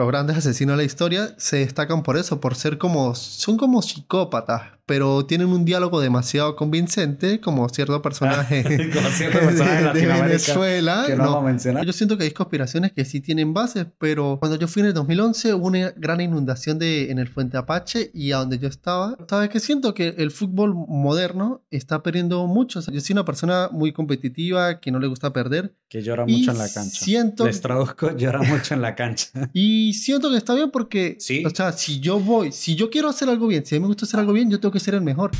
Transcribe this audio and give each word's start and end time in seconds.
los 0.00 0.08
grandes 0.08 0.36
asesinos 0.36 0.74
de 0.74 0.76
la 0.78 0.84
historia 0.84 1.34
se 1.38 1.58
destacan 1.58 2.02
por 2.02 2.16
eso, 2.16 2.40
por 2.40 2.54
ser 2.54 2.78
como, 2.78 3.14
son 3.14 3.56
como 3.56 3.80
psicópatas, 3.82 4.62
pero 4.86 5.24
tienen 5.24 5.48
un 5.48 5.64
diálogo 5.64 6.00
demasiado 6.00 6.56
convincente, 6.56 7.40
como 7.40 7.68
cierto 7.68 8.02
personaje, 8.02 8.64
Como 8.92 9.08
cierto 9.10 9.38
personaje 9.38 9.84
de 10.00 10.06
de, 10.06 10.22
Venezuela. 10.22 11.04
que 11.06 11.14
no 11.14 11.24
vamos 11.24 11.42
a 11.42 11.46
mencionar. 11.46 11.86
Yo 11.86 11.92
siento 11.92 12.18
que 12.18 12.24
hay 12.24 12.32
conspiraciones 12.32 12.90
que 12.92 13.04
sí 13.04 13.20
tienen 13.20 13.54
bases, 13.54 13.86
pero 13.98 14.38
cuando 14.40 14.58
yo 14.58 14.66
fui 14.66 14.80
en 14.80 14.88
el 14.88 14.94
2011 14.94 15.54
hubo 15.54 15.66
una 15.68 15.90
gran 15.96 16.20
inundación 16.20 16.78
de, 16.80 17.10
en 17.12 17.18
el 17.20 17.28
Fuente 17.28 17.56
Apache 17.56 18.10
y 18.12 18.32
a 18.32 18.38
donde 18.38 18.58
yo 18.58 18.66
estaba, 18.66 19.16
¿sabes 19.28 19.48
qué? 19.50 19.60
Siento 19.60 19.94
que 19.94 20.08
el 20.18 20.32
fútbol 20.32 20.74
moderno 20.74 21.62
está 21.70 22.02
perdiendo 22.02 22.46
mucho. 22.48 22.80
O 22.80 22.82
sea, 22.82 22.92
yo 22.92 23.00
soy 23.00 23.12
una 23.14 23.24
persona 23.24 23.68
muy 23.70 23.92
competitiva, 23.92 24.80
que 24.80 24.90
no 24.90 24.98
le 24.98 25.06
gusta 25.06 25.32
perder. 25.32 25.72
Que 25.88 26.02
llora 26.02 26.24
mucho 26.26 26.50
en 26.50 26.58
la 26.58 26.68
cancha. 26.68 27.04
siento- 27.04 27.46
Les 27.46 27.60
traduzco, 27.60 28.10
llora 28.16 28.42
mucho 28.42 28.74
en 28.74 28.82
la 28.82 28.94
cancha. 28.94 29.28
Y 29.52 29.89
siento 29.92 30.30
que 30.30 30.36
está 30.36 30.54
bien 30.54 30.70
porque, 30.70 31.16
Sí. 31.18 31.44
o 31.44 31.50
sea, 31.50 31.72
si 31.72 32.00
yo 32.00 32.18
voy, 32.20 32.52
si 32.52 32.74
yo 32.76 32.90
quiero 32.90 33.08
hacer 33.08 33.28
algo 33.28 33.46
bien, 33.46 33.64
si 33.66 33.74
a 33.74 33.78
mí 33.78 33.82
me 33.82 33.88
gusta 33.88 34.04
hacer 34.04 34.20
algo 34.20 34.32
bien, 34.32 34.50
yo 34.50 34.58
tengo 34.60 34.72
que 34.72 34.80
ser 34.80 34.94
el 34.94 35.02
mejor. 35.02 35.30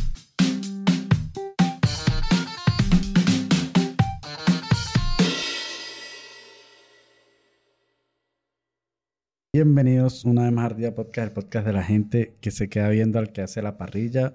Bienvenidos 9.52 10.24
una 10.24 10.44
vez 10.44 10.52
más 10.52 10.70
al 10.70 10.76
Día 10.76 10.94
Podcast, 10.94 11.28
el 11.28 11.34
podcast 11.34 11.66
de 11.66 11.72
la 11.72 11.82
gente 11.82 12.36
que 12.40 12.50
se 12.50 12.68
queda 12.68 12.88
viendo 12.88 13.18
al 13.18 13.32
que 13.32 13.42
hace 13.42 13.62
la 13.62 13.76
parrilla 13.76 14.34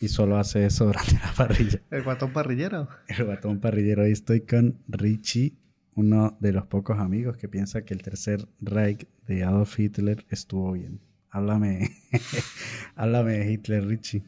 y 0.00 0.08
solo 0.08 0.38
hace 0.38 0.66
eso 0.66 0.86
durante 0.86 1.14
la 1.14 1.32
parrilla. 1.36 1.80
El 1.90 2.02
guatón 2.02 2.32
parrillero. 2.32 2.88
El 3.08 3.24
batón 3.24 3.60
parrillero. 3.60 4.02
Hoy 4.02 4.12
estoy 4.12 4.40
con 4.40 4.78
Richie, 4.88 5.54
uno 5.96 6.36
de 6.40 6.52
los 6.52 6.66
pocos 6.66 6.98
amigos 6.98 7.36
que 7.36 7.48
piensa 7.48 7.82
que 7.82 7.94
el 7.94 8.02
tercer 8.02 8.46
Reich 8.60 9.08
de 9.26 9.42
Adolf 9.44 9.78
Hitler 9.78 10.24
estuvo 10.28 10.72
bien. 10.72 11.00
Háblame, 11.30 11.90
háblame 12.96 13.32
de 13.38 13.52
Hitler, 13.52 13.86
Richie. 13.86 14.22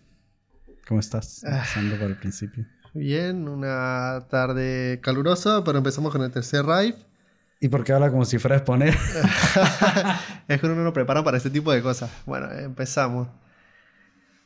¿Cómo 0.88 0.98
estás? 0.98 1.44
Ah. 1.44 1.58
Empezando 1.58 1.98
por 1.98 2.08
el 2.08 2.16
principio. 2.16 2.66
Bien, 2.94 3.46
una 3.46 4.26
tarde 4.30 4.98
calurosa, 5.02 5.62
pero 5.62 5.78
empezamos 5.78 6.10
con 6.10 6.22
el 6.22 6.30
tercer 6.30 6.64
Rive. 6.64 6.96
¿Y 7.60 7.68
por 7.68 7.84
qué 7.84 7.92
habla 7.92 8.10
como 8.10 8.24
si 8.24 8.38
fuera 8.38 8.56
a 8.56 8.58
exponer? 8.58 8.94
es 10.48 10.60
que 10.60 10.66
uno 10.66 10.74
no 10.74 10.84
lo 10.84 10.92
prepara 10.92 11.22
para 11.22 11.36
este 11.36 11.50
tipo 11.50 11.70
de 11.70 11.82
cosas. 11.82 12.10
Bueno, 12.24 12.50
empezamos. 12.50 13.28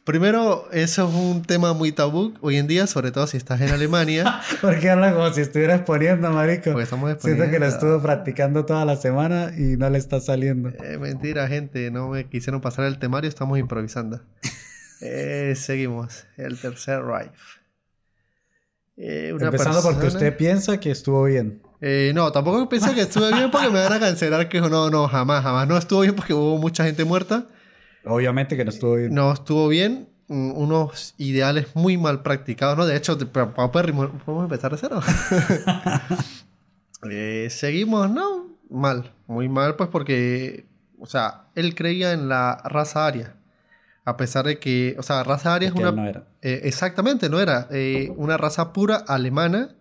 Primero, 0.05 0.69
eso 0.73 1.09
es 1.09 1.15
un 1.15 1.43
tema 1.43 1.75
muy 1.75 1.93
tabú 1.93 2.35
hoy 2.41 2.57
en 2.57 2.67
día, 2.67 2.89
sobre 2.89 3.13
todo 3.13 3.29
si 3.29 3.37
estás 3.37 3.61
en 3.61 3.69
Alemania. 3.71 4.41
¿Por 4.61 4.81
qué 4.81 4.91
habla 4.91 5.13
como 5.15 5.33
si 5.33 5.43
estuviera 5.43 5.77
exponiendo, 5.77 6.29
marico? 6.33 6.71
Porque 6.73 6.83
estamos 6.83 7.09
Siento 7.21 7.45
que 7.45 7.61
lo 7.61 7.67
exponiendo. 7.67 7.67
estuvo 7.69 8.03
practicando 8.03 8.65
toda 8.65 8.85
la 8.85 8.97
semana 8.97 9.53
y 9.57 9.77
no 9.77 9.89
le 9.91 9.99
está 9.99 10.21
saliendo. 10.21 10.71
Eh, 10.71 10.99
mentira, 10.99 11.47
gente, 11.47 11.93
no 11.93 12.09
me 12.09 12.29
quisieron 12.29 12.61
pasar 12.61 12.87
el 12.87 12.99
temario, 12.99 13.29
estamos 13.29 13.59
improvisando. 13.59 14.21
Eh, 15.05 15.55
seguimos, 15.57 16.27
el 16.37 16.61
tercer 16.61 17.03
Rive. 17.05 17.33
Eh, 18.97 19.33
una 19.35 19.47
Empezando 19.47 19.83
porque 19.83 19.99
persona- 19.99 20.15
usted 20.27 20.37
piensa 20.37 20.79
que 20.79 20.93
estuvo 20.93 21.25
bien. 21.25 21.61
Eh, 21.81 22.13
no, 22.15 22.31
tampoco 22.31 22.69
pensé 22.69 22.95
que 22.95 23.01
estuve 23.01 23.33
bien 23.33 23.51
porque 23.51 23.69
me 23.69 23.81
van 23.83 23.93
a 23.93 23.99
cancelar 23.99 24.49
que 24.49 24.61
no, 24.61 24.91
no, 24.91 25.09
jamás, 25.09 25.43
jamás. 25.43 25.67
No 25.67 25.77
estuvo 25.77 26.03
bien 26.03 26.15
porque 26.15 26.35
hubo 26.35 26.57
mucha 26.59 26.85
gente 26.85 27.05
muerta. 27.05 27.49
Obviamente 28.05 28.57
que 28.57 28.65
no 28.65 28.71
estuvo 28.71 28.95
bien. 28.97 29.15
No 29.15 29.33
estuvo 29.33 29.69
bien. 29.69 30.09
mm, 30.29 30.53
Unos 30.53 31.15
ideales 31.19 31.69
muy 31.75 31.97
mal 31.97 32.23
practicados, 32.23 32.77
¿no? 32.79 32.87
De 32.87 32.97
hecho, 32.97 33.17
podemos 33.19 34.45
empezar 34.45 34.73
de 34.73 34.79
cero. 34.79 35.01
Eh, 37.11 37.49
seguimos, 37.51 38.09
¿no? 38.11 38.47
Mal. 38.71 39.13
Muy 39.27 39.49
mal, 39.49 39.75
pues 39.77 39.89
porque, 39.91 40.67
o 41.01 41.07
sea, 41.07 41.47
él 41.57 41.75
creía 41.75 42.13
en 42.13 42.29
la 42.29 42.63
raza 42.65 43.07
aria. 43.07 43.35
A 44.05 44.17
pesar 44.17 44.45
de 44.47 44.59
que, 44.59 44.95
o 44.99 45.03
sea, 45.03 45.25
raza 45.25 45.55
aria 45.55 45.69
es 45.69 45.75
una... 45.75 45.89
él 45.89 45.97
no 45.97 46.07
era. 46.07 46.25
Eh, 46.43 46.61
exactamente, 46.65 47.29
no 47.29 47.41
era. 47.41 47.67
eh, 47.73 48.13
una 48.17 48.37
raza 48.37 48.73
pura 48.73 48.97
alemana, 48.97 49.75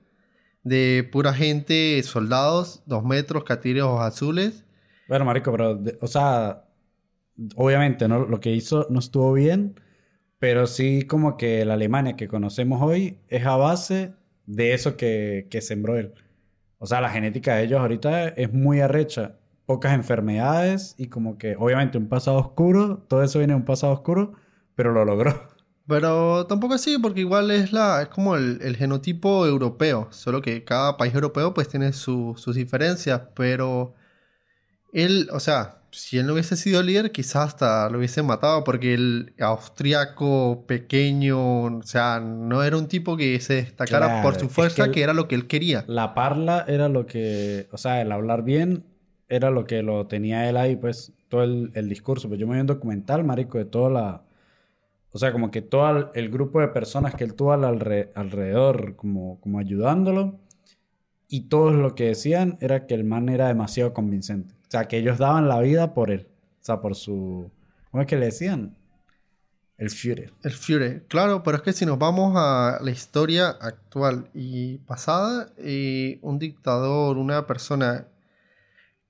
de 0.64 1.08
pura 1.12 1.34
gente, 1.34 2.02
soldados, 2.04 2.82
dos 2.86 3.04
metros, 3.04 3.44
catiros 3.44 4.02
azules. 4.02 4.64
Bueno, 5.08 5.26
marico, 5.26 5.52
pero, 5.52 5.80
o 6.02 6.08
sea, 6.08 6.64
obviamente, 7.56 8.08
¿no? 8.08 8.26
Lo 8.26 8.40
que 8.40 8.52
hizo 8.52 8.88
no 8.90 9.00
estuvo 9.00 9.34
bien, 9.34 9.80
pero 10.40 10.68
sí 10.68 11.04
como 11.04 11.38
que 11.38 11.66
la 11.66 11.76
Alemania 11.76 12.16
que 12.16 12.28
conocemos 12.28 12.82
hoy 12.82 13.20
es 13.30 13.46
a 13.46 13.56
base 13.58 14.14
de 14.46 14.74
eso 14.74 14.98
que, 14.98 15.48
que 15.50 15.62
sembró 15.62 15.98
él. 15.98 16.14
O 16.80 16.88
sea, 16.88 17.02
la 17.02 17.10
genética 17.10 17.56
de 17.56 17.64
ellos 17.66 17.80
ahorita 17.80 18.30
es 18.30 18.54
muy 18.54 18.80
arrecha. 18.82 19.38
Pocas 19.66 19.94
enfermedades 19.94 20.96
y 20.98 21.08
como 21.08 21.38
que, 21.38 21.56
obviamente, 21.58 21.98
un 21.98 22.10
pasado 22.10 22.38
oscuro. 22.40 23.06
Todo 23.08 23.24
eso 23.24 23.40
viene 23.40 23.54
de 23.54 23.58
un 23.60 23.66
pasado 23.66 23.94
oscuro, 23.94 24.34
pero 24.76 24.92
lo 24.92 25.06
logró. 25.06 25.50
Pero 25.88 26.46
tampoco 26.48 26.76
así, 26.76 26.98
porque 27.00 27.22
igual 27.22 27.52
es 27.52 27.74
la 27.74 28.02
es 28.04 28.08
como 28.10 28.36
el, 28.36 28.76
genotipo 28.78 29.46
europeo, 29.46 30.08
solo 30.12 30.42
que 30.42 30.64
cada 30.64 30.96
país 30.98 31.14
europeo 31.14 31.54
pues 31.54 31.68
tiene 31.70 31.92
su- 31.94 32.36
sus 32.38 32.56
diferencias, 32.56 33.22
pero 33.36 33.94
él, 34.94 35.30
o 35.32 35.40
sea, 35.40 35.81
si 35.92 36.18
él 36.18 36.26
no 36.28 36.34
hubiese 36.34 36.56
sido 36.58 36.82
líder, 36.84 37.12
quizás 37.12 37.48
hasta 37.50 37.90
lo 37.90 37.98
hubiesen 38.00 38.26
matado, 38.26 38.64
porque 38.64 38.94
el 38.94 39.34
austriaco 39.40 40.66
pequeño, 40.68 41.64
o 41.78 41.84
sea, 41.84 42.20
no 42.20 42.64
era 42.64 42.78
un 42.78 42.88
tipo 42.88 43.18
que 43.18 43.40
se 43.40 43.56
destacara 43.56 44.08
Claro, 44.08 44.22
por 44.22 44.36
su 44.36 44.46
es 44.48 44.54
fuerza, 44.54 44.92
que 44.92 45.04
era 45.04 45.14
lo 45.14 45.28
que 45.28 45.36
él 45.36 45.48
quería. 45.48 45.86
La 45.88 46.14
parla 46.14 46.66
era 46.68 46.90
lo 46.90 47.06
que, 47.06 47.68
o 47.72 47.78
sea, 47.78 48.02
el 48.02 48.12
hablar 48.12 48.44
bien 48.44 48.86
era 49.30 49.50
lo 49.52 49.66
que 49.66 49.82
lo 49.84 50.08
tenía 50.08 50.50
él 50.50 50.58
ahí, 50.58 50.76
pues, 50.76 51.14
todo 51.30 51.44
el, 51.44 51.72
el 51.76 51.90
discurso. 51.90 52.28
Pues 52.28 52.40
yo 52.40 52.48
me 52.48 52.56
vi 52.56 52.62
un 52.62 52.68
documental, 52.68 53.24
marico, 53.24 53.58
de 53.58 53.66
toda 53.66 53.90
la... 53.90 54.24
O 55.12 55.20
sea, 55.20 55.32
como 55.34 55.52
que 55.52 55.62
todo 55.62 55.90
el, 55.98 56.08
el 56.16 56.30
grupo 56.32 56.62
de 56.62 56.70
personas 56.70 57.16
que 57.16 57.24
él 57.26 57.36
tuvo 57.36 57.54
al 57.54 57.64
alre- 57.64 58.12
alrededor, 58.16 58.96
como, 58.98 59.40
como 59.42 59.60
ayudándolo, 59.60 60.40
y 61.28 61.50
todos 61.50 61.74
lo 61.74 61.96
que 61.96 62.06
decían 62.08 62.58
era 62.62 62.88
que 62.88 62.96
el 62.96 63.04
man 63.06 63.30
era 63.30 63.48
demasiado 63.50 63.94
convincente. 63.94 64.56
O 64.72 64.78
sea, 64.78 64.88
que 64.88 65.00
ellos 65.00 65.18
daban 65.18 65.50
la 65.50 65.60
vida 65.60 65.94
por 65.94 66.12
él. 66.12 66.30
O 66.62 66.64
sea, 66.64 66.80
por 66.80 66.96
su... 66.96 67.52
¿Cómo 67.92 68.00
es 68.00 68.08
que 68.08 68.16
le 68.16 68.28
decían? 68.28 68.78
El 69.78 69.90
Führer. 69.90 70.32
El 70.44 70.54
Führer, 70.54 71.06
claro, 71.10 71.44
pero 71.44 71.58
es 71.58 71.64
que 71.64 71.74
si 71.74 71.86
nos 71.86 72.00
vamos 72.00 72.36
a 72.38 72.78
la 72.82 72.90
historia 72.90 73.50
actual 73.50 74.30
y 74.34 74.78
pasada, 74.78 75.48
eh, 75.58 76.20
un 76.22 76.40
dictador, 76.40 77.18
una 77.18 77.48
persona 77.48 78.08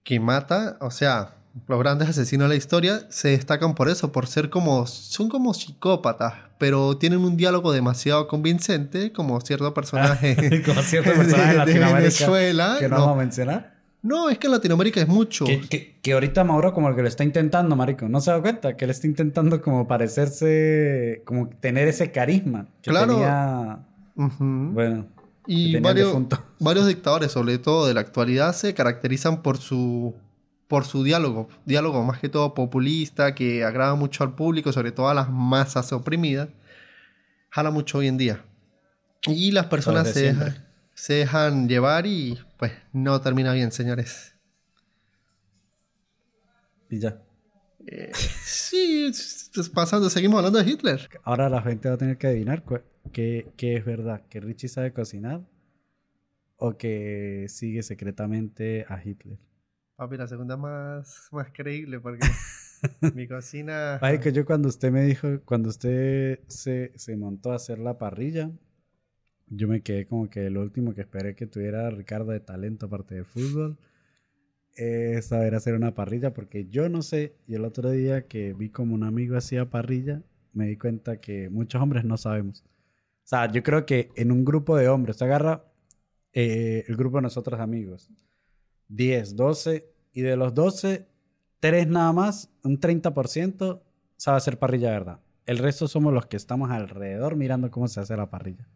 que 0.01 0.19
mata, 0.19 0.77
o 0.81 0.89
sea, 0.89 1.35
los 1.67 1.78
grandes 1.78 2.09
asesinos 2.09 2.45
de 2.45 2.49
la 2.49 2.55
historia 2.55 3.05
se 3.09 3.28
destacan 3.28 3.75
por 3.75 3.88
eso, 3.88 4.11
por 4.11 4.25
ser 4.25 4.49
como, 4.49 4.88
son 4.88 5.29
como 5.29 5.53
psicópatas, 5.53 6.33
pero 6.57 6.97
tienen 6.97 7.19
un 7.19 7.38
diálogo 7.38 7.72
demasiado 7.72 8.28
convincente, 8.28 9.11
como 9.11 9.39
cierto 9.41 9.72
personaje 9.75 10.63
como 10.66 10.81
cierto 10.81 11.13
personaje 11.13 11.72
de, 11.72 11.79
de 11.79 11.93
Venezuela. 11.93 12.78
que 12.79 12.89
no, 12.89 12.95
No. 12.95 13.01
vamos 13.01 13.16
a 13.16 13.19
mencionar. 13.19 13.81
No, 14.03 14.29
es 14.29 14.38
que 14.39 14.47
en 14.47 14.53
Latinoamérica 14.53 15.00
es 15.01 15.07
mucho. 15.07 15.45
Que, 15.45 15.62
que, 15.62 16.00
que 16.01 16.13
ahorita 16.13 16.44
Mauro 16.44 16.73
como 16.73 16.89
el 16.89 16.95
que 16.95 17.03
lo 17.03 17.07
está 17.07 17.23
intentando, 17.23 17.75
marico. 17.75 18.09
¿No 18.09 18.19
se 18.19 18.31
da 18.31 18.41
cuenta? 18.41 18.75
Que 18.75 18.85
él 18.85 18.91
está 18.91 19.06
intentando 19.07 19.62
como 19.62 19.88
parecerse... 19.88 21.22
Como 21.25 21.50
tener 21.50 21.88
ese 21.88 22.11
carisma 22.11 22.67
que 22.81 22.90
Claro. 22.90 23.13
tenía... 23.13 23.79
Bueno, 24.16 25.07
Y 25.45 25.73
tenía 25.73 25.81
varios, 25.81 26.16
varios 26.59 26.88
dictadores, 26.88 27.31
sobre 27.31 27.57
todo 27.59 27.88
de 27.88 27.94
la 27.94 28.01
actualidad, 28.01 28.53
se 28.53 28.73
caracterizan 28.73 29.41
por 29.41 29.57
su, 29.57 30.16
por 30.67 30.85
su 30.85 31.03
diálogo. 31.03 31.47
Diálogo 31.66 32.03
más 32.03 32.19
que 32.19 32.29
todo 32.29 32.53
populista, 32.53 33.35
que 33.35 33.63
agrada 33.63 33.95
mucho 33.95 34.23
al 34.23 34.34
público, 34.35 34.72
sobre 34.72 34.91
todo 34.91 35.09
a 35.09 35.13
las 35.13 35.29
masas 35.29 35.91
oprimidas. 35.94 36.50
Jala 37.50 37.69
mucho 37.72 38.00
hoy 38.00 38.07
en 38.07 38.17
día. 38.17 38.44
Y 39.28 39.51
las 39.51 39.67
personas 39.67 40.09
se 40.09 40.34
dejan, 40.34 40.66
se 40.94 41.13
dejan 41.13 41.67
llevar 41.69 42.06
y 42.07 42.40
pues 42.61 42.73
no 42.94 43.19
termina 43.22 43.53
bien, 43.53 43.72
señores. 43.72 44.35
Y 46.91 46.99
ya. 46.99 47.19
Eh, 47.88 48.11
sí, 48.13 49.08
es- 49.09 49.49
es 49.58 49.67
pasando, 49.69 50.11
seguimos 50.11 50.37
hablando 50.37 50.59
de 50.63 50.69
Hitler. 50.69 51.09
Ahora 51.23 51.49
la 51.49 51.63
gente 51.63 51.90
va 51.90 51.96
a 51.96 51.97
tener 51.97 52.19
que 52.19 52.28
adivinar 52.28 52.63
qué, 53.11 53.52
qué 53.58 53.78
es 53.78 53.84
verdad. 53.84 54.22
¿Que 54.29 54.40
Richie 54.40 54.69
sabe 54.69 54.93
cocinar? 54.93 55.41
¿O 56.58 56.78
que 56.78 57.47
sigue 57.49 57.81
secretamente 57.81 58.85
a 58.87 59.02
Hitler? 59.03 59.40
Papi, 59.96 60.17
la 60.17 60.28
segunda 60.28 60.55
más, 60.55 61.29
más 61.31 61.47
creíble 61.52 61.99
porque 61.99 62.19
mi 63.16 63.28
cocina... 63.28 63.97
Ay, 64.02 64.19
que 64.19 64.31
yo 64.31 64.46
cuando 64.46 64.69
usted 64.69 64.91
me 64.91 65.02
dijo, 65.02 65.41
cuando 65.46 65.69
usted 65.69 66.41
se, 66.47 66.91
se 66.96 67.17
montó 67.17 67.53
a 67.53 67.55
hacer 67.55 67.79
la 67.79 67.97
parrilla, 67.97 68.52
yo 69.52 69.68
me 69.68 69.82
quedé 69.82 70.06
como 70.08 70.30
que 70.30 70.50
lo 70.50 70.62
último 70.62 70.96
que 70.96 71.02
esperé 71.02 71.36
que 71.36 71.46
tuviera 71.46 71.90
Ricardo 71.90 72.32
de 72.32 72.40
talento 72.40 72.86
aparte 72.86 73.16
de 73.16 73.24
fútbol 73.26 73.78
es 74.76 75.26
saber 75.26 75.53
hacer 75.56 75.74
una 75.76 75.94
parrilla, 75.94 76.34
porque 76.34 76.68
yo 76.70 76.88
no 76.88 77.02
sé, 77.02 77.36
y 77.46 77.56
el 77.56 77.66
otro 77.66 77.92
día 77.92 78.28
que 78.28 78.53
vi 78.53 78.70
como 78.70 78.96
un 78.96 79.03
amigo 79.03 79.36
hacía 79.36 79.70
parrilla, 79.70 80.24
me 80.53 80.68
di 80.68 80.78
cuenta 80.78 81.20
que 81.20 81.50
muchos 81.50 81.82
hombres 81.82 82.06
no 82.06 82.18
sabemos. 82.18 82.64
O 83.24 83.28
sea, 83.28 83.52
yo 83.52 83.62
creo 83.64 83.86
que 83.86 84.09
en 84.16 84.32
un 84.32 84.46
grupo 84.46 84.78
de 84.78 84.88
hombres, 84.88 85.18
se 85.18 85.26
agarra 85.26 85.66
eh, 86.32 86.86
el 86.88 86.96
grupo 86.96 87.18
de 87.18 87.24
nosotros 87.24 87.59
amigos, 87.59 88.09
10, 88.88 89.36
12, 89.36 89.86
y 90.14 90.22
de 90.22 90.38
los 90.38 90.53
12, 90.53 91.08
tres 91.59 91.88
nada 91.88 92.14
más, 92.14 92.50
un 92.64 92.80
30% 92.80 93.82
sabe 94.16 94.38
hacer 94.38 94.58
parrilla 94.59 94.92
verdad. 94.92 95.20
El 95.46 95.58
resto 95.58 95.88
somos 95.88 96.14
los 96.14 96.28
que 96.28 96.38
estamos 96.38 96.72
alrededor 96.72 97.36
mirando 97.36 97.70
cómo 97.70 97.88
se 97.90 98.00
hace 98.00 98.16
la 98.16 98.30
parrilla. 98.30 98.68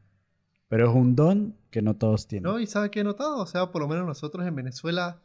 Pero 0.76 0.90
es 0.90 0.96
un 0.96 1.16
don 1.16 1.56
que 1.72 1.82
no 1.82 1.96
todos 1.96 2.28
tienen. 2.28 2.52
No, 2.52 2.60
y 2.60 2.68
¿sabe 2.68 2.92
qué 2.92 3.00
he 3.00 3.04
notado? 3.06 3.38
O 3.38 3.46
sea, 3.46 3.72
por 3.72 3.82
lo 3.82 3.88
menos 3.88 4.06
nosotros 4.06 4.46
en 4.46 4.54
Venezuela 4.56 5.22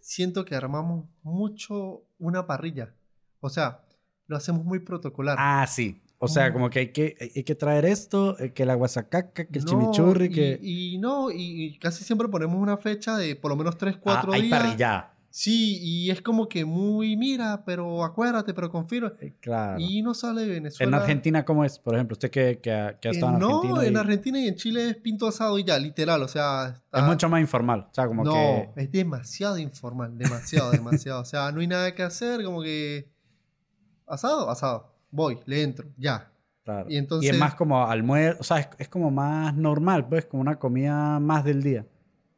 siento 0.00 0.46
que 0.46 0.54
armamos 0.54 1.04
mucho 1.22 2.04
una 2.18 2.46
parrilla. 2.46 2.94
O 3.40 3.50
sea, 3.50 3.82
lo 4.26 4.38
hacemos 4.38 4.64
muy 4.64 4.78
protocolar. 4.78 5.36
Ah, 5.38 5.66
sí. 5.68 6.00
O 6.16 6.26
sea, 6.26 6.54
como 6.54 6.70
que 6.70 6.78
hay 6.78 6.92
que, 6.92 7.16
hay 7.36 7.44
que 7.44 7.54
traer 7.54 7.84
esto, 7.84 8.38
eh, 8.38 8.54
que 8.54 8.64
la 8.64 8.76
guasacaca, 8.76 9.44
que 9.44 9.58
el 9.58 9.64
No, 9.66 9.70
chimichurri, 9.72 10.30
que... 10.30 10.58
y 10.62 10.96
no, 10.96 11.30
y, 11.30 11.64
y 11.66 11.78
casi 11.78 12.02
siempre 12.02 12.28
ponemos 12.28 12.56
una 12.56 12.78
fecha 12.78 13.18
de 13.18 13.36
por 13.36 13.50
lo 13.50 13.56
menos 13.58 13.76
3, 13.76 13.96
Ah, 13.96 14.00
4 14.02 14.32
hay 14.32 14.42
días. 14.42 14.58
parrilla. 14.62 15.13
Sí, 15.36 15.80
y 15.82 16.10
es 16.12 16.22
como 16.22 16.48
que 16.48 16.64
muy, 16.64 17.16
mira, 17.16 17.64
pero 17.66 18.04
acuérdate, 18.04 18.54
pero 18.54 18.70
confirma. 18.70 19.14
Eh, 19.20 19.34
Claro. 19.40 19.80
Y 19.80 20.00
no 20.00 20.14
sale 20.14 20.42
de 20.42 20.46
Venezuela. 20.48 20.96
En 20.96 21.02
Argentina, 21.02 21.44
¿cómo 21.44 21.64
es? 21.64 21.76
Por 21.80 21.96
ejemplo, 21.96 22.12
usted 22.14 22.30
que, 22.30 22.60
que 22.60 22.70
ha, 22.72 23.00
que 23.00 23.08
ha 23.08 23.10
Eh, 23.10 23.14
estado 23.14 23.32
en 23.32 23.38
no, 23.40 23.56
Argentina. 23.56 23.84
en 23.88 23.92
y- 23.94 23.96
Argentina 23.96 24.38
y 24.38 24.46
en 24.46 24.54
Chile 24.54 24.90
es 24.90 24.96
pinto 24.98 25.26
asado 25.26 25.58
y 25.58 25.64
ya, 25.64 25.76
literal, 25.76 26.22
o 26.22 26.28
sea... 26.28 26.74
está- 26.84 27.00
Es 27.00 27.04
mucho 27.04 27.28
más 27.28 27.40
informal. 27.40 27.80
O 27.90 27.92
sea, 27.92 28.06
como 28.06 28.22
no, 28.22 28.32
que... 28.32 28.70
es 28.76 28.92
demasiado 28.92 29.58
informal, 29.58 30.16
demasiado, 30.16 30.70
demasiado. 30.70 31.22
O 31.22 31.24
sea, 31.24 31.50
no 31.50 31.60
hay 31.62 31.66
nada 31.66 31.92
que 31.96 32.04
hacer, 32.04 32.44
como 32.44 32.62
que... 32.62 33.10
Asado, 34.06 34.48
asado. 34.48 34.94
Voy, 35.10 35.40
le 35.46 35.62
entro, 35.64 35.88
ya. 35.96 36.30
Claro. 36.62 36.86
Y 36.88 36.96
entonces- 36.96 37.32
es 37.32 37.38
más 37.40 37.56
como 37.56 37.84
almuerzo, 37.84 38.38
o 38.40 38.44
sea, 38.44 38.58
es, 38.60 38.68
es 38.78 38.88
como 38.88 39.10
más 39.10 39.52
normal, 39.56 40.08
pues, 40.08 40.26
como 40.26 40.42
una 40.42 40.60
comida 40.60 41.18
más 41.18 41.44
del 41.44 41.60
día. 41.60 41.86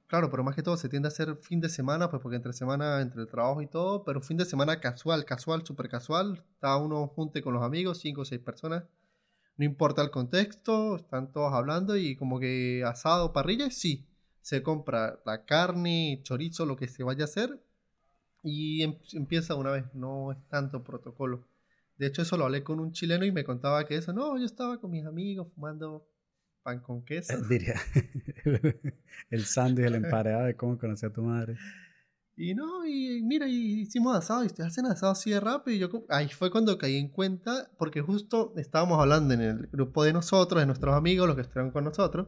Claro, 0.09 0.31
pero 0.31 0.45
más 0.45 0.55
que 0.55 0.63
todo 0.63 0.77
se 0.77 0.89
tiende 0.89 1.09
a 1.09 1.11
hacer 1.11 1.35
fin 1.37 1.61
de 1.61 1.69
semana, 1.69 2.09
pues 2.11 2.23
porque 2.23 2.37
entre 2.37 2.53
semana, 2.53 3.01
entre 3.01 3.23
el 3.23 3.29
trabajo 3.29 3.61
y 3.61 3.67
todo, 3.67 4.05
pero 4.05 4.21
fin 4.21 4.37
de 4.37 4.45
semana 4.45 4.79
casual, 4.81 5.25
casual, 5.25 5.67
súper 5.67 5.89
casual. 5.89 6.45
Está 6.55 6.77
uno 6.77 7.09
junte 7.09 7.43
con 7.43 7.55
los 7.55 7.63
amigos, 7.65 7.99
cinco 7.99 8.21
o 8.21 8.25
seis 8.25 8.41
personas. 8.41 8.85
No 9.57 9.65
importa 9.67 10.03
el 10.03 10.11
contexto, 10.11 10.97
están 10.97 11.33
todos 11.33 11.53
hablando 11.55 11.97
y 11.97 12.17
como 12.17 12.41
que 12.41 12.85
asado, 12.87 13.33
parrilla, 13.33 13.71
sí. 13.71 14.07
Se 14.43 14.63
compra 14.63 15.21
la 15.27 15.45
carne, 15.47 16.21
chorizo, 16.25 16.67
lo 16.67 16.77
que 16.77 16.89
se 16.89 17.05
vaya 17.05 17.23
a 17.25 17.27
hacer 17.27 17.61
y 18.43 18.83
em- 18.83 18.99
empieza 19.15 19.55
una 19.55 19.71
vez, 19.73 19.85
no 19.95 20.33
es 20.33 20.39
tanto 20.49 20.83
protocolo. 20.85 21.47
De 21.99 22.07
hecho, 22.07 22.23
eso 22.23 22.37
lo 22.37 22.45
hablé 22.45 22.63
con 22.65 22.81
un 22.81 22.93
chileno 22.93 23.25
y 23.25 23.33
me 23.33 23.45
contaba 23.45 23.85
que 23.87 23.97
eso, 23.97 24.13
no, 24.13 24.39
yo 24.39 24.45
estaba 24.45 24.81
con 24.81 24.91
mis 24.91 25.07
amigos 25.07 25.49
fumando 25.55 26.07
pan 26.67 26.81
con 26.81 27.05
queso. 27.05 27.41
Diría. 27.49 27.77
el 29.31 29.45
sándwich, 29.45 29.87
el 29.87 29.95
emparedado 29.95 30.47
de 30.47 30.57
cómo 30.57 30.77
conocí 30.77 31.07
a 31.07 31.13
tu 31.13 31.23
madre. 31.23 31.57
Y 32.37 32.55
no, 32.55 32.85
y 32.85 33.23
mira, 33.23 33.47
y 33.47 33.81
hicimos 33.83 34.17
asado, 34.17 34.43
y 34.43 34.47
ustedes 34.49 34.73
hacen 34.73 34.87
asado 34.87 35.13
así 35.13 35.31
de 35.31 35.39
rápido. 35.39 35.77
Y 35.77 35.79
yo, 35.79 36.05
ahí 36.09 36.29
fue 36.29 36.51
cuando 36.51 36.77
caí 36.77 36.97
en 36.97 37.09
cuenta, 37.09 37.71
porque 37.79 38.01
justo 38.03 38.53
estábamos 38.57 38.99
hablando 38.99 39.33
en 39.33 39.43
el 39.43 39.69
grupo 39.69 40.03
de 40.03 40.13
nosotros, 40.13 40.61
de 40.61 40.67
nuestros 40.67 40.95
amigos, 40.95 41.29
los 41.29 41.37
que 41.37 41.43
estuvieron 41.43 41.71
con 41.71 41.85
nosotros, 41.85 42.27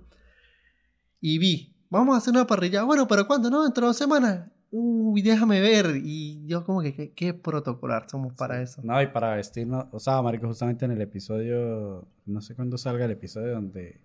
y 1.20 1.38
vi, 1.38 1.76
vamos 1.90 2.14
a 2.14 2.19
hacer 2.19 2.32
una 2.32 2.46
parrilla. 2.46 2.85
Bueno, 2.85 3.08
pero 3.08 3.26
¿cuándo? 3.26 3.50
No, 3.50 3.64
dentro 3.64 3.82
de 3.82 3.88
dos 3.88 3.96
semanas. 3.96 4.49
Uy, 4.70 5.20
déjame 5.20 5.61
ver. 5.61 6.00
Y 6.02 6.46
yo, 6.46 6.64
como 6.64 6.81
que, 6.81 6.94
¿qué, 6.94 7.12
qué 7.12 7.35
protocolar 7.35 8.08
somos 8.08 8.35
para 8.35 8.62
eso? 8.62 8.81
No, 8.85 9.02
y 9.02 9.08
para 9.08 9.35
vestirnos, 9.35 9.87
o 9.90 9.99
sea, 9.99 10.23
marico, 10.23 10.46
justamente 10.46 10.85
en 10.85 10.93
el 10.93 11.00
episodio, 11.00 12.06
no 12.25 12.40
sé 12.40 12.55
cuándo 12.55 12.79
salga 12.79 13.05
el 13.05 13.11
episodio 13.11 13.55
donde, 13.55 14.00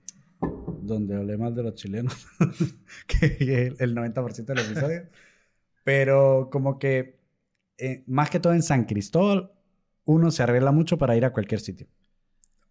donde 0.81 1.16
hablé 1.16 1.38
mal 1.38 1.54
de 1.56 1.63
los 1.63 1.75
chilenos, 1.75 2.28
que 3.07 3.25
es 3.68 3.80
el 3.81 3.95
90% 3.95 4.54
del 4.54 4.66
episodio, 4.66 5.04
pero 5.84 6.50
como 6.51 6.80
que, 6.80 7.19
eh, 7.78 8.04
más 8.07 8.30
que 8.30 8.40
todo 8.40 8.54
en 8.54 8.63
San 8.63 8.86
Cristóbal, 8.86 9.51
uno 10.06 10.31
se 10.31 10.44
arregla 10.44 10.72
mucho 10.72 10.98
para 10.98 11.16
ir 11.16 11.25
a 11.25 11.34
cualquier 11.34 11.60
sitio. 11.62 11.88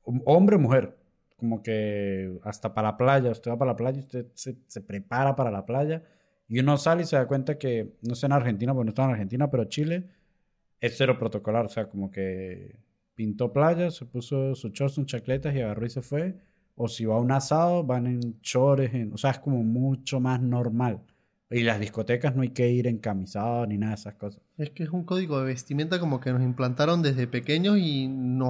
Hom- 0.05 0.23
Hombre 0.27 0.57
o 0.57 0.59
mujer, 0.59 0.97
como 1.37 1.63
que 1.63 2.39
hasta 2.45 2.75
para 2.75 2.91
la 2.93 2.97
playa, 2.97 3.31
usted 3.31 3.51
va 3.51 3.59
para 3.59 3.73
la 3.73 3.77
playa, 3.77 3.99
usted 4.01 4.27
se, 4.35 4.57
se 4.67 4.81
prepara 4.81 5.35
para 5.37 5.51
la 5.51 5.65
playa, 5.67 6.03
y 6.49 6.59
uno 6.61 6.77
sale 6.77 7.03
y 7.03 7.07
se 7.07 7.17
da 7.17 7.27
cuenta 7.27 7.59
que, 7.59 7.97
no 8.03 8.15
sé 8.15 8.27
en 8.27 8.33
Argentina, 8.33 8.75
porque 8.75 8.85
no 8.87 8.91
está 8.91 9.05
en 9.05 9.11
Argentina, 9.11 9.51
pero 9.51 9.65
Chile 9.65 10.11
es 10.81 10.97
cero 10.97 11.19
protocolar, 11.19 11.67
o 11.67 11.69
sea, 11.69 11.89
como 11.89 12.11
que 12.11 12.77
pintó 13.15 13.53
playa, 13.53 13.91
se 13.91 14.05
puso 14.07 14.55
su 14.55 14.69
shorts, 14.71 14.95
sus 14.97 15.07
chacletas 15.07 15.55
y 15.55 15.61
agarró 15.61 15.87
y 15.87 15.91
se 15.91 16.03
fue. 16.03 16.37
O 16.75 16.89
si 16.89 17.05
va 17.05 17.17
a 17.17 17.19
un 17.21 17.33
asado, 17.33 17.85
van 17.85 18.07
en 18.07 18.41
chores, 18.41 18.93
en, 18.95 19.13
o 19.13 19.19
sea, 19.19 19.31
es 19.33 19.39
como 19.39 19.63
mucho 19.63 20.21
más 20.21 20.41
normal. 20.41 21.01
Y 21.51 21.63
las 21.65 21.79
discotecas 21.79 22.35
no 22.35 22.43
hay 22.43 22.49
que 22.49 22.71
ir 22.71 22.87
encamisado 22.87 23.67
ni 23.67 23.77
nada 23.77 23.91
de 23.95 24.01
esas 24.01 24.15
cosas. 24.15 24.41
Es 24.57 24.71
que 24.71 24.85
es 24.85 24.89
un 24.91 25.05
código 25.05 25.39
de 25.39 25.45
vestimenta 25.47 26.01
como 26.01 26.19
que 26.19 26.33
nos 26.33 26.41
implantaron 26.43 27.03
desde 27.03 27.27
pequeños 27.27 27.77
y 27.79 28.09
no. 28.09 28.49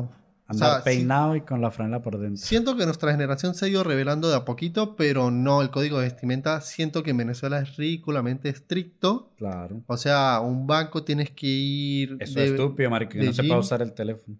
O 0.48 0.54
Andar 0.54 0.78
sí- 0.82 0.84
peinado 0.84 1.34
y 1.34 1.40
con 1.40 1.60
la 1.60 1.70
franela 1.70 2.02
por 2.02 2.18
dentro. 2.18 2.36
Siento 2.44 2.76
que 2.76 2.84
nuestra 2.84 3.10
generación 3.10 3.54
se 3.54 3.64
ha 3.64 3.68
ido 3.68 3.82
revelando 3.82 4.28
de 4.28 4.36
a 4.36 4.44
poquito, 4.44 4.94
pero 4.96 5.30
no, 5.30 5.62
el 5.62 5.70
código 5.70 5.98
de 5.98 6.04
vestimenta 6.04 6.60
siento 6.60 7.02
que 7.02 7.10
en 7.10 7.16
Venezuela 7.16 7.58
es 7.60 7.76
ridículamente 7.76 8.48
estricto. 8.50 9.30
Claro. 9.36 9.82
O 9.86 9.96
sea, 9.96 10.40
un 10.40 10.66
banco 10.68 11.02
tienes 11.04 11.30
que 11.30 11.46
ir... 11.46 12.16
Eso 12.20 12.38
de- 12.38 12.44
es 12.44 12.50
estúpido, 12.52 12.88
marico, 12.90 13.12
que 13.12 13.24
no 13.24 13.32
se 13.32 13.42
puede 13.42 13.58
usar 13.60 13.82
el 13.82 13.92
teléfono. 13.94 14.36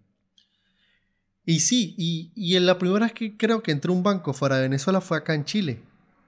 Y 1.45 1.59
sí, 1.59 1.93
y, 1.97 2.31
y 2.35 2.55
en 2.55 2.65
la 2.65 2.77
primera 2.77 3.05
vez 3.05 3.13
que 3.13 3.35
creo 3.35 3.61
que 3.61 3.71
entré 3.71 3.91
a 3.91 3.95
un 3.95 4.03
banco 4.03 4.33
fuera 4.33 4.55
de 4.57 4.63
Venezuela 4.63 5.01
fue 5.01 5.17
acá 5.17 5.33
en 5.33 5.43
Chile. 5.45 5.81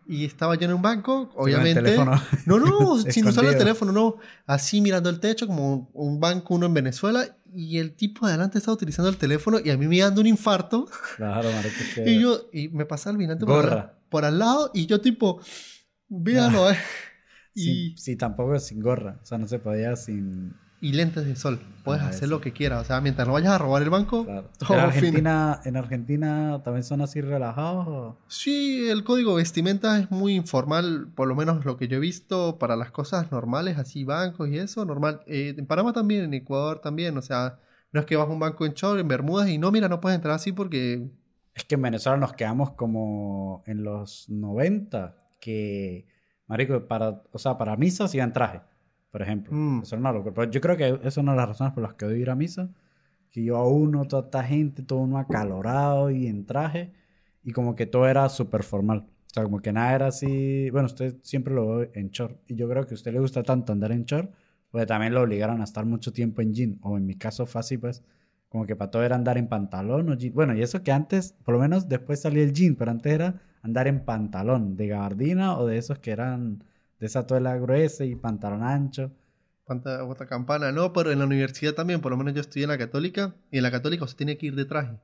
Y 0.08 0.24
estaba 0.26 0.56
yo 0.56 0.66
en 0.66 0.74
un 0.74 0.82
banco, 0.82 1.32
el 1.34 1.42
obviamente... 1.42 1.82
teléfono 1.82 2.22
No, 2.46 2.60
no, 2.60 2.98
sin 3.12 3.26
usar 3.28 3.46
el 3.46 3.58
teléfono, 3.58 3.92
no. 3.92 4.18
Así 4.46 4.80
mirando 4.82 5.10
el 5.10 5.20
techo, 5.20 5.48
como 5.48 5.90
un, 5.94 6.20
banco 6.20 6.54
uno 6.54 6.66
en 6.68 6.74
Venezuela. 6.74 7.38
Y 7.56 7.80
el 7.80 7.94
tipo 7.94 8.26
de 8.28 8.34
adelante 8.34 8.58
estaba 8.58 8.76
utilizando 8.76 9.10
el 9.10 9.18
teléfono 9.18 9.60
y 9.64 9.70
a 9.72 9.78
mí 9.78 9.88
me 9.88 9.98
dando 10.00 10.22
un 10.22 10.28
infarto. 10.28 10.88
Claro, 11.16 11.50
marico, 11.52 11.76
Y 12.06 12.20
yo, 12.22 12.50
y 12.52 12.68
me 12.68 12.86
pasaba 12.86 13.12
el 13.14 13.18
vinante 13.18 13.46
por, 13.46 13.66
al- 13.72 13.94
por 14.10 14.26
al 14.26 14.38
lado 14.38 14.70
y 14.74 14.86
yo 14.86 15.00
tipo, 15.02 15.40
véalo, 16.10 16.70
eh. 16.70 16.78
sin- 17.56 17.74
Y, 17.74 17.98
sí, 17.98 18.16
tampoco 18.18 18.60
sin 18.60 18.82
gorra. 18.82 19.20
O 19.24 19.26
sea, 19.26 19.38
no 19.38 19.48
se 19.48 19.58
podía 19.60 19.96
sin... 19.96 20.54
y 20.88 20.94
lentes 20.94 21.26
de 21.26 21.36
sol. 21.36 21.60
Puedes 21.84 22.02
Ah, 22.04 22.08
hacer 22.10 22.24
eso. 22.26 22.28
lo 22.36 22.42
que 22.42 22.52
quieras. 22.52 22.82
O 22.82 22.86
sea, 22.86 23.00
mientras 23.02 23.28
no 23.28 23.34
vayas 23.34 23.52
a 23.54 23.58
robar 23.58 23.82
el 23.84 23.90
banco, 23.90 24.26
Claro. 24.26 24.46
todo 24.58 24.70
¿En 24.74 24.80
fino. 24.80 24.84
Argentina, 24.88 25.62
¿En 25.66 25.78
Argentina 25.78 26.62
también 26.64 26.84
son 26.84 27.02
así 27.02 27.22
relajados? 27.22 27.86
o? 27.88 28.18
Sí, 28.28 28.88
el 28.90 29.04
código 29.04 29.32
de 29.32 29.38
vestimenta 29.44 29.98
es 30.00 30.10
muy 30.12 30.36
informal, 30.36 31.08
por 31.16 31.28
lo 31.28 31.36
menos 31.36 31.66
lo 31.66 31.78
que 31.78 31.88
yo 31.88 31.98
he 31.98 32.00
visto 32.00 32.58
para 32.60 32.76
las 32.76 32.92
cosas 32.92 33.32
normales, 33.32 33.78
así 33.78 34.04
bancos 34.04 34.50
y 34.50 34.58
eso, 34.58 34.84
normal. 34.86 35.22
Eh, 35.28 35.54
en 35.58 35.66
Panamá 35.66 35.94
también, 35.94 36.24
en 36.24 36.34
Ecuador 36.34 36.80
también, 36.82 37.18
o 37.18 37.22
sea, 37.22 37.60
no 37.92 38.00
es 38.00 38.06
que 38.06 38.16
vas 38.16 38.28
a 38.28 38.32
un 38.32 38.40
banco 38.40 38.66
en 38.66 38.74
short, 38.74 39.00
en 39.00 39.08
Bermudas 39.08 39.48
y 39.50 39.58
no, 39.58 39.72
mira, 39.72 39.88
no 39.89 40.00
puedes 40.01 40.15
entrar 40.15 40.36
así 40.36 40.51
porque... 40.51 41.10
Es 41.54 41.63
que 41.63 41.75
en 41.75 41.82
Venezuela 41.84 42.18
nos 42.18 42.34
quedamos 42.34 42.72
como 42.72 43.63
en 43.65 43.84
los 43.84 44.30
90, 44.30 45.15
que, 45.39 46.06
marico, 46.48 46.86
para, 46.88 47.22
o 47.32 47.39
sea, 47.39 47.58
para 47.58 47.77
misas 47.77 48.13
iban 48.13 48.34
traje, 48.34 48.60
por 49.15 49.22
ejemplo. 49.22 49.53
Mm. 49.55 49.84
Eso 49.84 49.95
era 49.95 50.01
una 50.01 50.12
locura. 50.12 50.34
Pero 50.36 50.51
yo 50.51 50.60
creo 50.60 50.75
que 50.75 50.89
esa 50.89 51.07
es 51.07 51.15
una 51.15 51.31
de 51.31 51.38
las 51.38 51.48
razones 51.48 51.72
por 51.72 51.84
las 51.84 51.93
que 51.93 52.03
odio 52.03 52.17
ir 52.17 52.29
a 52.29 52.36
misa, 52.36 52.69
que 53.31 53.41
yo 53.41 53.55
a 53.55 53.65
uno, 53.65 54.03
toda 54.03 54.24
esta 54.24 54.43
gente, 54.43 54.84
todo 54.84 55.00
uno 55.00 55.17
acalorado 55.17 56.12
y 56.12 56.27
en 56.27 56.45
traje, 56.45 56.91
y 57.41 57.53
como 57.53 57.77
que 57.77 57.86
todo 57.86 58.10
era 58.10 58.27
súper 58.27 58.63
formal. 58.63 59.05
O 59.07 59.34
sea, 59.34 59.43
como 59.43 59.62
que 59.62 59.72
nada 59.72 59.95
era 59.95 60.07
así, 60.07 60.69
bueno, 60.69 60.88
usted 60.88 61.15
siempre 61.22 61.53
lo 61.53 61.77
ve 61.77 61.91
en 61.93 62.10
short, 62.10 62.41
y 62.45 62.55
yo 62.55 62.67
creo 62.67 62.86
que 62.86 62.93
a 62.93 62.95
usted 62.95 63.13
le 63.13 63.22
gusta 63.22 63.41
tanto 63.41 63.72
andar 63.72 63.93
en 63.93 64.03
short, 64.03 64.34
pues 64.69 64.86
también 64.86 65.13
lo 65.13 65.22
obligaron 65.22 65.62
a 65.62 65.63
estar 65.63 65.86
mucho 65.86 66.12
tiempo 66.12 66.41
en 66.41 66.53
jean, 66.53 66.77
o 66.81 66.98
en 66.98 67.05
mi 67.05 67.15
caso 67.15 67.45
fue 67.45 67.62
así, 67.62 67.77
pues, 67.77 68.03
como 68.50 68.65
que 68.65 68.75
para 68.75 68.91
todo 68.91 69.03
era 69.05 69.15
andar 69.15 69.38
en 69.38 69.48
pantalón 69.48 70.10
o 70.10 70.15
jean. 70.15 70.34
Bueno, 70.34 70.53
y 70.55 70.62
eso 70.62 70.84
que 70.84 70.91
antes, 70.91 71.36
por 71.45 71.53
lo 71.53 71.62
menos 71.62 71.88
después 71.88 72.22
salía 72.22 72.43
el 72.43 72.51
jean, 72.51 72.75
pero 72.75 72.91
antes 72.91 73.13
era 73.13 73.41
andar 73.62 73.88
en 73.88 74.03
pantalón 74.03 74.75
de 74.75 74.88
gabardina 74.88 75.57
o 75.57 75.65
de 75.65 75.77
esos 75.77 76.00
que 76.00 76.12
eran 76.12 76.65
de 77.00 77.06
esa 77.06 77.25
tuela 77.28 77.56
gruesa 77.58 78.06
y 78.06 78.16
pantalón 78.16 78.64
ancho. 78.64 79.12
Panta, 79.66 80.04
bota 80.04 80.28
campana, 80.28 80.72
no, 80.72 80.94
pero 80.94 81.12
en 81.12 81.20
la 81.20 81.25
universidad 81.25 81.74
también, 81.74 82.00
por 82.00 82.12
lo 82.12 82.18
menos 82.18 82.34
yo 82.36 82.42
estudié 82.42 82.66
en 82.66 82.70
la 82.70 82.78
católica, 82.78 83.34
y 83.52 83.58
en 83.58 83.64
la 83.64 83.72
católica 83.72 84.06
se 84.08 84.16
tiene 84.16 84.38
que 84.38 84.46
ir 84.48 84.56
de 84.56 84.66
traje. 84.66 84.98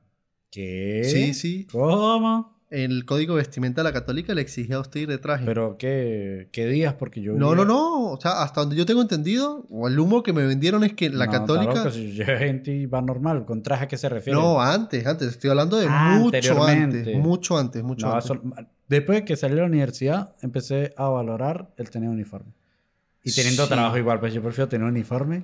¿Qué? 0.50 1.02
Sí, 1.04 1.34
sí. 1.34 1.66
¿Cómo? 1.72 2.60
El 2.70 3.04
código 3.04 3.34
vestimenta 3.34 3.82
de 3.82 3.88
la 3.88 3.92
católica 3.92 4.34
le 4.34 4.40
exigía 4.40 4.76
a 4.76 4.80
usted 4.80 5.00
ir 5.00 5.08
de 5.08 5.18
traje. 5.18 5.44
¿Pero 5.44 5.76
qué, 5.78 6.48
qué 6.52 6.66
días? 6.66 6.94
Porque 6.94 7.20
yo... 7.20 7.34
no, 7.34 7.54
no, 7.54 7.64
no, 7.66 8.12
o 8.12 8.20
sea, 8.20 8.42
hasta 8.42 8.60
donde 8.60 8.76
yo 8.76 8.86
tengo 8.86 9.02
entendido, 9.02 9.66
o 9.68 9.88
el 9.88 9.98
humo 9.98 10.22
que 10.22 10.32
me 10.32 10.46
vendieron 10.46 10.82
es 10.84 10.94
que 10.94 11.10
la 11.10 11.26
No, 11.26 11.32
católica... 11.32 11.74
loco, 11.74 11.90
si 11.90 12.12
gente 12.12 12.86
va 12.86 13.02
normal, 13.02 13.44
¿con 13.44 13.62
traje 13.62 13.84
a 13.84 13.88
qué 13.88 13.98
se 13.98 14.08
refiere? 14.08 14.38
No, 14.38 14.62
antes, 14.62 15.04
antes, 15.06 15.28
estoy 15.28 15.50
hablando 15.50 15.76
de 15.76 15.86
Ah, 15.90 16.16
mucho 16.18 16.62
antes, 16.64 17.16
mucho 17.16 17.58
antes, 17.58 17.82
mucho 17.82 18.06
No, 18.06 18.12
antes. 18.14 18.30
eso- 18.30 18.40
después 18.92 19.18
de 19.20 19.24
que 19.24 19.36
salí 19.36 19.54
de 19.54 19.60
la 19.60 19.66
universidad, 19.66 20.34
empecé 20.42 20.94
a 20.96 21.08
valorar 21.08 21.68
el 21.76 21.90
tener 21.90 22.08
uniforme. 22.08 22.52
Y 23.24 23.32
teniendo 23.32 23.64
Sí. 23.64 23.70
trabajo 23.70 23.98
igual, 23.98 24.18
pues 24.20 24.32
yo 24.34 24.42
prefiero 24.42 24.68
tener 24.68 24.86
uniforme 24.86 25.42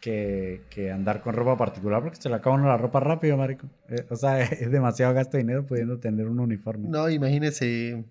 que, 0.00 0.62
que 0.70 0.92
andar 0.92 1.20
con 1.22 1.34
ropa 1.34 1.56
particular 1.56 2.02
porque 2.02 2.20
se 2.20 2.28
le 2.28 2.36
acaba 2.36 2.54
uno 2.56 2.68
la 2.68 2.76
ropa 2.76 3.00
rápido, 3.00 3.36
marico. 3.36 3.66
Eh, 3.88 4.06
o 4.10 4.16
sea, 4.16 4.40
es 4.42 4.70
demasiado 4.70 5.14
gasto 5.14 5.36
de 5.36 5.42
dinero 5.42 5.64
pudiendo 5.64 5.98
tener 5.98 6.26
un 6.28 6.38
uniforme. 6.40 6.88
No, 6.88 7.08
imagínese 7.10 8.04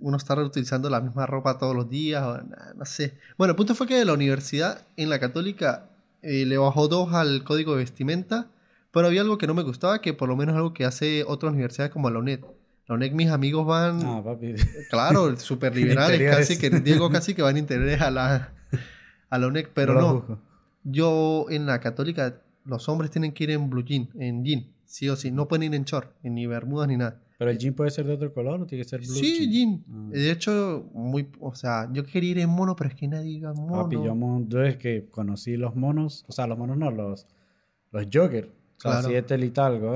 uno 0.00 0.16
estar 0.16 0.38
utilizando 0.38 0.90
la 0.90 1.00
misma 1.00 1.24
ropa 1.24 1.56
todos 1.58 1.74
los 1.74 1.88
días, 1.88 2.22
o, 2.22 2.38
no 2.76 2.84
sé. 2.84 3.14
Bueno, 3.38 3.52
el 3.52 3.56
punto 3.56 3.74
fue 3.74 3.86
que 3.86 3.96
de 3.96 4.04
la 4.04 4.12
universidad 4.12 4.82
en 4.96 5.08
la 5.08 5.18
católica 5.18 5.88
eh, 6.20 6.44
le 6.44 6.58
bajó 6.58 6.88
dos 6.88 7.14
al 7.14 7.44
código 7.44 7.72
de 7.72 7.78
vestimenta, 7.78 8.48
pero 8.90 9.06
había 9.06 9.22
algo 9.22 9.38
que 9.38 9.46
no 9.46 9.54
me 9.54 9.62
gustaba, 9.62 10.00
que 10.02 10.12
por 10.12 10.28
lo 10.28 10.36
menos 10.36 10.56
algo 10.56 10.74
que 10.74 10.84
hace 10.84 11.24
otras 11.26 11.52
universidades 11.52 11.92
como 11.92 12.10
la 12.10 12.18
UNED. 12.18 12.40
La 12.86 12.94
UNED, 12.96 13.12
mis 13.12 13.28
amigos 13.30 13.66
van, 13.66 14.00
Ah, 14.04 14.22
papi. 14.22 14.54
claro, 14.90 15.34
súper 15.38 15.74
liberales, 15.74 16.30
casi 16.36 16.58
que 16.58 16.68
Diego 16.80 17.10
casi 17.10 17.34
que 17.34 17.42
van 17.42 17.56
a 17.56 18.10
la, 18.10 18.52
a 19.30 19.38
la 19.38 19.46
UNED, 19.46 19.68
pero 19.72 19.94
no. 19.94 20.38
Yo 20.82 21.46
en 21.48 21.64
la 21.66 21.80
católica, 21.80 22.42
los 22.64 22.88
hombres 22.88 23.10
tienen 23.10 23.32
que 23.32 23.44
ir 23.44 23.50
en 23.52 23.70
blue 23.70 23.82
jean, 23.84 24.08
en 24.18 24.44
jean, 24.44 24.66
sí 24.84 25.08
o 25.08 25.16
sí, 25.16 25.30
no 25.30 25.48
pueden 25.48 25.62
ir 25.72 25.74
en 25.74 25.84
short, 25.84 26.10
ni 26.22 26.46
bermudas 26.46 26.88
ni 26.88 26.96
nada. 26.98 27.20
Pero 27.38 27.50
el 27.50 27.58
jean 27.58 27.74
puede 27.74 27.90
ser 27.90 28.06
de 28.06 28.12
otro 28.12 28.32
color 28.34 28.60
o 28.60 28.66
tiene 28.66 28.84
que 28.84 28.88
ser 28.88 29.00
blue. 29.00 29.14
Sí, 29.14 29.50
jean. 29.50 29.82
Ah. 29.90 30.08
De 30.12 30.30
hecho, 30.30 30.88
muy, 30.92 31.28
o 31.40 31.54
sea, 31.54 31.88
yo 31.92 32.04
quería 32.04 32.30
ir 32.32 32.38
en 32.40 32.50
mono, 32.50 32.76
pero 32.76 32.90
es 32.90 32.96
que 32.96 33.08
nadie 33.08 33.30
iba 33.30 33.50
en 33.50 33.56
mono. 33.56 33.82
Papi, 33.84 33.96
yo, 33.96 34.14
yo 34.46 34.62
es 34.62 34.76
que 34.76 35.06
conocí 35.10 35.56
los 35.56 35.74
monos, 35.74 36.24
o 36.28 36.32
sea, 36.32 36.46
los 36.46 36.58
monos 36.58 36.76
no, 36.76 36.90
los, 36.90 37.26
los 37.92 38.06
jogger. 38.12 38.52
O 38.76 38.80
sea, 38.80 38.90
Claro. 39.00 39.08
si 39.08 39.14
es 39.14 39.26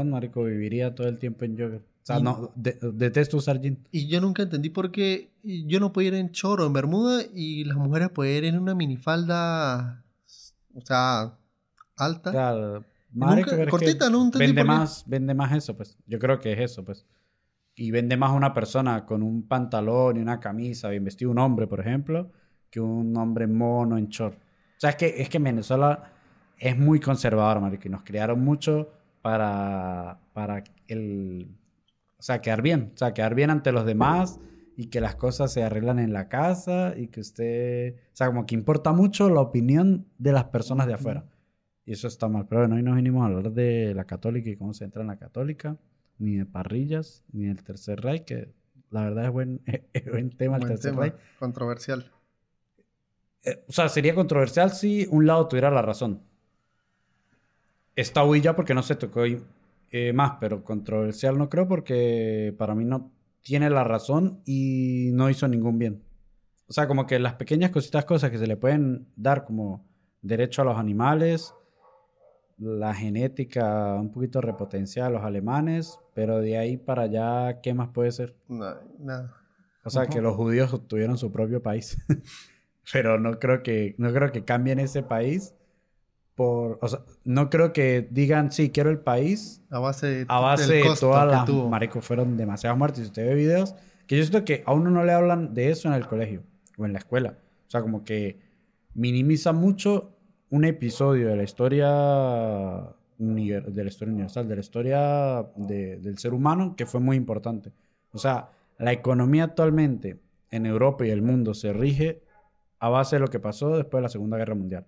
marico, 0.06 0.44
viviría 0.44 0.94
todo 0.94 1.06
el 1.08 1.18
tiempo 1.18 1.44
en 1.44 1.52
jogger. 1.58 1.82
O 2.14 2.14
sea, 2.14 2.20
no, 2.20 2.50
de- 2.54 2.78
detesto 2.94 3.36
usar 3.36 3.60
jean. 3.60 3.78
Y 3.92 4.06
yo 4.06 4.20
nunca 4.20 4.42
entendí 4.42 4.70
por 4.70 4.90
qué 4.90 5.30
yo 5.42 5.78
no 5.78 5.92
podía 5.92 6.08
ir 6.08 6.14
en 6.14 6.28
short 6.30 6.62
o 6.62 6.66
en 6.66 6.72
bermuda 6.72 7.22
y 7.34 7.64
las 7.64 7.76
mujeres 7.76 8.08
pueden 8.10 8.44
ir 8.44 8.54
en 8.54 8.58
una 8.58 8.74
minifalda, 8.74 10.02
o 10.74 10.80
sea, 10.80 11.34
alta. 11.96 12.30
Claro, 12.30 12.84
Nunca- 13.12 13.40
es 13.40 13.46
que 13.46 13.66
cortita, 13.68 14.08
no 14.10 14.24
entendí 14.24 14.46
vende 14.46 14.62
por 14.64 14.72
qué. 14.72 14.78
más, 14.78 15.04
vende 15.06 15.34
más 15.34 15.52
eso, 15.56 15.76
pues. 15.76 15.98
Yo 16.06 16.18
creo 16.18 16.38
que 16.40 16.52
es 16.52 16.60
eso, 16.60 16.84
pues. 16.84 17.04
Y 17.74 17.90
vende 17.90 18.16
más 18.16 18.32
una 18.32 18.54
persona 18.54 19.04
con 19.04 19.22
un 19.22 19.46
pantalón 19.46 20.16
y 20.16 20.20
una 20.20 20.40
camisa, 20.40 20.88
bien 20.88 21.04
vestido, 21.04 21.30
un 21.30 21.38
hombre, 21.38 21.66
por 21.66 21.80
ejemplo, 21.80 22.30
que 22.70 22.80
un 22.80 23.14
hombre 23.18 23.46
mono 23.46 23.98
en 23.98 24.08
short. 24.08 24.34
O 24.36 24.80
sea, 24.80 24.90
es 24.90 24.96
que, 24.96 25.14
es 25.22 25.28
que 25.28 25.36
en 25.36 25.44
Venezuela 25.44 26.10
es 26.58 26.76
muy 26.78 27.00
conservador, 27.00 27.60
marico, 27.60 27.86
y 27.86 27.90
nos 27.90 28.02
criaron 28.02 28.40
mucho 28.42 28.90
para, 29.22 30.18
para 30.32 30.64
el... 30.86 31.48
O 32.18 32.22
sea, 32.22 32.40
quedar 32.40 32.62
bien. 32.62 32.92
O 32.94 32.98
sea, 32.98 33.14
quedar 33.14 33.34
bien 33.34 33.50
ante 33.50 33.72
los 33.72 33.86
demás 33.86 34.40
y 34.76 34.86
que 34.86 35.00
las 35.00 35.16
cosas 35.16 35.52
se 35.52 35.62
arreglan 35.62 35.98
en 35.98 36.12
la 36.12 36.28
casa 36.28 36.94
y 36.96 37.08
que 37.08 37.20
usted... 37.20 37.94
O 38.12 38.16
sea, 38.16 38.26
como 38.28 38.46
que 38.46 38.54
importa 38.54 38.92
mucho 38.92 39.28
la 39.30 39.40
opinión 39.40 40.06
de 40.18 40.32
las 40.32 40.44
personas 40.44 40.86
de 40.86 40.94
afuera. 40.94 41.24
Y 41.84 41.92
eso 41.92 42.08
está 42.08 42.28
mal. 42.28 42.46
Pero 42.48 42.62
bueno, 42.62 42.76
hoy 42.76 42.82
no 42.82 42.94
vinimos 42.94 43.22
a 43.22 43.26
hablar 43.26 43.52
de 43.52 43.94
la 43.94 44.04
católica 44.04 44.50
y 44.50 44.56
cómo 44.56 44.74
se 44.74 44.84
entra 44.84 45.02
en 45.02 45.08
la 45.08 45.16
católica, 45.16 45.78
ni 46.18 46.36
de 46.36 46.44
parrillas, 46.44 47.24
ni 47.32 47.46
del 47.46 47.62
Tercer 47.62 48.00
Reich, 48.00 48.24
que 48.24 48.52
la 48.90 49.04
verdad 49.04 49.24
es 49.26 49.30
buen, 49.30 49.62
es 49.92 50.04
buen 50.10 50.30
tema 50.30 50.56
el 50.56 50.62
Buen 50.62 50.74
Tercer 50.74 50.90
tema, 50.92 51.02
Reich. 51.02 51.14
controversial. 51.38 52.10
Eh, 53.44 53.64
o 53.68 53.72
sea, 53.72 53.88
sería 53.88 54.14
controversial 54.14 54.70
si 54.72 55.06
un 55.10 55.26
lado 55.26 55.48
tuviera 55.48 55.70
la 55.70 55.82
razón. 55.82 56.22
Está 57.96 58.22
ya 58.36 58.54
porque 58.54 58.74
no 58.74 58.82
se 58.82 58.94
tocó 58.94 59.22
eh, 59.90 60.12
más, 60.12 60.32
pero 60.40 60.62
controversial 60.64 61.38
no 61.38 61.48
creo 61.48 61.66
porque 61.66 62.54
para 62.58 62.74
mí 62.74 62.84
no 62.84 63.12
tiene 63.42 63.70
la 63.70 63.84
razón 63.84 64.42
y 64.44 65.10
no 65.12 65.30
hizo 65.30 65.48
ningún 65.48 65.78
bien. 65.78 66.04
O 66.68 66.72
sea, 66.72 66.86
como 66.86 67.06
que 67.06 67.18
las 67.18 67.34
pequeñas 67.34 67.70
cositas, 67.70 68.04
cosas 68.04 68.30
que 68.30 68.38
se 68.38 68.46
le 68.46 68.56
pueden 68.56 69.08
dar 69.16 69.44
como 69.44 69.86
derecho 70.20 70.62
a 70.62 70.64
los 70.66 70.76
animales, 70.76 71.54
la 72.58 72.94
genética 72.94 73.94
un 73.94 74.10
poquito 74.10 74.40
repotenciada 74.40 75.08
a 75.08 75.12
los 75.12 75.24
alemanes, 75.24 75.98
pero 76.14 76.40
de 76.40 76.58
ahí 76.58 76.76
para 76.76 77.02
allá, 77.02 77.60
¿qué 77.62 77.72
más 77.72 77.88
puede 77.88 78.12
ser? 78.12 78.36
No, 78.48 78.74
nada. 78.98 79.34
O 79.84 79.90
sea, 79.90 80.06
que 80.06 80.20
los 80.20 80.36
judíos 80.36 80.74
obtuvieron 80.74 81.16
su 81.16 81.32
propio 81.32 81.62
país. 81.62 81.96
Pero 82.92 83.18
no 83.18 83.38
creo 83.38 83.62
que 83.62 83.94
no 83.98 84.12
creo 84.12 84.32
que 84.32 84.44
cambien 84.44 84.78
ese 84.78 85.02
país 85.02 85.54
por, 86.38 86.78
o 86.80 86.86
sea, 86.88 87.00
no 87.24 87.50
creo 87.50 87.72
que 87.72 88.06
digan, 88.12 88.52
"Sí, 88.52 88.70
quiero 88.70 88.90
el 88.90 89.00
país." 89.00 89.60
A 89.70 89.80
base, 89.80 90.06
de- 90.06 90.24
A 90.28 90.38
base 90.38 90.62
del 90.62 90.70
de 90.70 90.82
que 90.82 90.88
las 90.88 91.44
tuvo. 91.46 91.68
fueron 92.00 92.36
demasiadas 92.36 92.78
muertes. 92.78 93.00
Si 93.00 93.06
usted 93.08 93.26
ve 93.26 93.34
videos, 93.34 93.74
que 94.06 94.16
yo 94.16 94.22
siento 94.22 94.44
que 94.44 94.62
a 94.64 94.72
uno 94.72 94.88
no 94.90 95.02
le 95.04 95.12
hablan 95.12 95.52
de 95.52 95.70
eso 95.70 95.88
en 95.88 95.94
el 95.94 96.06
colegio 96.06 96.44
o 96.78 96.86
en 96.86 96.92
la 96.92 97.00
escuela. 97.00 97.38
O 97.66 97.70
sea, 97.70 97.82
como 97.82 98.04
que 98.04 98.38
minimiza 98.94 99.52
mucho 99.52 100.16
un 100.50 100.64
episodio 100.64 101.26
de 101.28 101.36
la 101.36 101.42
historia 101.42 101.88
de 103.18 103.82
la 103.84 103.88
historia 103.88 104.12
universal, 104.12 104.46
de 104.46 104.54
la 104.54 104.60
historia 104.60 105.44
de- 105.56 105.96
del 105.96 106.18
ser 106.18 106.32
humano 106.34 106.76
que 106.76 106.86
fue 106.86 107.00
muy 107.00 107.16
importante. 107.16 107.72
O 108.12 108.18
sea, 108.18 108.50
la 108.78 108.92
economía 108.92 109.42
actualmente 109.42 110.20
en 110.52 110.66
Europa 110.66 111.04
y 111.04 111.10
el 111.10 111.20
mundo 111.20 111.52
se 111.52 111.72
rige 111.72 112.22
a 112.78 112.88
base 112.90 113.16
de 113.16 113.20
lo 113.20 113.26
que 113.26 113.40
pasó 113.40 113.76
después 113.76 113.98
de 113.98 114.02
la 114.02 114.08
Segunda 114.08 114.36
Guerra 114.38 114.54
Mundial. 114.54 114.86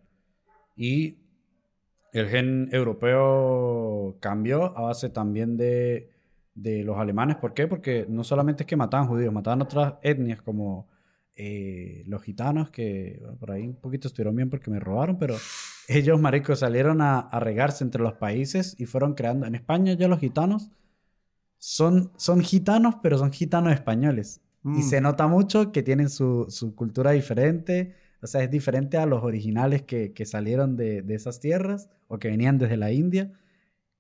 Y 0.77 1.19
el 2.13 2.29
gen 2.29 2.69
europeo 2.73 4.17
cambió 4.21 4.77
a 4.77 4.83
base 4.83 5.11
también 5.11 5.57
de, 5.57 6.11
de 6.55 6.83
los 6.85 6.99
alemanes. 6.99 7.37
¿Por 7.37 7.55
qué? 7.55 7.67
Porque 7.69 8.07
no 8.09 8.25
solamente 8.25 8.63
es 8.65 8.67
que 8.67 8.77
mataban 8.77 9.07
judíos, 9.09 9.33
mataban 9.33 9.63
otras 9.63 9.95
etnias 10.03 10.43
como 10.43 10.89
eh, 11.37 12.05
los 12.07 12.23
gitanos, 12.23 12.71
que 12.71 13.19
bueno, 13.21 13.37
por 13.39 13.51
ahí 13.53 13.67
un 13.69 13.77
poquito 13.77 14.09
estuvieron 14.09 14.37
bien 14.37 14.51
porque 14.51 14.71
me 14.71 14.81
robaron, 14.81 15.19
pero 15.19 15.37
ellos, 15.89 16.21
maricos, 16.21 16.59
salieron 16.61 17.01
a, 17.01 17.21
a 17.21 17.41
regarse 17.41 17.85
entre 17.85 18.03
los 18.03 18.15
países 18.15 18.75
y 18.79 18.87
fueron 18.87 19.15
creando. 19.15 19.47
En 19.47 19.55
España 19.55 19.95
ya 19.95 20.09
los 20.09 20.19
gitanos 20.21 20.71
son, 21.59 22.13
son 22.17 22.41
gitanos, 22.41 22.97
pero 23.03 23.19
son 23.19 23.33
gitanos 23.33 23.73
españoles. 23.73 24.41
Y 24.63 24.69
Mm. 24.69 24.83
se 24.83 25.01
nota 25.01 25.27
mucho 25.27 25.73
que 25.73 25.83
tienen 25.83 26.11
su, 26.11 26.45
su 26.51 26.75
cultura 26.75 27.13
diferente. 27.13 27.95
O 28.23 28.27
sea, 28.27 28.43
es 28.43 28.51
diferente 28.51 28.99
a 28.99 29.07
los 29.07 29.23
originales 29.23 29.83
que, 29.83 30.13
que 30.13 30.27
salieron 30.27 30.77
de, 30.77 31.03
de 31.03 31.15
esas 31.15 31.41
tierras 31.41 31.89
o 32.09 32.19
que 32.19 32.29
venían 32.29 32.59
desde 32.59 32.77
la 32.77 32.93
India. 32.93 33.33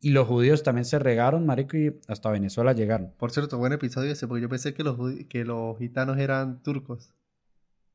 Y 0.02 0.10
los 0.10 0.26
judíos 0.26 0.62
también 0.62 0.84
se 0.86 0.98
regaron, 0.98 1.44
marico, 1.44 1.76
y 1.76 1.98
hasta 2.08 2.30
Venezuela 2.30 2.72
llegaron. 2.72 3.12
Por 3.18 3.32
cierto, 3.32 3.58
buen 3.58 3.72
episodio 3.72 4.10
ese, 4.12 4.26
porque 4.26 4.42
yo 4.42 4.48
pensé 4.48 4.72
que 4.72 4.82
los, 4.82 4.96
que 5.28 5.44
los 5.44 5.76
gitanos 5.78 6.16
eran 6.18 6.62
turcos. 6.62 7.12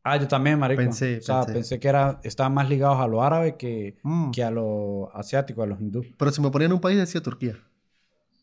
Ah, 0.03 0.17
yo 0.17 0.27
también, 0.27 0.59
marico. 0.59 0.81
Pensé, 0.83 1.17
o 1.17 1.21
sea, 1.21 1.39
pensé. 1.39 1.53
pensé, 1.53 1.79
que 1.79 1.87
era, 1.87 2.19
estaban 2.23 2.53
más 2.53 2.69
ligados 2.69 2.99
a 2.99 3.07
lo 3.07 3.23
árabe 3.23 3.55
que, 3.57 3.97
Mm. 4.03 4.29
que 4.31 4.43
a 4.43 4.51
lo 4.51 5.09
asiático, 5.15 5.63
a 5.63 5.65
los 5.65 5.81
hindú. 5.81 6.03
Pero 6.15 6.31
si 6.31 6.41
me 6.41 6.51
ponían 6.51 6.73
un 6.73 6.79
país, 6.79 6.97
decía 6.97 7.21
Turquía. 7.21 7.55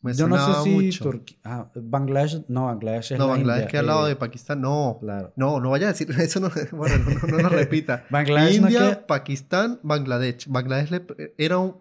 Me 0.02 0.12
Yo 0.14 0.26
no 0.26 0.36
sé 0.36 0.62
si 0.64 0.70
mucho. 0.70 1.04
Turquía... 1.04 1.38
Ah, 1.44 1.70
Bangladesh... 1.76 2.44
No, 2.48 2.66
Bangladesh 2.66 3.12
es 3.12 3.18
No, 3.18 3.26
la 3.28 3.32
Bangladesh 3.34 3.60
India, 3.62 3.70
que 3.70 3.78
al 3.78 3.86
lado 3.86 4.06
eh, 4.06 4.10
de 4.10 4.16
Pakistán. 4.16 4.60
No. 4.60 4.98
Claro. 5.00 5.32
No, 5.36 5.60
no 5.60 5.70
vaya 5.70 5.86
a 5.86 5.92
decir 5.92 6.10
eso. 6.20 6.40
No, 6.40 6.50
bueno, 6.72 6.96
no, 6.98 7.14
no, 7.14 7.36
no 7.36 7.42
lo 7.42 7.48
repita. 7.48 8.04
Bangladesh 8.10 8.60
no 8.60 8.66
India, 8.68 8.90
que- 8.90 8.96
Pakistán, 9.06 9.78
Bangladesh. 9.84 10.48
Bangladesh 10.48 10.90
le- 10.90 11.34
era 11.38 11.58
un 11.58 11.76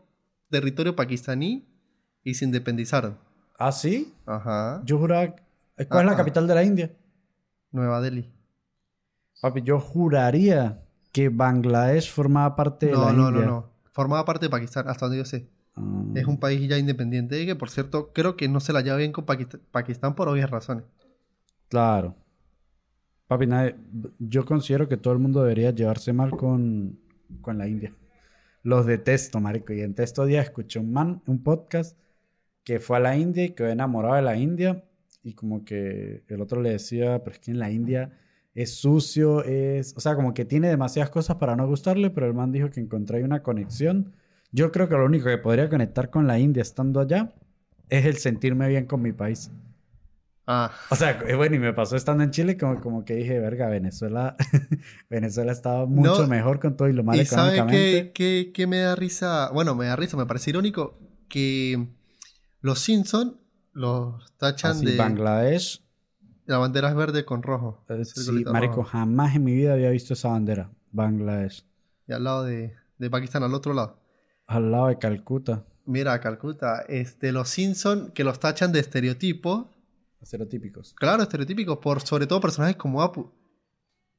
territorio 0.52 0.96
pakistaní 0.96 1.68
y 2.24 2.36
se 2.36 2.46
independizaron. 2.46 3.18
¿Ah, 3.58 3.72
sí? 3.72 4.14
Ajá. 4.28 4.82
Yo 4.86 5.00
juraba... 5.00 5.36
¿Cuál 5.90 6.06
es 6.06 6.12
la 6.12 6.16
capital 6.18 6.48
de 6.48 6.54
la 6.56 6.64
India? 6.64 6.92
Nueva 7.72 8.02
Delhi. 8.02 8.32
Papi, 9.42 9.64
yo 9.64 9.80
juraría 9.80 10.84
que 11.12 11.30
Bangladesh 11.30 12.12
formaba 12.12 12.56
parte 12.56 12.86
de 12.88 12.92
No, 12.92 13.06
la 13.06 13.14
no, 13.14 13.30
India. 13.30 13.46
no, 13.46 13.52
no. 13.52 13.72
Formaba 13.94 14.24
parte 14.26 14.46
de 14.46 14.50
Pakistán, 14.52 14.88
hasta 14.88 15.08
donde 15.08 15.18
yo 15.18 15.26
sé. 15.26 15.50
Ah, 15.76 16.04
Es 16.16 16.26
un 16.26 16.38
país 16.40 16.68
ya 16.68 16.78
independiente 16.78 17.46
que, 17.46 17.56
por 17.56 17.70
cierto, 17.70 18.12
creo 18.14 18.36
que 18.36 18.48
no 18.50 18.60
se 18.60 18.74
la 18.74 18.82
lleva 18.82 18.98
bien 18.98 19.12
con 19.12 19.26
Paquist- 19.26 19.60
Pakistán 19.72 20.16
por 20.16 20.28
obvias 20.28 20.50
razones. 20.50 20.84
Claro. 21.70 22.16
Papi, 23.28 23.48
nadie- 23.48 23.76
yo 24.20 24.46
considero 24.46 24.88
que 24.90 24.98
todo 24.98 25.14
el 25.14 25.20
mundo 25.20 25.42
debería 25.42 25.72
llevarse 25.72 26.12
mal 26.12 26.32
con, 26.32 27.00
con 27.42 27.58
la 27.58 27.68
India. 27.68 27.94
Los 28.64 28.86
detesto, 28.86 29.40
marico. 29.40 29.74
Y 29.74 29.82
en 29.82 29.96
estos 29.98 30.28
días 30.28 30.46
escuché 30.46 30.80
un 30.80 30.92
man, 30.92 31.22
un 31.26 31.42
podcast 31.44 31.98
que 32.64 32.80
fue 32.80 32.98
a 32.98 33.00
la 33.00 33.18
India 33.18 33.46
y 33.46 33.52
quedó 33.52 33.70
enamorado 33.70 34.16
de 34.16 34.22
la 34.22 34.36
India. 34.38 34.84
Y 35.24 35.34
como 35.34 35.64
que 35.64 36.24
el 36.28 36.42
otro 36.42 36.62
le 36.62 36.72
decía, 36.72 37.24
pero 37.24 37.34
es 37.36 37.40
que 37.40 37.52
en 37.52 37.60
la 37.60 37.72
India 37.72 38.12
es 38.54 38.76
sucio, 38.76 39.44
es... 39.46 39.94
O 39.96 40.02
sea, 40.02 40.16
como 40.16 40.34
que 40.34 40.44
tiene 40.46 40.68
demasiadas 40.68 41.10
cosas 41.10 41.38
para 41.38 41.56
no 41.56 41.66
gustarle, 41.68 42.10
pero 42.10 42.28
el 42.28 42.34
man 42.34 42.52
dijo 42.52 42.70
que 42.70 42.82
encontró 42.82 43.16
ahí 43.18 43.24
una 43.24 43.42
conexión. 43.42 44.12
Yo 44.52 44.72
creo 44.72 44.88
que 44.90 44.96
lo 44.96 45.06
único 45.06 45.26
que 45.26 45.38
podría 45.38 45.70
conectar 45.70 46.10
con 46.10 46.28
la 46.28 46.40
India 46.40 46.62
estando 46.62 47.00
allá 47.00 47.34
es 47.90 48.06
el 48.06 48.18
sentirme 48.18 48.68
bien 48.70 48.86
con 48.86 49.02
mi 49.02 49.12
país. 49.14 49.52
Ah, 50.48 50.72
O 50.90 50.96
sea, 50.96 51.22
eh, 51.28 51.36
bueno, 51.36 51.56
y 51.56 51.60
me 51.60 51.74
pasó 51.74 51.96
estando 51.96 52.24
en 52.24 52.32
Chile 52.32 52.58
como, 52.58 52.82
como 52.82 53.06
que 53.06 53.16
dije, 53.16 53.40
verga, 53.40 53.68
Venezuela, 53.70 54.36
Venezuela 55.10 55.52
estaba 55.54 55.86
mucho 55.86 56.24
No, 56.24 56.28
mejor 56.28 56.60
con 56.60 56.76
todo 56.76 56.90
y 56.90 56.94
lo 56.94 57.04
mal 57.04 57.18
¿y 57.20 57.24
económicamente. 57.24 58.04
qué, 58.04 58.12
qué- 58.14 58.52
qué 58.54 58.68
me 58.68 58.80
da 58.80 58.96
risa? 58.96 59.50
Bueno, 59.54 59.74
me 59.76 59.86
da 59.86 59.96
risa, 59.96 60.18
me 60.18 60.26
parece 60.26 60.50
irónico 60.50 60.98
que 61.30 61.88
los 62.62 62.80
Simpson 62.80 63.40
los 63.74 64.34
tachan 64.38 64.78
Así, 64.78 64.86
de 64.86 64.98
Bangladesh, 64.98 65.82
la 66.46 66.58
bandera 66.60 66.90
es 66.90 66.96
verde 66.96 67.26
con 67.26 67.42
rojo. 67.42 67.84
eh, 67.90 68.06
sí, 68.06 68.46
marico, 68.48 68.82
rojo. 68.82 68.84
jamás 68.84 69.36
en 69.36 69.44
mi 69.44 69.54
vida 69.54 69.74
había 69.74 69.90
visto 69.92 70.14
esa 70.14 70.30
bandera. 70.30 70.72
Bangladesh, 70.92 71.64
Y 72.08 72.14
al 72.14 72.24
lado 72.24 72.44
de, 72.44 72.76
de 72.98 73.10
Pakistán, 73.10 73.44
al 73.44 73.54
otro 73.54 73.74
lado. 73.74 74.01
Al 74.54 74.72
lado 74.72 74.88
de 74.88 74.98
Calcuta, 74.98 75.66
Mira, 75.86 76.20
Calcuta, 76.22 76.86
este, 76.88 77.32
los 77.32 77.50
Simpson 77.50 78.12
que 78.14 78.24
los 78.24 78.40
tachan 78.40 78.72
de 78.72 78.80
estereotipos. 78.80 79.66
estereotípicos. 80.22 80.94
Claro, 80.94 81.24
estereotípicos, 81.24 81.78
por 81.80 82.02
sobre 82.02 82.28
todo 82.28 82.40
personajes 82.40 82.76
como 82.78 83.02
Apu. 83.02 83.32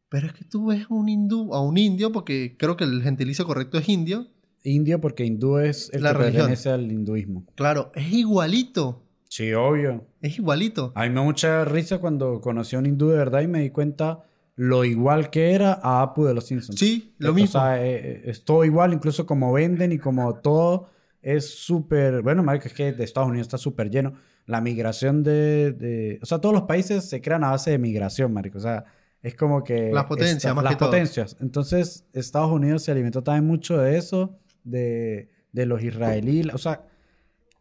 Pero 0.08 0.26
es 0.26 0.32
que 0.34 0.44
tú 0.44 0.66
ves 0.66 0.86
un 0.90 1.08
hindú, 1.08 1.54
a 1.54 1.60
un 1.62 1.78
indio, 1.78 2.12
porque 2.12 2.56
creo 2.58 2.76
que 2.76 2.84
el 2.84 3.02
gentilicio 3.02 3.46
correcto 3.46 3.78
es 3.78 3.88
indio. 3.88 4.26
indio 4.64 5.00
porque 5.00 5.24
hindú 5.24 5.58
es 5.58 5.88
el 5.94 6.02
La 6.02 6.12
que 6.12 6.18
religión. 6.18 6.42
pertenece 6.42 6.70
al 6.70 6.90
hinduismo. 6.90 7.46
Claro, 7.54 7.90
es 7.94 8.12
igualito. 8.12 9.02
Sí, 9.28 9.52
obvio. 9.54 10.04
Es 10.20 10.36
igualito. 10.38 10.92
A 10.94 11.04
mí 11.04 11.08
me 11.08 11.14
da 11.16 11.22
mucha 11.22 11.64
risa 11.64 11.98
cuando 11.98 12.40
conocí 12.40 12.76
a 12.76 12.80
un 12.80 12.86
hindú 12.86 13.08
de 13.08 13.16
verdad 13.16 13.40
y 13.40 13.46
me 13.46 13.60
di 13.60 13.70
cuenta 13.70 14.24
lo 14.56 14.84
igual 14.84 15.30
que 15.30 15.52
era 15.52 15.78
a 15.82 16.02
Apu 16.02 16.24
de 16.24 16.34
los 16.34 16.46
Simpsons. 16.46 16.78
Sí, 16.78 17.14
lo 17.18 17.30
Eh, 17.30 17.32
mismo. 17.32 17.60
O 17.60 17.62
sea, 17.62 17.84
eh, 17.84 18.22
es 18.24 18.44
todo 18.44 18.64
igual, 18.64 18.92
incluso 18.92 19.24
como 19.26 19.52
venden 19.52 19.92
y 19.92 19.98
como 19.98 20.34
todo 20.40 20.88
es 21.22 21.50
súper... 21.58 22.22
Bueno, 22.22 22.42
marico, 22.42 22.66
es 22.66 22.74
que 22.74 22.92
de 22.92 23.04
Estados 23.04 23.28
Unidos 23.30 23.46
está 23.46 23.58
súper 23.58 23.90
lleno. 23.90 24.14
La 24.46 24.60
migración 24.60 25.22
de, 25.22 25.72
de- 25.72 26.18
O 26.22 26.26
sea, 26.26 26.38
todos 26.38 26.52
los 26.54 26.64
países 26.64 27.08
se 27.08 27.20
crean 27.22 27.44
a 27.44 27.50
base 27.50 27.70
de 27.70 27.78
migración, 27.78 28.32
marico. 28.32 28.58
O 28.58 28.60
sea, 28.60 28.84
es 29.22 29.34
como 29.36 29.62
que... 29.62 29.90
Las 29.92 30.04
potencias, 30.06 30.36
esta- 30.38 30.54
más 30.54 30.64
Las 30.64 30.72
que 30.74 30.78
todo. 30.80 30.90
potencias. 30.90 31.36
Entonces, 31.40 32.06
Estados 32.12 32.50
Unidos 32.50 32.82
se 32.82 32.90
alimentó 32.92 33.22
también 33.22 33.46
mucho 33.46 33.78
de 33.78 33.96
eso, 33.96 34.38
de, 34.64 35.30
de 35.52 35.66
los 35.66 35.82
israelíes. 35.82 36.52
O 36.54 36.58
sea, 36.58 36.84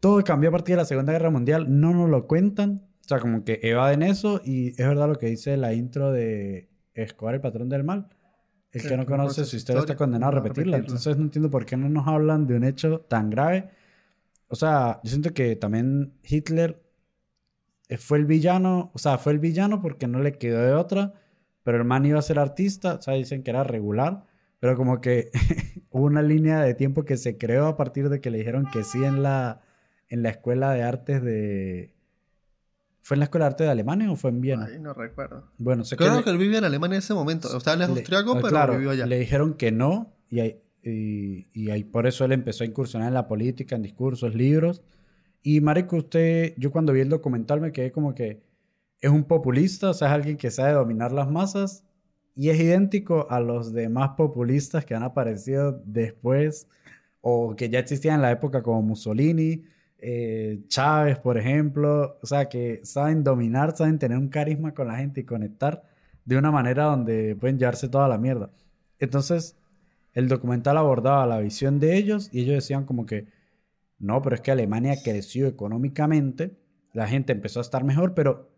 todo 0.00 0.22
cambió 0.24 0.48
a 0.48 0.52
partir 0.52 0.74
de 0.74 0.82
la 0.82 0.84
Segunda 0.84 1.12
Guerra 1.12 1.30
Mundial. 1.30 1.66
No 1.80 1.94
nos 1.94 2.10
lo 2.10 2.26
cuentan. 2.26 2.82
O 3.04 3.08
sea, 3.08 3.20
como 3.20 3.44
que 3.44 3.60
evaden 3.62 4.02
eso. 4.02 4.40
Y 4.44 4.70
es 4.70 4.76
verdad 4.88 5.08
lo 5.08 5.16
que 5.18 5.26
dice 5.28 5.56
la 5.56 5.72
intro 5.72 6.10
de 6.12 6.68
Escobar, 6.94 7.34
el 7.34 7.40
patrón 7.40 7.68
del 7.68 7.84
mal. 7.84 8.08
El 8.70 8.80
El 8.80 8.88
que 8.88 8.96
no 8.96 9.06
conoce 9.06 9.44
su 9.44 9.56
historia 9.56 9.80
está 9.80 9.96
condenado 9.96 10.30
a 10.30 10.32
condenado 10.32 10.32
a 10.32 10.42
repetirla. 10.42 10.76
repetirla. 10.78 10.96
Entonces 10.96 11.16
no 11.16 11.24
entiendo 11.24 11.50
por 11.50 11.66
qué 11.66 11.76
no 11.76 11.88
nos 11.88 12.08
hablan 12.08 12.46
de 12.46 12.56
un 12.56 12.64
hecho 12.64 13.00
tan 13.00 13.30
grave. 13.30 13.70
O 14.48 14.56
sea, 14.56 15.00
yo 15.02 15.10
siento 15.10 15.34
que 15.34 15.56
también 15.56 16.14
Hitler 16.22 16.82
eh, 17.88 17.98
fue 17.98 18.18
el 18.18 18.24
villano. 18.24 18.90
O 18.94 18.98
sea, 18.98 19.18
fue 19.18 19.32
el 19.32 19.38
villano 19.38 19.80
porque 19.82 20.06
no 20.06 20.20
le 20.20 20.38
quedó 20.38 20.62
de 20.62 20.72
otra. 20.72 21.14
Pero 21.62 21.78
el 21.78 21.84
man 21.84 22.06
iba 22.06 22.18
a 22.18 22.22
ser 22.22 22.38
artista. 22.38 22.94
O 22.94 23.02
sea, 23.02 23.14
dicen 23.14 23.42
que 23.42 23.50
era 23.50 23.62
regular. 23.62 24.24
Pero 24.58 24.76
como 24.76 25.00
que 25.00 25.30
hubo 25.90 26.06
una 26.06 26.22
línea 26.22 26.60
de 26.60 26.74
tiempo 26.74 27.04
que 27.04 27.16
se 27.16 27.36
creó 27.36 27.66
a 27.66 27.76
partir 27.76 28.08
de 28.08 28.20
que 28.20 28.30
le 28.30 28.38
dijeron 28.38 28.66
que 28.72 28.84
sí 28.84 29.04
en 29.04 29.22
la, 29.22 29.60
en 30.08 30.22
la 30.22 30.30
escuela 30.30 30.72
de 30.72 30.82
artes 30.82 31.22
de... 31.22 31.94
¿Fue 33.02 33.16
en 33.16 33.18
la 33.20 33.24
escuela 33.24 33.46
de 33.46 33.50
arte 33.50 33.64
de 33.64 33.70
Alemania 33.70 34.10
o 34.10 34.16
fue 34.16 34.30
en 34.30 34.40
Viena? 34.40 34.68
Ay, 34.72 34.78
no 34.78 34.94
recuerdo. 34.94 35.50
Bueno, 35.58 35.84
sé 35.84 35.96
que 35.96 36.04
Creo 36.04 36.16
le- 36.18 36.24
que 36.24 36.30
él 36.30 36.38
vivía 36.38 36.58
en 36.58 36.64
Alemania 36.64 36.96
en 36.96 37.00
ese 37.00 37.14
momento. 37.14 37.48
O 37.54 37.60
sea, 37.60 37.74
él 37.74 37.82
es 37.82 37.88
le- 37.88 37.94
austriaco, 37.96 38.30
ah, 38.32 38.34
pero 38.36 38.48
claro, 38.48 38.74
vivió 38.74 38.90
allá. 38.90 39.06
Le 39.06 39.18
dijeron 39.18 39.54
que 39.54 39.72
no 39.72 40.14
y, 40.30 40.40
ahí- 40.40 40.60
y, 40.84 41.48
y 41.52 41.70
ahí 41.70 41.84
por 41.84 42.06
eso 42.06 42.24
él 42.24 42.32
empezó 42.32 42.64
a 42.64 42.66
incursionar 42.66 43.08
en 43.08 43.14
la 43.14 43.26
política, 43.28 43.74
en 43.76 43.82
discursos, 43.82 44.34
libros. 44.34 44.82
Y 45.42 45.60
marico, 45.60 45.96
usted, 45.96 46.54
yo 46.56 46.70
cuando 46.70 46.92
vi 46.92 47.00
el 47.00 47.08
documental 47.08 47.60
me 47.60 47.72
quedé 47.72 47.90
como 47.90 48.14
que 48.14 48.40
es 49.00 49.10
un 49.10 49.24
populista, 49.24 49.90
o 49.90 49.94
sea, 49.94 50.08
es 50.08 50.14
alguien 50.14 50.36
que 50.36 50.50
sabe 50.52 50.72
dominar 50.72 51.10
las 51.10 51.28
masas 51.28 51.84
y 52.36 52.50
es 52.50 52.60
idéntico 52.60 53.26
a 53.30 53.40
los 53.40 53.72
demás 53.72 54.10
populistas 54.16 54.84
que 54.84 54.94
han 54.94 55.02
aparecido 55.02 55.82
después 55.84 56.68
o 57.20 57.56
que 57.56 57.68
ya 57.68 57.80
existían 57.80 58.16
en 58.16 58.22
la 58.22 58.30
época 58.30 58.62
como 58.62 58.80
Mussolini, 58.82 59.64
eh, 60.02 60.64
Chávez, 60.66 61.18
por 61.18 61.38
ejemplo, 61.38 62.18
o 62.20 62.26
sea, 62.26 62.48
que 62.48 62.80
saben 62.84 63.22
dominar, 63.22 63.76
saben 63.76 64.00
tener 64.00 64.18
un 64.18 64.28
carisma 64.28 64.74
con 64.74 64.88
la 64.88 64.96
gente 64.96 65.20
y 65.20 65.24
conectar 65.24 65.84
de 66.24 66.36
una 66.36 66.50
manera 66.50 66.84
donde 66.84 67.36
pueden 67.36 67.56
llevarse 67.56 67.88
toda 67.88 68.08
la 68.08 68.18
mierda. 68.18 68.50
Entonces, 68.98 69.56
el 70.12 70.28
documental 70.28 70.76
abordaba 70.76 71.24
la 71.26 71.38
visión 71.38 71.78
de 71.78 71.96
ellos 71.96 72.28
y 72.32 72.40
ellos 72.40 72.56
decían 72.56 72.84
como 72.84 73.06
que, 73.06 73.28
no, 74.00 74.20
pero 74.22 74.34
es 74.34 74.40
que 74.42 74.50
Alemania 74.50 74.96
creció 75.04 75.46
económicamente, 75.46 76.56
la 76.92 77.06
gente 77.06 77.32
empezó 77.32 77.60
a 77.60 77.62
estar 77.62 77.84
mejor, 77.84 78.14
pero 78.14 78.50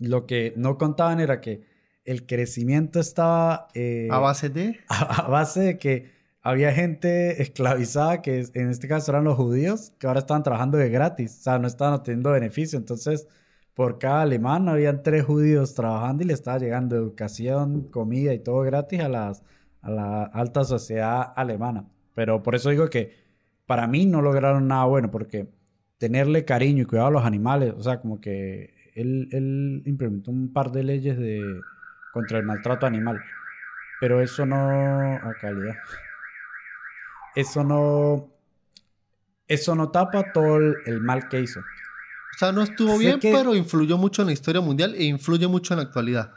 lo 0.00 0.26
que 0.26 0.54
no 0.56 0.78
contaban 0.78 1.20
era 1.20 1.42
que 1.42 1.64
el 2.06 2.24
crecimiento 2.24 2.98
estaba 2.98 3.68
eh, 3.74 4.08
A 4.10 4.18
base 4.20 4.48
de. 4.48 4.80
a, 4.88 5.24
a 5.26 5.28
base 5.28 5.60
de 5.60 5.78
que 5.78 6.17
había 6.42 6.72
gente 6.72 7.42
esclavizada, 7.42 8.22
que 8.22 8.46
en 8.54 8.70
este 8.70 8.88
caso 8.88 9.10
eran 9.12 9.24
los 9.24 9.36
judíos, 9.36 9.92
que 9.98 10.06
ahora 10.06 10.20
estaban 10.20 10.42
trabajando 10.42 10.78
de 10.78 10.88
gratis, 10.90 11.38
o 11.40 11.42
sea, 11.42 11.58
no 11.58 11.66
estaban 11.66 11.94
obteniendo 11.94 12.30
beneficio. 12.30 12.78
Entonces, 12.78 13.28
por 13.74 13.98
cada 13.98 14.22
alemán 14.22 14.68
habían 14.68 15.02
tres 15.02 15.24
judíos 15.24 15.74
trabajando 15.74 16.22
y 16.24 16.26
le 16.26 16.34
estaba 16.34 16.58
llegando 16.58 16.96
educación, 16.96 17.88
comida 17.90 18.34
y 18.34 18.40
todo 18.40 18.60
gratis 18.62 19.00
a, 19.00 19.08
las, 19.08 19.42
a 19.82 19.90
la 19.90 20.22
alta 20.24 20.64
sociedad 20.64 21.32
alemana. 21.36 21.86
Pero 22.14 22.42
por 22.42 22.54
eso 22.54 22.70
digo 22.70 22.88
que 22.90 23.14
para 23.66 23.86
mí 23.86 24.06
no 24.06 24.22
lograron 24.22 24.68
nada 24.68 24.84
bueno, 24.84 25.10
porque 25.10 25.48
tenerle 25.98 26.44
cariño 26.44 26.82
y 26.82 26.86
cuidado 26.86 27.08
a 27.08 27.12
los 27.12 27.24
animales, 27.24 27.74
o 27.76 27.82
sea, 27.82 28.00
como 28.00 28.20
que 28.20 28.74
él, 28.94 29.28
él 29.32 29.82
implementó 29.86 30.30
un 30.30 30.52
par 30.52 30.72
de 30.72 30.82
leyes 30.84 31.18
de, 31.18 31.42
contra 32.12 32.38
el 32.38 32.44
maltrato 32.44 32.86
animal. 32.86 33.20
Pero 34.00 34.20
eso 34.20 34.46
no. 34.46 34.56
A 34.56 35.34
calidad. 35.40 35.74
Eso 37.38 37.64
no. 37.64 38.28
Eso 39.46 39.74
no 39.74 39.90
tapa 39.90 40.32
todo 40.32 40.56
el, 40.56 40.74
el 40.86 41.00
mal 41.00 41.28
que 41.28 41.40
hizo. 41.40 41.60
O 41.60 42.38
sea, 42.38 42.52
no 42.52 42.62
estuvo 42.62 42.92
Sé 42.92 42.98
bien, 42.98 43.18
que- 43.20 43.32
pero 43.32 43.54
influyó 43.54 43.96
mucho 43.96 44.22
en 44.22 44.26
la 44.26 44.32
historia 44.32 44.60
mundial 44.60 44.94
e 44.94 45.04
influye 45.04 45.46
mucho 45.48 45.74
en 45.74 45.78
la 45.78 45.84
actualidad. 45.84 46.32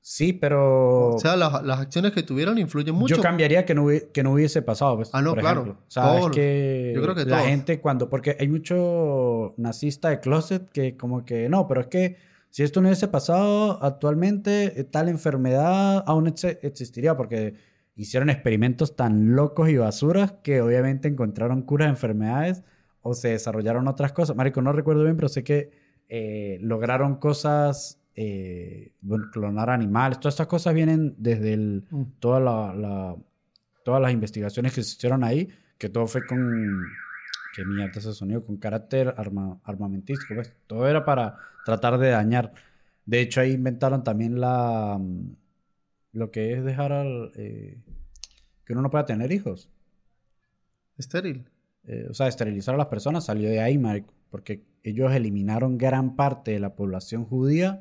Sí, 0.00 0.32
pero. 0.34 1.10
O 1.14 1.18
sea, 1.18 1.34
las, 1.36 1.62
las 1.62 1.80
acciones 1.80 2.12
que 2.12 2.22
tuvieron 2.22 2.58
influyen 2.58 2.94
mucho. 2.94 3.16
Yo 3.16 3.22
cambiaría 3.22 3.64
que 3.64 3.74
no, 3.74 3.86
que 4.12 4.22
no 4.22 4.32
hubiese 4.32 4.60
pasado. 4.62 4.96
pues, 4.96 5.08
Ah, 5.12 5.22
no, 5.22 5.30
por 5.30 5.40
claro. 5.40 5.60
ejemplo. 5.62 5.82
O 5.86 5.90
sea, 5.90 6.02
Todos. 6.04 6.30
es 6.30 6.36
que. 6.36 6.92
Yo 6.94 7.02
creo 7.02 7.14
que 7.14 7.24
la 7.24 7.36
todos. 7.38 7.48
gente 7.48 7.80
cuando. 7.80 8.08
Porque 8.10 8.36
hay 8.38 8.48
mucho 8.48 9.54
nazista 9.56 10.10
de 10.10 10.20
closet 10.20 10.68
que, 10.70 10.96
como 10.96 11.24
que. 11.24 11.48
No, 11.48 11.66
pero 11.66 11.80
es 11.82 11.86
que 11.86 12.16
si 12.50 12.62
esto 12.62 12.80
no 12.82 12.88
hubiese 12.88 13.08
pasado 13.08 13.82
actualmente, 13.82 14.78
eh, 14.78 14.84
tal 14.84 15.08
enfermedad 15.08 16.04
aún 16.06 16.26
ex- 16.28 16.44
existiría. 16.62 17.16
Porque 17.16 17.54
hicieron 17.96 18.30
experimentos 18.30 18.96
tan 18.96 19.34
locos 19.36 19.68
y 19.68 19.76
basuras 19.76 20.32
que 20.42 20.60
obviamente 20.60 21.08
encontraron 21.08 21.62
curas 21.62 21.86
de 21.86 21.90
enfermedades 21.90 22.62
o 23.02 23.14
se 23.14 23.28
desarrollaron 23.28 23.86
otras 23.88 24.12
cosas. 24.12 24.34
Marico, 24.36 24.62
no 24.62 24.72
recuerdo 24.72 25.04
bien, 25.04 25.16
pero 25.16 25.28
sé 25.28 25.44
que 25.44 25.70
eh, 26.08 26.58
lograron 26.60 27.16
cosas. 27.16 28.00
eh, 28.16 28.92
clonar 29.32 29.70
animales, 29.70 30.20
todas 30.20 30.34
estas 30.34 30.46
cosas 30.46 30.72
vienen 30.72 31.14
desde 31.18 31.52
el, 31.54 31.84
Mm. 31.90 32.02
toda 32.20 32.38
la, 32.38 32.72
la- 32.74 33.16
todas 33.84 34.00
las 34.00 34.12
investigaciones 34.12 34.72
que 34.72 34.84
se 34.84 34.96
hicieron 34.96 35.24
ahí, 35.24 35.48
que 35.78 35.88
todo 35.88 36.06
fue 36.06 36.24
con, 36.24 36.80
que 37.56 37.64
mierda 37.64 37.98
ese 37.98 38.12
sonido, 38.12 38.44
con 38.44 38.56
carácter 38.58 39.12
arma, 39.16 39.58
armamentístico, 39.64 40.34
pues. 40.36 40.54
Todo 40.68 40.86
era 40.88 41.04
para 41.04 41.36
tratar 41.64 41.98
de 41.98 42.10
dañar. 42.10 42.52
De 43.04 43.20
hecho, 43.20 43.40
ahí 43.40 43.52
inventaron 43.52 44.04
también 44.04 44.40
la, 44.40 45.00
lo 46.14 46.30
que 46.30 46.54
es 46.54 46.64
dejar 46.64 46.92
al, 46.92 47.32
eh, 47.34 47.78
que 48.64 48.72
uno 48.72 48.82
no 48.82 48.90
pueda 48.90 49.04
tener 49.04 49.32
hijos. 49.32 49.68
Estéril. 50.96 51.44
Eh, 51.86 52.06
o 52.08 52.14
sea, 52.14 52.28
esterilizar 52.28 52.74
a 52.74 52.78
las 52.78 52.86
personas 52.86 53.26
salió 53.26 53.48
de 53.48 53.60
ahí, 53.60 53.76
marico, 53.76 54.14
porque 54.30 54.64
ellos 54.82 55.12
eliminaron 55.12 55.76
gran 55.76 56.16
parte 56.16 56.52
de 56.52 56.60
la 56.60 56.74
población 56.74 57.24
judía 57.24 57.80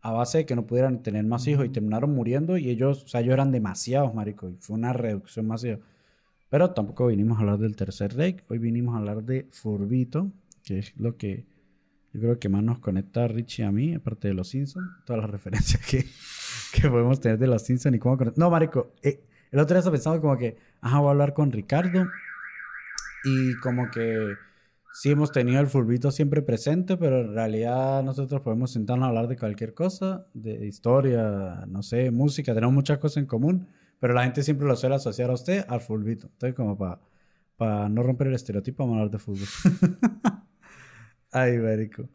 a 0.00 0.12
base 0.12 0.38
de 0.38 0.46
que 0.46 0.56
no 0.56 0.66
pudieran 0.66 1.02
tener 1.02 1.24
más 1.24 1.46
hijos 1.46 1.64
y 1.64 1.70
terminaron 1.70 2.14
muriendo 2.14 2.58
y 2.58 2.68
ellos, 2.68 3.04
o 3.04 3.08
sea, 3.08 3.20
ellos 3.20 3.34
eran 3.34 3.52
demasiados, 3.52 4.14
marico, 4.14 4.50
y 4.50 4.56
fue 4.60 4.76
una 4.76 4.92
reducción 4.92 5.46
masiva. 5.46 5.78
Pero 6.50 6.70
tampoco 6.72 7.06
vinimos 7.06 7.38
a 7.38 7.40
hablar 7.40 7.58
del 7.58 7.76
Tercer 7.76 8.14
Reich, 8.14 8.44
hoy 8.48 8.58
vinimos 8.58 8.94
a 8.94 8.98
hablar 8.98 9.22
de 9.22 9.48
Furbito, 9.50 10.30
que 10.62 10.80
es 10.80 10.96
lo 10.96 11.16
que 11.16 11.46
yo 12.12 12.20
creo 12.20 12.38
que 12.38 12.48
más 12.48 12.62
nos 12.62 12.78
conecta 12.78 13.24
a 13.24 13.28
Richie 13.28 13.64
y 13.64 13.66
a 13.66 13.72
mí, 13.72 13.94
aparte 13.94 14.28
de 14.28 14.34
los 14.34 14.48
Simpsons, 14.48 14.86
todas 15.04 15.22
las 15.22 15.30
referencias 15.30 15.84
que, 15.86 16.04
que 16.80 16.88
podemos 16.88 17.20
tener 17.20 17.38
de 17.38 17.46
los 17.46 17.62
Simpsons 17.62 17.96
y 17.96 17.98
cómo... 17.98 18.16
conect- 18.18 18.36
No, 18.36 18.50
marico, 18.50 18.92
eh, 19.02 19.20
el 19.50 19.58
otro 19.60 19.74
día 19.74 19.80
estaba 19.80 19.94
pensando 19.94 20.20
como 20.20 20.36
que, 20.36 20.56
ajá, 20.80 20.98
voy 20.98 21.08
a 21.08 21.10
hablar 21.12 21.34
con 21.34 21.52
Ricardo 21.52 22.06
y 23.24 23.54
como 23.60 23.90
que 23.90 24.34
sí 24.92 25.10
hemos 25.10 25.32
tenido 25.32 25.60
el 25.60 25.66
fulbito 25.66 26.10
siempre 26.10 26.42
presente, 26.42 26.96
pero 26.96 27.20
en 27.20 27.34
realidad 27.34 28.02
nosotros 28.02 28.40
podemos 28.42 28.72
sentarnos 28.72 29.06
a 29.06 29.08
hablar 29.08 29.28
de 29.28 29.36
cualquier 29.36 29.74
cosa, 29.74 30.26
de 30.34 30.66
historia, 30.66 31.64
no 31.68 31.82
sé, 31.82 32.10
música, 32.10 32.54
tenemos 32.54 32.74
muchas 32.74 32.98
cosas 32.98 33.18
en 33.18 33.26
común, 33.26 33.66
pero 33.98 34.14
la 34.14 34.24
gente 34.24 34.42
siempre 34.42 34.66
lo 34.66 34.76
suele 34.76 34.96
asociar 34.96 35.30
a 35.30 35.34
usted 35.34 35.64
al 35.68 35.80
fulbito. 35.80 36.26
Entonces 36.28 36.54
como 36.54 36.76
para 37.56 37.88
no 37.88 38.02
romper 38.02 38.28
el 38.28 38.34
estereotipo, 38.34 38.82
vamos 38.84 38.96
a 38.96 38.98
hablar 39.00 39.12
de 39.12 39.18
fútbol. 39.18 39.48
Ay, 41.32 41.58
marico. 41.58 42.08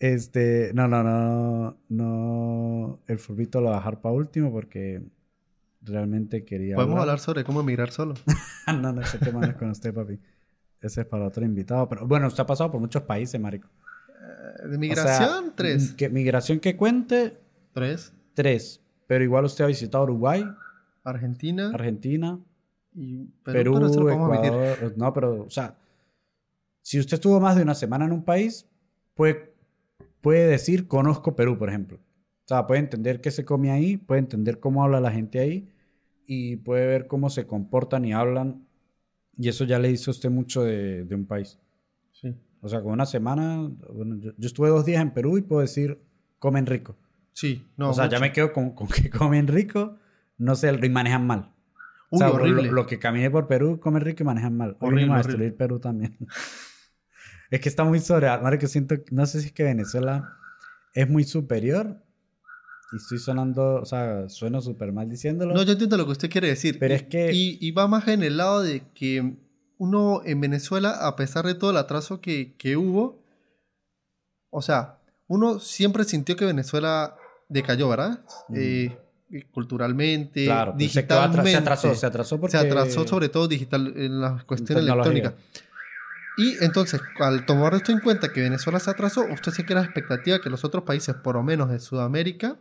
Este, 0.00 0.72
no, 0.72 0.88
no, 0.88 1.02
no, 1.04 1.76
no, 1.90 3.00
el 3.06 3.18
fulbito 3.18 3.60
lo 3.60 3.66
voy 3.66 3.74
a 3.74 3.78
dejar 3.78 4.00
para 4.00 4.14
último 4.14 4.50
porque 4.50 5.02
realmente 5.82 6.42
quería 6.44 6.74
Podemos 6.74 6.98
hablar 7.00 7.20
sobre 7.20 7.44
cómo 7.44 7.60
emigrar 7.60 7.90
solo. 7.90 8.14
no, 8.66 8.92
no, 8.92 9.02
ese 9.02 9.18
tema 9.18 9.40
no 9.40 9.46
es 9.48 9.56
con 9.56 9.70
usted, 9.70 9.92
papi. 9.92 10.18
Ese 10.80 11.02
es 11.02 11.06
para 11.06 11.26
otro 11.26 11.44
invitado. 11.44 11.86
Pero 11.86 12.06
bueno, 12.06 12.28
usted 12.28 12.42
ha 12.42 12.46
pasado 12.46 12.70
por 12.72 12.80
muchos 12.80 13.02
países, 13.02 13.38
marico. 13.38 13.68
Eh, 14.08 14.68
De 14.68 14.76
O 14.76 14.78
migración, 14.78 15.44
sea, 15.44 15.52
tres. 15.54 15.92
Que, 15.92 16.08
migración 16.08 16.60
que 16.60 16.76
cuente, 16.76 17.38
Tres. 17.74 18.14
tres. 18.32 18.80
Pero 19.06 19.22
igual 19.22 19.44
usted 19.44 19.64
ha 19.64 19.68
visitado 19.68 20.04
Uruguay, 20.04 20.46
Argentina 21.04 21.70
Argentina, 21.74 22.38
y 22.94 23.26
Perú. 23.44 23.74
Perú, 23.74 23.92
pero. 23.92 24.10
Ecuador. 24.10 24.94
No, 24.96 25.12
pero, 25.12 25.42
o 25.42 25.50
sea, 25.50 25.76
si 26.80 26.98
usted 26.98 27.14
estuvo 27.14 27.38
más 27.38 27.56
de 27.56 27.62
una 27.62 27.74
semana 27.74 28.06
en 28.06 28.12
un 28.12 28.24
país, 28.24 28.66
puede, 29.14 29.49
puede 30.20 30.46
decir 30.46 30.86
conozco 30.88 31.34
Perú, 31.36 31.58
por 31.58 31.68
ejemplo. 31.68 31.98
O 31.98 32.48
sea, 32.48 32.66
puede 32.66 32.80
entender 32.80 33.20
qué 33.20 33.30
se 33.30 33.44
come 33.44 33.70
ahí, 33.70 33.96
puede 33.96 34.20
entender 34.20 34.58
cómo 34.60 34.82
habla 34.84 35.00
la 35.00 35.12
gente 35.12 35.38
ahí 35.38 35.68
y 36.26 36.56
puede 36.56 36.86
ver 36.86 37.06
cómo 37.06 37.30
se 37.30 37.46
comportan 37.46 38.04
y 38.04 38.12
hablan 38.12 38.66
Y 39.36 39.48
eso 39.48 39.64
ya 39.64 39.78
le 39.78 39.88
dice 39.88 40.10
a 40.10 40.12
usted 40.12 40.30
mucho 40.30 40.62
de, 40.64 41.04
de 41.04 41.14
un 41.14 41.26
país. 41.26 41.58
Sí. 42.12 42.34
O 42.60 42.68
sea, 42.68 42.82
con 42.82 42.92
una 42.92 43.06
semana, 43.06 43.70
bueno, 43.94 44.16
yo, 44.18 44.32
yo 44.36 44.46
estuve 44.46 44.68
dos 44.68 44.84
días 44.84 45.00
en 45.02 45.12
Perú 45.12 45.38
y 45.38 45.42
puedo 45.42 45.62
decir, 45.62 45.98
comen 46.38 46.66
rico. 46.66 46.96
Sí, 47.32 47.64
no. 47.76 47.90
o 47.90 47.94
sea, 47.94 48.08
ya 48.08 48.18
me 48.20 48.32
quedo 48.32 48.52
con, 48.52 48.72
con 48.74 48.88
que 48.88 49.08
comen 49.10 49.46
rico, 49.46 49.96
no 50.38 50.54
sé, 50.56 50.72
y 50.82 50.88
manejan 50.90 51.26
mal. 51.26 51.52
O 52.10 52.16
Uy, 52.16 52.18
sea, 52.18 52.30
horrible. 52.30 52.64
Lo, 52.64 52.72
lo 52.72 52.86
que 52.86 52.98
caminé 52.98 53.30
por 53.30 53.46
Perú, 53.46 53.78
comen 53.80 54.02
rico 54.02 54.22
y 54.22 54.26
manejan 54.26 54.56
mal. 54.56 54.76
Hoy 54.80 54.88
Horrible, 54.88 54.96
venimos 54.96 55.16
a 55.16 55.20
horrible. 55.20 55.44
destruir 55.44 55.56
Perú 55.56 55.78
también. 55.80 56.16
es 57.50 57.60
que 57.60 57.68
está 57.68 57.84
muy 57.84 58.00
sobre, 58.00 58.28
que 58.58 58.68
siento, 58.68 58.94
no 59.10 59.26
sé 59.26 59.40
si 59.40 59.46
es 59.48 59.52
que 59.52 59.64
Venezuela 59.64 60.36
es 60.94 61.08
muy 61.08 61.24
superior 61.24 61.96
y 62.92 62.96
estoy 62.96 63.18
sonando, 63.18 63.76
o 63.76 63.84
sea, 63.84 64.28
sueno 64.28 64.60
súper 64.60 64.92
mal 64.92 65.08
diciéndolo. 65.08 65.54
No, 65.54 65.62
yo 65.62 65.72
entiendo 65.72 65.96
lo 65.96 66.04
que 66.06 66.12
usted 66.12 66.30
quiere 66.30 66.48
decir. 66.48 66.78
Pero 66.78 66.94
Y- 66.94 66.96
es 66.96 67.02
que- 67.04 67.32
Y, 67.32 67.58
y 67.60 67.70
va 67.72 67.86
más 67.88 68.06
en 68.08 68.22
el 68.22 68.36
lado 68.36 68.62
de 68.62 68.82
que 68.94 69.34
uno 69.78 70.22
en 70.24 70.40
Venezuela, 70.40 71.06
a 71.06 71.16
pesar 71.16 71.46
de 71.46 71.54
todo 71.54 71.70
el 71.70 71.76
atraso 71.76 72.20
que, 72.20 72.54
que 72.56 72.76
hubo, 72.76 73.22
o 74.50 74.62
sea, 74.62 74.98
uno 75.28 75.60
siempre 75.60 76.04
sintió 76.04 76.36
que 76.36 76.44
Venezuela 76.44 77.14
decayó, 77.48 77.88
¿verdad? 77.88 78.20
Ujú. 78.48 78.58
Eh, 78.58 78.96
culturalmente, 79.52 80.44
claro, 80.46 80.74
pues 80.76 80.90
se, 80.92 81.00
atras- 81.06 81.18
digitalmente. 81.20 81.50
se 81.52 81.56
atrasó, 81.56 81.94
se 81.94 82.06
atrasó 82.06 82.40
porque... 82.40 82.50
Se 82.58 82.66
atrasó 82.66 83.06
sobre 83.06 83.28
todo 83.28 83.46
digital 83.46 83.92
en 83.96 84.20
las 84.20 84.42
cuestiones 84.44 84.84
electrónicas. 84.84 85.34
Y 86.38 86.62
entonces, 86.64 87.00
al 87.18 87.44
tomar 87.46 87.74
esto 87.74 87.92
en 87.92 88.00
cuenta 88.00 88.32
que 88.32 88.40
Venezuela 88.40 88.78
se 88.80 88.90
atrasó, 88.90 89.24
usted 89.32 89.52
se 89.52 89.64
queda 89.64 89.80
la 89.80 89.86
expectativa 89.86 90.40
que 90.40 90.48
los 90.50 90.64
otros 90.64 90.84
países, 90.84 91.14
por 91.16 91.34
lo 91.36 91.42
menos 91.42 91.68
de 91.70 91.78
Sudamérica, 91.80 92.56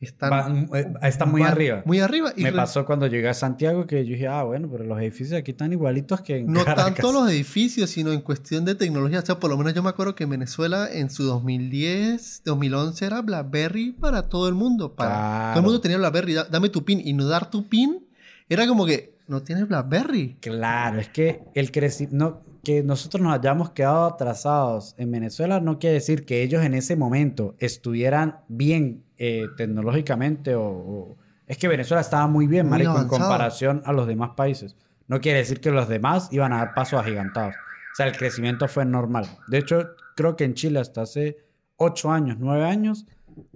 están, 0.00 0.30
Van- 0.30 0.68
eh, 0.74 0.92
están 1.02 1.28
muy 1.32 1.42
arriba. 1.42 1.82
Muy 1.84 1.98
arriba. 1.98 2.32
Y 2.36 2.44
Me 2.44 2.52
pasó 2.52 2.86
cuando 2.86 3.08
llegué 3.08 3.28
a 3.28 3.34
Santiago 3.34 3.84
que 3.88 4.04
yo 4.06 4.12
dije, 4.12 4.28
ah, 4.28 4.44
bueno, 4.44 4.68
pero 4.70 4.84
los 4.84 4.96
edificios 5.00 5.36
aquí 5.40 5.50
están 5.50 5.72
igualitos 5.72 6.20
que 6.20 6.36
en 6.36 6.52
No 6.52 6.64
Caracas. 6.64 6.94
tanto 6.94 7.10
los 7.12 7.28
edificios, 7.32 7.90
sino 7.90 8.12
en 8.12 8.20
cuestión 8.20 8.64
de 8.64 8.76
tecnología. 8.76 9.18
O 9.18 9.26
sea, 9.26 9.40
por 9.40 9.50
lo 9.50 9.56
menos 9.56 9.74
yo 9.74 9.82
me 9.82 9.88
acuerdo 9.88 10.14
que 10.14 10.22
en 10.22 10.30
Venezuela 10.30 10.88
en 10.92 11.10
su 11.10 11.24
2010, 11.24 12.42
2011 12.44 13.04
era 13.06 13.22
BlackBerry 13.22 13.92
para 13.92 14.28
todo 14.28 14.48
el 14.48 14.54
mundo. 14.54 14.94
Para... 14.94 15.10
Claro. 15.10 15.48
Todo 15.54 15.58
el 15.60 15.64
mundo 15.64 15.80
tenía 15.80 15.98
BlackBerry. 15.98 16.34
da- 16.34 16.44
Dame 16.44 16.68
tu 16.68 16.84
pin. 16.84 17.00
Y 17.04 17.12
no 17.12 17.26
dar 17.26 17.50
tu 17.50 17.68
pin 17.68 18.06
era 18.48 18.68
como 18.68 18.86
que 18.86 19.14
no 19.26 19.42
tienes 19.42 19.66
BlackBerry. 19.66 20.36
Claro, 20.40 21.00
es 21.00 21.08
que 21.08 21.42
el 21.54 21.72
creci- 21.72 22.08
no, 22.12 22.42
que 22.68 22.82
nosotros 22.82 23.22
nos 23.22 23.32
hayamos 23.34 23.70
quedado 23.70 24.04
atrasados 24.04 24.94
en 24.98 25.10
Venezuela 25.10 25.58
no 25.60 25.78
quiere 25.78 25.94
decir 25.94 26.26
que 26.26 26.42
ellos 26.42 26.62
en 26.62 26.74
ese 26.74 26.96
momento 26.96 27.54
estuvieran 27.58 28.40
bien 28.48 29.04
eh, 29.16 29.46
tecnológicamente 29.56 30.54
o, 30.54 30.64
o- 30.66 31.16
Es 31.46 31.56
que 31.56 31.66
Venezuela 31.68 32.02
estaba 32.02 32.26
muy 32.26 32.46
bien, 32.46 32.66
Muy 32.66 32.72
marico, 32.72 33.00
en 33.00 33.08
comparación 33.08 33.82
a 33.86 33.92
los 33.94 34.06
demás 34.06 34.30
países. 34.36 34.76
No 35.06 35.20
quiere 35.22 35.38
decir 35.38 35.60
que 35.60 35.70
los 35.70 35.88
demás 35.88 36.28
iban 36.30 36.52
a 36.52 36.58
dar 36.58 36.74
pasos 36.74 37.00
agigantados. 37.00 37.54
O 37.54 37.94
sea, 37.96 38.06
el 38.06 38.16
crecimiento 38.16 38.68
fue 38.68 38.84
normal. 38.84 39.24
De 39.48 39.56
hecho, 39.58 39.88
creo 40.14 40.36
que 40.36 40.44
en 40.44 40.52
Chile 40.52 40.78
hasta 40.80 41.00
hace 41.02 41.38
8 41.76 42.10
años, 42.12 42.36
9 42.38 42.64
años, 42.66 43.06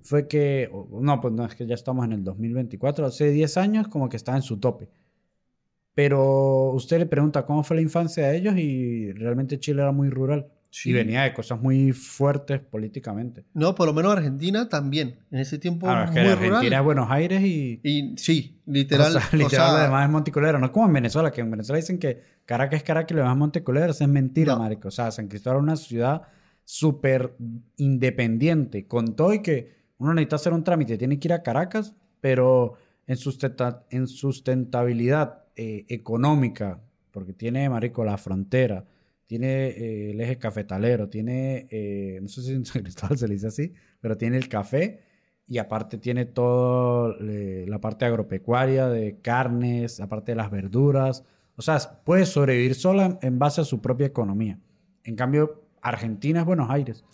fue 0.02 0.26
que... 0.26 0.70
No, 0.90 1.20
pues 1.20 1.34
no, 1.34 1.44
es 1.44 1.54
que 1.54 1.66
ya 1.66 1.74
estamos 1.74 2.04
en 2.06 2.12
el 2.12 2.24
2024. 2.24 3.04
Hace 3.04 3.30
10 3.30 3.56
años 3.58 3.88
como 3.88 4.08
que 4.08 4.16
estaba 4.16 4.38
en 4.38 4.42
su 4.42 4.58
tope. 4.58 4.88
Pero 5.94 6.70
usted 6.72 6.98
le 6.98 7.06
pregunta 7.06 7.44
cómo 7.44 7.62
fue 7.62 7.76
la 7.76 7.82
infancia 7.82 8.28
de 8.28 8.36
ellos 8.36 8.56
y 8.56 9.12
realmente 9.12 9.58
Chile 9.60 9.82
era 9.82 9.92
muy 9.92 10.08
rural. 10.08 10.46
Sí. 10.70 10.88
Y 10.88 10.92
venía 10.94 11.22
de 11.24 11.34
cosas 11.34 11.60
muy 11.60 11.92
fuertes 11.92 12.58
políticamente. 12.60 13.44
No, 13.52 13.74
por 13.74 13.86
lo 13.86 13.92
menos 13.92 14.12
Argentina 14.16 14.70
también. 14.70 15.18
En 15.30 15.40
ese 15.40 15.58
tiempo 15.58 15.86
es 15.86 16.10
que 16.10 16.20
muy 16.20 16.30
Argentina 16.30 16.60
rural. 16.60 16.72
es 16.72 16.82
Buenos 16.82 17.10
Aires 17.10 17.42
y... 17.42 17.78
Y 17.82 18.14
sí, 18.16 18.58
literal. 18.64 19.08
o 19.16 19.20
sea, 19.20 19.28
o 19.34 19.36
literal 19.36 19.66
sea, 19.68 19.72
lo 19.76 19.82
demás 19.84 20.06
es 20.06 20.10
Monticulero. 20.10 20.58
No 20.58 20.64
es 20.64 20.72
como 20.72 20.86
en 20.86 20.94
Venezuela, 20.94 21.30
que 21.30 21.42
en 21.42 21.50
Venezuela 21.50 21.76
dicen 21.76 21.98
que 21.98 22.22
Caracas 22.46 22.78
es 22.78 22.84
Caracas 22.84 23.10
y 23.10 23.14
lo 23.14 23.20
demás 23.20 23.34
es 23.34 23.38
Monticulero. 23.40 23.90
Eso 23.90 24.02
es 24.04 24.08
mentira, 24.08 24.54
No. 24.54 24.60
marico. 24.60 24.88
O 24.88 24.90
sea, 24.90 25.10
San 25.10 25.28
Cristóbal 25.28 25.58
es 25.58 25.62
una 25.62 25.76
ciudad 25.76 26.22
súper 26.64 27.34
independiente. 27.76 28.86
Con 28.86 29.14
todo 29.14 29.34
y 29.34 29.42
que 29.42 29.74
uno 29.98 30.14
necesita 30.14 30.36
hacer 30.36 30.52
un 30.54 30.64
trámite, 30.64 30.96
tiene 30.96 31.18
que 31.18 31.28
ir 31.28 31.32
a 31.34 31.42
Caracas, 31.42 31.94
pero 32.22 32.74
en, 33.06 33.16
sustenta- 33.18 33.84
en 33.90 34.06
sustentabilidad 34.06 35.41
eh, 35.56 35.84
económica, 35.88 36.80
porque 37.10 37.32
tiene, 37.32 37.68
marico, 37.68 38.04
la 38.04 38.18
frontera, 38.18 38.84
tiene 39.26 39.68
eh, 39.68 40.10
el 40.10 40.20
eje 40.20 40.36
cafetalero, 40.36 41.08
tiene, 41.08 41.66
eh, 41.70 42.18
no 42.20 42.28
sé 42.28 42.42
si 42.42 42.52
en 42.52 42.64
San 42.66 42.82
Cristóbal 42.82 43.16
se 43.16 43.28
le 43.28 43.34
dice 43.34 43.46
así, 43.46 43.72
pero 44.00 44.16
tiene 44.16 44.36
el 44.36 44.48
café 44.48 45.00
y 45.46 45.58
aparte 45.58 45.98
tiene 45.98 46.24
todo 46.26 47.16
eh, 47.20 47.64
la 47.68 47.80
parte 47.80 48.04
agropecuaria 48.04 48.88
de 48.88 49.20
carnes, 49.20 50.00
aparte 50.00 50.32
de 50.32 50.36
las 50.36 50.50
verduras. 50.50 51.24
O 51.56 51.62
sea, 51.62 51.78
puede 52.04 52.26
sobrevivir 52.26 52.74
sola 52.74 53.18
en 53.22 53.38
base 53.38 53.60
a 53.60 53.64
su 53.64 53.80
propia 53.80 54.06
economía. 54.06 54.58
En 55.04 55.16
cambio, 55.16 55.62
Argentina 55.80 56.40
es 56.40 56.46
Buenos 56.46 56.70
Aires. 56.70 57.04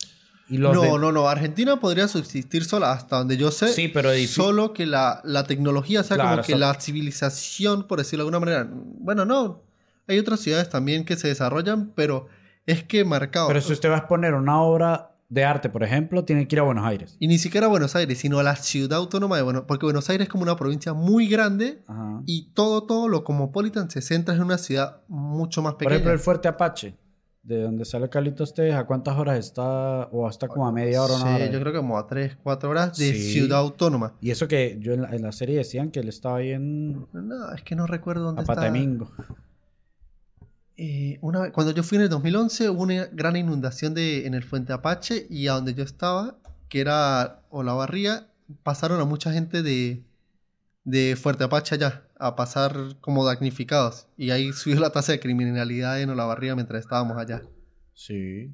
Y 0.49 0.57
los 0.57 0.73
no, 0.73 0.81
de- 0.81 0.89
no, 0.99 1.11
no. 1.11 1.27
Argentina 1.29 1.79
podría 1.79 2.07
subsistir 2.07 2.65
sola 2.65 2.91
hasta 2.91 3.17
donde 3.17 3.37
yo 3.37 3.51
sé. 3.51 3.67
Sí, 3.69 3.87
pero 3.87 4.09
Solo 4.27 4.73
que 4.73 4.85
la, 4.85 5.21
la 5.23 5.43
tecnología, 5.45 6.01
o 6.01 6.03
sea, 6.03 6.15
Claro, 6.17 6.29
como 6.31 6.43
que 6.43 6.53
so- 6.53 6.57
la 6.57 6.73
civilización, 6.81 7.83
por 7.87 7.99
decirlo 7.99 8.23
de 8.25 8.27
alguna 8.29 8.39
manera. 8.39 8.69
Bueno, 8.73 9.25
no. 9.25 9.61
Hay 10.07 10.17
otras 10.17 10.39
ciudades 10.39 10.69
también 10.69 11.05
que 11.05 11.15
se 11.15 11.27
desarrollan, 11.27 11.91
pero 11.95 12.27
es 12.65 12.83
que 12.83 13.05
marcado. 13.05 13.47
Pero 13.47 13.61
si 13.61 13.73
usted 13.73 13.89
va 13.89 13.95
a 13.95 13.99
exponer 13.99 14.33
una 14.33 14.59
obra 14.61 15.11
de 15.29 15.45
arte, 15.45 15.69
por 15.69 15.83
ejemplo, 15.83 16.25
tiene 16.25 16.47
que 16.47 16.55
ir 16.55 16.59
a 16.59 16.63
Buenos 16.63 16.83
Aires. 16.87 17.15
Y 17.19 17.27
ni 17.27 17.37
siquiera 17.37 17.67
a 17.67 17.69
Buenos 17.69 17.95
Aires, 17.95 18.17
sino 18.17 18.39
a 18.39 18.43
la 18.43 18.55
ciudad 18.55 18.97
autónoma 18.97 19.35
de 19.37 19.43
Buenos 19.43 19.65
Porque 19.67 19.85
Buenos 19.85 20.09
Aires 20.09 20.25
es 20.25 20.31
como 20.31 20.41
una 20.41 20.55
provincia 20.55 20.93
muy 20.93 21.27
grande 21.27 21.83
Ajá. 21.87 22.21
y 22.25 22.49
todo, 22.55 22.83
todo 22.87 23.07
lo 23.07 23.23
cosmopolitan 23.23 23.91
se 23.91 24.01
centra 24.01 24.33
en 24.33 24.41
una 24.41 24.57
ciudad 24.57 25.01
mucho 25.07 25.61
más 25.61 25.73
Por 25.73 25.79
pequeña. 25.79 25.95
ejemplo, 25.97 26.13
el 26.13 26.19
Fuerte 26.19 26.47
Apache, 26.47 26.95
de 27.49 27.63
donde 27.63 27.83
sale 27.83 28.07
Carlitos 28.09 28.53
Tevez, 28.53 28.75
¿a 28.75 28.85
cuántas 28.85 29.17
horas 29.17 29.39
está? 29.39 30.07
¿O 30.11 30.29
está 30.29 30.47
como 30.47 30.67
a 30.67 30.71
media 30.71 31.01
hora 31.01 31.13
o 31.13 31.17
una 31.17 31.25
Sí, 31.37 31.41
hora? 31.43 31.51
yo 31.51 31.59
creo 31.59 31.73
que 31.73 31.79
como 31.79 31.97
a 31.97 32.05
3, 32.05 32.37
4 32.43 32.69
horas 32.69 32.95
de 32.95 33.11
Sí. 33.11 33.31
ciudad 33.33 33.57
autónoma. 33.57 34.13
Y 34.21 34.29
eso 34.29 34.47
que 34.47 34.77
yo 34.79 34.93
en 34.93 35.01
la, 35.01 35.09
en 35.15 35.23
la 35.23 35.31
serie 35.31 35.57
decían 35.57 35.89
que 35.89 35.99
él 35.99 36.09
estaba 36.09 36.37
ahí 36.37 36.51
en 36.51 37.07
No, 37.11 37.51
es 37.55 37.63
que 37.63 37.75
no 37.75 37.87
recuerdo 37.87 38.25
dónde 38.25 38.41
está. 38.43 38.53
Apatemingo. 38.53 39.11
Eh, 40.77 41.17
una 41.21 41.41
vez, 41.41 41.51
cuando 41.51 41.73
yo 41.73 41.81
fui 41.83 41.97
en 41.97 42.03
el 42.03 42.09
2011 42.09 42.69
hubo 42.69 42.83
una 42.83 43.07
gran 43.07 43.35
inundación 43.35 43.93
de, 43.95 44.27
en 44.27 44.33
el 44.35 44.43
Fuente 44.43 44.71
Apache 44.71 45.25
y 45.29 45.47
a 45.47 45.53
donde 45.53 45.73
yo 45.73 45.83
estaba, 45.83 46.37
que 46.69 46.79
era 46.81 47.41
Olavarría, 47.49 48.27
pasaron 48.63 49.01
a 49.01 49.05
mucha 49.05 49.33
gente 49.33 49.63
de, 49.63 50.03
de 50.83 51.15
Fuerte 51.19 51.43
Apache 51.43 51.75
allá 51.75 52.03
a 52.19 52.35
pasar 52.35 52.73
como 53.01 53.25
damnificados. 53.25 54.07
Y 54.17 54.29
ahí 54.29 54.51
subió 54.53 54.79
la 54.79 54.91
tasa 54.91 55.13
de 55.13 55.19
criminalidad 55.19 55.99
en 56.01 56.09
Olavarría 56.09 56.55
mientras 56.55 56.81
estábamos 56.81 57.17
allá. 57.17 57.41
Sí. 57.93 58.53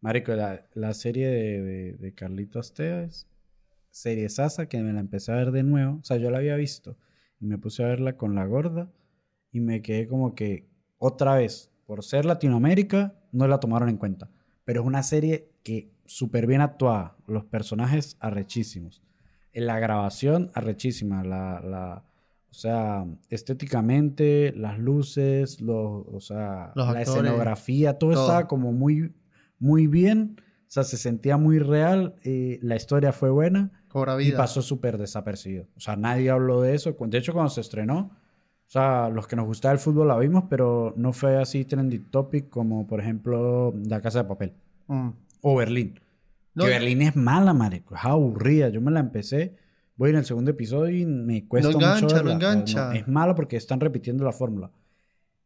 Marico, 0.00 0.32
la, 0.34 0.66
la 0.74 0.94
serie 0.94 1.26
de, 1.26 1.62
de, 1.62 1.92
de 1.94 2.14
Carlitos 2.14 2.72
serie 3.90 4.28
Sasa, 4.28 4.68
que 4.68 4.80
me 4.80 4.92
la 4.92 5.00
empecé 5.00 5.32
a 5.32 5.36
ver 5.36 5.50
de 5.50 5.64
nuevo. 5.64 5.98
O 6.00 6.04
sea, 6.04 6.18
yo 6.18 6.30
la 6.30 6.38
había 6.38 6.54
visto 6.54 6.96
y 7.40 7.46
me 7.46 7.58
puse 7.58 7.82
a 7.82 7.88
verla 7.88 8.16
con 8.16 8.34
la 8.34 8.44
gorda 8.44 8.92
y 9.50 9.60
me 9.60 9.82
quedé 9.82 10.06
como 10.06 10.34
que 10.34 10.68
otra 10.98 11.34
vez, 11.34 11.70
por 11.86 12.04
ser 12.04 12.24
Latinoamérica, 12.24 13.14
no 13.32 13.48
la 13.48 13.60
tomaron 13.60 13.88
en 13.88 13.96
cuenta. 13.96 14.30
Pero 14.64 14.82
es 14.82 14.86
una 14.86 15.02
serie 15.02 15.50
que 15.62 15.90
súper 16.06 16.46
bien 16.46 16.60
actuada, 16.60 17.16
los 17.26 17.44
personajes 17.44 18.16
arrechísimos. 18.20 19.02
La 19.52 19.78
grabación, 19.78 20.50
arrechísima. 20.54 21.24
La, 21.24 21.60
la, 21.60 22.04
o 22.50 22.54
sea, 22.54 23.04
estéticamente, 23.62 24.52
las 24.56 24.78
luces, 24.78 25.60
los, 25.60 26.04
o 26.06 26.20
sea, 26.20 26.72
Los 26.74 26.86
la 26.86 27.00
actores, 27.00 27.08
escenografía, 27.08 27.98
todo, 27.98 28.12
todo. 28.12 28.22
estaba 28.22 28.46
como 28.48 28.72
muy, 28.72 29.12
muy 29.58 29.86
bien. 29.86 30.36
O 30.40 30.70
sea, 30.70 30.84
se 30.84 30.96
sentía 30.96 31.36
muy 31.36 31.58
real. 31.58 32.14
eh, 32.24 32.58
la 32.62 32.76
historia 32.76 33.12
fue 33.12 33.30
buena 33.30 33.70
Cobra 33.88 34.20
y 34.20 34.26
vida. 34.26 34.38
pasó 34.38 34.60
súper 34.62 34.98
desapercibido. 34.98 35.66
O 35.76 35.80
sea, 35.80 35.96
nadie 35.96 36.30
habló 36.30 36.60
de 36.60 36.74
eso. 36.74 36.94
De 36.98 37.18
hecho, 37.18 37.32
cuando 37.32 37.50
se 37.50 37.60
estrenó, 37.62 37.98
o 38.66 38.70
sea, 38.70 39.08
los 39.08 39.26
que 39.26 39.34
nos 39.36 39.46
gustaba 39.46 39.72
el 39.72 39.78
fútbol 39.78 40.08
la 40.08 40.18
vimos, 40.18 40.44
pero 40.50 40.92
no 40.96 41.12
fue 41.14 41.36
así 41.40 41.64
trending 41.64 42.10
topic 42.10 42.48
como, 42.50 42.86
por 42.86 43.00
ejemplo, 43.00 43.74
La 43.86 44.00
Casa 44.00 44.22
de 44.22 44.28
Papel 44.28 44.52
Mm. 44.88 45.10
o 45.42 45.56
Berlín. 45.56 46.00
No, 46.54 46.64
que 46.64 46.70
Berlín 46.70 47.02
es 47.02 47.14
mala, 47.16 47.52
marico. 47.54 47.94
Es 47.94 48.04
aburrida. 48.04 48.68
Yo 48.68 48.80
me 48.80 48.90
la 48.90 49.00
empecé, 49.00 49.56
voy 49.98 50.10
en 50.10 50.16
el 50.16 50.24
segundo 50.24 50.50
episodio 50.52 50.96
y 50.96 51.04
me 51.04 51.46
cuesta 51.46 51.70
No 51.70 51.76
engancha, 51.76 52.00
mucho 52.02 52.16
no 52.16 52.22
verla. 52.22 52.32
engancha. 52.34 52.94
es 52.96 53.06
mala 53.06 53.34
porque 53.34 53.56
están 53.58 53.80
repitiendo 53.80 54.24
la 54.24 54.32
fórmula. 54.32 54.70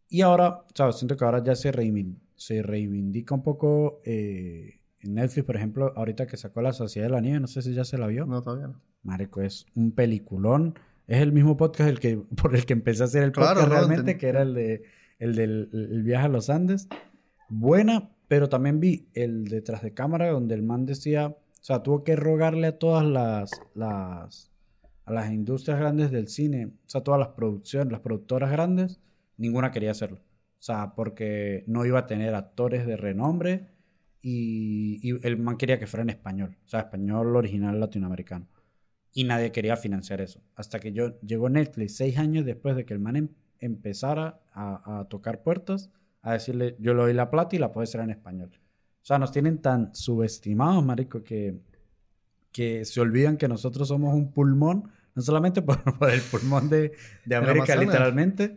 Y 0.09 0.21
ahora, 0.21 0.61
¿sabes? 0.75 0.97
Siento 0.97 1.17
que 1.17 1.25
ahora 1.25 1.43
ya 1.43 1.57
se, 1.57 1.73
reivin- 1.73 2.19
se 2.37 2.63
reivindica 2.63 3.35
un 3.35 3.43
poco 3.43 4.01
eh, 4.05 4.79
en 5.01 5.15
Netflix, 5.15 5.45
por 5.47 5.57
ejemplo, 5.57 5.93
ahorita 5.97 6.27
que 6.29 6.37
sacó 6.37 6.63
La 6.63 6.73
Sociedad 6.73 7.09
de 7.09 7.13
la 7.15 7.21
Nieve, 7.21 7.41
no 7.41 7.47
sé 7.49 7.63
si 7.63 7.73
ya 7.75 7.85
se 7.85 7.99
la 7.99 8.07
vio. 8.07 8.27
No, 8.27 8.41
todavía 8.43 8.69
no. 8.69 8.81
Marico, 9.03 9.41
es 9.41 9.67
un 9.75 9.91
peliculón. 9.93 10.75
Es 11.09 11.21
el 11.21 11.33
mismo 11.33 11.57
podcast 11.57 11.89
el 11.91 11.99
que, 11.99 12.17
por 12.37 12.55
el 12.55 12.65
que 12.67 12.75
empecé 12.75 13.03
a 13.03 13.07
hacer 13.07 13.23
el 13.25 13.33
Claro, 13.33 13.55
podcast 13.61 13.69
no, 13.69 13.75
realmente, 13.75 14.19
que 14.19 14.29
era 14.29 14.43
el, 14.43 14.55
de, 14.55 14.83
el 15.19 15.35
del 15.35 15.71
el 15.73 16.03
viaje 16.03 16.27
a 16.27 16.29
los 16.29 16.51
Andes. 16.51 16.89
Buena, 17.49 18.11
pero 18.29 18.49
también 18.49 18.81
vi 18.81 19.09
el 19.15 19.47
detrás 19.49 19.83
de 19.83 19.93
cámara 19.95 20.29
donde 20.31 20.55
el 20.55 20.63
man 20.63 20.87
decía, 20.87 21.37
o 21.63 21.65
sea, 21.65 21.83
tuvo 21.83 22.03
que 22.03 22.17
rogarle 22.17 22.67
a 22.67 22.79
todas 22.79 23.05
las, 23.05 23.53
las, 23.75 24.51
a 25.05 25.13
las 25.13 25.31
industrias 25.31 25.79
grandes 25.79 26.11
del 26.11 26.27
cine, 26.27 26.67
o 26.67 26.89
sea, 26.89 27.03
todas 27.03 27.21
las 27.21 27.29
producciones, 27.29 27.93
las 27.93 28.01
productoras 28.01 28.51
grandes, 28.51 29.01
ninguna 29.37 29.71
quería 29.71 29.93
hacerlo. 29.93 30.19
O 30.19 30.65
sea, 30.65 30.95
porque 30.97 31.63
no 31.69 31.87
iba 31.87 32.01
a 32.01 32.07
tener 32.09 32.35
actores 32.35 32.85
de 32.85 32.97
renombre 32.97 33.69
y, 34.23 35.27
el 35.27 35.37
man 35.37 35.57
quería 35.57 35.79
que 35.79 35.87
fuera 35.87 36.03
en 36.03 36.11
español. 36.11 36.57
O 36.65 36.69
sea, 36.69 36.81
español 36.81 37.37
original 37.37 37.79
latinoamericano. 37.79 38.49
Y 39.13 39.25
nadie 39.25 39.53
quería 39.53 39.77
financiar 39.77 40.21
eso. 40.21 40.41
Hasta 40.57 40.81
que 40.81 40.93
yo 40.93 41.21
llegó 41.21 41.49
Netflix 41.49 41.97
seis 41.97 42.19
años 42.19 42.45
después 42.45 42.75
de 42.75 42.85
que 42.85 42.95
el 42.95 43.01
man 43.01 43.17
em- 43.17 43.29
empezara 43.61 44.41
a, 44.53 45.07
tocar 45.09 45.43
puertas, 45.43 45.91
a 46.23 46.33
decirle, 46.33 46.77
yo 46.81 46.95
le 46.95 47.03
doy 47.03 47.13
la 47.13 47.31
plata 47.31 47.55
y 47.55 47.59
la 47.61 47.71
puedes 47.71 47.91
hacer 47.91 48.01
en 48.01 48.11
español. 48.11 48.51
O 49.03 49.05
sea, 49.05 49.19
nos 49.19 49.33
tienen 49.33 49.59
tan 49.59 49.95
subestimados, 49.95 50.85
marico, 50.85 51.25
que, 51.25 51.59
que 52.53 52.85
se 52.85 53.01
olvidan 53.01 53.37
que 53.37 53.49
nosotros 53.49 53.89
somos 53.89 54.15
un 54.15 54.33
pulmón, 54.33 54.91
no 55.15 55.23
solamente 55.23 55.61
por, 55.61 55.83
por 55.99 56.11
el 56.11 56.21
pulmón 56.21 56.69
de, 56.69 56.93
de 57.25 57.35
América, 57.35 57.75
literalmente, 57.75 58.57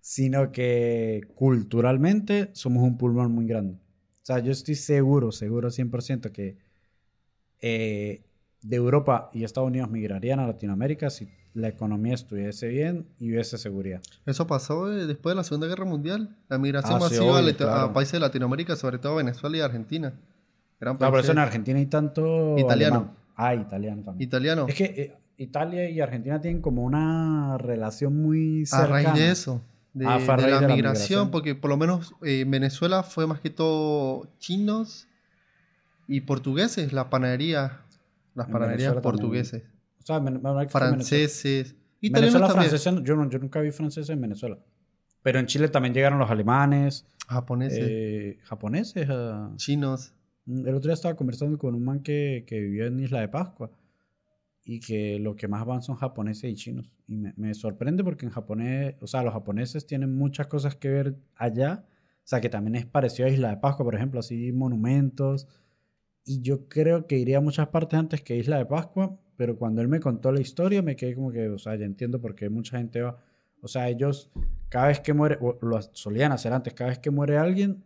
sino 0.00 0.52
que 0.52 1.22
culturalmente 1.34 2.50
somos 2.52 2.82
un 2.82 2.98
pulmón 2.98 3.32
muy 3.32 3.46
grande. 3.46 3.74
O 3.74 4.26
sea, 4.26 4.40
yo 4.40 4.52
estoy 4.52 4.74
seguro, 4.74 5.32
seguro 5.32 5.70
100% 5.70 6.30
que 6.30 6.58
eh, 7.60 8.22
de 8.60 8.76
Europa 8.76 9.30
y 9.32 9.44
Estados 9.44 9.68
Unidos 9.68 9.90
migrarían 9.90 10.40
a 10.40 10.46
Latinoamérica 10.46 11.08
si 11.08 11.28
la 11.56 11.68
economía 11.68 12.14
estuviese 12.14 12.68
bien 12.68 13.06
y 13.18 13.30
hubiese 13.32 13.56
seguridad. 13.58 14.00
Eso 14.26 14.46
pasó 14.46 14.92
eh, 14.92 15.06
después 15.06 15.32
de 15.32 15.36
la 15.36 15.44
Segunda 15.44 15.66
Guerra 15.66 15.84
Mundial. 15.86 16.36
La 16.48 16.58
migración 16.58 16.96
Ah, 16.96 17.00
masiva 17.00 17.24
a, 17.24 17.40
obvio, 17.40 17.42
Lat- 17.52 17.56
claro. 17.56 17.80
a 17.80 17.92
países 17.92 18.12
de 18.12 18.20
Latinoamérica, 18.20 18.76
sobre 18.76 18.98
todo 18.98 19.16
Venezuela 19.16 19.56
y 19.56 19.60
Argentina. 19.60 20.12
Eran 20.80 20.96
No, 21.00 21.10
por 21.10 21.20
eso 21.20 21.32
en 21.32 21.38
Argentina 21.38 21.78
hay 21.78 21.86
tanto... 21.86 22.56
Italiano. 22.58 22.96
alemán. 22.96 23.16
Ah, 23.36 23.54
italiano 23.54 24.02
también. 24.02 24.28
italianos. 24.28 24.68
Es 24.68 24.74
que 24.74 24.84
eh, 24.84 25.14
Italia 25.38 25.88
y 25.90 26.00
Argentina 26.00 26.40
tienen 26.40 26.60
como 26.62 26.82
una 26.84 27.56
relación 27.58 28.20
muy 28.20 28.62
A 28.64 28.66
cercana. 28.66 28.88
raíz 28.88 29.14
de 29.14 29.30
eso, 29.30 29.62
de, 29.94 30.06
Ah, 30.06 30.14
a 30.16 30.18
de 30.18 30.26
la, 30.26 30.36
de 30.36 30.40
la 30.42 30.60
migración, 30.60 30.74
migración. 30.76 31.30
porque 31.30 31.54
por 31.54 31.70
lo 31.70 31.76
menos 31.78 32.14
eh, 32.22 32.40
en 32.40 32.50
Venezuela 32.50 33.02
fue 33.02 33.26
más 33.26 33.40
que 33.40 33.50
todo 33.50 34.28
chinos 34.38 35.08
y 36.06 36.20
portugueses, 36.20 36.92
las 36.92 37.04
En 37.06 37.10
panaderías 37.10 37.72
Venezuela 38.34 38.76
también. 38.78 39.02
portugueses, 39.02 39.62
sea, 40.06 40.16
en- 40.18 40.26
en- 40.38 41.02
en 42.08 42.12
Venezuela- 42.12 42.46
franceses, 42.68 43.04
yo, 43.04 43.16
no- 43.16 43.28
yo 43.28 43.38
nunca 43.38 43.60
vi 43.60 43.70
franceses 43.70 44.10
en 44.10 44.20
Venezuela. 44.20 44.58
Pero 45.22 45.38
en 45.40 45.46
Chile 45.46 45.68
también 45.68 45.92
llegaron 45.94 46.18
los 46.18 46.30
alemanes, 46.30 47.04
japoneses, 47.26 47.80
eh, 47.82 48.38
japoneses. 48.44 49.08
ah. 49.10 49.52
chinos. 49.56 50.12
El 50.46 50.68
otro 50.74 50.88
día 50.88 50.94
estaba 50.94 51.16
conversando 51.16 51.58
con 51.58 51.74
un 51.74 51.84
man 51.84 52.00
que, 52.00 52.44
que 52.46 52.60
vivió 52.60 52.86
en 52.86 53.00
Isla 53.00 53.20
de 53.20 53.28
Pascua 53.28 53.72
y 54.64 54.78
que 54.78 55.18
lo 55.18 55.34
que 55.34 55.48
más 55.48 55.64
van 55.66 55.82
son 55.82 55.96
japoneses 55.96 56.44
y 56.52 56.54
chinos. 56.54 56.92
Y 57.08 57.16
me, 57.16 57.32
me 57.36 57.52
sorprende 57.54 58.04
porque 58.04 58.26
en 58.26 58.30
japonés, 58.32 58.94
o 59.00 59.06
sea, 59.08 59.22
los 59.24 59.32
japoneses 59.32 59.86
tienen 59.86 60.14
muchas 60.16 60.46
cosas 60.46 60.76
que 60.76 60.88
ver 60.88 61.16
allá. 61.34 61.84
O 61.88 62.28
sea, 62.28 62.40
que 62.40 62.48
también 62.48 62.76
es 62.76 62.86
parecido 62.86 63.26
a 63.28 63.30
Isla 63.32 63.50
de 63.50 63.56
Pascua, 63.56 63.84
por 63.84 63.94
ejemplo, 63.96 64.20
así 64.20 64.52
monumentos. 64.52 65.48
Y 66.28 66.42
yo 66.42 66.68
creo 66.68 67.06
que 67.06 67.16
iría 67.16 67.38
a 67.38 67.40
muchas 67.40 67.68
partes 67.68 67.96
antes 67.96 68.20
que 68.20 68.36
Isla 68.36 68.58
de 68.58 68.66
Pascua, 68.66 69.16
pero 69.36 69.56
cuando 69.56 69.80
él 69.80 69.86
me 69.86 70.00
contó 70.00 70.32
la 70.32 70.40
historia 70.40 70.82
me 70.82 70.96
quedé 70.96 71.14
como 71.14 71.30
que, 71.30 71.48
o 71.48 71.56
sea, 71.56 71.76
ya 71.76 71.86
entiendo 71.86 72.20
por 72.20 72.34
qué 72.34 72.50
mucha 72.50 72.78
gente 72.78 73.00
va. 73.00 73.16
O 73.62 73.68
sea, 73.68 73.88
ellos, 73.88 74.30
cada 74.68 74.88
vez 74.88 74.98
que 74.98 75.14
muere, 75.14 75.38
o 75.40 75.56
lo 75.62 75.80
solían 75.92 76.32
hacer 76.32 76.52
antes, 76.52 76.74
cada 76.74 76.90
vez 76.90 76.98
que 76.98 77.12
muere 77.12 77.38
alguien, 77.38 77.84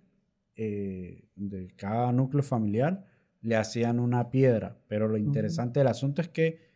eh, 0.56 1.28
de 1.36 1.68
cada 1.76 2.12
núcleo 2.12 2.42
familiar, 2.42 3.04
le 3.42 3.56
hacían 3.56 4.00
una 4.00 4.30
piedra. 4.30 4.78
Pero 4.88 5.06
lo 5.06 5.18
interesante 5.18 5.80
del 5.80 5.88
asunto 5.88 6.22
es 6.22 6.28
que 6.28 6.70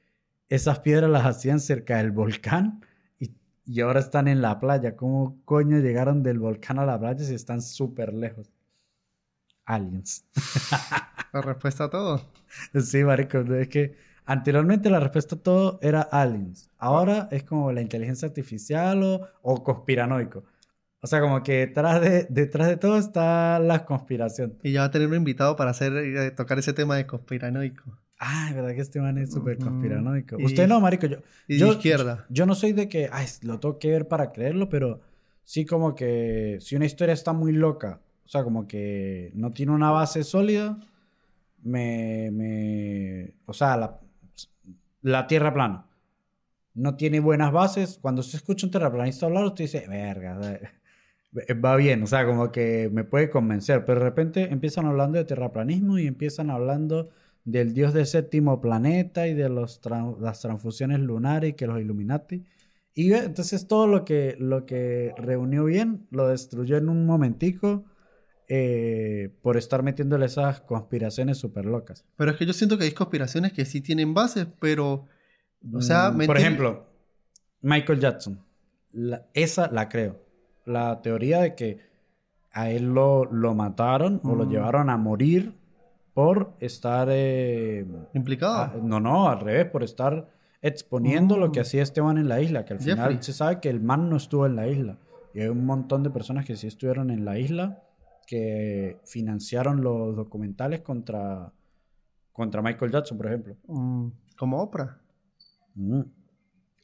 esas 0.50 0.81
piedras 0.81 1.11
las 1.11 1.24
hacían 1.24 1.61
cerca 1.61 1.96
del 1.96 2.12
volcán 2.12 2.85
y, 3.18 3.33
y 3.64 3.81
ahora 3.81 4.00
están 4.00 4.29
en 4.29 4.42
la 4.42 4.61
playa. 4.61 4.96
¿Cómo 4.96 5.40
coño 5.46 5.79
llegaron 5.79 6.22
del 6.22 6.38
volcán 6.38 6.79
a 6.79 6.85
la 6.85 7.00
playa 7.00 7.24
si 7.24 7.35
están 7.35 7.62
súper 7.62 8.12
lejos? 8.12 8.53
Aliens. 9.64 10.27
La 11.35 11.40
respuesta 11.42 11.85
a 11.85 11.90
todo. 11.90 12.23
Sí, 12.81 13.03
marico, 13.05 13.38
es 13.38 13.68
que 13.68 13.97
anteriormente 14.25 14.88
la 14.90 15.01
respuesta 15.01 15.35
a 15.35 15.38
todo 15.38 15.79
era 15.83 16.01
aliens. 16.03 16.70
Ahora 16.79 17.29
es 17.33 17.42
como 17.42 17.73
la 17.73 17.81
inteligencia 17.81 18.29
artificial 18.29 19.03
o, 19.03 19.29
o 19.42 19.62
conspiranoico. 19.64 20.44
O 21.01 21.07
sea, 21.07 21.20
como 21.20 21.42
que 21.42 21.66
detrás 21.66 22.01
de, 22.01 22.27
detrás 22.31 22.68
de 22.68 22.77
todo 22.77 22.97
está 22.97 23.59
la 23.59 23.85
conspiración. 23.85 24.55
Y 24.62 24.73
ya 24.73 24.81
va 24.81 24.87
a 24.87 24.90
tener 24.90 25.09
un 25.09 25.14
invitado 25.16 25.57
para 25.57 25.70
hacer 25.73 25.92
eh, 25.97 26.31
tocar 26.31 26.59
ese 26.59 26.73
tema 26.73 26.97
de 26.97 27.07
conspiranoico. 27.07 27.99
Ah, 28.18 28.47
es 28.49 28.55
verdad 28.55 28.75
que 28.75 28.81
este 28.81 29.01
man 29.01 29.18
es 29.18 29.33
súper 29.33 29.59
conspiranoico. 29.59 30.38
Y- 30.38 30.44
Usted 30.47 30.68
no, 30.68 30.81
marico. 30.81 31.07
Yo, 31.07 31.18
Y 31.49 31.59
yo, 31.59 31.66
de 31.66 31.73
izquierda. 31.73 32.25
Yo 32.31 32.47
no 32.47 32.55
soy 32.55 32.73
de 32.73 32.88
que, 32.88 33.11
ay, 33.12 33.27
lo 33.42 33.59
tengo 33.61 33.79
que 33.79 33.90
ver 33.90 34.09
para 34.09 34.31
creerlo, 34.33 34.68
pero 34.68 35.01
sí 35.42 35.66
como 35.66 35.94
que 35.94 36.59
si 36.61 36.77
una 36.77 36.87
historia 36.87 37.12
está 37.12 37.33
muy 37.33 37.53
loca, 37.53 38.01
o 38.25 38.29
sea, 38.29 38.42
como 38.44 38.66
que 38.66 39.31
no 39.35 39.51
tiene 39.51 39.73
una 39.73 39.90
base 39.90 40.25
sólida, 40.25 40.79
me, 41.64 42.31
me, 42.31 43.35
o 43.46 43.53
sea, 43.53 43.98
la, 45.03 45.27
tierra 45.27 45.53
plana 45.53 45.87
no 46.74 46.96
tiene 46.96 47.20
buenas 47.20 47.53
bases. 47.53 47.98
Cuando 48.00 48.22
se 48.22 48.37
escucha 48.37 48.66
un 48.66 48.70
terraplanista 48.70 49.27
hablar, 49.27 49.44
usted 49.44 49.64
dice, 49.64 49.87
verga, 49.88 50.38
va 51.64 51.77
bien, 51.77 52.03
o 52.03 52.07
sea, 52.07 52.27
como 52.27 52.53
que 52.53 52.90
me 52.92 53.05
puede 53.05 53.31
convencer, 53.31 53.85
pero 53.85 54.00
de 54.00 54.07
repente 54.07 54.53
empiezan 54.53 54.87
hablando 54.87 55.18
de 55.18 55.24
terraplanismo 55.24 55.98
y 55.98 56.07
empiezan 56.07 56.50
hablando 56.50 57.11
del 57.44 57.74
dios 57.74 57.92
del 57.92 58.07
séptimo 58.07 58.61
planeta 58.61 59.27
y 59.27 59.35
de 59.35 59.48
las 59.48 59.81
transfusiones 60.40 61.00
lunares 61.00 61.50
y 61.50 61.53
que 61.55 61.66
los 61.66 61.81
Illuminati. 61.81 62.44
Y 62.94 63.12
entonces 63.12 63.66
todo 63.66 63.87
lo 63.87 64.05
que, 64.05 64.37
lo 64.38 64.66
que 64.66 65.12
reunió 65.16 65.64
bien 65.64 66.07
lo 66.11 66.29
destruyó 66.29 66.77
en 66.77 66.88
un 66.88 67.07
momentico 67.07 67.85
eh, 68.49 69.31
por 69.43 69.57
estar 69.57 69.83
metiéndole 69.83 70.27
esas 70.27 70.61
conspiraciones 70.61 71.39
súper 71.39 71.65
locas. 71.65 72.05
Pero 72.17 72.31
es 72.31 72.37
que 72.37 72.47
yo 72.47 72.53
siento 72.53 72.77
que 72.79 72.85
hay 72.85 72.93
conspiraciones 72.93 73.53
que 73.53 73.65
sí 73.65 73.81
tienen 73.81 74.15
bases, 74.15 74.47
pero. 74.61 75.07
O 75.73 75.81
sea, 75.81 76.11
Mm, 76.11 76.27
por 76.27 76.37
ejemplo, 76.37 76.87
Michael 77.63 78.01
Jackson. 78.01 78.41
La- 78.93 79.27
esa 79.33 79.69
la 79.71 79.89
creo. 79.89 80.21
La 80.67 81.01
teoría 81.03 81.41
de 81.41 81.55
que 81.55 81.79
a 82.53 82.71
él 82.71 82.93
lo, 82.95 83.25
lo 83.25 83.55
mataron 83.55 84.21
o 84.25 84.35
lo 84.35 84.45
Mm. 84.47 84.51
llevaron 84.51 84.91
a 84.91 84.97
morir 84.97 85.55
por 86.13 86.53
estar... 86.61 87.09
eh, 87.11 87.85
Implicado. 88.15 88.81
no, 88.83 89.01
no, 89.01 89.29
al 89.29 89.41
revés, 89.41 89.67
por 89.67 89.83
estar 89.83 90.29
exponiendo 90.63 91.37
lo 91.37 91.51
que 91.51 91.61
Mm. 91.61 91.63
hacía 91.63 91.83
Esteban 91.83 92.19
en 92.19 92.29
la 92.29 92.41
isla, 92.41 92.65
que 92.65 92.75
al 92.75 92.81
final 92.81 93.23
se 93.23 93.33
sabe 93.33 93.61
que 93.61 93.69
el 93.71 93.81
man 93.81 94.09
no 94.09 94.17
estuvo 94.17 94.47
en 94.47 94.55
la 94.57 94.69
isla. 94.69 94.99
Y 95.35 95.41
hay 95.41 95.49
un 95.49 95.67
montón 95.67 96.03
de 96.05 96.11
personas 96.11 96.45
que 96.47 96.55
sí 96.57 96.67
estuvieron 96.69 97.11
en 97.11 97.25
la 97.25 97.39
isla 97.39 97.83
que 98.27 98.99
financiaron 99.05 99.83
los 99.83 100.17
documentales 100.17 100.81
contra, 100.81 101.53
contra 102.33 102.63
Michael 102.63 102.91
Jackson, 102.93 103.17
por 103.19 103.27
ejemplo. 103.27 103.57
Mm, 103.69 104.09
como 104.37 104.61
Oprah. 104.63 104.99
Mm. 105.75 106.03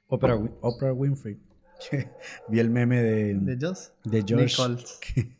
Oprah, 0.09 0.37
Win- 0.37 0.55
Oprah 0.61 0.92
Winfrey. 0.92 1.38
Vi 2.48 2.59
el 2.61 2.68
meme 2.70 3.03
de, 3.03 3.35
De 3.35 3.57
Joss. 3.61 3.92
de 4.05 4.20
Josh 4.22 4.35
Nichols. 4.59 4.98
que, 5.00 5.37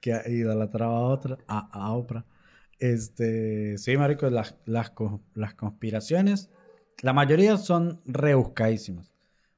que 0.00 0.22
idolatraba 0.30 0.96
a 0.96 1.00
otra, 1.00 1.38
a, 1.48 1.68
a 1.72 1.92
Oprah. 1.92 2.24
Este, 2.78 3.78
sí, 3.78 3.96
marico, 3.96 4.28
las, 4.28 4.56
las, 4.64 4.92
las 5.34 5.54
conspiraciones, 5.54 6.50
la 7.00 7.12
mayoría 7.12 7.56
son 7.56 8.00
rebuscadísimas, 8.04 9.12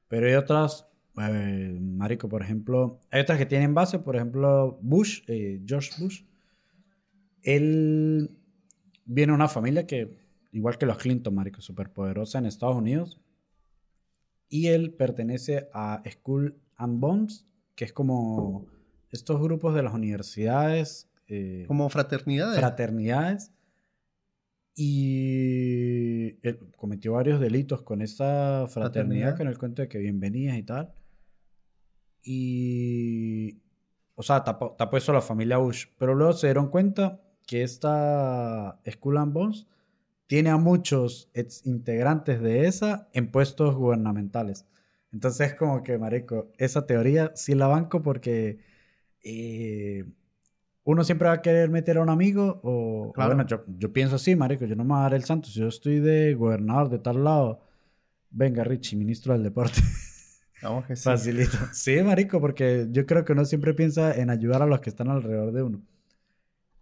pero 0.07 0.27
hay 0.27 0.35
otras, 0.35 0.87
eh, 1.17 1.77
marico, 1.81 2.27
por 2.29 2.41
ejemplo, 2.41 2.99
hay 3.11 3.21
otras 3.21 3.37
que 3.37 3.45
tienen 3.45 3.73
base, 3.73 3.99
por 3.99 4.15
ejemplo, 4.15 4.77
Bush, 4.81 5.21
eh, 5.27 5.61
George 5.65 5.91
Bush, 5.99 6.23
él 7.43 8.31
viene 9.05 9.31
de 9.31 9.35
una 9.35 9.47
familia 9.47 9.85
que, 9.87 10.17
igual 10.51 10.77
que 10.77 10.85
los 10.85 10.97
Clinton, 10.97 11.33
marico, 11.35 11.61
súper 11.61 11.91
poderosa 11.91 12.39
en 12.39 12.45
Estados 12.45 12.75
Unidos, 12.75 13.19
y 14.49 14.67
él 14.67 14.93
pertenece 14.93 15.67
a 15.73 16.01
School 16.09 16.55
and 16.75 16.99
Bones, 16.99 17.45
que 17.75 17.85
es 17.85 17.93
como 17.93 18.65
estos 19.11 19.41
grupos 19.41 19.73
de 19.75 19.83
las 19.83 19.93
universidades, 19.93 21.09
eh, 21.27 21.65
Como 21.67 21.89
fraternidades. 21.89 22.59
fraternidades, 22.59 23.51
y 24.77 26.37
él 26.45 26.59
cometió 26.75 27.13
varios 27.13 27.39
delitos 27.39 27.81
con 27.83 28.01
esa 28.01 28.65
fraternidad, 28.67 28.71
Fraternidad. 28.71 29.37
con 29.37 29.47
el 29.47 29.57
cuento 29.57 29.81
de 29.81 29.87
que 29.87 29.99
bienvenidas 29.99 30.57
y 30.57 30.63
tal. 30.63 30.93
Y, 32.25 33.59
o 34.15 34.23
sea, 34.23 34.43
tapó, 34.43 34.71
tapó 34.77 34.97
eso 34.97 35.13
la 35.13 35.21
familia 35.21 35.57
Bush, 35.57 35.85
pero 35.97 36.15
luego 36.15 36.33
se 36.33 36.47
dieron 36.47 36.69
cuenta 36.69 37.21
que 37.45 37.61
esta 37.63 38.79
Skull 38.89 39.17
and 39.17 39.31
Bones 39.33 39.67
tiene 40.27 40.49
a 40.49 40.57
muchos 40.57 41.29
ex 41.35 41.65
integrantes 41.67 42.41
de 42.41 42.65
esa 42.65 43.07
en 43.13 43.29
puestos 43.31 43.75
gubernamentales. 43.75 44.65
Entonces, 45.13 45.53
como 45.53 45.83
que, 45.83 45.97
marico, 45.99 46.51
esa 46.57 46.85
teoría 46.87 47.31
sí 47.35 47.53
la 47.53 47.67
banco 47.67 48.01
porque 48.01 48.57
eh, 49.23 50.05
uno 50.83 51.03
siempre 51.03 51.27
va 51.27 51.35
a 51.35 51.41
querer 51.43 51.69
meter 51.69 51.97
a 51.97 52.01
un 52.01 52.09
amigo 52.09 52.59
o, 52.63 53.13
o 53.13 53.13
Claro. 53.13 53.35
bueno, 53.35 53.47
yo, 53.47 53.63
yo 53.77 53.93
pienso 53.93 54.15
así, 54.15 54.35
marico, 54.35 54.65
yo 54.65 54.75
no 54.75 54.83
me 54.83 54.89
voy 54.89 54.99
a 54.99 55.03
dar 55.03 55.13
el 55.13 55.23
santo. 55.23 55.47
Si 55.49 55.59
yo 55.59 55.67
estoy 55.67 55.99
de 55.99 56.33
gobernador 56.33 56.89
de 56.89 56.99
tal 56.99 57.23
lado, 57.23 57.61
venga, 58.31 58.63
Richie, 58.63 58.97
ministro 58.97 59.33
del 59.33 59.43
deporte. 59.43 59.81
Vamos 60.61 60.85
que 60.85 60.95
sí. 60.95 61.03
Facilito. 61.03 61.57
Sí, 61.73 62.01
marico, 62.01 62.39
porque 62.39 62.87
yo 62.91 63.05
creo 63.05 63.23
que 63.25 63.33
uno 63.33 63.45
siempre 63.45 63.73
piensa 63.73 64.13
en 64.15 64.29
ayudar 64.29 64.61
a 64.61 64.65
los 64.65 64.79
que 64.79 64.89
están 64.89 65.09
alrededor 65.09 65.51
de 65.51 65.63
uno. 65.63 65.81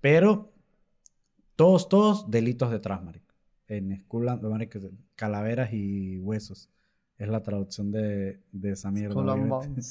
Pero 0.02 0.52
todos, 1.56 1.90
todos 1.90 2.30
delitos 2.30 2.72
detrás, 2.72 3.04
marico. 3.04 3.34
En 3.68 3.96
Skull 4.02 4.30
and- 4.30 4.44
marico, 4.44 4.80
calaveras 5.16 5.74
y 5.74 6.20
huesos. 6.20 6.70
Es 7.18 7.28
la 7.30 7.42
traducción 7.44 7.92
de, 7.92 8.40
de 8.52 8.72
esa 8.72 8.92
mierda. 8.92 9.16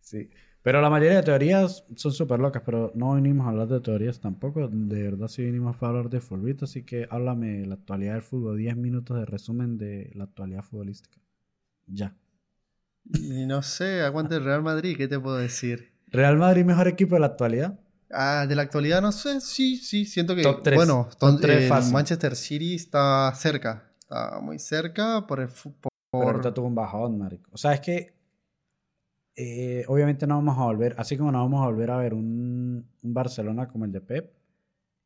Sí. 0.00 0.28
Pero 0.62 0.80
la 0.80 0.90
mayoría 0.90 1.16
de 1.16 1.22
teorías 1.22 1.84
son 1.96 2.12
súper 2.12 2.38
locas, 2.40 2.62
pero 2.64 2.92
no 2.94 3.14
vinimos 3.14 3.46
a 3.46 3.50
hablar 3.50 3.68
de 3.68 3.80
teorías 3.80 4.20
tampoco. 4.20 4.68
De 4.68 5.02
verdad 5.02 5.28
sí 5.28 5.44
vinimos 5.44 5.80
a 5.82 5.86
hablar 5.88 6.08
de 6.10 6.20
fulbito, 6.20 6.64
así 6.66 6.82
que 6.84 7.06
háblame 7.10 7.58
de 7.60 7.66
la 7.66 7.74
actualidad 7.74 8.14
del 8.14 8.22
fútbol. 8.22 8.58
10 8.58 8.76
minutos 8.76 9.16
de 9.16 9.24
resumen 9.26 9.78
de 9.78 10.10
la 10.14 10.24
actualidad 10.24 10.62
futbolística. 10.62 11.18
Ya. 11.86 12.16
Y 13.04 13.46
no 13.46 13.62
sé, 13.62 14.02
aguante 14.02 14.36
el 14.36 14.44
Real 14.44 14.62
Madrid, 14.62 14.96
¿qué 14.96 15.08
te 15.08 15.18
puedo 15.18 15.36
decir? 15.36 15.92
Real 16.08 16.36
Madrid, 16.38 16.64
mejor 16.64 16.88
equipo 16.88 17.14
de 17.16 17.20
la 17.20 17.26
actualidad. 17.26 17.78
Ah, 18.10 18.46
de 18.46 18.54
la 18.54 18.62
actualidad 18.62 19.00
no 19.00 19.10
sé, 19.12 19.40
sí, 19.40 19.76
sí, 19.76 20.04
siento 20.04 20.34
que... 20.36 20.42
Top 20.42 20.62
tres. 20.62 20.76
Bueno, 20.76 21.08
Top 21.10 21.18
ton- 21.18 21.40
tres 21.40 21.62
el 21.64 21.68
fácil. 21.68 21.92
Manchester 21.92 22.36
City 22.36 22.74
está 22.74 23.32
cerca, 23.34 23.90
está 23.98 24.38
muy 24.40 24.58
cerca 24.58 25.26
por 25.26 25.40
el 25.40 25.48
fútbol. 25.48 25.88
Pero 26.12 26.24
ahorita 26.28 26.52
tuvo 26.52 26.66
un 26.66 26.74
bajón, 26.74 27.18
marico. 27.18 27.48
O 27.52 27.56
sea, 27.56 27.72
es 27.72 27.80
que 27.80 28.14
eh, 29.34 29.84
obviamente 29.88 30.26
no 30.26 30.34
vamos 30.36 30.58
a 30.58 30.64
volver, 30.64 30.94
así 30.98 31.16
como 31.16 31.32
no 31.32 31.38
vamos 31.38 31.62
a 31.62 31.66
volver 31.66 31.90
a 31.90 31.96
ver 31.96 32.12
un, 32.12 32.86
un 33.02 33.14
Barcelona 33.14 33.66
como 33.66 33.86
el 33.86 33.92
de 33.92 34.00
Pep, 34.02 34.30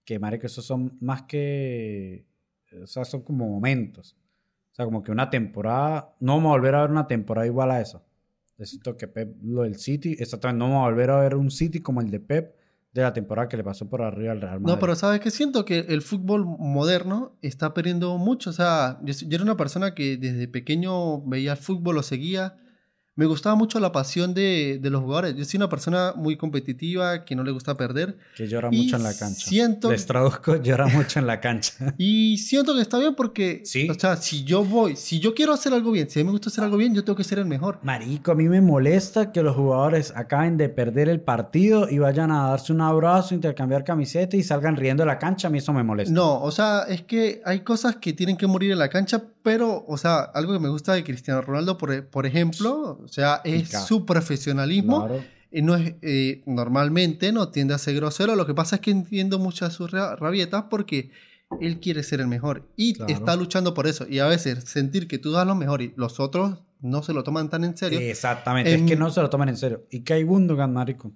que 0.04 0.18
marico, 0.18 0.46
esos 0.46 0.64
son 0.64 0.96
más 1.00 1.22
que, 1.22 2.26
o 2.82 2.86
sea, 2.88 3.04
son 3.04 3.22
como 3.22 3.48
momentos. 3.48 4.16
O 4.76 4.78
sea, 4.78 4.84
como 4.84 5.02
que 5.02 5.10
una 5.10 5.30
temporada, 5.30 6.14
no 6.20 6.34
vamos 6.34 6.50
a 6.50 6.58
volver 6.58 6.74
a 6.74 6.82
ver 6.82 6.90
una 6.90 7.06
temporada 7.06 7.46
igual 7.46 7.70
a 7.70 7.80
esa. 7.80 8.02
Necesito 8.58 8.98
que 8.98 9.08
Pep, 9.08 9.34
lo 9.42 9.62
del 9.62 9.76
City, 9.76 10.16
exactamente, 10.18 10.58
no 10.58 10.66
vamos 10.66 10.86
a 10.86 10.90
volver 10.90 11.10
a 11.10 11.20
ver 11.20 11.34
un 11.34 11.50
City 11.50 11.80
como 11.80 12.02
el 12.02 12.10
de 12.10 12.20
Pep 12.20 12.54
de 12.92 13.00
la 13.00 13.14
temporada 13.14 13.48
que 13.48 13.56
le 13.56 13.64
pasó 13.64 13.88
por 13.88 14.02
arriba 14.02 14.32
al 14.32 14.42
Real 14.42 14.60
Madrid. 14.60 14.74
No, 14.74 14.78
pero 14.78 14.94
¿sabes 14.94 15.20
qué? 15.20 15.30
Siento 15.30 15.64
que 15.64 15.78
el 15.78 16.02
fútbol 16.02 16.44
moderno 16.44 17.38
está 17.40 17.72
perdiendo 17.72 18.18
mucho. 18.18 18.50
O 18.50 18.52
sea, 18.52 18.98
yo, 19.02 19.14
yo 19.14 19.34
era 19.36 19.44
una 19.44 19.56
persona 19.56 19.94
que 19.94 20.18
desde 20.18 20.46
pequeño 20.46 21.22
veía 21.22 21.52
el 21.52 21.58
fútbol, 21.58 21.94
lo 21.94 22.02
seguía. 22.02 22.58
Me 23.18 23.24
gustaba 23.24 23.56
mucho 23.56 23.80
la 23.80 23.92
pasión 23.92 24.34
de, 24.34 24.78
de 24.78 24.90
los 24.90 25.00
jugadores. 25.02 25.34
Yo 25.36 25.44
soy 25.46 25.56
una 25.56 25.70
persona 25.70 26.12
muy 26.16 26.36
competitiva, 26.36 27.24
que 27.24 27.34
no 27.34 27.42
le 27.44 27.50
gusta 27.50 27.74
perder. 27.74 28.18
que 28.36 28.46
llora 28.46 28.68
y 28.70 28.82
mucho 28.82 28.96
en 28.96 29.04
la 29.04 29.14
cancha. 29.16 29.48
siento- 29.48 29.90
Les 29.90 30.04
traduzco, 30.04 30.56
llora 30.62 30.86
mucho 30.86 31.18
en 31.18 31.26
la 31.26 31.40
cancha. 31.40 31.72
Y 31.96 32.36
siento 32.36 32.74
que 32.74 32.82
está 32.82 32.98
bien 32.98 33.14
porque, 33.14 33.62
Sí. 33.64 33.88
o 33.88 33.94
sea, 33.94 34.16
si 34.16 34.44
yo 34.44 34.62
voy, 34.64 34.96
si 34.96 35.18
yo 35.18 35.34
quiero 35.34 35.54
hacer 35.54 35.72
algo 35.72 35.92
bien, 35.92 36.10
si 36.10 36.20
a 36.20 36.22
mí 36.22 36.26
me 36.26 36.32
gusta 36.32 36.50
hacer 36.50 36.62
algo 36.62 36.76
bien, 36.76 36.94
yo 36.94 37.04
tengo 37.04 37.16
que 37.16 37.24
ser 37.24 37.38
el 37.38 37.46
mejor. 37.46 37.78
Marico, 37.82 38.32
a 38.32 38.34
mí 38.34 38.50
me 38.50 38.60
molesta 38.60 39.32
que 39.32 39.42
los 39.42 39.56
jugadores 39.56 40.12
acaben 40.14 40.58
de 40.58 40.68
perder 40.68 41.08
el 41.08 41.20
partido 41.22 41.88
y 41.88 41.98
vayan 41.98 42.30
a 42.30 42.50
darse 42.50 42.70
un 42.74 42.82
abrazo, 42.82 43.34
intercambiar 43.34 43.82
camiseta 43.82 44.36
y 44.36 44.42
salgan 44.42 44.76
riendo 44.76 45.04
de 45.04 45.06
la 45.06 45.18
cancha. 45.18 45.48
A 45.48 45.50
mí 45.50 45.56
eso 45.56 45.72
me 45.72 45.82
molesta. 45.82 46.12
No, 46.14 46.42
o 46.42 46.50
sea, 46.50 46.82
es 46.86 47.00
que 47.00 47.40
hay 47.46 47.60
cosas 47.60 47.96
que 47.96 48.12
tienen 48.12 48.36
que 48.36 48.46
morir 48.46 48.72
en 48.72 48.78
la 48.78 48.90
cancha, 48.90 49.22
pero, 49.42 49.86
o 49.88 49.96
sea, 49.96 50.18
algo 50.34 50.52
que 50.52 50.58
me 50.58 50.68
gusta 50.68 50.92
de 50.92 51.02
Cristiano 51.02 51.40
Ronaldo, 51.40 51.78
por, 51.78 52.04
por 52.08 52.26
ejemplo, 52.26 53.00
o 53.06 53.08
sea, 53.08 53.40
es 53.44 53.70
su 53.86 54.04
profesionalismo. 54.04 55.06
Claro. 55.06 55.24
Eh, 55.52 55.62
no 55.62 55.74
es, 55.76 55.94
eh, 56.02 56.42
normalmente 56.46 57.32
no 57.32 57.48
tiende 57.50 57.72
a 57.74 57.78
ser 57.78 57.94
grosero. 57.94 58.34
Lo 58.36 58.46
que 58.46 58.52
pasa 58.54 58.76
es 58.76 58.82
que 58.82 58.90
entiendo 58.90 59.38
muchas 59.38 59.72
sus 59.72 59.90
ra- 59.90 60.16
rabietas 60.16 60.64
porque 60.68 61.10
él 61.60 61.78
quiere 61.80 62.02
ser 62.02 62.20
el 62.20 62.26
mejor 62.26 62.68
y 62.76 62.94
Claro. 62.94 63.12
está 63.12 63.36
luchando 63.36 63.72
por 63.72 63.86
eso. 63.86 64.06
Y 64.08 64.18
a 64.18 64.26
veces 64.26 64.64
sentir 64.64 65.06
que 65.08 65.18
tú 65.18 65.30
das 65.32 65.46
lo 65.46 65.54
mejor 65.54 65.80
y 65.82 65.92
los 65.96 66.18
otros 66.20 66.58
no 66.80 67.02
se 67.02 67.12
lo 67.14 67.22
toman 67.24 67.48
tan 67.48 67.64
en 67.64 67.76
serio. 67.76 68.00
Exactamente, 68.00 68.74
En- 68.74 68.82
es 68.84 68.90
que 68.90 68.96
no 68.96 69.10
se 69.10 69.22
lo 69.22 69.30
toman 69.30 69.48
en 69.48 69.56
serio. 69.56 69.84
Y 69.90 70.00
que 70.00 70.14
hay 70.14 70.24
Gundogan, 70.24 70.72
marico. 70.72 71.12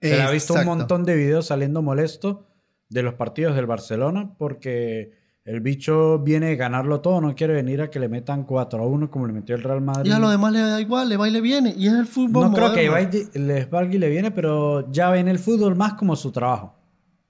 Se 0.00 0.10
le 0.16 0.22
ha 0.22 0.30
visto 0.30 0.54
un 0.54 0.64
montón 0.64 1.04
de 1.04 1.16
videos 1.16 1.46
saliendo 1.46 1.82
molesto 1.82 2.46
de 2.88 3.02
los 3.02 3.14
partidos 3.14 3.56
del 3.56 3.66
Barcelona 3.66 4.34
porque 4.38 5.12
el 5.44 5.60
bicho 5.60 6.18
viene 6.20 6.52
a 6.52 6.54
ganarlo 6.54 7.00
todo, 7.00 7.20
no 7.20 7.34
quiere 7.34 7.52
venir 7.54 7.82
a 7.82 7.90
que 7.90 7.98
le 8.00 8.08
metan 8.08 8.44
4 8.44 8.82
a 8.82 8.86
1 8.86 9.10
como 9.10 9.26
le 9.26 9.32
metió 9.34 9.54
el 9.54 9.62
Real 9.62 9.80
Madrid. 9.82 10.10
Y 10.10 10.14
a 10.14 10.18
lo 10.18 10.30
demás 10.30 10.52
le 10.52 10.60
da 10.60 10.80
igual, 10.80 11.08
le 11.10 11.16
va 11.18 11.28
y 11.28 11.32
le 11.32 11.40
viene. 11.42 11.74
Y 11.76 11.86
es 11.86 11.92
el 11.92 12.06
fútbol 12.06 12.46
No 12.50 12.52
creo 12.54 12.72
que 12.72 12.88
vaya- 12.88 13.10
les 13.34 13.68
valga 13.68 13.94
y 13.94 13.98
le 13.98 14.08
viene, 14.08 14.30
pero 14.30 14.90
ya 14.90 15.10
ven 15.10 15.28
el 15.28 15.38
fútbol 15.38 15.76
más 15.76 15.94
como 15.94 16.16
su 16.16 16.32
trabajo. 16.32 16.74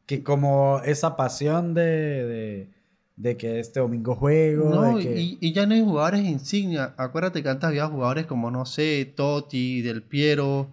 Que 0.06 0.22
como 0.22 0.80
esa 0.84 1.16
pasión 1.16 1.74
de, 1.74 1.82
de, 1.82 2.70
de 3.16 3.36
que 3.36 3.58
este 3.58 3.80
domingo 3.80 4.14
juego. 4.14 4.68
No, 4.70 4.96
de 4.98 5.02
que... 5.02 5.20
y, 5.20 5.38
y 5.40 5.52
ya 5.52 5.66
no 5.66 5.74
hay 5.74 5.80
jugadores 5.82 6.24
insignia. 6.24 6.94
Acuérdate 6.96 7.42
que 7.42 7.48
antes 7.48 7.64
había 7.66 7.86
jugadores 7.88 8.26
como, 8.26 8.48
no 8.50 8.64
sé, 8.64 9.12
Totti, 9.16 9.82
Del 9.82 10.02
Piero, 10.04 10.70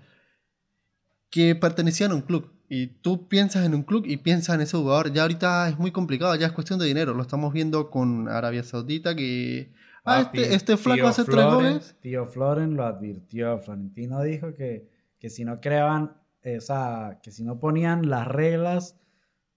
que 1.31 1.55
pertenecían 1.55 2.11
a 2.11 2.15
un 2.15 2.21
club. 2.21 2.50
Y 2.73 2.87
tú 2.87 3.27
piensas 3.27 3.65
en 3.65 3.75
un 3.75 3.83
club 3.83 4.05
y 4.07 4.15
piensas 4.15 4.55
en 4.55 4.61
ese 4.61 4.77
jugador. 4.77 5.11
Ya 5.11 5.23
ahorita 5.23 5.67
es 5.67 5.77
muy 5.77 5.91
complicado, 5.91 6.33
ya 6.35 6.47
es 6.47 6.53
cuestión 6.53 6.79
de 6.79 6.85
dinero. 6.85 7.13
Lo 7.13 7.21
estamos 7.21 7.51
viendo 7.51 7.89
con 7.89 8.29
Arabia 8.29 8.63
Saudita 8.63 9.13
que... 9.13 9.73
Ah, 10.05 10.23
Papi, 10.23 10.39
este, 10.39 10.55
este 10.55 10.77
flaco 10.77 11.07
hace 11.07 11.25
tres 11.25 11.43
goles. 11.43 11.97
Tío 11.99 12.25
Floren 12.27 12.77
lo 12.77 12.85
advirtió. 12.85 13.59
Florentino 13.59 14.21
dijo 14.23 14.53
que, 14.53 14.89
que 15.19 15.29
si 15.29 15.43
no 15.43 15.59
creaban, 15.59 16.13
esa, 16.43 17.19
que 17.21 17.31
si 17.31 17.43
no 17.43 17.59
ponían 17.59 18.09
las 18.09 18.25
reglas, 18.25 18.97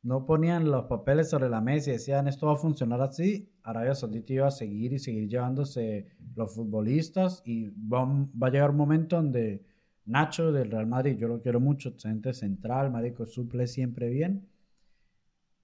no 0.02 0.26
ponían 0.26 0.68
los 0.68 0.86
papeles 0.86 1.30
sobre 1.30 1.48
la 1.48 1.60
mesa 1.60 1.90
y 1.90 1.92
decían 1.92 2.26
esto 2.26 2.48
va 2.48 2.54
a 2.54 2.56
funcionar 2.56 3.00
así, 3.00 3.48
Arabia 3.62 3.94
Saudita 3.94 4.32
iba 4.32 4.48
a 4.48 4.50
seguir 4.50 4.92
y 4.92 4.98
seguir 4.98 5.28
llevándose 5.28 6.08
los 6.34 6.52
futbolistas 6.52 7.42
y 7.44 7.68
va, 7.70 8.04
va 8.04 8.48
a 8.48 8.50
llegar 8.50 8.70
un 8.70 8.76
momento 8.76 9.14
donde 9.14 9.62
Nacho 10.06 10.52
del 10.52 10.70
Real 10.70 10.86
Madrid, 10.86 11.16
yo 11.18 11.28
lo 11.28 11.40
quiero 11.42 11.60
mucho, 11.60 11.90
excelente 11.90 12.32
central, 12.34 12.90
marico, 12.90 13.26
suple 13.26 13.66
siempre 13.66 14.08
bien, 14.10 14.48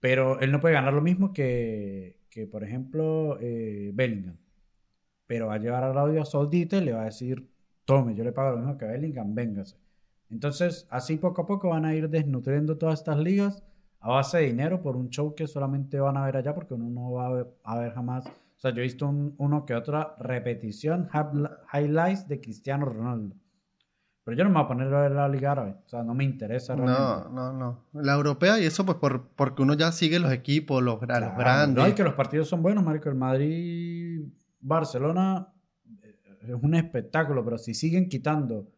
pero 0.01 0.41
él 0.41 0.53
no 0.53 0.61
puede 0.61 0.75
ganar 0.75 0.95
lo 0.95 1.03
mismo 1.03 1.33
que, 1.33 2.19
que 2.31 2.47
por 2.47 2.65
ejemplo, 2.65 3.39
eh, 3.41 3.91
Bellingham 3.95 4.37
pero 5.27 5.49
va 5.49 5.55
a 5.55 5.59
llevar 5.59 5.85
a 5.85 5.91
Arabia 5.91 6.25
Saudita 6.27 6.79
y 6.79 6.83
le 6.87 6.93
va 6.93 7.03
a 7.03 7.07
decir, 7.07 7.49
tome, 7.87 8.15
yo 8.15 8.25
le 8.25 8.33
pago 8.33 8.53
lo 8.53 8.59
mismo 8.59 8.79
que 8.79 8.85
Bellingham, 8.87 9.35
véngase. 9.35 9.77
Entonces, 10.31 10.87
así 10.91 11.17
poco 11.19 11.43
a 11.43 11.47
poco 11.47 11.71
van 11.71 11.85
a 11.87 11.95
ir 11.95 12.11
desnutriendo 12.11 12.79
todas 12.79 13.01
estas 13.01 13.19
ligas 13.19 13.63
a 14.01 14.11
base 14.11 14.39
de 14.39 14.47
dinero 14.49 14.83
por 14.83 14.97
un 14.97 15.11
show 15.11 15.35
que 15.35 15.47
solamente 15.49 16.01
van 16.01 16.17
a 16.19 16.27
ver 16.27 16.37
allá 16.37 16.55
porque 16.55 16.75
uno 16.75 16.91
no 16.91 17.13
va 17.13 17.29
a 17.65 17.79
ver, 17.81 17.93
jamás. 17.93 18.27
O 18.27 18.61
sea, 18.61 18.73
yo 18.73 18.81
he 18.81 18.85
visto 18.85 19.09
un- 19.09 19.35
uno 19.39 19.67
que 19.67 19.75
otra 19.75 20.17
repetición, 20.21 21.09
highlights 21.73 22.29
de 22.29 22.41
Cristiano 22.41 22.87
Ronaldo. 22.87 23.37
Pero 24.25 24.37
yo 24.37 24.45
no 24.45 24.51
me 24.51 24.57
voy 24.57 24.65
a 24.65 24.69
poner 24.69 24.93
a 24.95 25.01
ver 25.03 25.13
la 25.13 25.29
Liga 25.29 25.53
Árabe. 25.53 25.77
O 25.85 25.89
sea, 25.89 26.03
no 26.03 26.15
me 26.15 26.25
interesa 26.25 26.75
No, 26.77 26.85
realmente. 26.87 27.31
no, 27.35 27.53
no. 27.53 27.85
La 28.03 28.15
europea 28.15 28.59
y 28.61 28.65
eso 28.67 28.85
pues 28.85 28.99
por, 28.99 29.29
porque 29.31 29.63
uno 29.63 29.75
ya 29.75 29.93
sigue 29.93 30.19
los 30.19 30.33
equipos, 30.33 30.83
los, 30.83 31.01
grandes. 31.01 31.75
No, 31.77 31.89
y 31.89 31.93
que 31.95 32.05
los 32.05 32.15
partidos 32.15 32.49
son 32.49 32.63
buenos, 32.63 32.85
marico. 32.85 33.09
El 33.09 33.15
Madrid-Barcelona 33.17 35.49
eh, 36.03 36.17
es 36.49 36.55
un 36.61 36.75
espectáculo, 36.75 37.45
pero 37.45 37.59
si 37.59 37.75
siguen 37.75 38.09
quitando 38.09 38.69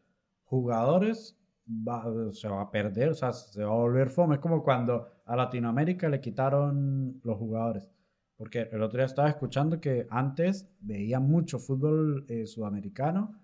jugadores, 0.45 1.39
va- 1.69 2.05
se 2.33 2.49
va 2.49 2.63
a 2.63 2.71
perder, 2.71 3.11
o 3.11 3.15
sea, 3.15 3.33
se 3.33 3.65
va 3.65 3.71
a 3.73 3.77
volver 3.77 4.11
fome. 4.11 4.37
Es 4.37 4.41
como 4.41 4.63
cuando 4.63 5.09
a 5.25 5.37
Latinoamérica 5.37 6.09
le 6.09 6.21
quitaron 6.21 7.21
los 7.25 7.37
jugadores. 7.39 7.89
Porque 8.37 8.69
el 8.73 8.83
otro 8.83 8.99
día 8.99 9.07
estaba 9.07 9.29
escuchando 9.29 9.81
que 9.81 10.07
antes 10.11 10.69
veía 10.81 11.21
mucho 11.21 11.59
fútbol 11.59 12.25
eh, 12.29 12.47
sudamericano 12.47 13.39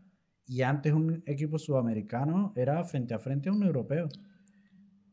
y 0.49 0.63
antes 0.63 0.93
un 0.93 1.23
equipo 1.27 1.59
sudamericano 1.59 2.53
era 2.57 2.83
frente 2.85 3.15
a 3.15 3.19
frente 3.19 3.49
a 3.49 3.53
un 3.53 3.63
europeo. 3.63 4.09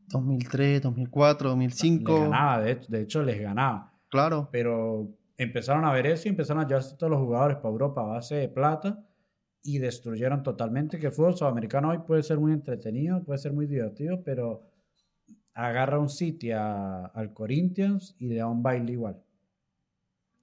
2003, 0.08 0.82
2004, 0.82 1.48
2005. 1.50 2.12
Les 2.12 2.20
ganaba, 2.22 2.60
de 2.60 2.70
hecho, 2.72 2.92
de 2.92 3.00
hecho 3.02 3.22
les 3.22 3.40
ganaba. 3.40 3.92
Claro. 4.08 4.48
Pero 4.52 5.08
empezaron 5.36 5.84
a 5.84 5.92
ver 5.92 6.06
eso 6.06 6.28
y 6.28 6.30
empezaron 6.30 6.62
a 6.62 6.66
llevarse 6.66 6.96
todos 6.96 7.10
los 7.10 7.20
jugadores 7.20 7.56
para 7.58 7.68
Europa 7.70 8.00
a 8.02 8.06
base 8.06 8.36
de 8.36 8.48
plata 8.48 9.04
y 9.62 9.78
destruyeron 9.78 10.42
totalmente 10.44 10.98
que 10.98 11.06
el 11.06 11.12
fútbol 11.12 11.36
sudamericano 11.36 11.90
hoy 11.90 11.98
puede 11.98 12.22
ser 12.22 12.38
muy 12.38 12.52
entretenido, 12.52 13.22
puede 13.24 13.38
ser 13.38 13.52
muy 13.52 13.66
divertido, 13.66 14.22
pero 14.22 14.62
agarra 15.54 15.98
un 15.98 16.08
City 16.08 16.52
a- 16.52 17.06
al 17.06 17.32
Corinthians 17.32 18.14
y 18.18 18.26
le 18.28 18.36
da 18.36 18.46
un 18.46 18.62
baile 18.62 18.92
igual. 18.92 19.20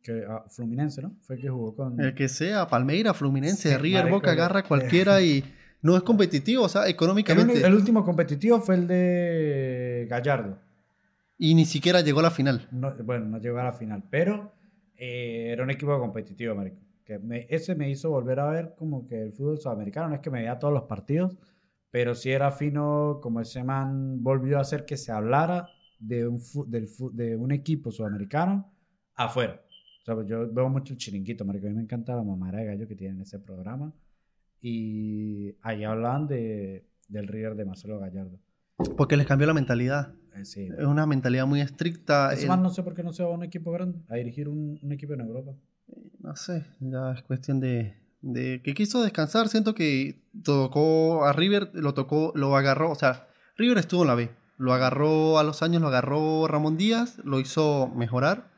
Que 0.04 0.26
a 0.26 0.44
Fluminense, 0.50 1.02
¿no? 1.02 1.16
Fue 1.22 1.38
el 1.38 1.42
que 1.42 1.50
jugó 1.50 1.76
con... 1.76 2.00
El 2.00 2.14
que 2.14 2.28
sea, 2.28 2.68
Palmeira, 2.68 3.14
Fluminense, 3.14 3.70
Sí, 3.72 3.78
River, 3.78 4.10
Boca, 4.10 4.32
agarra 4.32 4.60
eh. 4.60 4.64
cualquiera 4.68 5.22
y 5.22 5.44
no 5.82 5.96
es 5.96 6.04
competitivo, 6.04 6.64
o 6.64 6.70
sea, 6.70 6.84
El, 6.84 6.92
económicamente. 6.92 7.54
uni- 7.54 7.64
el 7.64 7.74
último 7.74 8.04
competitivo 8.04 8.60
fue 8.60 8.76
el 8.76 8.88
de 8.88 10.06
Gallardo. 10.10 10.60
Y 11.38 11.56
ni 11.56 11.66
siquiera 11.66 12.02
llegó 12.02 12.20
a 12.20 12.24
la 12.24 12.32
final. 12.32 12.68
No- 12.72 12.94
bueno, 13.04 13.26
no 13.26 13.38
llegó 13.40 13.60
a 13.60 13.64
la 13.64 13.74
final, 13.74 14.04
pero 14.10 14.54
eh, 14.98 15.48
era 15.52 15.64
un 15.64 15.72
equipo 15.72 15.98
competitivo, 16.00 16.54
marico. 16.56 16.78
Que 17.06 17.20
me- 17.20 17.48
ese 17.50 17.76
me 17.76 17.90
hizo 17.90 18.10
volver 18.10 18.40
a 18.40 18.50
ver 18.50 18.76
como 18.78 19.08
que 19.08 19.22
el 19.22 19.34
fútbol 19.34 19.60
sudamericano, 19.60 20.10
no 20.10 20.16
es 20.16 20.22
que 20.22 20.30
me 20.30 20.40
veía 20.40 20.60
todos 20.60 20.74
los 20.74 20.84
partidos, 20.84 21.38
pero 21.92 22.14
sí 22.16 22.30
era 22.32 22.52
fino 22.52 23.20
como 23.22 23.40
ese 23.40 23.64
man 23.64 24.22
volvió 24.24 24.58
a 24.58 24.62
hacer 24.62 24.84
que 24.86 24.98
se 24.98 25.12
hablara 25.12 25.68
de 26.00 26.28
un, 26.28 26.42
del 26.68 26.88
de 27.14 27.36
un 27.38 27.52
equipo 27.52 27.92
sudamericano 27.92 28.72
afuera. 29.16 29.62
O 30.04 30.06
sea, 30.06 30.16
pues 30.16 30.28
yo 30.28 30.52
veo 30.52 30.68
mucho 30.70 30.94
el 30.94 31.00
chiringuito, 31.00 31.46
marico. 31.46 31.66
A 31.66 31.70
mí 31.70 31.76
me 31.78 31.82
encanta 31.82 32.14
la 32.16 32.24
mamara 32.24 32.60
de 32.60 32.66
gallo 32.66 32.88
que 32.88 32.96
tienen 32.96 33.22
ese 33.22 33.40
programa. 33.40 33.94
Y 34.62 35.56
ahí 35.62 35.84
hablaban 35.84 36.28
de, 36.28 36.86
del 37.08 37.28
River 37.28 37.56
de 37.56 37.66
Marcelo 37.66 38.00
Gallardo. 38.00 38.40
Porque 38.98 39.18
les 39.18 39.26
cambió 39.28 39.48
la 39.48 39.54
mentalidad. 39.54 40.14
Eh, 40.36 40.46
sí. 40.46 40.68
Es 40.78 40.86
una 40.86 41.06
mentalidad 41.06 41.46
muy 41.48 41.62
estricta. 41.62 42.34
Ese 42.34 42.44
El- 42.44 42.50
man 42.50 42.62
no 42.64 42.70
sé 42.70 42.84
por 42.84 42.94
qué 42.96 43.04
no 43.04 43.14
se 43.14 43.24
va 43.24 43.30
a 43.30 43.34
un 43.34 43.44
equipo 43.44 43.72
grande 43.72 44.00
a 44.10 44.16
dirigir 44.16 44.50
un, 44.50 44.80
un 44.82 44.92
equipo 44.92 45.14
en 45.14 45.22
Europa. 45.22 45.52
No 46.20 46.36
sé, 46.36 46.66
ya 46.80 47.12
es 47.14 47.22
cuestión 47.24 47.60
de, 47.60 47.96
de 48.22 48.62
que 48.64 48.74
quiso 48.74 49.04
descansar. 49.04 49.48
Siento 49.50 49.74
que 49.76 50.22
tocó 50.44 51.26
a 51.26 51.34
River, 51.34 51.70
lo 51.74 51.94
tocó, 51.94 52.32
lo 52.36 52.56
agarró. 52.58 52.92
O 52.92 52.96
sea, 52.96 53.28
River 53.58 53.78
estuvo 53.78 54.02
en 54.02 54.08
la 54.08 54.16
B. 54.16 54.30
Lo 54.58 54.74
agarró 54.74 55.40
a 55.40 55.44
los 55.44 55.62
años, 55.62 55.82
lo 55.82 55.88
agarró 55.90 56.48
Ramón 56.48 56.78
Díaz, 56.78 57.20
lo 57.24 57.40
hizo 57.40 57.88
mejorar. 57.96 58.52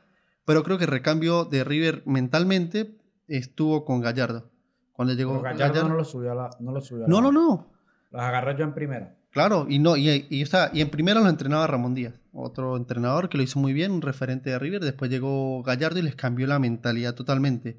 Pero 0.45 0.63
creo 0.63 0.77
que 0.77 0.83
el 0.85 0.91
recambio 0.91 1.45
de 1.45 1.63
River 1.63 2.03
mentalmente 2.05 2.95
estuvo 3.27 3.83
con 3.85 4.01
Gallardo. 4.01 4.49
Cuando 4.93 5.13
llegó 5.13 5.41
Gallardo, 5.41 5.73
Gallardo- 5.73 5.89
no 5.89 5.95
lo 5.95 6.05
subió 6.05 6.31
a 6.31 6.35
la. 6.35 6.49
No, 6.59 6.71
lo 6.71 6.81
subió 6.81 7.05
a 7.05 7.07
No, 7.07 7.17
la- 7.17 7.21
no, 7.23 7.31
no. 7.31 7.67
Los 8.11 8.21
agarré 8.21 8.57
yo 8.57 8.63
en 8.63 8.73
primera. 8.73 9.15
Claro, 9.31 9.65
y 9.67 9.79
no, 9.79 9.97
y, 9.97 10.25
y, 10.29 10.43
o 10.43 10.45
sea, 10.45 10.69
y 10.73 10.79
en 10.79 10.89
primera 10.89 11.19
lo 11.19 11.27
entrenaba 11.27 11.67
Ramón 11.67 11.93
Díaz, 11.93 12.13
otro 12.31 12.77
entrenador 12.77 13.27
que 13.27 13.37
lo 13.37 13.43
hizo 13.43 13.59
muy 13.59 13.73
bien, 13.73 13.91
un 13.91 14.01
referente 14.01 14.49
de 14.49 14.57
River. 14.59 14.81
Después 14.81 15.11
llegó 15.11 15.61
Gallardo 15.63 15.99
y 15.99 16.03
les 16.03 16.15
cambió 16.15 16.47
la 16.47 16.57
mentalidad 16.59 17.15
totalmente. 17.15 17.77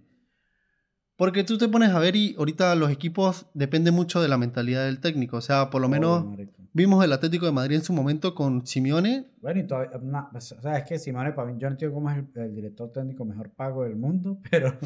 Porque 1.17 1.45
tú 1.45 1.57
te 1.57 1.69
pones 1.69 1.91
a 1.91 1.99
ver 1.99 2.15
y 2.15 2.35
ahorita 2.39 2.75
los 2.75 2.91
equipos 2.91 3.47
dependen 3.55 3.95
mucho 3.95 4.21
de 4.21 4.29
la 4.29 4.37
mentalidad 4.37 4.85
del 4.85 5.01
técnico. 5.01 5.39
O 5.39 5.41
sea, 5.41 5.71
por 5.71 5.81
lo 5.81 5.89
menos 5.89 6.27
vimos 6.75 7.03
el 7.03 7.13
Atlético 7.13 7.47
de 7.47 7.53
Madrid 7.53 7.77
en 7.77 7.83
su 7.83 7.95
momento 7.95 8.35
con 8.35 8.67
Simeone. 8.67 9.25
Bueno, 9.41 9.61
y 9.61 9.67
todavía, 9.67 9.99
pues, 10.31 10.53
o 10.53 10.61
sea, 10.61 10.77
es 10.77 10.85
que 10.85 10.99
Simone, 10.99 11.33
para 11.33 11.51
mí, 11.51 11.59
yo 11.59 11.69
no 11.69 11.73
entiendo 11.73 11.95
cómo 11.95 12.11
es 12.11 12.19
el, 12.19 12.43
el 12.43 12.55
director 12.55 12.93
técnico 12.93 13.25
mejor 13.25 13.51
pago 13.51 13.85
del 13.85 13.97
mundo, 13.97 14.39
pero 14.51 14.77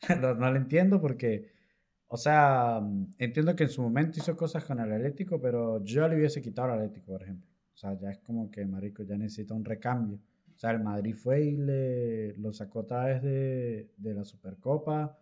no, 0.20 0.34
no 0.34 0.50
lo 0.50 0.56
entiendo 0.56 0.98
porque, 0.98 1.50
o 2.08 2.16
sea, 2.16 2.80
entiendo 3.18 3.54
que 3.54 3.64
en 3.64 3.70
su 3.70 3.82
momento 3.82 4.18
hizo 4.18 4.34
cosas 4.34 4.64
con 4.64 4.80
el 4.80 4.90
Atlético, 4.90 5.38
pero 5.38 5.84
yo 5.84 6.08
le 6.08 6.16
hubiese 6.16 6.40
quitado 6.40 6.72
al 6.72 6.78
Atlético, 6.78 7.12
por 7.12 7.22
ejemplo. 7.22 7.50
O 7.74 7.76
sea, 7.76 7.92
ya 7.98 8.10
es 8.10 8.18
como 8.20 8.50
que 8.50 8.64
Marico 8.64 9.02
ya 9.02 9.18
necesita 9.18 9.52
un 9.52 9.66
recambio. 9.66 10.18
O 10.54 10.58
sea, 10.58 10.70
el 10.70 10.82
Madrid 10.82 11.14
fue 11.14 11.42
y 11.42 11.56
le, 11.56 12.34
lo 12.38 12.50
sacó 12.54 12.80
otra 12.80 13.04
vez 13.04 13.22
de, 13.22 13.90
de 13.98 14.14
la 14.14 14.24
Supercopa, 14.24 15.18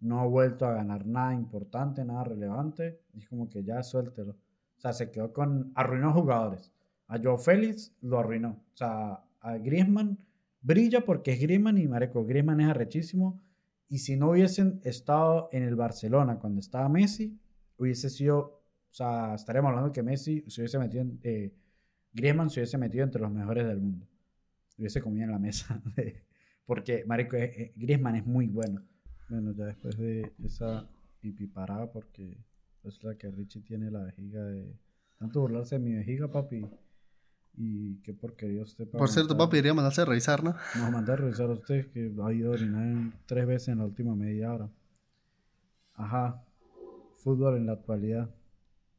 no 0.00 0.20
ha 0.20 0.26
vuelto 0.26 0.66
a 0.66 0.74
ganar 0.74 1.06
nada 1.06 1.34
importante, 1.34 2.04
nada 2.04 2.24
relevante, 2.24 3.00
es 3.14 3.28
como 3.28 3.48
que 3.48 3.64
ya 3.64 3.82
suéltelo. 3.82 4.32
O 4.32 4.80
sea, 4.80 4.92
se 4.92 5.10
quedó 5.10 5.32
con, 5.32 5.72
arruinó 5.74 6.12
jugadores. 6.12 6.72
A 7.08 7.18
Joe 7.18 7.38
Félix 7.38 7.94
lo 8.00 8.18
arruinó. 8.18 8.50
O 8.50 8.76
sea, 8.76 9.24
a 9.40 9.58
Griezmann 9.58 10.18
brilla 10.60 11.04
porque 11.04 11.32
es 11.32 11.40
Griezmann 11.40 11.78
y 11.78 11.88
Mareco 11.88 12.24
Griezmann 12.24 12.60
es 12.60 12.68
arrechísimo. 12.68 13.40
Y 13.88 13.98
si 13.98 14.16
no 14.16 14.30
hubiesen 14.30 14.80
estado 14.84 15.48
en 15.52 15.62
el 15.62 15.74
Barcelona 15.74 16.38
cuando 16.38 16.60
estaba 16.60 16.88
Messi, 16.88 17.38
hubiese 17.78 18.10
sido, 18.10 18.38
o 18.38 18.92
sea, 18.92 19.34
estaríamos 19.34 19.70
hablando 19.70 19.92
que 19.92 20.02
Messi 20.02 20.44
se 20.46 20.60
hubiese 20.60 20.78
metido, 20.78 21.06
eh, 21.22 21.54
Griezmann 22.12 22.50
se 22.50 22.60
hubiese 22.60 22.78
metido 22.78 23.04
entre 23.04 23.22
los 23.22 23.30
mejores 23.30 23.66
del 23.66 23.80
mundo. 23.80 24.06
Hubiese 24.76 25.00
comido 25.00 25.24
en 25.24 25.32
la 25.32 25.38
mesa. 25.38 25.82
porque, 26.66 27.04
Marico, 27.06 27.36
eh, 27.36 27.52
eh, 27.56 27.72
Griezmann 27.76 28.16
es 28.16 28.26
muy 28.26 28.46
bueno. 28.46 28.82
Bueno, 29.28 29.52
ya 29.52 29.66
después 29.66 29.96
de 29.98 30.32
esa 30.44 30.88
pipiparada, 31.20 31.90
porque 31.90 32.38
resulta 32.82 33.16
que 33.18 33.30
Richie 33.30 33.62
tiene 33.62 33.90
la 33.90 34.02
vejiga 34.04 34.42
de... 34.44 34.74
Tanto 35.18 35.40
burlarse 35.40 35.78
de 35.78 35.84
mi 35.84 35.94
vejiga, 35.94 36.30
papi. 36.30 36.64
Y 37.60 37.96
qué 38.02 38.14
porquería 38.14 38.62
usted 38.62 38.86
para 38.86 38.98
Por 39.00 39.08
cierto, 39.08 39.32
aguantar. 39.34 39.48
papi, 39.48 39.56
debería 39.56 39.74
mandarse 39.74 40.02
a 40.02 40.04
revisar, 40.04 40.44
¿no? 40.44 40.54
Nos 40.76 40.92
mandó 40.92 41.12
a 41.12 41.16
revisar 41.16 41.50
a 41.50 41.54
usted 41.54 41.90
que 41.90 42.12
ha 42.22 42.32
ido 42.32 42.50
a 42.50 42.54
orinar 42.54 43.12
tres 43.26 43.46
veces 43.46 43.68
en 43.68 43.78
la 43.78 43.84
última 43.84 44.14
media 44.14 44.52
hora. 44.52 44.70
Ajá. 45.94 46.44
Fútbol 47.16 47.56
en 47.56 47.66
la 47.66 47.72
actualidad. 47.72 48.30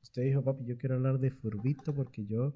Usted 0.03 0.23
dijo, 0.23 0.43
papi, 0.43 0.65
yo 0.65 0.77
quiero 0.77 0.95
hablar 0.95 1.19
de 1.19 1.31
Furbito 1.31 1.93
porque 1.93 2.25
yo 2.25 2.53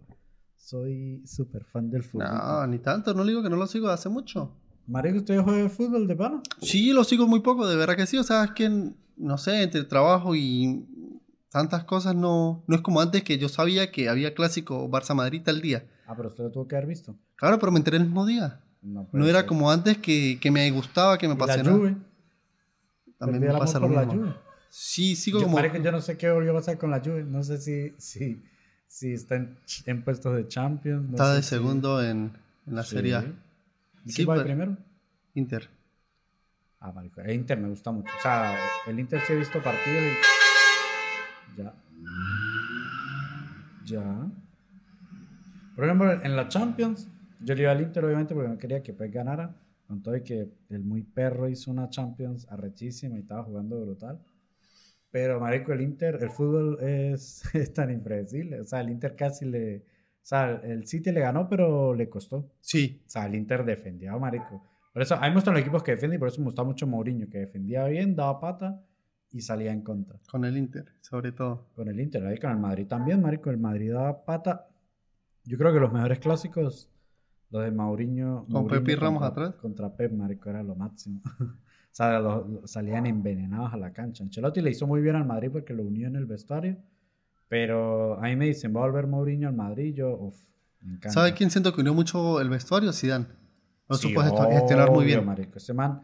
soy 0.57 1.23
súper 1.25 1.63
fan 1.63 1.89
del 1.89 2.03
fútbol. 2.03 2.27
No, 2.27 2.67
ni 2.67 2.79
tanto, 2.79 3.13
no 3.13 3.23
le 3.23 3.31
digo 3.31 3.41
que 3.43 3.49
no 3.49 3.55
lo 3.55 3.67
sigo 3.67 3.87
de 3.87 3.93
hace 3.93 4.09
mucho. 4.09 4.57
Marico, 4.87 5.17
¿usted 5.19 5.39
juega 5.41 5.69
fútbol 5.69 6.07
de 6.07 6.15
pana? 6.15 6.41
Sí, 6.61 6.91
lo 6.91 7.03
sigo 7.03 7.27
muy 7.27 7.39
poco, 7.41 7.67
de 7.67 7.75
verdad 7.75 7.95
que 7.95 8.05
sí. 8.05 8.17
O 8.17 8.23
sea, 8.23 8.43
es 8.43 8.51
que, 8.51 8.69
no 9.17 9.37
sé, 9.37 9.63
entre 9.63 9.83
trabajo 9.85 10.35
y 10.35 10.85
tantas 11.49 11.83
cosas 11.85 12.15
no, 12.15 12.63
no 12.67 12.75
es 12.75 12.81
como 12.81 12.99
antes 12.99 13.23
que 13.23 13.37
yo 13.37 13.47
sabía 13.47 13.91
que 13.91 14.09
había 14.09 14.33
clásico 14.33 14.89
Barça-Madrid 14.89 15.41
tal 15.43 15.61
día. 15.61 15.85
Ah, 16.07 16.13
pero 16.17 16.29
usted 16.29 16.43
lo 16.43 16.51
tuvo 16.51 16.67
que 16.67 16.75
haber 16.75 16.87
visto. 16.89 17.15
Claro, 17.35 17.59
pero 17.59 17.71
me 17.71 17.77
enteré 17.77 17.97
el 17.97 18.03
mismo 18.03 18.25
día. 18.25 18.59
No, 18.81 19.07
No 19.13 19.25
era 19.27 19.39
ser. 19.39 19.47
como 19.47 19.71
antes 19.71 19.97
que, 19.99 20.37
que 20.41 20.51
me 20.51 20.69
gustaba, 20.71 21.17
que 21.17 21.27
me 21.29 21.35
Y 21.35 21.37
la 21.37 21.43
apasionaba. 21.43 21.77
Juve. 21.77 21.95
También 23.17 23.41
me 23.43 23.49
el 23.51 23.57
pasa 23.57 23.79
lo 23.79 23.87
por 23.87 23.95
la 23.95 24.05
mismo. 24.05 24.21
Juve. 24.23 24.35
Sí, 24.69 25.15
sigo 25.15 25.39
Yo, 25.39 25.45
como... 25.45 25.57
marico, 25.57 25.77
yo 25.77 25.91
no 25.91 26.01
sé 26.01 26.17
qué 26.17 26.29
volvió 26.31 26.51
a 26.51 26.55
pasar 26.55 26.77
con 26.77 26.91
la 26.91 26.99
Juve. 26.99 27.23
No 27.23 27.43
sé 27.43 27.59
si, 27.59 27.93
si, 27.97 28.41
si 28.87 29.13
está 29.13 29.35
en, 29.35 29.57
en 29.85 30.03
puestos 30.03 30.35
de 30.35 30.47
Champions. 30.47 31.05
no 31.05 31.11
Está 31.11 31.33
de 31.35 31.43
si- 31.43 31.49
segundo 31.49 32.03
en, 32.03 32.33
en 32.67 32.75
la 32.75 32.83
Sí. 32.83 32.95
Serie 32.95 33.15
A. 33.15 33.25
¿Y 34.05 34.09
Sí, 34.11 34.15
quién 34.17 34.29
va 34.29 34.33
pero- 34.35 34.45
primero? 34.45 34.77
Inter. 35.35 35.69
Ah, 36.79 36.91
marico. 36.91 37.21
El 37.21 37.31
Inter 37.31 37.57
me 37.59 37.69
gusta 37.69 37.91
mucho. 37.91 38.11
O 38.17 38.21
sea, 38.21 38.57
el 38.87 38.99
Inter 38.99 39.21
sí 39.21 39.33
he 39.33 39.37
visto 39.37 39.61
partidos 39.63 40.03
y... 41.57 41.61
Ya. 41.61 41.73
Ya. 43.85 44.31
Por 45.75 45.85
ejemplo, 45.85 46.11
en 46.23 46.35
la 46.35 46.47
Champions, 46.49 47.07
yo 47.39 47.55
le 47.55 47.63
iba 47.63 47.71
al 47.71 47.81
Inter 47.81 48.05
obviamente 48.05 48.33
porque 48.33 48.49
no 48.49 48.57
quería 48.57 48.83
que 48.83 48.93
Pep 48.93 49.11
ganara. 49.13 49.55
Con 49.87 50.01
todo 50.01 50.15
y 50.15 50.23
que 50.23 50.49
el 50.69 50.83
muy 50.83 51.03
perro 51.03 51.49
hizo 51.49 51.69
una 51.69 51.89
Champions 51.89 52.47
arrechísima 52.49 53.17
y 53.17 53.19
estaba 53.19 53.43
jugando 53.43 53.79
brutal. 53.81 54.19
Pero, 55.11 55.39
marico, 55.39 55.71
el 55.73 55.81
Inter, 55.81 56.17
el 56.21 56.31
fútbol 56.31 56.77
es, 56.81 57.43
es 57.55 57.73
tan 57.73 57.91
impredecible. 57.91 58.59
O 58.61 58.63
sea, 58.63 58.81
el 58.81 58.89
Inter 58.89 59.15
casi 59.15 59.45
le... 59.45 59.85
O 60.23 60.25
sea, 60.25 60.51
el 60.63 60.87
City 60.87 61.11
le 61.11 61.19
ganó, 61.19 61.47
pero 61.49 61.93
le 61.93 62.09
costó. 62.09 62.49
Sí, 62.61 63.01
O 63.05 63.09
sea, 63.09 63.25
el 63.25 63.35
Inter 63.35 63.65
defendía, 63.65 64.15
marico. 64.17 64.63
Por 64.93 65.01
eso, 65.01 65.15
a 65.15 65.21
mí 65.21 65.27
me 65.29 65.33
gustan 65.35 65.53
los 65.53 65.61
equipos 65.61 65.83
que 65.83 65.91
defienden 65.91 66.17
y 66.17 66.19
por 66.19 66.29
eso 66.29 66.39
me 66.39 66.45
gusta 66.45 66.63
mucho 66.63 66.87
Mourinho, 66.87 67.27
que 67.29 67.39
defendía 67.39 67.85
bien, 67.87 68.15
daba 68.15 68.39
pata 68.39 68.81
y 69.31 69.41
salía 69.41 69.71
en 69.73 69.81
contra. 69.81 70.17
con 70.29 70.45
el 70.45 70.55
Inter, 70.57 70.85
sobre 71.01 71.31
todo. 71.33 71.67
Con 71.75 71.87
el 71.89 71.99
Inter, 71.99 72.25
ahí 72.25 72.37
con 72.37 72.51
el 72.51 72.57
Madrid 72.57 72.87
también, 72.87 73.21
marico. 73.21 73.49
El 73.49 73.57
Madrid 73.57 73.91
daba 73.91 74.23
pata. 74.23 74.69
Yo 75.43 75.57
creo 75.57 75.73
que 75.73 75.79
los 75.79 75.91
mejores 75.91 76.19
clásicos, 76.19 76.89
los 77.49 77.63
de 77.63 77.71
Mourinho. 77.71 78.45
Con 78.45 78.61
Mourinho 78.67 78.91
y 78.91 78.95
Ramos 78.95 79.21
contra- 79.23 79.45
atrás. 79.47 79.61
Contra 79.61 79.95
Pep, 79.95 80.11
marico, 80.13 80.49
era 80.49 80.63
lo 80.63 80.75
máximo. 80.75 81.21
o 81.39 81.55
sea, 81.91 82.19
los- 82.19 82.47
los- 82.47 82.71
salían 82.71 83.07
envenenados 83.07 83.73
a 83.73 83.77
la 83.77 83.91
cancha. 83.91 84.23
Ancelotti 84.23 84.61
le 84.61 84.69
hizo 84.69 84.87
muy 84.87 85.01
bien 85.01 85.15
al 85.17 85.25
Madrid 85.25 85.49
porque 85.51 85.73
lo 85.73 85.83
unió 85.83 86.07
en 86.07 86.15
el 86.15 86.25
vestuario. 86.27 86.77
Pero 87.47 88.17
a 88.19 88.21
mí 88.23 88.35
me 88.35 88.45
dicen, 88.45 88.75
va 88.75 88.81
a 88.81 88.87
volver 88.87 89.07
Mourinho 89.07 89.47
al 89.47 89.53
Madrid. 89.55 89.93
Yo, 89.93 90.09
uff, 90.17 90.37
me 90.81 90.93
encanta. 90.93 91.11
¿Sabe 91.11 91.33
quién 91.33 91.51
siento 91.51 91.73
que 91.73 91.81
unió 91.81 91.93
mucho 91.93 92.39
el 92.41 92.49
vestuario? 92.49 92.91
Zidane. 92.93 93.25
Lo 93.89 93.95
Sí, 93.97 94.07
supo 94.09 94.21
gestionar 94.21 94.91
muy 94.91 95.05
bien. 95.05 95.25
marico. 95.25 95.57
Ese 95.57 95.73
man- 95.73 96.01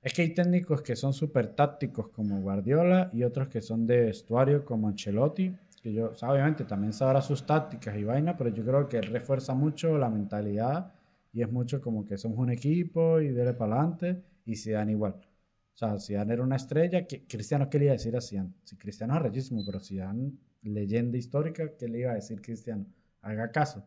Es 0.00 0.12
que 0.14 0.22
hay 0.22 0.32
técnicos 0.32 0.80
que 0.80 0.94
son 0.94 1.12
súper 1.12 1.48
tácticos 1.56 2.08
como 2.10 2.40
Guardiola 2.40 3.10
y 3.12 3.24
otros 3.24 3.48
que 3.48 3.60
son 3.60 3.84
de 3.86 4.02
vestuario 4.04 4.64
como 4.64 4.86
Ancelotti. 4.88 5.52
Que 5.82 5.92
yo, 5.92 6.10
o 6.10 6.14
sea, 6.14 6.30
obviamente 6.30 6.64
también 6.64 6.92
sabrá 6.92 7.20
sus 7.20 7.44
tácticas 7.44 7.96
y 7.96 8.04
vaina, 8.04 8.36
pero 8.36 8.50
yo 8.50 8.64
creo 8.64 8.88
que 8.88 9.00
refuerza 9.00 9.54
mucho 9.54 9.98
la 9.98 10.08
mentalidad 10.08 10.92
y 11.32 11.42
es 11.42 11.50
mucho 11.50 11.80
como 11.80 12.06
que 12.06 12.16
somos 12.16 12.38
un 12.38 12.50
equipo 12.50 13.20
y 13.20 13.28
dele 13.28 13.54
para 13.54 13.74
adelante 13.74 14.22
y 14.44 14.54
Zidane 14.54 14.92
igual. 14.92 15.14
O 15.14 15.76
sea, 15.78 15.98
Zidane 15.98 16.32
era 16.34 16.42
una 16.44 16.56
estrella. 16.56 17.04
que 17.06 17.24
Cristiano, 17.26 17.68
¿qué 17.68 17.78
le 17.80 17.84
iba 17.86 17.92
a 17.92 17.96
decir 17.96 18.16
a 18.16 18.20
Zidane? 18.20 18.52
Si 18.64 18.76
Cristiano 18.76 19.16
es 19.16 19.22
rechísimo, 19.22 19.62
pero 19.66 19.80
Zidane, 19.80 20.30
leyenda 20.62 21.18
histórica, 21.18 21.76
¿qué 21.78 21.88
le 21.88 22.00
iba 22.00 22.12
a 22.12 22.14
decir 22.14 22.40
Cristiano? 22.40 22.86
Haga 23.22 23.50
caso. 23.50 23.84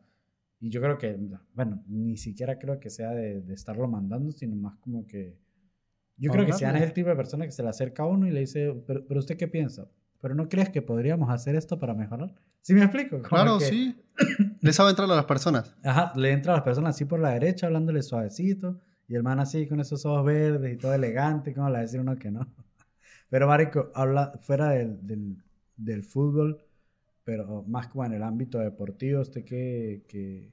Y 0.60 0.70
yo 0.70 0.82
creo 0.82 0.98
que, 0.98 1.18
bueno, 1.54 1.84
ni 1.88 2.18
siquiera 2.18 2.60
creo 2.60 2.80
que 2.80 2.90
sea 2.90 3.12
de, 3.12 3.42
de 3.42 3.54
estarlo 3.54 3.88
mandando, 3.88 4.32
sino 4.32 4.56
más 4.56 4.78
como 4.78 5.08
que... 5.08 5.38
Yo 6.18 6.32
creo 6.32 6.46
que 6.46 6.54
Zidane 6.54 6.80
es 6.80 6.86
el 6.86 6.94
tipo 6.94 7.10
de 7.10 7.16
persona 7.16 7.46
que 7.46 7.52
se 7.52 7.64
le 7.64 7.70
acerca 7.70 8.04
a 8.04 8.06
uno 8.06 8.28
y 8.28 8.32
le 8.32 8.42
dice, 8.42 8.84
pero, 8.86 9.04
pero 9.08 9.20
¿usted 9.20 9.38
qué 9.38 9.48
piensa? 9.48 9.88
¿Pero 10.20 10.36
no 10.36 10.48
crees 10.50 10.70
que 10.70 10.84
podríamos 10.84 11.32
hacer 11.32 11.56
esto 11.56 11.80
para 11.80 11.96
mejorar? 11.96 12.36
¿Sí 12.62 12.76
me 12.76 12.84
explico? 12.84 13.18
Como 13.18 13.28
Claro, 13.28 13.58
que, 13.58 13.66
sí. 13.66 13.96
Le 14.62 14.72
sabe 14.72 14.92
entrar 14.92 15.10
a 15.10 15.16
las 15.16 15.26
personas. 15.26 15.76
Ajá, 15.84 16.14
le 16.16 16.32
entra 16.32 16.54
a 16.54 16.58
las 16.58 16.64
personas 16.64 16.96
así 16.96 17.06
por 17.06 17.20
la 17.20 17.32
derecha, 17.32 17.66
hablándole 17.66 18.04
suavecito, 18.04 18.80
y 19.08 19.16
el 19.16 19.24
man 19.24 19.40
así 19.40 19.68
con 19.68 19.80
esos 19.80 20.06
ojos 20.06 20.24
verdes 20.24 20.76
y 20.76 20.78
todo 20.78 20.94
elegante, 20.94 21.56
como 21.56 21.68
le 21.68 21.74
va 21.74 21.80
a 21.80 21.82
decir 21.82 22.00
uno 22.00 22.16
que 22.18 22.30
no. 22.30 22.48
Pero, 23.30 23.48
Marico, 23.48 23.92
habla 23.96 24.32
fuera 24.42 24.70
del, 24.70 25.06
del, 25.08 25.38
del 25.84 26.04
fútbol, 26.04 26.64
pero 27.24 27.64
más 27.64 27.88
como 27.88 28.06
en 28.06 28.14
el 28.14 28.24
ámbito 28.24 28.60
deportivo, 28.60 29.22
usted 29.22 29.44
que, 29.44 30.04
que, 30.08 30.52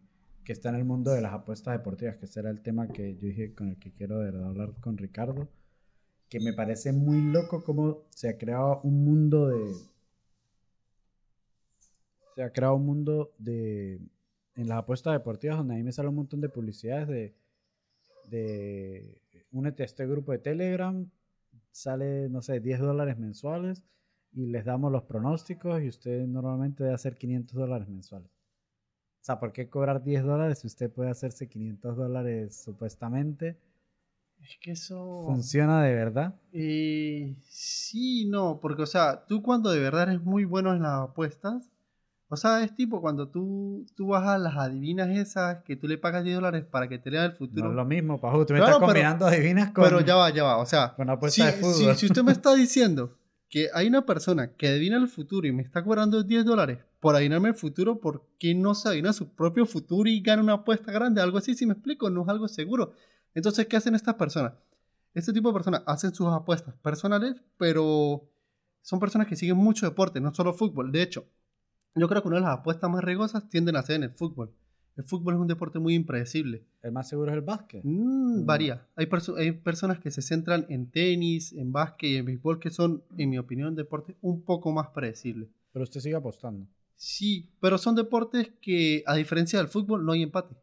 está 0.52 0.70
en 0.70 0.76
el 0.76 0.84
mundo 0.86 1.10
de 1.10 1.20
las 1.20 1.34
apuestas 1.34 1.76
deportivas, 1.76 2.16
que 2.16 2.24
ese 2.24 2.40
era 2.40 2.48
el 2.48 2.62
tema 2.62 2.88
que 2.88 3.16
yo 3.16 3.26
dije 3.28 3.54
con 3.54 3.68
el 3.68 3.78
que 3.78 3.92
quiero 3.92 4.20
hablar 4.46 4.72
con 4.80 4.96
Ricardo, 4.96 5.46
que 6.30 6.40
me 6.40 6.54
parece 6.54 6.92
muy 6.92 7.20
loco 7.20 7.62
cómo 7.64 8.04
se 8.08 8.30
ha 8.30 8.38
creado 8.38 8.80
un 8.82 9.04
mundo 9.04 9.48
de... 9.48 9.74
Se 12.34 12.42
ha 12.42 12.52
creado 12.52 12.76
un 12.76 12.86
mundo 12.86 13.34
de... 13.38 14.00
En 14.54 14.68
las 14.68 14.78
apuestas 14.78 15.12
deportivas, 15.12 15.58
donde 15.58 15.74
a 15.74 15.76
mí 15.76 15.82
me 15.82 15.92
sale 15.92 16.08
un 16.08 16.14
montón 16.14 16.40
de 16.40 16.48
publicidades 16.48 17.08
de... 17.08 17.34
de 18.30 19.20
únete 19.52 19.82
a 19.82 19.86
este 19.86 20.06
grupo 20.06 20.32
de 20.32 20.38
Telegram, 20.38 21.10
sale, 21.72 22.28
no 22.30 22.40
sé, 22.40 22.60
10 22.60 22.80
dólares 22.80 23.18
mensuales 23.18 23.82
y 24.32 24.46
les 24.46 24.64
damos 24.64 24.92
los 24.92 25.02
pronósticos 25.04 25.82
y 25.82 25.88
usted 25.88 26.26
normalmente 26.26 26.82
debe 26.84 26.94
hacer 26.94 27.16
500 27.16 27.56
dólares 27.56 27.88
mensuales. 27.88 28.28
O 29.20 29.24
sea, 29.28 29.38
¿por 29.40 29.52
qué 29.52 29.68
cobrar 29.68 30.02
10 30.02 30.22
dólares 30.24 30.60
si 30.60 30.66
usted 30.68 30.90
puede 30.90 31.10
hacerse 31.10 31.48
500 31.48 31.96
dólares 31.96 32.56
supuestamente? 32.64 33.58
Es 34.40 34.56
que 34.60 34.70
eso... 34.72 35.24
¿Funciona 35.26 35.82
de 35.82 35.94
verdad? 35.94 36.34
Eh, 36.52 37.34
sí, 37.48 38.26
no, 38.28 38.60
porque, 38.60 38.82
o 38.82 38.86
sea, 38.86 39.24
tú 39.26 39.42
cuando 39.42 39.70
de 39.70 39.80
verdad 39.80 40.04
eres 40.04 40.22
muy 40.22 40.44
bueno 40.44 40.72
en 40.72 40.82
las 40.82 41.08
apuestas, 41.10 41.68
o 42.28 42.36
sea, 42.36 42.62
es 42.62 42.74
tipo 42.76 43.00
cuando 43.00 43.28
tú, 43.28 43.84
tú 43.96 44.08
vas 44.08 44.24
a 44.28 44.38
las 44.38 44.54
adivinas 44.56 45.08
esas 45.08 45.64
que 45.64 45.74
tú 45.76 45.88
le 45.88 45.98
pagas 45.98 46.22
10 46.22 46.36
dólares 46.36 46.64
para 46.64 46.88
que 46.88 46.98
te 46.98 47.10
lean 47.10 47.24
el 47.24 47.32
futuro. 47.32 47.64
No 47.64 47.70
es 47.70 47.76
lo 47.76 47.84
mismo, 47.84 48.20
Paju. 48.20 48.46
Tú 48.46 48.52
me 48.52 48.60
Claro, 48.60 48.74
estás 48.74 48.78
pero- 48.80 48.86
combinando 48.86 49.26
adivinas 49.26 49.70
con, 49.72 49.82
Pero 49.84 50.00
ya 50.02 50.14
va, 50.14 50.30
ya 50.30 50.44
va, 50.44 50.58
o 50.58 50.66
sea, 50.66 50.94
con 50.94 51.06
si, 51.08 51.12
apuestas 51.12 51.46
de 51.46 51.52
si- 51.52 51.58
fútbol. 51.60 51.96
si 51.96 52.06
usted 52.06 52.22
me 52.22 52.32
está 52.32 52.54
diciendo 52.54 53.17
que 53.48 53.68
hay 53.72 53.86
una 53.86 54.04
persona 54.04 54.54
que 54.54 54.68
adivina 54.68 54.96
el 54.96 55.08
futuro 55.08 55.46
y 55.46 55.52
me 55.52 55.62
está 55.62 55.82
cobrando 55.82 56.22
10 56.22 56.44
dólares 56.44 56.78
por 57.00 57.14
adivinarme 57.14 57.50
el 57.50 57.54
futuro, 57.54 58.00
¿por 58.00 58.26
qué 58.38 58.54
no 58.54 58.74
se 58.74 58.88
adivina 58.88 59.12
su 59.12 59.34
propio 59.34 59.66
futuro 59.66 60.08
y 60.08 60.20
gana 60.20 60.42
una 60.42 60.54
apuesta 60.54 60.92
grande? 60.92 61.20
Algo 61.20 61.38
así, 61.38 61.54
si 61.54 61.64
me 61.64 61.72
explico, 61.72 62.10
no 62.10 62.22
es 62.22 62.28
algo 62.28 62.48
seguro. 62.48 62.92
Entonces, 63.34 63.66
¿qué 63.66 63.76
hacen 63.76 63.94
estas 63.94 64.14
personas? 64.16 64.54
Este 65.14 65.32
tipo 65.32 65.48
de 65.48 65.54
personas 65.54 65.82
hacen 65.86 66.14
sus 66.14 66.28
apuestas 66.28 66.74
personales, 66.76 67.36
pero 67.56 68.28
son 68.82 69.00
personas 69.00 69.26
que 69.26 69.36
siguen 69.36 69.56
mucho 69.56 69.86
deporte, 69.86 70.20
no 70.20 70.34
solo 70.34 70.52
fútbol. 70.52 70.92
De 70.92 71.02
hecho, 71.02 71.26
yo 71.94 72.08
creo 72.08 72.22
que 72.22 72.28
una 72.28 72.38
de 72.38 72.42
las 72.42 72.58
apuestas 72.58 72.90
más 72.90 73.02
riesgosas 73.02 73.48
tienden 73.48 73.76
a 73.76 73.82
ser 73.82 73.96
en 73.96 74.04
el 74.04 74.10
fútbol. 74.12 74.52
El 74.98 75.04
fútbol 75.04 75.34
es 75.34 75.40
un 75.40 75.46
deporte 75.46 75.78
muy 75.78 75.94
impredecible. 75.94 76.64
El 76.82 76.90
más 76.92 77.08
seguro 77.08 77.30
es 77.30 77.36
el 77.36 77.40
básquet. 77.42 77.82
Mm, 77.84 78.40
Mm. 78.42 78.46
varía. 78.46 78.84
Hay, 78.96 79.06
perso- 79.06 79.36
hay 79.38 79.52
personas 79.52 80.00
que 80.00 80.10
se 80.10 80.20
centran 80.22 80.66
en 80.68 80.90
tenis, 80.90 81.52
en 81.52 81.72
básquet 81.72 82.10
y 82.10 82.16
en 82.16 82.24
béisbol 82.26 82.58
que 82.58 82.70
son, 82.70 83.02
en 83.16 83.30
mi 83.30 83.38
opinión, 83.38 83.74
deportes 83.76 84.16
un 84.20 84.42
poco 84.42 84.72
más 84.72 84.88
predecibles. 84.88 85.48
Pero 85.72 85.84
usted 85.84 86.00
sigue 86.00 86.16
apostando. 86.16 86.66
Sí, 86.96 87.48
pero 87.60 87.78
son 87.78 87.94
deportes 87.94 88.50
que, 88.60 89.04
a 89.06 89.14
diferencia 89.14 89.60
del 89.60 89.68
fútbol, 89.68 90.04
no 90.04 90.12
hay 90.12 90.22
empate. 90.24 90.56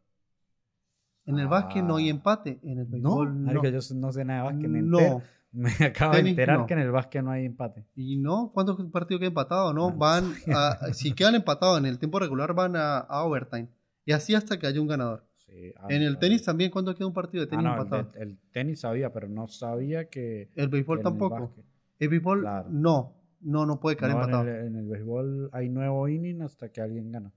En 1.26 1.40
el 1.40 1.48
básquet 1.48 1.84
no 1.84 1.96
hay 1.96 2.08
Ah. 2.08 2.12
empate, 2.12 2.60
en 2.64 2.80
el 2.80 2.86
No, 2.86 2.92
béisbol 2.92 3.34
no. 3.34 3.46
marica, 3.54 3.70
yo 3.70 3.80
no 3.96 4.12
sé 4.12 4.26
nada 4.26 4.42
de 4.42 4.46
básquet. 4.52 4.70
Me, 4.70 4.82
No. 4.82 5.22
me 5.54 5.70
acabo 5.86 6.14
de 6.14 6.20
enterar 6.30 6.60
no. 6.60 6.66
que 6.68 6.74
en 6.74 6.80
el 6.82 6.92
básquet 6.92 7.24
no 7.24 7.32
hay 7.32 7.46
empate. 7.46 7.86
Y 7.96 8.18
no, 8.18 8.52
¿cuántos 8.54 8.76
partidos 8.92 9.20
quedan 9.22 9.32
empatados? 9.32 9.74
No, 9.74 9.88
Ah, 9.88 9.92
no 9.92 9.98
van 9.98 10.34
a, 10.54 10.94
si 10.94 11.14
quedan 11.14 11.36
empatados 11.36 11.80
en 11.80 11.86
el 11.86 11.98
tiempo 11.98 12.20
regular, 12.20 12.54
van 12.54 12.76
a, 12.76 12.98
a 12.98 13.24
overtime. 13.24 13.70
Y 14.06 14.12
así 14.12 14.36
hasta 14.36 14.58
que 14.60 14.68
haya 14.68 14.80
un 14.82 14.88
ganador. 14.88 15.26
Sí, 15.38 15.74
ah, 15.78 15.88
en 15.90 16.02
el 16.02 16.14
sabía. 16.14 16.20
tenis 16.20 16.44
también, 16.44 16.72
¿cuándo 16.72 16.96
queda 16.96 17.08
un 17.08 17.14
partido 17.14 17.46
de 17.46 17.48
Ah, 17.48 17.50
tenis 17.52 17.64
no, 17.66 17.74
el, 17.76 17.80
empatado? 17.82 18.12
el 18.22 18.38
tenis 18.52 18.80
sabía, 18.80 19.12
pero 19.12 19.28
no 19.28 19.48
sabía 19.48 20.10
que. 20.10 20.50
El 20.56 20.70
béisbol 20.70 21.00
el 21.00 21.04
tampoco. 21.04 21.52
El 22.00 22.10
béisbol, 22.10 22.42
Claro. 22.42 22.70
no, 22.72 23.14
no, 23.42 23.66
no 23.66 23.80
puede 23.80 23.96
quedar 23.98 24.12
No, 24.12 24.18
en, 24.18 24.24
empatado. 24.24 24.50
el, 24.50 24.68
en 24.68 24.76
el 24.76 24.88
béisbol 24.88 25.50
hay 25.54 25.70
nuevo 25.70 26.08
inning 26.08 26.42
hasta 26.42 26.70
que 26.70 26.82
alguien 26.82 27.12
gana. 27.12 27.32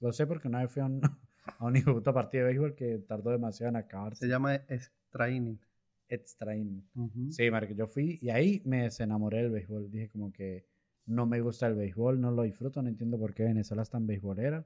Lo 0.00 0.12
sé 0.12 0.26
porque 0.26 0.48
una 0.48 0.60
vez 0.62 0.70
fui 0.72 0.82
a 0.82 0.86
un, 0.86 1.00
a 1.58 1.64
un 1.64 1.76
hijo 1.76 1.90
de 1.90 1.94
puta 1.96 2.12
partido 2.12 2.44
de 2.44 2.48
béisbol 2.50 2.74
que 2.74 2.98
tardó 2.98 3.30
demasiado 3.30 3.70
en 3.70 3.76
acabarse. 3.76 4.20
Se 4.26 4.28
llama 4.30 4.54
extra 4.54 5.30
inning. 5.30 5.58
Extra 6.08 6.56
inning. 6.56 6.82
Ujú. 6.94 7.30
Sí, 7.30 7.50
marica, 7.50 7.72
yo 7.74 7.86
fui 7.86 8.18
y 8.20 8.30
ahí 8.30 8.62
me 8.64 8.82
desenamoré 8.84 9.42
del 9.42 9.50
béisbol. 9.52 9.90
Dije 9.90 10.08
como 10.08 10.32
que 10.32 10.66
no 11.06 11.26
me 11.26 11.40
gusta 11.40 11.66
el 11.68 11.74
béisbol, 11.74 12.20
no 12.20 12.30
lo 12.32 12.42
disfruto, 12.42 12.82
no 12.82 12.88
entiendo 12.88 13.18
por 13.18 13.32
qué 13.34 13.44
Venezuela 13.44 13.82
es 13.82 13.90
tan 13.90 14.06
beisbolera. 14.06 14.64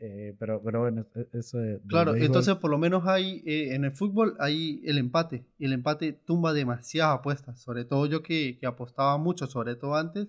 Eh, 0.00 0.34
pero, 0.38 0.62
pero 0.62 0.80
bueno, 0.80 1.06
e- 1.14 1.28
eso 1.32 1.58
del 1.58 1.80
Claro, 1.88 2.14
entonces 2.14 2.54
por 2.56 2.70
lo 2.70 2.78
menos 2.78 3.06
hay, 3.06 3.42
eh, 3.46 3.74
en 3.74 3.84
el 3.84 3.92
fútbol 3.92 4.36
hay 4.38 4.80
el 4.84 4.98
empate. 4.98 5.44
Y 5.58 5.64
el 5.66 5.72
empate 5.72 6.12
tumba 6.12 6.52
demasiadas 6.52 7.18
apuestas. 7.18 7.60
Sobre 7.60 7.84
todo 7.84 8.06
yo 8.06 8.22
que, 8.22 8.58
que 8.58 8.66
apostaba 8.66 9.16
mucho, 9.18 9.46
sobre 9.46 9.74
todo 9.74 9.96
antes. 9.96 10.28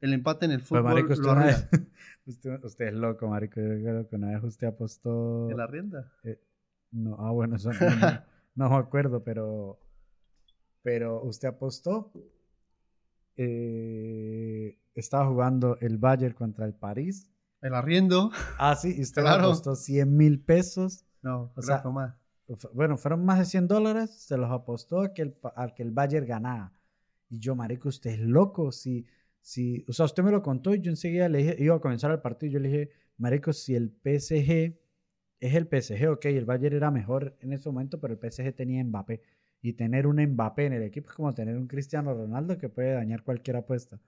El 0.00 0.14
empate 0.14 0.46
en 0.46 0.52
el 0.52 0.58
Pues, 0.60 0.68
fútbol 0.82 0.84
marico, 0.94 1.12
usted, 1.12 1.26
lo 1.26 1.34
vez- 1.36 1.68
usted, 2.26 2.64
usted 2.64 2.86
es 2.86 2.94
loco, 2.94 3.28
marico. 3.28 3.60
Yo 3.60 3.66
creo 3.82 4.08
que 4.08 4.16
una 4.16 4.30
vez 4.30 4.42
usted 4.44 4.66
apostó... 4.66 5.48
¿De 5.48 5.54
la 5.54 5.66
rienda? 5.66 6.10
No, 6.90 7.16
ah, 7.20 7.30
bueno, 7.30 7.56
eso 7.56 7.70
no, 7.72 7.80
no- 7.80 8.22
no 8.54 8.70
me 8.70 8.76
acuerdo, 8.76 9.22
pero... 9.22 9.78
Pero 10.82 11.22
usted 11.22 11.48
apostó... 11.48 12.10
eh, 13.36 14.78
estaba 14.94 15.26
jugando 15.26 15.78
el 15.80 15.98
Bayern 15.98 16.34
contra 16.34 16.64
el 16.66 16.74
París. 16.74 17.30
El 17.62 17.74
arriendo. 17.74 18.30
Ah, 18.58 18.74
sí, 18.74 18.94
y 18.98 19.02
usted 19.02 19.22
Claro. 19.22 19.44
apostó 19.44 19.76
100 19.76 20.16
mil 20.16 20.40
pesos. 20.40 21.04
No, 21.22 21.52
O 21.56 21.62
sea, 21.62 21.82
más. 21.84 22.14
Bueno, 22.74 22.98
fueron 22.98 23.24
más 23.24 23.38
de 23.38 23.44
100 23.46 23.68
dólares, 23.68 24.10
se 24.10 24.36
los 24.36 24.50
apostó 24.50 25.00
a 25.00 25.14
que 25.14 25.22
el, 25.22 25.36
que 25.74 25.82
el 25.82 25.92
Bayern 25.92 26.26
ganaba. 26.26 26.72
Y 27.30 27.38
yo, 27.38 27.54
marico, 27.54 27.88
usted 27.88 28.10
es 28.10 28.18
loco. 28.18 28.72
Si, 28.72 29.06
si, 29.40 29.84
o 29.88 29.92
sea, 29.92 30.04
usted 30.04 30.22
me 30.22 30.32
lo 30.32 30.42
contó 30.42 30.74
y 30.74 30.80
yo 30.80 30.90
enseguida 30.90 31.28
le 31.28 31.38
dije, 31.38 31.56
iba 31.60 31.76
a 31.76 31.80
comenzar 31.80 32.10
el 32.10 32.20
partido 32.20 32.50
y 32.50 32.52
yo 32.54 32.58
le 32.58 32.68
dije, 32.68 32.90
marico, 33.16 33.52
si 33.52 33.74
el 33.74 33.90
PSG 33.90 34.76
es 35.40 35.54
el 35.54 35.66
PSG, 35.68 36.08
ok, 36.10 36.24
el 36.26 36.44
Bayern 36.44 36.76
era 36.76 36.90
mejor 36.90 37.36
en 37.40 37.52
ese 37.52 37.68
momento, 37.70 38.00
pero 38.00 38.14
el 38.14 38.18
PSG 38.20 38.54
tenía 38.54 38.84
Mbappé. 38.84 39.22
Y 39.62 39.74
tener 39.74 40.06
un 40.08 40.20
Mbappé 40.20 40.66
en 40.66 40.72
el 40.74 40.82
equipo 40.82 41.08
es 41.08 41.14
como 41.14 41.32
tener 41.32 41.56
un 41.56 41.68
Cristiano 41.68 42.12
Ronaldo 42.12 42.58
que 42.58 42.68
puede 42.68 42.92
dañar 42.92 43.22
cualquier 43.22 43.56
apuesta. 43.56 44.00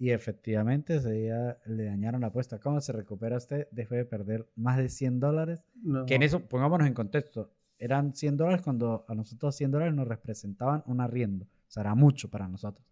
Y 0.00 0.12
efectivamente 0.12 0.96
ese 0.96 1.12
día 1.12 1.58
le 1.66 1.84
dañaron 1.84 2.22
la 2.22 2.28
apuesta. 2.28 2.58
¿Cómo 2.58 2.80
se 2.80 2.90
recupera 2.90 3.36
usted 3.36 3.68
después 3.70 3.98
de 3.98 4.06
perder 4.06 4.48
más 4.56 4.78
de 4.78 4.88
100 4.88 5.20
dólares? 5.20 5.62
No. 5.74 6.06
Que 6.06 6.14
en 6.14 6.22
eso, 6.22 6.40
pongámonos 6.48 6.86
en 6.86 6.94
contexto, 6.94 7.52
eran 7.76 8.14
100 8.14 8.38
dólares 8.38 8.62
cuando 8.62 9.04
a 9.06 9.14
nosotros 9.14 9.54
100 9.54 9.72
dólares 9.72 9.94
nos 9.94 10.08
representaban 10.08 10.82
un 10.86 11.02
arriendo. 11.02 11.44
O 11.44 11.70
sea, 11.70 11.82
era 11.82 11.94
mucho 11.94 12.30
para 12.30 12.48
nosotros. 12.48 12.82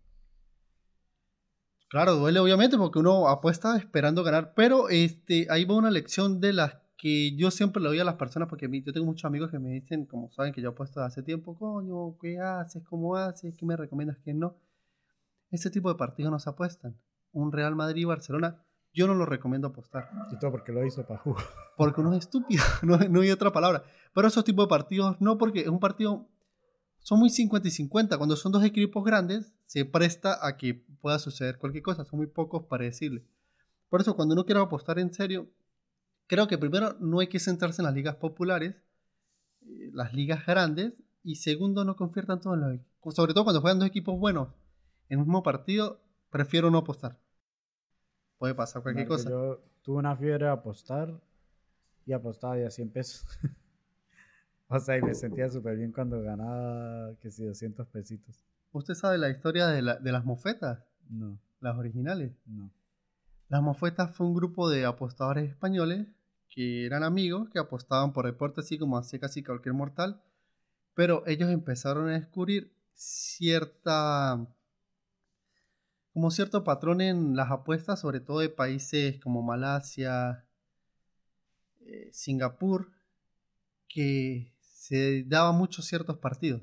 Claro, 1.88 2.16
duele 2.16 2.40
obviamente 2.40 2.76
porque 2.76 2.98
uno 2.98 3.26
apuesta 3.28 3.74
esperando 3.78 4.22
ganar, 4.22 4.52
pero 4.54 4.90
este, 4.90 5.46
ahí 5.48 5.64
va 5.64 5.76
una 5.76 5.90
lección 5.90 6.42
de 6.42 6.52
las 6.52 6.76
que 6.98 7.34
yo 7.36 7.50
siempre 7.50 7.82
le 7.82 7.88
doy 7.88 8.00
a 8.00 8.04
las 8.04 8.16
personas 8.16 8.50
porque 8.50 8.68
yo 8.84 8.92
tengo 8.92 9.06
muchos 9.06 9.24
amigos 9.24 9.50
que 9.50 9.59
me 9.59 9.70
dicen, 9.70 10.04
como 10.04 10.30
saben 10.30 10.52
que 10.52 10.61
yo 10.61 10.68
apuesto 10.68 11.00
hace 11.00 11.22
tiempo, 11.22 11.56
coño, 11.56 12.18
¿qué 12.20 12.38
haces? 12.38 12.82
¿Cómo 12.82 13.16
haces? 13.16 13.54
¿Qué 13.56 13.64
me 13.64 13.78
recomiendas? 13.78 14.18
¿Qué 14.18 14.34
no? 14.34 14.59
Ese 15.51 15.70
tipo 15.70 15.88
de 15.88 15.96
partidos 15.96 16.30
no 16.30 16.38
se 16.38 16.51
apuestan. 16.51 16.99
Un 17.32 17.53
Real 17.53 17.74
Madrid-Barcelona, 17.74 18.62
yo 18.92 19.07
no 19.07 19.14
lo 19.14 19.26
recomiendo 19.26 19.68
apostar. 19.68 20.11
Y 20.32 20.38
todo 20.38 20.51
porque 20.51 20.72
lo 20.72 20.84
hizo 20.84 21.07
Pajú. 21.07 21.36
Porque 21.76 22.01
uno 22.01 22.12
es 22.12 22.20
estúpido, 22.20 22.64
no, 22.82 22.99
no 22.99 23.20
hay 23.20 23.30
otra 23.30 23.53
palabra. 23.53 23.84
Pero 24.12 24.26
esos 24.26 24.44
tipos 24.44 24.66
de 24.66 24.68
partidos 24.68 25.20
no, 25.20 25.38
porque 25.38 25.61
es 25.61 25.68
un 25.68 25.78
partido. 25.78 26.28
Son 26.99 27.20
muy 27.20 27.30
50 27.30 27.68
y 27.68 27.70
50. 27.70 28.18
Cuando 28.18 28.34
son 28.34 28.51
dos 28.51 28.64
equipos 28.64 29.05
grandes, 29.05 29.55
se 29.66 29.84
presta 29.84 30.44
a 30.44 30.57
que 30.57 30.74
pueda 30.74 31.20
suceder 31.20 31.59
cualquier 31.59 31.84
cosa. 31.84 32.05
Son 32.05 32.18
muy 32.18 32.26
pocos 32.26 32.64
predecibles. 32.64 33.22
Por 33.88 34.01
eso, 34.01 34.16
cuando 34.16 34.34
uno 34.34 34.44
quiere 34.44 34.61
apostar 34.61 34.99
en 34.99 35.14
serio, 35.14 35.49
creo 36.26 36.49
que 36.49 36.59
primero 36.59 36.96
no 36.99 37.20
hay 37.20 37.28
que 37.28 37.38
centrarse 37.38 37.80
en 37.80 37.86
las 37.86 37.94
ligas 37.94 38.16
populares, 38.16 38.74
eh, 39.62 39.90
las 39.92 40.12
ligas 40.12 40.44
grandes. 40.44 40.94
Y 41.22 41.36
segundo, 41.36 41.84
no 41.84 41.94
confiar 41.94 42.26
tanto 42.26 42.53
en 42.55 42.61
los. 42.61 43.14
Sobre 43.14 43.32
todo 43.32 43.44
cuando 43.44 43.61
juegan 43.61 43.78
dos 43.78 43.88
equipos 43.88 44.18
buenos 44.18 44.49
en 45.09 45.18
el 45.20 45.24
mismo 45.24 45.42
partido, 45.42 46.00
prefiero 46.30 46.70
no 46.70 46.78
apostar. 46.78 47.18
Puede 48.38 48.54
pasar 48.54 48.82
cualquier 48.82 49.09
cosa. 49.09 49.30
Yo 49.30 49.61
tuve 49.82 49.96
una 49.98 50.16
fiebre 50.16 50.44
de 50.46 50.50
apostar 50.50 51.20
y 52.06 52.12
apostaba 52.12 52.56
de 52.56 52.66
a 52.66 52.70
100 52.70 52.90
pesos. 52.90 53.24
o 54.68 54.78
sea, 54.78 54.96
y 54.98 55.02
me 55.02 55.14
sentía 55.14 55.48
súper 55.48 55.76
bien 55.76 55.92
cuando 55.92 56.20
ganaba, 56.22 57.14
que 57.20 57.30
si 57.30 57.44
200 57.44 57.86
pesitos. 57.88 58.44
¿Usted 58.72 58.94
sabe 58.94 59.18
la 59.18 59.30
historia 59.30 59.66
de, 59.66 59.82
la- 59.82 59.96
de 59.96 60.12
las 60.12 60.24
mofetas? 60.24 60.84
No, 61.09 61.38
Las 61.61 61.76
originales. 61.76 62.32
no. 62.46 62.70
Las 63.48 63.62
mofetas 63.62 64.14
fue 64.14 64.26
un 64.26 64.34
grupo 64.34 64.68
de 64.68 64.84
apostadores 64.84 65.48
españoles 65.50 66.06
que 66.50 66.84
eran 66.84 67.02
amigos, 67.02 67.48
que 67.50 67.59
apostaban 67.59 68.12
por 68.12 68.26
deporte 68.26 68.61
así 68.61 68.78
como 68.78 68.98
hacía 68.98 69.18
casi 69.20 69.42
cualquier 69.42 69.74
mortal, 69.74 70.22
pero 70.94 71.22
ellos 71.26 71.48
empezaron 71.50 72.09
a 72.09 72.12
descubrir 72.12 72.74
cierta 72.92 74.46
como 76.18 76.32
cierto 76.32 76.64
patrón 76.64 77.00
en 77.00 77.36
las 77.36 77.52
apuestas, 77.52 78.00
sobre 78.00 78.18
todo 78.18 78.40
de 78.40 78.48
países 78.48 79.20
como 79.20 79.40
Malasia, 79.40 80.44
eh, 81.86 82.08
Singapur, 82.10 82.90
que 83.88 84.52
se 84.60 85.22
daban 85.28 85.54
muchos 85.54 85.84
ciertos 85.84 86.18
partidos, 86.18 86.62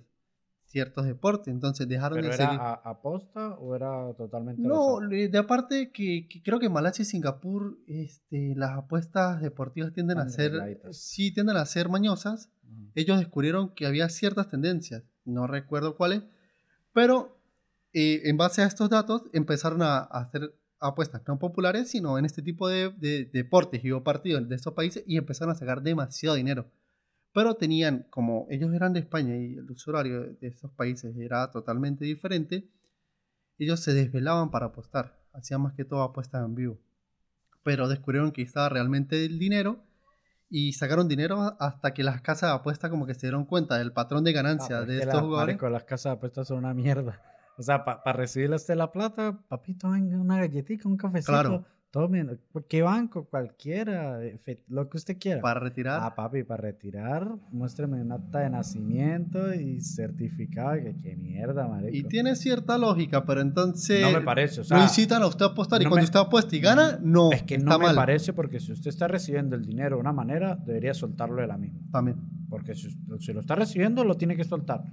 ciertos 0.66 1.06
deportes, 1.06 1.54
entonces 1.54 1.88
dejaron 1.88 2.18
¿Pero 2.18 2.28
de 2.28 2.34
era 2.36 2.46
seguir. 2.48 2.60
a- 2.60 2.74
aposta 2.74 3.54
o 3.60 3.74
era 3.74 4.14
totalmente 4.16 4.62
al 4.68 4.74
No, 4.74 5.00
azar? 5.00 5.08
le- 5.10 5.30
de 5.30 5.38
aparte 5.38 5.90
que, 5.94 6.28
que 6.28 6.44
creo 6.44 6.60
que 6.60 6.68
Malasia 6.68 7.04
y 7.04 7.06
Singapur, 7.06 7.78
este, 7.88 8.56
las 8.58 8.72
apuestas 8.72 9.40
deportivas 9.42 9.94
tienden 9.94 10.18
a 10.18 10.28
ser, 10.28 10.52
sí, 10.92 11.34
tienden 11.34 11.56
a 11.56 11.66
ser 11.66 11.88
mañosas. 11.88 12.50
Ellos 12.94 13.20
descubrieron 13.20 13.74
que 13.74 13.86
había 13.86 14.10
ciertas 14.10 14.50
tendencias, 14.50 15.04
no 15.24 15.48
recuerdo 15.48 15.96
cuáles, 15.96 16.24
pero 16.92 17.35
eh, 17.96 18.22
en 18.30 18.36
base 18.38 18.62
a 18.62 18.66
estos 18.68 18.90
datos 18.90 19.24
empezaron 19.34 19.82
a, 19.82 19.98
a 20.00 20.20
hacer 20.20 20.54
apuestas 20.80 21.22
no 21.28 21.40
populares, 21.40 21.90
sino 21.90 22.18
en 22.20 22.26
este 22.26 22.42
tipo 22.42 22.68
de, 22.68 22.90
de 22.90 23.26
deportes 23.26 23.84
y 23.84 23.92
o 23.92 24.04
partidos 24.04 24.48
de 24.48 24.56
estos 24.56 24.74
países 24.74 25.04
y 25.08 25.18
empezaron 25.18 25.52
a 25.54 25.58
sacar 25.58 25.82
demasiado 25.82 26.36
dinero. 26.36 26.70
Pero 27.34 27.56
tenían, 27.56 28.06
como 28.10 28.46
ellos 28.50 28.74
eran 28.74 28.94
de 28.94 29.00
España 29.00 29.36
y 29.36 29.56
el 29.56 29.70
usuario 29.72 30.22
de 30.40 30.48
estos 30.48 30.72
países 30.72 31.16
era 31.18 31.50
totalmente 31.52 32.06
diferente, 32.06 32.70
ellos 33.58 33.80
se 33.80 33.94
desvelaban 33.94 34.52
para 34.52 34.68
apostar. 34.68 35.18
Hacían 35.34 35.62
más 35.62 35.74
que 35.74 35.86
todo 35.86 36.02
apuestas 36.04 36.46
en 36.46 36.56
vivo. 36.56 36.78
Pero 37.64 37.88
descubrieron 37.88 38.32
que 38.32 38.42
estaba 38.42 38.70
realmente 38.70 39.26
el 39.26 39.40
dinero 39.40 39.80
y 40.50 40.74
sacaron 40.74 41.08
dinero 41.08 41.56
hasta 41.60 41.94
que 41.94 42.04
las 42.04 42.22
casas 42.22 42.50
de 42.52 42.56
apuestas 42.56 42.90
como 42.92 43.06
que 43.08 43.16
se 43.16 43.22
dieron 43.28 43.46
cuenta 43.46 43.78
del 43.78 43.92
patrón 43.92 44.24
de 44.24 44.32
ganancia 44.34 44.80
Ah, 44.80 44.86
de 44.86 44.94
es 44.94 45.00
que 45.00 45.06
estos 45.08 45.22
jugadores. 45.22 45.56
marico, 45.56 45.70
las 45.70 45.84
casas 45.86 46.12
de 46.12 46.18
apuestas 46.18 46.48
son 46.48 46.60
una 46.60 46.74
mierda. 46.74 47.22
O 47.58 47.64
sea, 47.64 47.84
para 47.86 48.14
recibirle 48.14 48.56
a 48.56 48.58
usted 48.58 48.76
la 48.76 48.92
plata, 48.92 49.40
papito, 49.48 49.90
venga, 49.90 50.18
una 50.20 50.38
galletita, 50.40 50.88
un 50.90 50.98
cafecito. 50.98 51.32
Claro. 51.32 51.66
Tome, 51.92 52.26
¿qué 52.68 52.82
banco? 52.82 53.24
Cualquiera, 53.30 54.22
efe- 54.22 54.60
lo 54.68 54.90
que 54.90 54.98
usted 54.98 55.18
quiera. 55.18 55.40
Para 55.40 55.62
retirar. 55.62 56.02
Ah, 56.04 56.14
papi, 56.14 56.44
para 56.44 56.62
retirar, 56.62 57.26
muéstrame 57.52 58.02
un 58.02 58.12
acta 58.12 58.40
de 58.40 58.50
nacimiento 58.50 59.54
y 59.54 59.80
certificado. 59.80 60.74
Que 60.76 60.98
qué 61.02 61.16
mierda, 61.16 61.66
marico. 61.70 61.96
y 61.96 62.04
tiene 62.04 62.36
cierta 62.36 62.78
lógica, 62.78 63.24
pero 63.26 63.40
entonces 63.40 64.02
No 64.02 64.12
me 64.12 64.26
parece, 64.26 64.60
o 64.60 64.64
sea, 64.66 64.76
lo 64.76 64.84
incitan 64.84 65.24
a 65.24 65.28
usted 65.28 65.46
a 65.46 65.50
apostar 65.50 65.80
y 65.82 65.86
no 65.86 65.92
cuando 65.92 66.02
me- 66.02 66.06
usted 66.06 66.20
apuesta 66.20 66.54
y 66.54 66.60
gana, 66.60 67.00
no, 67.02 67.32
es 67.32 67.44
que 67.44 67.56
está 67.56 67.70
no 67.70 67.80
me 67.80 67.86
mal. 67.86 67.96
parece 67.96 68.34
porque 68.34 68.60
si 68.60 68.74
usted 68.74 68.90
está 68.90 69.08
recibiendo 69.08 69.56
el 69.56 69.64
dinero 69.66 69.96
de 69.96 70.02
una 70.02 70.12
manera, 70.12 70.58
debería 70.58 70.94
soltarlo 70.94 71.40
de 71.42 71.48
la 71.48 71.58
misma. 71.58 71.80
También. 71.94 72.18
Porque 72.50 72.76
si, 72.76 72.90
si 73.20 73.32
lo 73.32 73.40
está 73.40 73.56
recibiendo, 73.56 74.04
lo 74.04 74.16
tiene 74.18 74.36
que 74.36 74.44
soltar. 74.44 74.84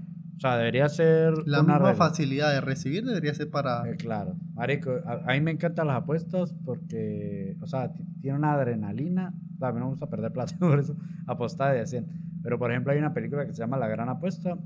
O 0.42 0.48
sea, 0.48 0.56
debería 0.56 0.88
ser 0.88 1.34
La 1.46 1.60
una 1.60 1.74
misma 1.74 1.90
regla. 1.90 1.94
facilidad 1.94 2.52
de 2.52 2.60
recibir 2.60 3.04
debería 3.04 3.32
ser 3.32 3.48
para... 3.48 3.88
Eh, 3.88 3.94
claro, 3.96 4.34
marico, 4.54 4.90
a, 5.06 5.30
a 5.30 5.34
mí 5.34 5.40
me 5.40 5.52
encantan 5.52 5.86
las 5.86 5.98
apuestas 6.02 6.52
porque, 6.64 7.56
o 7.60 7.66
sea, 7.68 7.92
ti- 7.92 8.02
tiene 8.20 8.38
una 8.38 8.54
adrenalina. 8.54 9.32
O 9.60 9.64
a 9.64 9.72
mí 9.72 9.78
no 9.78 9.84
me 9.84 9.90
gusta 9.92 10.10
perder 10.10 10.32
plata 10.32 10.56
por 10.58 10.80
eso, 10.80 10.96
apostar 11.28 11.76
y 11.76 11.80
así. 11.80 11.98
Pero, 12.42 12.58
por 12.58 12.72
ejemplo, 12.72 12.92
hay 12.92 12.98
una 12.98 13.14
película 13.14 13.46
que 13.46 13.52
se 13.52 13.60
llama 13.60 13.76
La 13.76 13.86
Gran 13.86 14.08
Apuesta 14.08 14.58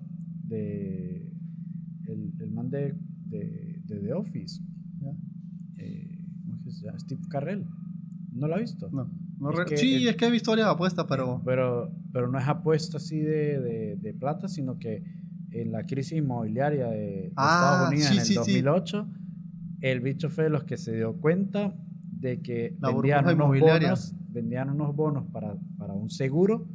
de 0.45 1.31
el, 2.09 2.33
el 2.41 2.51
man 2.51 2.71
de, 2.71 2.95
de, 3.27 3.83
de 3.85 3.99
The 4.01 4.13
Office. 4.15 4.63
¿Ya? 5.01 5.11
Eh, 5.77 6.19
¿Cómo 6.43 6.57
es 6.57 6.63
que 6.65 6.71
se 6.73 6.87
llama? 6.87 6.99
Steve 7.01 7.21
Carrell. 7.29 7.67
¿No 8.33 8.49
lo 8.49 8.55
ha 8.55 8.59
visto? 8.59 8.89
No, 8.93 9.11
no 9.39 9.51
Es 9.51 9.57
re- 9.59 9.65
que 9.67 9.77
sí, 9.77 9.95
el- 9.97 10.09
es 10.09 10.17
que 10.17 10.27
he 10.27 10.31
visto 10.31 10.53
varias 10.53 10.69
apuestas, 10.69 11.05
pero... 11.07 11.43
Pero, 11.45 11.93
pero 12.13 12.29
no 12.29 12.39
es 12.39 12.49
apuesta 12.49 12.97
así 12.97 13.19
de, 13.21 13.61
de, 13.61 13.97
de 13.97 14.15
plata, 14.15 14.49
sino 14.49 14.79
que 14.79 15.03
en 15.61 15.73
la 15.73 15.85
crisis 15.85 16.19
inmobiliaria 16.19 16.89
de, 16.89 17.33
Ah, 17.37 17.55
Estados 17.55 17.89
Unidos 17.89 18.07
sí, 18.09 18.15
en 18.15 18.21
el 18.21 18.27
sí, 18.27 18.33
sí. 18.33 18.39
2008, 18.63 19.09
el 19.81 20.01
bicho 20.01 20.31
fue 20.31 20.45
de 20.45 20.51
los 20.51 20.65
que 20.65 20.77
se 20.77 20.95
dio 20.95 21.15
cuenta 21.15 21.75
de 22.21 22.41
que 22.41 22.77
La 22.81 22.91
vendían 22.91 23.27
unos, 23.27 23.61
bonos, 23.61 24.15
vendían 24.31 24.71
unos 24.71 24.95
bonos 24.97 25.25
para, 25.33 25.55
para 25.79 25.93
un 25.93 26.11
seguro 26.11 26.67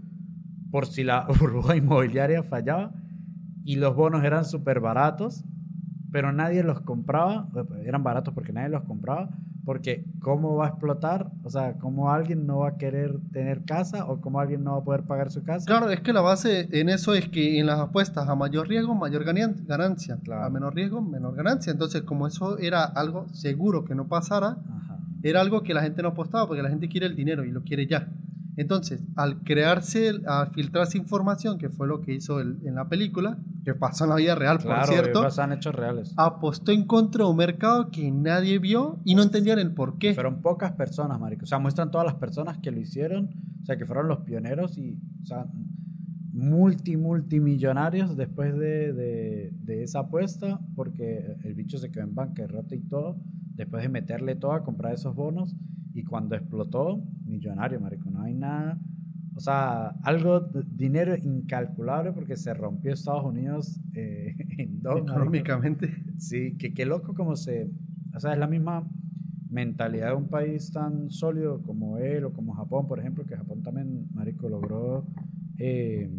por 0.71 0.85
si 0.85 1.03
la 1.03 1.25
burbuja 1.39 1.75
inmobiliaria 1.75 2.43
fallaba 2.43 2.93
y 3.63 3.75
los 3.75 3.95
bonos 3.95 4.23
eran 4.23 4.45
súper 4.45 4.79
baratos, 4.79 5.43
pero 6.11 6.31
nadie 6.31 6.63
los 6.63 6.81
compraba, 6.81 7.47
eran 7.83 8.03
baratos 8.03 8.33
porque 8.33 8.53
nadie 8.53 8.69
los 8.69 8.83
compraba, 8.83 9.29
porque 9.65 10.03
cómo 10.21 10.55
va 10.55 10.65
a 10.65 10.69
explotar, 10.69 11.29
o 11.43 11.49
sea, 11.49 11.73
cómo 11.73 12.11
alguien 12.11 12.47
no 12.47 12.59
va 12.59 12.69
a 12.69 12.77
querer 12.77 13.19
tener 13.31 13.63
casa 13.63 14.05
o 14.05 14.19
cómo 14.19 14.39
alguien 14.39 14.63
no 14.63 14.71
va 14.71 14.77
a 14.79 14.83
poder 14.83 15.03
pagar 15.03 15.31
su 15.31 15.43
casa. 15.43 15.65
Claro, 15.65 15.89
es 15.89 16.01
que 16.01 16.13
la 16.13 16.21
base 16.21 16.67
en 16.71 16.89
eso 16.89 17.13
es 17.13 17.29
que 17.29 17.59
en 17.59 17.67
las 17.67 17.79
apuestas 17.79 18.27
a 18.27 18.35
mayor 18.35 18.67
riesgo, 18.67 18.95
mayor 18.95 19.23
ganan- 19.23 19.65
ganancia. 19.67 20.17
Claro. 20.23 20.45
A 20.45 20.49
menor 20.49 20.73
riesgo, 20.75 21.01
menor 21.01 21.35
ganancia. 21.35 21.71
Entonces, 21.71 22.01
como 22.01 22.25
eso 22.27 22.57
era 22.57 22.83
algo 22.83 23.27
seguro 23.33 23.85
que 23.85 23.93
no 23.95 24.07
pasara, 24.07 24.57
Ajá. 24.67 24.97
era 25.23 25.41
algo 25.41 25.61
que 25.61 25.73
la 25.73 25.81
gente 25.83 26.01
no 26.01 26.09
apostaba 26.09 26.47
porque 26.47 26.63
la 26.63 26.69
gente 26.69 26.87
quiere 26.89 27.05
el 27.05 27.15
dinero 27.15 27.45
y 27.45 27.51
lo 27.51 27.61
quiere 27.61 27.85
ya. 27.85 28.07
Entonces, 28.57 29.01
al 29.15 29.37
crearse, 29.43 30.11
al 30.27 30.47
filtrarse 30.49 30.97
información, 30.97 31.57
que 31.57 31.69
fue 31.69 31.87
lo 31.87 32.01
que 32.01 32.13
hizo 32.13 32.39
el- 32.39 32.57
en 32.65 32.75
la 32.75 32.89
película, 32.89 33.37
que 33.63 33.73
pasó 33.75 34.05
en 34.05 34.09
la 34.11 34.15
vida 34.15 34.35
real, 34.35 34.57
Claro, 34.59 34.79
por 34.85 34.87
cierto, 34.93 35.21
pasan 35.21 35.51
hechos 35.53 35.75
reales. 35.75 36.13
apostó 36.17 36.71
en 36.71 36.85
contra 36.85 37.25
de 37.25 37.31
un 37.31 37.37
mercado 37.37 37.91
que 37.91 38.11
nadie 38.11 38.59
vio 38.59 38.99
y 39.03 39.15
no 39.15 39.23
entendían 39.23 39.59
el 39.59 39.73
por 39.73 39.97
qué. 39.97 40.13
Fueron 40.13 40.41
pocas 40.41 40.71
personas, 40.73 41.19
marico. 41.19 41.43
O 41.43 41.47
sea, 41.47 41.59
muestran 41.59 41.91
todas 41.91 42.05
las 42.05 42.15
personas 42.15 42.57
que 42.57 42.71
lo 42.71 42.79
hicieron, 42.79 43.29
o 43.61 43.65
sea, 43.65 43.77
que 43.77 43.85
fueron 43.85 44.07
los 44.07 44.19
pioneros 44.19 44.77
y, 44.77 44.97
o 45.21 45.25
sea, 45.25 45.45
multi, 46.33 46.97
multimillonarios 46.97 48.17
después 48.17 48.57
de, 48.57 48.93
de, 48.93 49.51
de 49.63 49.83
esa 49.83 49.99
apuesta, 49.99 50.59
porque 50.75 51.35
el 51.43 51.53
bicho 51.53 51.77
se 51.77 51.91
quedó 51.91 52.03
en 52.03 52.15
bancarrota 52.15 52.75
y 52.75 52.81
todo, 52.81 53.17
después 53.55 53.83
de 53.83 53.89
meterle 53.89 54.35
todo 54.35 54.53
a 54.53 54.63
comprar 54.63 54.93
esos 54.93 55.13
bonos, 55.15 55.55
y 55.93 56.03
cuando 56.03 56.35
explotó, 56.35 57.03
millonario, 57.25 57.79
marico, 57.79 58.09
no 58.09 58.21
hay 58.21 58.33
nada. 58.33 58.79
O 59.35 59.39
sea, 59.39 59.89
algo, 60.03 60.41
dinero 60.41 61.15
incalculable 61.15 62.11
porque 62.11 62.35
se 62.35 62.53
rompió 62.53 62.93
Estados 62.93 63.25
Unidos 63.25 63.79
eh, 63.93 64.35
en 64.57 64.81
dos. 64.81 64.99
económicamente. 64.99 66.03
Sí, 66.17 66.55
que 66.57 66.73
qué 66.73 66.85
loco 66.85 67.13
como 67.13 67.35
se... 67.35 67.69
O 68.13 68.19
sea, 68.19 68.33
es 68.33 68.39
la 68.39 68.47
misma 68.47 68.87
mentalidad 69.49 70.09
de 70.09 70.15
un 70.15 70.27
país 70.27 70.71
tan 70.71 71.09
sólido 71.09 71.61
como 71.61 71.97
él 71.97 72.25
o 72.25 72.33
como 72.33 72.53
Japón, 72.53 72.87
por 72.87 72.99
ejemplo, 72.99 73.25
que 73.25 73.35
Japón 73.35 73.61
también, 73.63 74.07
marico, 74.13 74.49
logró 74.49 75.05
eh, 75.57 76.09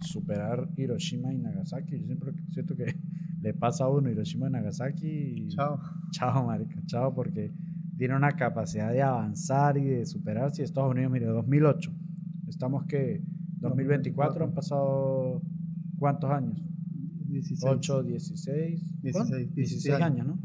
superar 0.00 0.68
Hiroshima 0.76 1.32
y 1.32 1.38
Nagasaki. 1.38 1.98
Yo 1.98 2.06
siempre 2.06 2.32
siento 2.48 2.76
que 2.76 2.86
le 3.40 3.54
pasa 3.54 3.84
a 3.84 3.88
uno 3.88 4.08
Hiroshima 4.08 4.48
y 4.48 4.50
Nagasaki 4.50 5.08
y... 5.08 5.48
Chao. 5.48 5.80
Chao, 6.10 6.46
marico, 6.46 6.80
chao, 6.86 7.14
porque 7.14 7.52
tiene 7.96 8.16
una 8.16 8.32
capacidad 8.32 8.92
de 8.92 9.02
avanzar 9.02 9.76
y 9.76 9.84
de 9.84 10.06
superarse. 10.06 10.62
Estados 10.62 10.92
Unidos, 10.92 11.12
mire, 11.12 11.26
2008. 11.26 11.92
Estamos 12.50 12.84
que 12.84 13.22
2024 13.60 14.44
han 14.44 14.52
pasado 14.52 15.40
¿cuántos 15.98 16.30
años? 16.30 16.68
16. 17.28 17.64
8, 17.64 18.02
16, 18.02 19.02
16, 19.02 19.12
¿cuánto? 19.12 19.36
16 19.36 19.54
16 19.54 20.00
años, 20.00 20.26
¿no? 20.26 20.38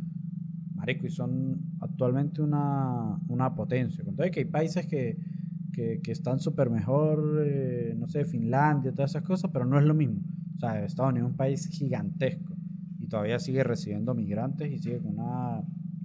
Marico, 0.75 1.07
y 1.07 1.09
son 1.09 1.59
actualmente 1.81 2.41
una, 2.41 3.19
una 3.27 3.55
potencia. 3.55 4.03
Y 4.03 4.31
que 4.31 4.41
hay 4.41 4.45
países 4.45 4.85
que, 4.85 5.17
que, 5.73 5.99
que 6.03 6.11
están 6.11 6.39
súper 6.39 6.69
mejor, 6.69 7.43
eh, 7.43 7.95
no 7.97 8.07
sé, 8.07 8.25
Finlandia, 8.25 8.93
todas 8.93 9.11
esas 9.11 9.23
cosas, 9.23 9.49
pero 9.51 9.65
no 9.65 9.79
es 9.79 9.85
lo 9.85 9.95
mismo. 9.95 10.21
O 10.55 10.59
sea, 10.59 10.85
Estados 10.85 11.11
Unidos 11.11 11.27
es 11.27 11.31
un 11.31 11.37
país 11.37 11.67
gigantesco 11.67 12.55
y 12.99 13.07
todavía 13.07 13.39
sigue 13.39 13.63
recibiendo 13.63 14.13
migrantes 14.13 14.71
y 14.71 14.77
sigue 14.77 14.99
con, 14.99 15.19
una, 15.19 15.63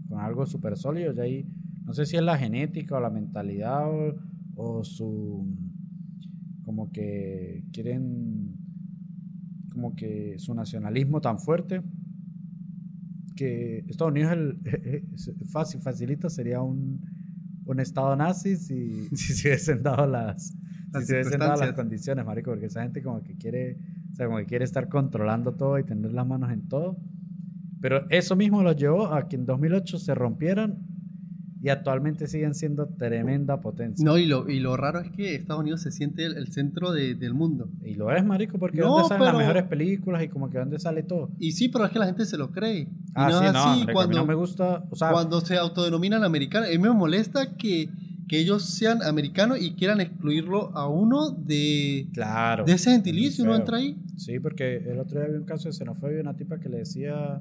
con 0.08 0.18
algo 0.18 0.46
súper 0.46 0.76
sólido. 0.76 1.12
Y 1.12 1.20
ahí, 1.20 1.46
no 1.84 1.92
sé 1.92 2.06
si 2.06 2.16
es 2.16 2.22
la 2.22 2.38
genética 2.38 2.96
o 2.96 3.00
la 3.00 3.10
mentalidad 3.10 3.90
o, 3.90 4.14
o 4.56 4.84
su. 4.84 5.46
Como 6.70 6.92
que 6.92 7.64
quieren. 7.72 8.54
como 9.72 9.96
que 9.96 10.38
su 10.38 10.54
nacionalismo 10.54 11.20
tan 11.20 11.40
fuerte 11.40 11.82
que 13.34 13.84
Estados 13.88 14.12
Unidos 14.12 14.32
el, 14.32 15.04
fácil, 15.50 15.80
facilita 15.80 16.30
sería 16.30 16.62
un, 16.62 17.00
un 17.64 17.80
estado 17.80 18.14
nazi 18.14 18.54
si, 18.54 19.08
si 19.16 19.34
se 19.34 19.48
hubiesen 19.48 19.82
dado 19.82 20.06
las, 20.06 20.54
Las 20.92 21.02
si 21.02 21.08
se 21.08 21.14
hubiesen 21.14 21.40
dado 21.40 21.60
las 21.60 21.72
condiciones, 21.72 22.24
marico, 22.24 22.52
porque 22.52 22.66
esa 22.66 22.82
gente 22.82 23.02
como 23.02 23.20
que 23.24 23.36
quiere, 23.36 23.78
o 24.12 24.14
sea, 24.14 24.26
como 24.26 24.38
que 24.38 24.46
quiere 24.46 24.64
estar 24.64 24.88
controlando 24.88 25.54
todo 25.54 25.76
y 25.76 25.82
tener 25.82 26.12
las 26.12 26.24
manos 26.24 26.52
en 26.52 26.68
todo. 26.68 27.00
Pero 27.80 28.08
eso 28.10 28.36
mismo 28.36 28.62
los 28.62 28.76
llevó 28.76 29.12
a 29.12 29.26
que 29.26 29.34
en 29.34 29.44
2008 29.44 29.98
se 29.98 30.14
rompieran 30.14 30.78
y 31.62 31.68
actualmente 31.68 32.26
siguen 32.26 32.54
siendo 32.54 32.86
tremenda 32.86 33.60
potencia. 33.60 34.02
No, 34.04 34.16
y 34.16 34.24
lo, 34.26 34.48
y 34.48 34.60
lo 34.60 34.76
raro 34.76 35.00
es 35.00 35.10
que 35.10 35.34
Estados 35.34 35.60
Unidos 35.60 35.82
se 35.82 35.90
siente 35.90 36.24
el, 36.24 36.36
el 36.38 36.48
centro 36.52 36.92
de- 36.92 37.14
del 37.14 37.34
mundo. 37.34 37.68
Y 37.84 37.94
lo 37.94 38.10
es, 38.14 38.24
marico, 38.24 38.58
porque 38.58 38.78
No, 38.78 38.88
donde 38.88 39.08
salen 39.08 39.18
pero- 39.20 39.32
las 39.32 39.38
mejores 39.46 39.62
películas 39.64 40.22
y 40.22 40.28
como 40.28 40.48
que 40.50 40.58
donde 40.58 40.78
sale 40.78 41.02
todo. 41.02 41.30
Y 41.38 41.52
sí, 41.52 41.68
pero 41.68 41.84
es 41.84 41.90
que 41.90 41.98
la 41.98 42.06
gente 42.06 42.24
se 42.24 42.38
lo 42.38 42.50
cree. 42.50 42.78
Y 42.80 42.88
Ah, 43.14 43.28
no 43.30 43.38
sí, 43.40 43.44
no, 43.44 43.58
así 43.58 43.68
marico, 43.68 43.82
a 43.82 43.86
mí 43.86 43.92
cuando, 43.92 44.16
no 44.18 44.26
me 44.26 44.34
gusta, 44.34 44.84
o 44.90 44.96
sea, 44.96 45.10
cuando 45.12 45.40
se 45.42 45.56
autodenominan 45.58 46.24
americanos. 46.24 46.68
A 46.68 46.72
mí 46.72 46.78
me 46.78 46.90
molesta 46.90 47.56
que, 47.56 47.90
que 48.26 48.38
ellos 48.38 48.64
sean 48.64 49.02
americanos 49.02 49.60
y 49.60 49.72
quieran 49.72 50.00
excluirlo 50.00 50.70
a 50.76 50.88
uno 50.88 51.30
de, 51.30 52.06
claro. 52.14 52.64
de 52.64 52.72
ese 52.72 52.90
gentilicio. 52.92 53.44
Uno 53.44 53.56
entra 53.56 53.76
ahí. 53.76 53.98
Sí, 54.16 54.38
porque 54.38 54.76
el 54.76 54.98
otro 54.98 55.18
día 55.18 55.26
había 55.26 55.38
un 55.38 55.44
caso 55.44 55.68
de 55.68 55.72
xenofobia, 55.74 56.20
una 56.20 56.36
tipa 56.36 56.58
que 56.58 56.68
le 56.68 56.78
decía 56.78 57.40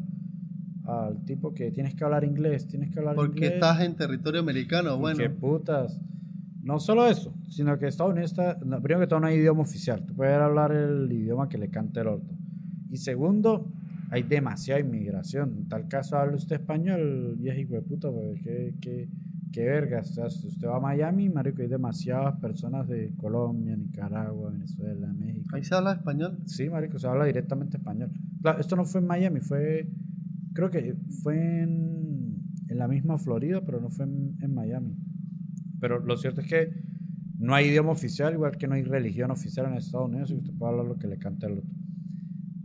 al 0.90 1.24
tipo 1.26 1.54
que 1.54 1.72
tienes 1.72 1.94
que 1.96 2.04
hablar 2.04 2.24
inglés, 2.24 2.68
tienes 2.68 2.90
que 2.92 3.00
hablar 3.00 3.16
Porque 3.16 3.38
inglés. 3.38 3.54
estás 3.54 3.82
en 3.82 3.96
territorio 3.96 4.40
americano. 4.42 4.98
Bueno, 4.98 5.20
que 5.20 5.30
putas. 5.30 6.00
No 6.64 6.80
solo 6.80 7.08
eso, 7.08 7.34
sino 7.48 7.78
que 7.78 7.88
Estados 7.88 8.12
Unidos 8.12 8.32
está. 8.32 8.58
no, 8.66 8.82
primero 8.82 9.02
que 9.02 9.08
todo, 9.08 9.20
no 9.20 9.28
hay 9.28 9.38
idioma 9.38 9.62
oficial. 9.62 10.06
Tú 10.06 10.14
puedes 10.16 10.36
hablar 10.38 10.72
el 10.72 11.12
idioma 11.12 11.48
que 11.50 11.58
le 11.58 11.70
cante 11.70 12.02
el 12.02 12.08
orto. 12.08 12.34
Y 12.92 12.98
segundo, 12.98 13.68
hay 14.12 14.24
demasiada 14.24 14.80
inmigración. 14.80 15.54
En 15.58 15.70
tal 15.70 15.88
caso, 15.88 16.18
hable 16.18 16.36
usted 16.36 16.58
español, 16.58 17.36
viejo 17.38 17.60
hijo 17.60 17.74
de 17.76 17.82
puta, 17.82 18.10
porque 18.12 18.40
qué, 18.44 18.74
qué, 18.82 19.10
qué 19.52 19.66
vergas. 19.66 20.12
O 20.12 20.14
sea, 20.16 20.30
si 20.30 20.48
usted 20.48 20.68
va 20.68 20.78
a 20.78 20.80
Miami, 20.80 21.30
marico, 21.30 21.62
hay 21.62 21.68
demasiadas 21.68 22.36
personas 22.40 22.88
de 22.88 23.12
Colombia, 23.18 23.76
Nicaragua, 23.76 24.52
Venezuela, 24.52 25.08
México. 25.14 25.56
ahí 25.56 25.64
se 25.64 25.76
habla 25.76 25.94
español. 25.94 26.38
Sí, 26.46 26.70
marico, 26.70 27.00
se 27.00 27.08
habla 27.08 27.26
directamente 27.26 27.78
español. 27.78 28.10
Claro, 28.42 28.60
esto 28.60 28.76
no 28.76 28.86
fue 28.86 29.02
en 29.02 29.08
Miami, 29.08 29.40
fue, 29.42 29.88
creo 30.60 30.72
que 30.72 30.96
fue 31.24 31.62
en, 31.62 32.36
en 32.68 32.78
la 32.78 32.88
misma 32.88 33.18
Florida, 33.18 33.62
pero 33.66 33.80
no 33.80 33.90
fue 33.90 34.06
en, 34.06 34.36
en 34.42 34.54
Miami. 34.54 34.96
Pero 35.80 36.00
lo 36.00 36.18
cierto 36.18 36.42
es 36.42 36.48
que 36.48 36.74
no 37.38 37.56
hay 37.56 37.68
idioma 37.68 37.92
oficial, 37.92 38.34
igual 38.34 38.58
que 38.58 38.68
no 38.68 38.76
hay 38.76 38.84
religión 38.84 39.32
oficial 39.32 39.68
en 39.68 39.78
Estados 39.78 40.10
Unidos, 40.10 40.32
y 40.32 40.36
usted 40.36 40.54
puede 40.54 40.72
hablar 40.72 40.86
lo 40.86 40.98
que 40.98 41.08
le 41.08 41.18
cante 41.18 41.46
al 41.46 41.60
otro. 41.60 41.70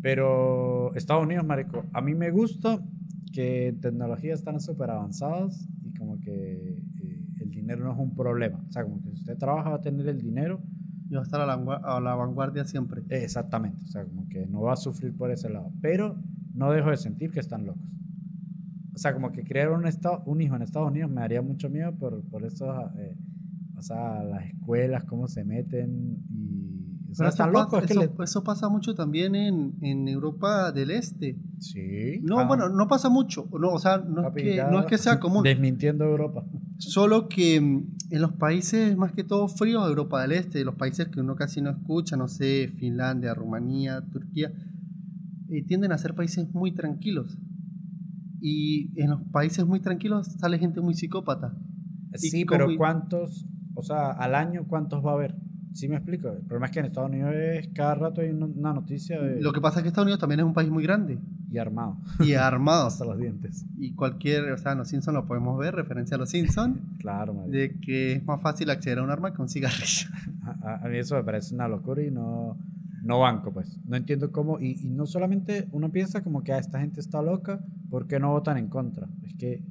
Pero 0.03 0.92
Estados 0.95 1.22
Unidos, 1.22 1.47
marico, 1.47 1.84
a 1.92 2.01
mí 2.01 2.14
me 2.14 2.30
gusta 2.30 2.84
que 3.32 3.68
en 3.68 3.80
tecnología 3.80 4.34
están 4.34 4.61
súper 4.61 4.90
avanzados 4.90 5.68
y 5.82 5.95
como 5.95 6.18
que 6.20 6.76
eh, 7.01 7.20
el 7.40 7.51
dinero 7.51 7.84
no 7.84 7.92
es 7.92 7.99
un 7.99 8.14
problema. 8.14 8.62
O 8.68 8.72
sea, 8.72 8.82
como 8.82 9.01
que 9.01 9.11
si 9.11 9.20
usted 9.20 9.38
trabaja 9.38 9.70
va 9.70 9.76
a 9.76 9.80
tener 9.80 10.09
el 10.09 10.20
dinero. 10.20 10.61
Y 11.09 11.14
va 11.14 11.20
a 11.20 11.24
estar 11.24 11.40
a 11.40 11.47
la, 11.47 11.55
a 11.55 12.01
la 12.01 12.14
vanguardia 12.14 12.64
siempre. 12.64 13.03
Exactamente. 13.11 13.84
O 13.84 13.86
sea, 13.86 14.05
como 14.05 14.26
que 14.28 14.47
no 14.47 14.62
va 14.62 14.72
a 14.72 14.76
sufrir 14.76 15.14
por 15.14 15.30
ese 15.30 15.51
lado. 15.51 15.70
Pero 15.82 16.16
no 16.55 16.70
dejo 16.70 16.90
de 16.90 16.96
sentir 16.96 17.30
que 17.30 17.40
están 17.40 17.66
locos. 17.66 17.90
O 18.94 18.98
sea, 18.98 19.12
como 19.12 19.32
que 19.32 19.42
crear 19.42 19.70
un, 19.72 19.86
estado, 19.86 20.22
un 20.26 20.40
hijo 20.40 20.55
en 20.57 20.62
Estados 20.62 20.90
Unidos 20.90 21.11
me 21.11 21.20
daría 21.20 21.42
mucho 21.42 21.68
miedo 21.68 21.92
por, 21.96 22.22
por 22.30 22.44
eso, 22.44 22.66
eh, 22.96 23.16
o 23.76 23.82
sea, 23.82 24.22
las 24.22 24.46
escuelas, 24.46 25.05
cómo 25.05 25.26
se 25.28 25.44
meten 25.44 26.22
y... 26.30 26.70
O 27.11 27.14
sea, 27.16 27.26
Pero 27.26 27.30
están 27.30 27.52
locos. 27.52 27.64
pasa, 27.70 27.78
es 27.80 27.86
que 27.86 27.92
eso- 28.05 28.14
le- 28.18 28.24
eso 28.24 28.42
pasa 28.42 28.68
mucho 28.68 28.94
también 28.96 29.36
en, 29.36 29.74
en 29.82 30.09
Europa 30.09 30.72
del 30.72 30.90
Este. 30.90 31.38
Sí. 31.61 32.18
No, 32.24 32.40
ah, 32.40 32.44
bueno, 32.44 32.68
no 32.68 32.88
pasa 32.88 33.09
mucho. 33.09 33.48
No, 33.57 33.68
o 33.72 33.78
sea, 33.78 33.98
no, 33.98 34.22
papi, 34.22 34.40
es, 34.42 34.57
que, 34.57 34.70
no 34.70 34.80
es 34.80 34.86
que 34.86 34.98
sea 34.98 35.20
común. 35.20 35.44
Desmintiendo 35.44 36.05
Europa. 36.05 36.44
Solo 36.78 37.28
que 37.28 37.61
mm, 37.61 37.86
en 38.11 38.20
los 38.20 38.32
países 38.32 38.96
más 38.96 39.12
que 39.12 39.22
todo 39.22 39.46
fríos 39.46 39.84
de 39.84 39.90
Europa 39.90 40.22
del 40.22 40.32
Este, 40.32 40.64
los 40.64 40.74
países 40.74 41.07
que 41.07 41.20
uno 41.20 41.36
casi 41.36 41.61
no 41.62 41.70
escucha, 41.70 42.16
no 42.16 42.26
sé, 42.26 42.72
Finlandia, 42.78 43.32
Rumanía, 43.32 44.00
Turquía, 44.11 44.50
eh, 45.57 45.62
tienden 45.66 45.92
a 45.92 45.98
ser 45.98 46.14
países 46.14 46.52
muy 46.55 46.72
tranquilos. 46.72 47.38
Y 48.40 48.90
en 49.00 49.11
los 49.11 49.22
países 49.32 49.64
muy 49.66 49.80
tranquilos 49.80 50.26
sale 50.38 50.59
gente 50.59 50.80
muy 50.80 50.94
psicópata. 50.94 51.55
¿Y 52.14 52.18
Sí, 52.18 52.44
pero 52.44 52.70
y- 52.70 52.76
¿cuántos, 52.76 53.46
o 53.74 53.82
sea, 53.82 54.11
al 54.12 54.34
año 54.34 54.64
cuántos 54.68 55.05
va 55.05 55.12
a 55.12 55.14
haber? 55.14 55.34
¿Sí 55.72 55.88
me 55.88 55.96
explico? 55.96 56.28
El 56.30 56.42
problema 56.42 56.66
es 56.66 56.72
que 56.72 56.78
en 56.80 56.84
Estados 56.86 57.11
Unidos 57.11 57.32
es 57.34 57.68
cada 57.74 57.94
rato 57.96 58.20
hay 58.20 58.30
una- 58.30 58.72
noticia 58.72 59.20
de... 59.20 59.40
Lo 59.40 59.52
que 59.52 59.61
pasa 59.61 59.78
es 59.78 59.82
que 59.82 59.88
Estados 59.88 60.05
Unidos 60.07 60.20
también 60.20 60.38
es 60.40 60.46
un 60.46 60.52
país 60.55 60.70
muy 60.70 60.84
grande 60.84 61.18
Y 61.50 61.59
armado, 61.59 61.96
y 62.20 62.34
armado. 62.34 62.86
hasta 62.86 63.05
los 63.05 63.18
dientes. 63.18 63.64
y 63.76 63.92
cualquier, 63.94 64.52
o 64.52 64.59
sea, 64.59 64.72
en 64.72 64.78
los 64.78 64.88
Simpsons 64.88 65.14
lo 65.16 65.26
podemos 65.26 65.59
ver, 65.59 65.74
referencia 65.74 66.14
a 66.16 66.18
los 66.18 66.30
Simpsons, 66.30 66.78
Claro, 67.00 67.34
marico. 67.34 67.50
de 67.57 67.80
que 67.80 68.12
es 68.12 68.24
más 68.24 68.40
fácil 68.40 68.70
acceder 68.70 68.98
a 68.98 69.02
un 69.02 69.11
arma 69.11 69.32
que 69.32 69.42
un 69.42 69.48
cigarrillo. 69.48 70.09
A- 70.62 70.80
a 70.84 70.88
mí 70.88 70.98
eso 70.98 71.16
me 71.16 71.24
parece 71.24 71.55
una 71.55 71.66
locura 71.66 72.02
y 72.02 72.11
no, 72.12 72.57
no 73.05 73.20
banco, 73.20 73.52
pues. 73.52 73.78
No 73.86 73.96
entiendo 73.96 74.32
cómo. 74.32 74.59
Y, 74.61 74.80
y 74.82 74.90
no 74.90 75.07
solamente 75.07 75.68
uno 75.72 75.90
piensa 75.92 76.22
como 76.22 76.42
que 76.42 76.52
a 76.52 76.59
esta 76.59 76.80
gente 76.80 77.00
está 77.00 77.22
loca, 77.22 77.61
¿por 77.90 78.07
qué 78.07 78.18
no 78.18 78.30
votan 78.32 78.57
en 78.59 78.68
contra? 78.68 79.09
Es 79.22 79.34
que 79.34 79.62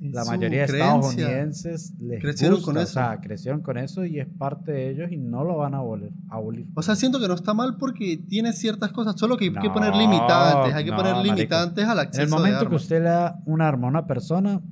la 0.00 0.24
su 0.24 0.30
mayoría 0.30 0.60
de 0.60 0.64
estadounidenses 0.66 1.92
les 1.98 2.20
Crecieron 2.22 2.56
gusta, 2.58 2.66
con 2.72 2.76
o 2.76 2.80
eso. 2.80 2.92
sea, 2.92 3.20
crecieron 3.20 3.62
con 3.62 3.76
eso 3.78 4.04
y 4.04 4.20
es 4.20 4.28
parte 4.28 4.70
de 4.72 4.90
ellos 4.90 5.10
y 5.10 5.16
no 5.16 5.42
lo 5.44 5.56
van 5.56 5.74
a 5.74 5.78
abolir. 5.78 6.12
abolir. 6.28 6.68
O 6.74 6.82
sea, 6.82 6.94
siento 6.94 7.18
que 7.20 7.26
no 7.28 7.34
está 7.34 7.52
mal 7.52 7.76
porque 7.78 8.16
tiene 8.28 8.52
ciertas 8.52 8.92
cosas, 8.92 9.18
solo 9.18 9.36
que 9.36 9.46
hay 9.46 9.52
que 9.52 9.70
poner 9.70 9.94
limitantes, 9.96 10.72
hay 10.74 10.84
que 10.84 10.90
no, 10.92 10.96
poner 10.96 11.14
marico. 11.14 11.34
limitantes 11.34 11.84
al 11.84 11.98
en 11.98 12.06
acceso 12.06 12.22
el 12.22 12.30
de 12.30 12.36
momento 12.36 12.58
que 12.60 12.66
armas. 12.66 12.82
usted 12.82 12.98
le 13.02 13.08
da 13.08 13.40
un 13.44 13.60
arma 13.60 13.86
a 13.88 13.90
una 13.90 14.06
persona, 14.06 14.62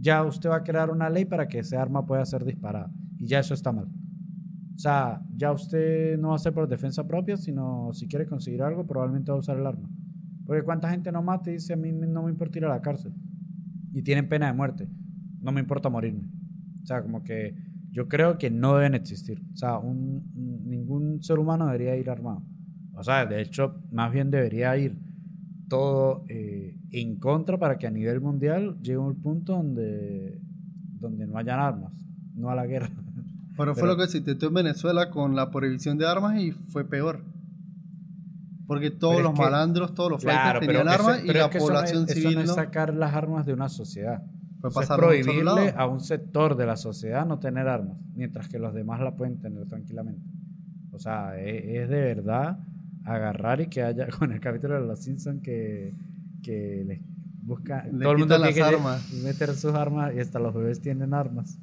ya 0.00 0.24
usted 0.24 0.50
va 0.50 0.56
a 0.56 0.62
crear 0.64 0.90
una 0.90 1.08
ley 1.08 1.24
para 1.24 1.46
que 1.46 1.60
ese 1.60 1.76
arma 1.76 2.04
pueda 2.04 2.24
ser 2.26 2.44
disparada. 2.44 2.90
Y 3.18 3.26
ya 3.26 3.38
eso 3.38 3.54
está 3.54 3.70
mal. 3.70 3.86
O 4.80 4.82
sea, 4.82 5.20
ya 5.36 5.52
usted 5.52 6.18
no 6.18 6.28
va 6.28 6.32
a 6.32 6.36
hacer 6.36 6.54
por 6.54 6.66
defensa 6.66 7.06
propia, 7.06 7.36
sino 7.36 7.90
si 7.92 8.08
quiere 8.08 8.24
conseguir 8.24 8.62
algo, 8.62 8.86
probablemente 8.86 9.30
va 9.30 9.36
a 9.36 9.40
usar 9.40 9.58
el 9.58 9.66
arma. 9.66 9.90
Porque 10.46 10.62
cuánta 10.62 10.88
gente 10.88 11.12
no 11.12 11.22
mata 11.22 11.50
y 11.50 11.52
dice 11.52 11.74
a 11.74 11.76
mí 11.76 11.92
no 11.92 12.22
me 12.22 12.30
importa 12.30 12.56
ir 12.56 12.64
a 12.64 12.70
la 12.70 12.80
cárcel. 12.80 13.12
Y 13.92 14.00
tienen 14.00 14.26
pena 14.30 14.46
de 14.46 14.54
muerte. 14.54 14.88
No 15.42 15.52
me 15.52 15.60
importa 15.60 15.90
morirme. 15.90 16.22
O 16.82 16.86
sea, 16.86 17.02
como 17.02 17.22
que 17.22 17.54
yo 17.90 18.08
creo 18.08 18.38
que 18.38 18.48
no 18.48 18.74
deben 18.74 18.94
existir. 18.94 19.42
O 19.52 19.56
sea, 19.58 19.78
ningún 19.84 21.22
ser 21.22 21.38
humano 21.38 21.66
debería 21.66 21.94
ir 21.96 22.08
armado. 22.08 22.42
O 22.94 23.04
sea, 23.04 23.26
de 23.26 23.42
hecho, 23.42 23.82
más 23.92 24.10
bien 24.10 24.30
debería 24.30 24.74
ir 24.78 24.98
todo 25.68 26.24
eh, 26.26 26.74
en 26.90 27.16
contra 27.16 27.58
para 27.58 27.76
que 27.76 27.86
a 27.86 27.90
nivel 27.90 28.22
mundial 28.22 28.78
llegue 28.80 28.96
un 28.96 29.20
punto 29.20 29.56
donde, 29.56 30.40
donde 30.98 31.26
no 31.26 31.36
hayan 31.36 31.60
armas, 31.60 31.92
no 32.34 32.48
a 32.48 32.54
la 32.54 32.66
guerra. 32.66 32.88
Pero 33.60 33.74
fue 33.74 33.88
lo 33.88 33.96
que 33.96 34.06
se 34.08 34.18
intentó 34.18 34.46
en 34.48 34.54
Venezuela 34.54 35.10
con 35.10 35.36
la 35.36 35.50
prohibición 35.50 35.98
de 35.98 36.06
armas 36.06 36.38
y 36.40 36.52
fue 36.52 36.84
peor. 36.84 37.22
Porque 38.66 38.90
todos 38.90 39.20
los 39.22 39.32
que- 39.34 39.42
malandros, 39.42 39.94
todos 39.94 40.10
los 40.12 40.22
Claro, 40.22 40.60
tenían 40.60 40.86
eso- 40.88 40.94
armas 41.08 41.24
y 41.24 41.26
la 41.32 41.44
es 41.46 41.48
que 41.50 41.58
eso 41.58 41.66
no 41.68 41.74
es- 41.74 41.80
población 41.80 42.04
eso 42.08 42.14
civil 42.14 42.34
no 42.36 42.40
es 42.42 42.54
sacar 42.54 42.94
las 42.94 43.14
armas 43.14 43.44
de 43.46 43.52
una 43.52 43.68
sociedad. 43.68 44.22
Fue 44.60 44.68
Eso 44.70 44.80
es 44.82 44.88
prohibirle 44.88 45.74
a 45.76 45.86
un 45.86 46.00
sector 46.00 46.56
de 46.56 46.66
la 46.66 46.76
sociedad 46.76 47.26
no 47.26 47.38
tener 47.38 47.66
armas, 47.66 47.96
mientras 48.14 48.48
que 48.48 48.58
los 48.58 48.74
demás 48.74 49.00
la 49.00 49.12
pueden 49.16 49.38
tener 49.40 49.66
tranquilamente. 49.66 50.22
O 50.92 50.98
sea, 50.98 51.36
e- 51.40 51.82
es, 51.82 51.88
de 51.88 52.00
verdad 52.00 52.58
agarrar 53.04 53.60
y 53.62 53.66
que 53.68 53.82
haya, 53.82 54.06
con 54.18 54.32
el 54.32 54.40
capítulo 54.40 54.74
de 54.80 54.86
Los 54.86 55.00
Simpsons 55.00 55.42
que, 55.42 55.94
que 56.42 56.84
les 56.86 57.00
busca, 57.42 57.82
todo 57.90 58.12
el 58.12 58.18
mundo 58.18 58.36
tiene 58.36 58.52
que 58.54 58.62
armas. 58.62 59.12
meter 59.24 59.54
sus 59.54 59.74
armas 59.74 60.14
y 60.14 60.20
hasta 60.20 60.38
los 60.38 60.54
bebés 60.54 60.80
tienen 60.80 61.14
armas. 61.14 61.58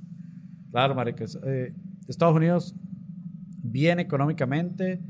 Claro, 0.71 0.95
marico. 0.95 1.23
es- 1.23 1.39
eh, 1.45 1.73
Estados 2.11 2.35
Unidos 2.35 2.75
bien 3.63 3.99
económicamente, 3.99 5.01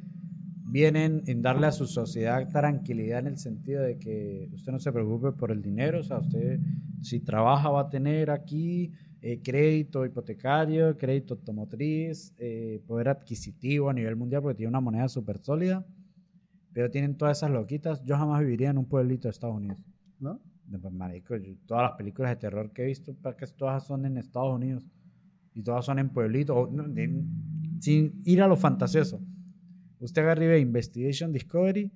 vienen 0.70 1.24
en 1.28 1.42
darle 1.42 1.68
a 1.68 1.72
su 1.72 1.86
sociedad 1.88 2.48
tranquilidad 2.50 3.20
en 3.20 3.28
el 3.28 3.38
sentido 3.38 3.82
de 3.82 3.98
que 3.98 4.50
usted 4.54 4.72
no 4.72 4.80
se 4.80 4.92
preocupe 4.92 5.32
por 5.32 5.52
el 5.52 5.62
dinero, 5.62 6.00
o 6.00 6.04
sea, 6.04 6.18
usted 6.20 6.60
si 7.02 7.20
trabaja 7.20 7.70
va 7.70 7.82
a 7.82 7.90
tener 7.90 8.30
aquí 8.32 8.92
eh, 9.22 9.42
crédito 9.42 10.06
hipotecario, 10.06 10.98
crédito 10.98 11.36
automotriz, 11.36 12.34
eh, 12.38 12.82
poder 12.86 13.10
adquisitivo 13.10 13.90
a 13.90 13.94
nivel 13.94 14.16
mundial 14.16 14.42
porque 14.42 14.58
tiene 14.58 14.70
una 14.70 14.82
moneda 14.82 15.08
súper 15.08 15.38
sólida, 15.40 15.86
pero 16.74 16.90
tienen 16.92 17.16
todas 17.16 17.38
esas 17.38 17.52
loquitas. 17.52 18.04
Yo 18.04 18.16
jamás 18.18 18.42
viviría 18.42 18.70
en 18.70 18.78
un 18.78 18.86
pueblito 18.86 19.28
de 19.28 19.32
Estados 19.32 19.56
Unidos. 19.56 19.78
¿no? 20.20 20.40
Pues, 20.70 20.94
marico, 20.94 21.36
yo- 21.36 21.54
todas 21.66 21.84
las 21.84 21.98
películas 21.98 22.32
de 22.32 22.36
terror 22.36 22.72
que 22.72 22.84
he 22.84 22.86
visto, 22.86 23.16
todas 23.58 23.86
son 23.86 24.06
en 24.06 24.18
Estados 24.18 24.54
Unidos 24.56 24.86
y 25.58 25.64
todas 25.64 25.86
son 25.86 25.98
en 25.98 26.10
pueblitos, 26.10 26.70
sin 27.80 28.22
ir 28.26 28.44
a 28.44 28.48
lo 28.48 28.56
fantasioso. 28.56 29.20
Usted 30.00 30.22
agarra 30.22 30.46
y 30.46 30.48
ve 30.48 30.60
Investigation 30.60 31.34
Discovery 31.34 31.92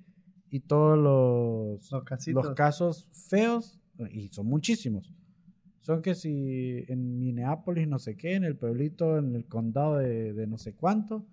y 0.50 0.60
todos 0.60 0.98
los, 0.98 1.92
Los 1.92 2.44
los 2.44 2.54
casos 2.56 3.08
feos, 3.12 3.78
y 4.10 4.26
son 4.30 4.46
muchísimos. 4.46 5.14
Son 5.78 6.02
que 6.02 6.16
si 6.16 6.84
en 6.88 7.20
Minneapolis, 7.20 7.86
no 7.86 8.00
sé 8.00 8.16
qué, 8.16 8.34
en 8.34 8.42
el 8.42 8.56
pueblito, 8.56 9.16
en 9.16 9.36
el 9.36 9.46
condado 9.46 9.98
de, 9.98 10.32
de 10.32 10.46
no 10.48 10.58
sé 10.58 10.74
cuánto, 10.74 11.24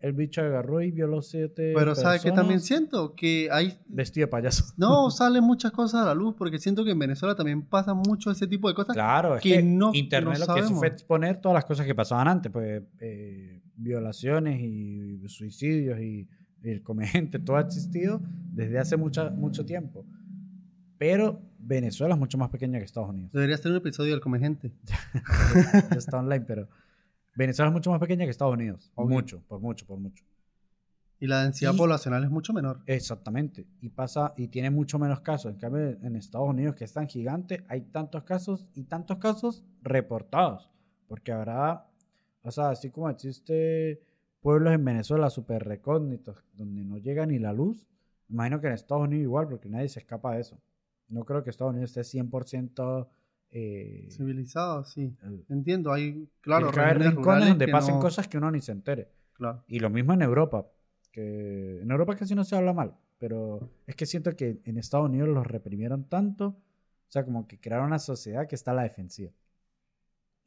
el 0.00 0.12
bicho 0.14 0.40
agarró 0.40 0.80
y 0.80 0.90
violó 0.90 1.20
siete. 1.22 1.72
Pero 1.76 1.94
¿sabes 1.94 2.20
qué 2.22 2.28
personas 2.28 2.42
también 2.42 2.60
siento? 2.60 3.14
Que 3.14 3.48
hay... 3.52 3.78
Vestido 3.86 4.26
de 4.26 4.30
payaso. 4.30 4.64
No 4.76 5.10
salen 5.10 5.44
muchas 5.44 5.72
cosas 5.72 6.02
a 6.02 6.06
la 6.06 6.14
luz 6.14 6.34
porque 6.38 6.58
siento 6.58 6.84
que 6.84 6.92
en 6.92 6.98
Venezuela 6.98 7.34
también 7.34 7.62
pasa 7.62 7.92
mucho 7.94 8.30
ese 8.30 8.46
tipo 8.46 8.68
de 8.68 8.74
cosas. 8.74 8.94
Claro, 8.94 9.36
es 9.36 9.42
que 9.42 9.56
que, 9.56 9.62
no- 9.62 9.90
Internet 9.92 10.38
no 10.38 10.46
lo 10.46 10.54
que 10.54 10.60
hizo 10.60 10.68
sabemos. 10.68 10.78
fue 10.78 10.88
exponer 10.88 11.40
todas 11.40 11.54
las 11.54 11.64
cosas 11.64 11.86
que 11.86 11.94
pasaban 11.94 12.28
antes, 12.28 12.50
pues 12.50 12.82
eh, 13.00 13.60
violaciones 13.76 14.60
y 14.60 15.28
suicidios 15.28 16.00
y, 16.00 16.28
y 16.62 16.70
el 16.70 16.82
come 16.82 17.06
gente, 17.06 17.38
todo 17.38 17.56
ha 17.56 17.60
existido 17.60 18.20
desde 18.52 18.78
hace 18.78 18.96
mucha, 18.96 19.30
mucho 19.30 19.64
tiempo. 19.66 20.06
Pero 20.98 21.40
Venezuela 21.58 22.14
es 22.14 22.18
mucho 22.20 22.36
más 22.36 22.50
pequeña 22.50 22.78
que 22.78 22.84
Estados 22.84 23.08
Unidos. 23.08 23.32
Debería 23.32 23.56
ser 23.56 23.70
un 23.70 23.78
episodio 23.78 24.12
del 24.12 24.20
Come 24.20 24.38
Gente. 24.38 24.72
ya 25.90 25.96
está 25.96 26.18
online, 26.18 26.44
pero 26.46 26.68
Venezuela 27.40 27.68
es 27.70 27.72
mucho 27.74 27.90
más 27.90 28.00
pequeña 28.00 28.24
que 28.24 28.30
Estados 28.30 28.54
Unidos. 28.54 28.92
Obvio. 28.94 29.14
Mucho, 29.16 29.42
por 29.48 29.60
mucho, 29.60 29.86
por 29.86 29.98
mucho. 29.98 30.24
Y 31.18 31.26
la 31.26 31.42
densidad 31.42 31.74
Y- 31.74 31.76
poblacional 31.76 32.24
es 32.24 32.30
mucho 32.30 32.52
menor. 32.52 32.80
Exactamente. 32.86 33.66
Y 33.80 33.90
pasa, 33.90 34.32
y 34.36 34.48
tiene 34.48 34.70
mucho 34.70 34.98
menos 34.98 35.20
casos. 35.20 35.52
En 35.52 35.58
cambio, 35.58 35.82
en 36.02 36.16
Estados 36.16 36.48
Unidos, 36.48 36.74
que 36.76 36.84
es 36.84 36.92
tan 36.92 37.08
gigante, 37.08 37.64
hay 37.68 37.82
tantos 37.82 38.22
casos 38.24 38.66
y 38.74 38.84
tantos 38.84 39.18
casos 39.18 39.64
reportados. 39.82 40.70
Porque 41.08 41.32
habrá, 41.32 41.86
o 42.42 42.50
sea, 42.50 42.70
así 42.70 42.90
como 42.90 43.10
existe 43.10 44.00
pueblos 44.40 44.72
en 44.72 44.82
Venezuela 44.84 45.28
súper 45.28 45.64
recógnitos, 45.64 46.42
donde 46.54 46.84
no 46.84 46.96
llega 46.96 47.26
ni 47.26 47.38
la 47.38 47.52
luz, 47.52 47.86
imagino 48.30 48.60
que 48.60 48.68
en 48.68 48.72
Estados 48.72 49.04
Unidos 49.04 49.24
igual, 49.24 49.48
porque 49.48 49.68
nadie 49.68 49.88
se 49.88 49.98
escapa 50.00 50.34
de 50.34 50.40
eso. 50.40 50.58
No 51.08 51.24
creo 51.24 51.42
que 51.44 51.50
Estados 51.50 51.72
Unidos 51.74 51.90
esté 51.96 52.18
100% 52.18 53.08
eh, 53.50 54.06
Civilizado, 54.10 54.84
sí. 54.84 55.16
Entiendo, 55.48 55.92
hay, 55.92 56.28
claro, 56.40 56.70
tiene 56.70 56.74
que 56.84 56.90
haber 56.90 56.98
rincones 57.14 57.48
donde 57.48 57.68
pasen 57.68 57.94
no- 57.96 58.00
cosas 58.00 58.28
que 58.28 58.38
uno 58.38 58.50
ni 58.50 58.60
se 58.60 58.72
entere. 58.72 59.08
Claro. 59.32 59.64
Y 59.68 59.78
lo 59.80 59.90
mismo 59.90 60.12
en 60.12 60.22
Europa, 60.22 60.66
que 61.12 61.80
en 61.80 61.90
Europa 61.90 62.14
casi 62.16 62.34
no 62.34 62.44
se 62.44 62.54
habla 62.56 62.72
mal, 62.72 62.94
pero 63.18 63.70
es 63.86 63.96
que 63.96 64.06
siento 64.06 64.36
que 64.36 64.60
en 64.64 64.78
Estados 64.78 65.08
Unidos 65.08 65.28
los 65.30 65.46
reprimieron 65.46 66.04
tanto, 66.04 66.46
o 66.48 67.10
sea, 67.12 67.24
como 67.24 67.46
que 67.48 67.58
crearon 67.58 67.86
una 67.86 67.98
sociedad 67.98 68.46
que 68.46 68.54
está 68.54 68.70
a 68.70 68.74
la 68.74 68.82
defensiva. 68.82 69.30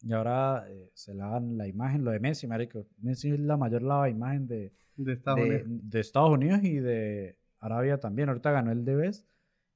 Y 0.01 0.12
ahora 0.14 0.66
eh, 0.70 0.91
se 0.93 1.14
lavan 1.14 1.58
la 1.58 1.68
imagen, 1.68 2.04
lo 2.04 2.12
de 2.12 2.20
Messi, 2.20 2.45
marico. 2.45 2.86
Messi 3.01 3.32
es 3.32 3.39
la 3.39 3.56
mayor 3.58 3.82
lava 3.84 4.10
imagen 4.10 4.47
de, 4.47 4.72
De 4.97 5.14
Estados 5.14 5.39
de, 5.39 5.45
Unidos. 5.45 5.68
de 5.68 5.99
Estados 5.99 6.30
Unidos 6.32 6.60
y 6.64 6.76
de 6.76 7.38
Arabia 7.60 7.97
también. 7.99 8.28
Ahorita 8.30 8.51
ganó 8.51 8.72
el 8.72 8.84
Debes. 8.84 9.26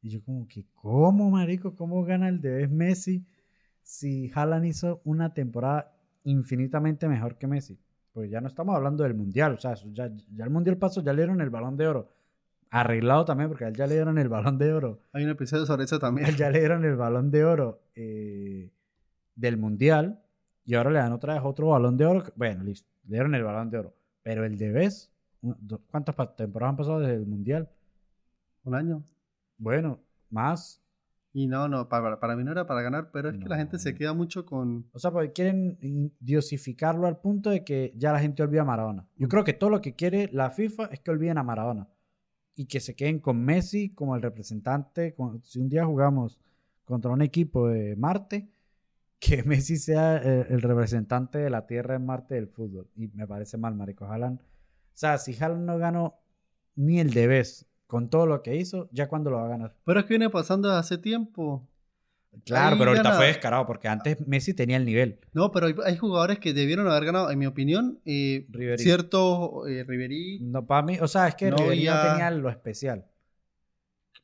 Y 0.07 0.09
yo 0.09 0.23
como 0.23 0.47
que, 0.47 0.65
¿cómo, 0.73 1.29
marico? 1.29 1.75
¿Cómo 1.75 2.05
gana 2.05 2.29
el 2.29 2.39
Debes 2.39 2.71
Messi 2.71 3.25
si 3.83 4.31
Haaland 4.33 4.65
hizo 4.65 5.01
una 5.03 5.33
temporada 5.33 5.93
infinitamente 6.23 7.09
mejor 7.09 7.37
que 7.37 7.45
Messi? 7.45 7.77
Pues 8.13 8.31
ya 8.31 8.39
no 8.39 8.47
estamos 8.47 8.73
hablando 8.73 9.03
del 9.03 9.15
Mundial. 9.15 9.55
O 9.55 9.57
sea, 9.57 9.75
ya, 9.91 10.09
ya 10.33 10.45
el 10.45 10.49
Mundial 10.49 10.77
pasó, 10.77 11.03
ya 11.03 11.11
le 11.11 11.23
dieron 11.23 11.41
el 11.41 11.49
Balón 11.49 11.75
de 11.75 11.87
Oro. 11.87 12.09
arreglado 12.69 13.25
también, 13.25 13.49
porque 13.49 13.65
a 13.65 13.67
él 13.67 13.75
ya 13.75 13.85
le 13.85 13.95
dieron 13.95 14.17
el 14.17 14.29
balón 14.29 14.57
de 14.57 14.71
oro. 14.71 15.01
Hay 15.11 15.25
un 15.25 15.29
episodio 15.31 15.65
sobre 15.65 15.83
eso 15.83 15.99
también. 15.99 16.25
A 16.27 16.29
él 16.29 16.37
ya 16.37 16.49
le 16.49 16.59
dieron 16.59 16.85
el 16.85 16.95
balón 16.95 17.29
de 17.29 17.43
oro 17.43 17.81
eh, 17.95 18.71
del 19.35 19.57
mundial 19.57 20.21
y 20.65 20.75
ahora 20.75 20.91
le 20.91 20.99
dan 20.99 21.11
otra 21.11 21.33
vez 21.33 21.43
otro 21.45 21.67
balón 21.67 21.97
de 21.97 22.05
oro. 22.05 22.23
Bueno, 22.35 22.63
listo, 22.63 22.89
le 23.07 23.15
dieron 23.15 23.35
el 23.35 23.43
balón 23.43 23.69
de 23.69 23.79
oro. 23.79 23.93
Pero 24.23 24.45
el 24.45 24.57
de 24.57 24.71
vez, 24.71 25.11
¿cuántas 25.91 26.15
temporadas 26.37 26.71
han 26.71 26.77
pasado 26.77 26.99
desde 26.99 27.15
el 27.15 27.25
mundial? 27.25 27.69
Un 28.63 28.75
año. 28.75 29.03
Bueno, 29.57 29.99
más. 30.29 30.81
Y 31.33 31.45
no, 31.45 31.67
no, 31.67 31.87
para, 31.87 32.19
para 32.19 32.35
mí 32.35 32.43
no 32.43 32.51
era 32.51 32.65
para 32.65 32.81
ganar, 32.81 33.11
pero 33.11 33.29
es 33.29 33.37
que 33.37 33.47
la 33.47 33.57
gente 33.57 33.77
se 33.77 33.93
queda 33.93 34.13
mucho 34.13 34.45
con... 34.45 34.89
O 34.91 34.97
sea, 34.97 35.11
porque 35.11 35.33
quieren 35.33 35.77
diosificarlo 36.19 37.05
al 37.05 37.19
punto 37.19 37.51
de 37.51 37.63
que 37.63 37.93
ya 37.95 38.11
la 38.11 38.19
gente 38.19 38.41
olvida 38.41 38.61
a 38.61 38.65
Maradona. 38.65 39.07
Yo 39.17 39.27
creo 39.27 39.43
que 39.43 39.53
todo 39.53 39.69
lo 39.69 39.79
que 39.79 39.93
quiere 39.93 40.29
la 40.33 40.49
FIFA 40.49 40.85
es 40.85 40.99
que 40.99 41.11
olviden 41.11 41.37
a 41.37 41.43
Maradona. 41.43 41.89
Y 42.55 42.65
que 42.65 42.79
se 42.79 42.95
queden 42.95 43.19
con 43.19 43.43
Messi 43.43 43.93
como 43.93 44.15
el 44.15 44.23
representante. 44.23 45.15
si 45.43 45.59
un 45.59 45.69
día 45.69 45.85
jugamos 45.85 46.39
contra 46.85 47.11
un 47.11 47.21
equipo 47.21 47.67
de 47.67 47.95
Marte, 47.95 48.49
que 49.19 49.43
Messi 49.43 49.77
sea 49.77 50.17
eh, 50.17 50.47
el, 50.49 50.63
representante 50.63 51.37
de 51.37 51.51
la 51.51 51.67
Tierra 51.67 51.95
en 51.95 52.05
Marte 52.07 52.33
del 52.33 52.47
fútbol. 52.47 52.89
Y 52.95 53.09
me 53.09 53.27
parece 53.27 53.57
mal, 53.57 53.75
marico. 53.75 54.05
Haaland... 54.05 54.39
O 54.39 54.99
sea, 54.99 55.19
si 55.19 55.35
Haaland 55.35 55.65
no 55.65 55.77
ganó 55.77 56.15
ni 56.75 56.99
el 56.99 57.13
de 57.13 57.27
vez 57.27 57.66
con 57.87 58.09
todo 58.09 58.27
lo 58.27 58.43
que 58.43 58.55
hizo, 58.55 58.89
ya 58.91 59.07
cuando 59.07 59.31
lo 59.31 59.37
va 59.37 59.45
a 59.45 59.49
ganar. 59.49 59.75
Pero 59.85 59.99
es 59.99 60.05
que 60.05 60.13
viene 60.13 60.29
pasando 60.29 60.69
hace 60.71 60.97
tiempo. 60.97 61.67
Claro, 62.45 62.77
pero 62.77 62.91
ahorita 62.91 63.13
fue 63.13 63.27
descarado 63.27 63.65
porque 63.65 63.87
antes 63.87 64.27
Messi 64.27 64.53
tenía 64.53 64.77
el 64.77 64.85
nivel. 64.85 65.19
No, 65.33 65.51
pero 65.51 65.67
hay, 65.83 65.97
jugadores 65.97 66.39
que 66.39 66.53
debieron 66.53 66.87
haber 66.87 67.05
ganado, 67.05 67.31
en 67.31 67.39
mi 67.39 67.47
opinión. 67.47 67.99
Eh, 68.05 68.45
Cierto, 68.77 69.65
eh, 69.67 69.85
No, 70.41 70.67
para 70.67 70.83
mí, 70.83 70.97
o 70.99 71.07
sea, 71.07 71.29
es 71.29 71.35
que 71.35 71.49
no, 71.49 71.57
tenía 71.57 72.29
lo 72.31 72.49
especial. 72.49 73.05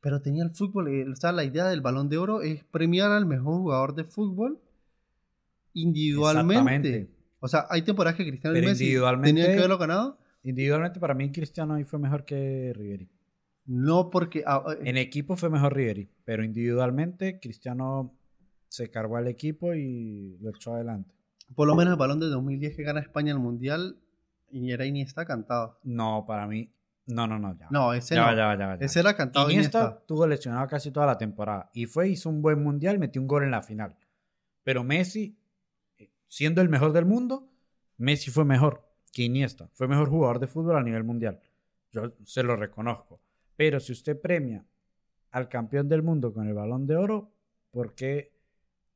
Pero 0.01 0.21
tenía 0.21 0.43
el 0.43 0.51
fútbol, 0.51 0.89
eh, 0.89 1.09
o 1.09 1.15
sea, 1.15 1.31
la 1.31 1.45
idea 1.45 1.65
del 1.65 1.79
balón 1.79 2.09
de 2.09 2.17
oro 2.17 2.41
es 2.41 2.63
premiar 2.65 3.11
al 3.11 3.25
mejor 3.25 3.55
jugador 3.55 3.95
de 3.95 4.03
fútbol 4.03 4.59
individualmente. 5.73 7.09
O 7.39 7.47
sea, 7.47 7.65
hay 7.69 7.83
temporadas 7.83 8.17
que 8.17 8.27
Cristiano 8.27 8.57
y 8.57 8.61
Messi 8.61 8.95
tenían 9.23 9.47
que 9.47 9.57
haberlo 9.57 9.77
ganado. 9.77 10.17
Individualmente, 10.43 10.99
para 10.99 11.13
mí, 11.13 11.31
Cristiano 11.31 11.75
ahí 11.75 11.85
fue 11.85 11.99
mejor 11.99 12.25
que 12.25 12.73
Ribery. 12.75 13.09
No 13.65 14.09
porque... 14.09 14.43
Ah, 14.45 14.63
eh, 14.67 14.89
en 14.89 14.97
equipo 14.97 15.35
fue 15.35 15.49
mejor 15.49 15.75
Ribery, 15.75 16.09
pero 16.25 16.43
individualmente 16.43 17.39
Cristiano 17.39 18.13
se 18.67 18.89
cargó 18.89 19.17
al 19.17 19.27
equipo 19.27 19.73
y 19.73 20.37
lo 20.41 20.49
echó 20.49 20.73
adelante. 20.73 21.13
Por 21.55 21.67
lo 21.67 21.75
menos 21.75 21.93
el 21.93 21.99
balón 21.99 22.19
de 22.19 22.27
2010 22.27 22.75
que 22.75 22.83
gana 22.83 22.99
España 22.99 23.31
el 23.31 23.39
Mundial 23.39 23.97
y 24.51 24.71
era 24.71 24.85
Iniesta 24.85 25.25
cantado. 25.25 25.79
No, 25.83 26.25
para 26.27 26.47
mí... 26.47 26.69
No, 27.05 27.27
no, 27.27 27.37
no, 27.37 27.53
ya. 27.57 27.67
No, 27.69 27.93
ese 27.93 28.15
no. 28.15 28.29
ese 28.79 28.99
era 29.01 29.13
cantado 29.15 29.49
Iniesta, 29.49 29.79
Iniesta. 29.79 30.05
tuvo 30.05 30.25
lesionado 30.25 30.65
casi 30.67 30.89
toda 30.89 31.05
la 31.05 31.17
temporada. 31.17 31.69
Y 31.73 31.85
fue, 31.85 32.07
hizo 32.07 32.29
un 32.29 32.41
buen 32.41 32.63
Mundial, 32.63 32.97
metió 32.97 33.21
un 33.21 33.27
gol 33.27 33.43
en 33.43 33.51
la 33.51 33.61
final. 33.61 33.97
Pero 34.63 34.85
Messi, 34.85 35.37
eh, 35.97 36.09
siendo 36.27 36.61
el 36.61 36.69
mejor 36.69 36.93
del 36.93 37.05
mundo, 37.05 37.49
Messi 37.97 38.31
fue 38.31 38.45
mejor 38.45 38.87
que 39.11 39.23
Iniesta. 39.23 39.69
Fue 39.73 39.87
mejor 39.87 40.09
jugador 40.09 40.39
de 40.39 40.47
fútbol 40.47 40.77
a 40.77 40.83
nivel 40.83 41.03
mundial. 41.03 41.41
Yo 41.91 42.11
se 42.25 42.41
lo 42.41 42.55
reconozco. 42.55 43.21
Pero 43.55 43.79
si 43.79 43.91
usted 43.91 44.19
premia 44.19 44.65
al 45.31 45.49
campeón 45.49 45.87
del 45.89 46.03
mundo 46.03 46.33
con 46.33 46.47
el 46.47 46.53
balón 46.53 46.85
de 46.87 46.95
oro, 46.95 47.31
¿por 47.71 47.95
qué, 47.95 48.33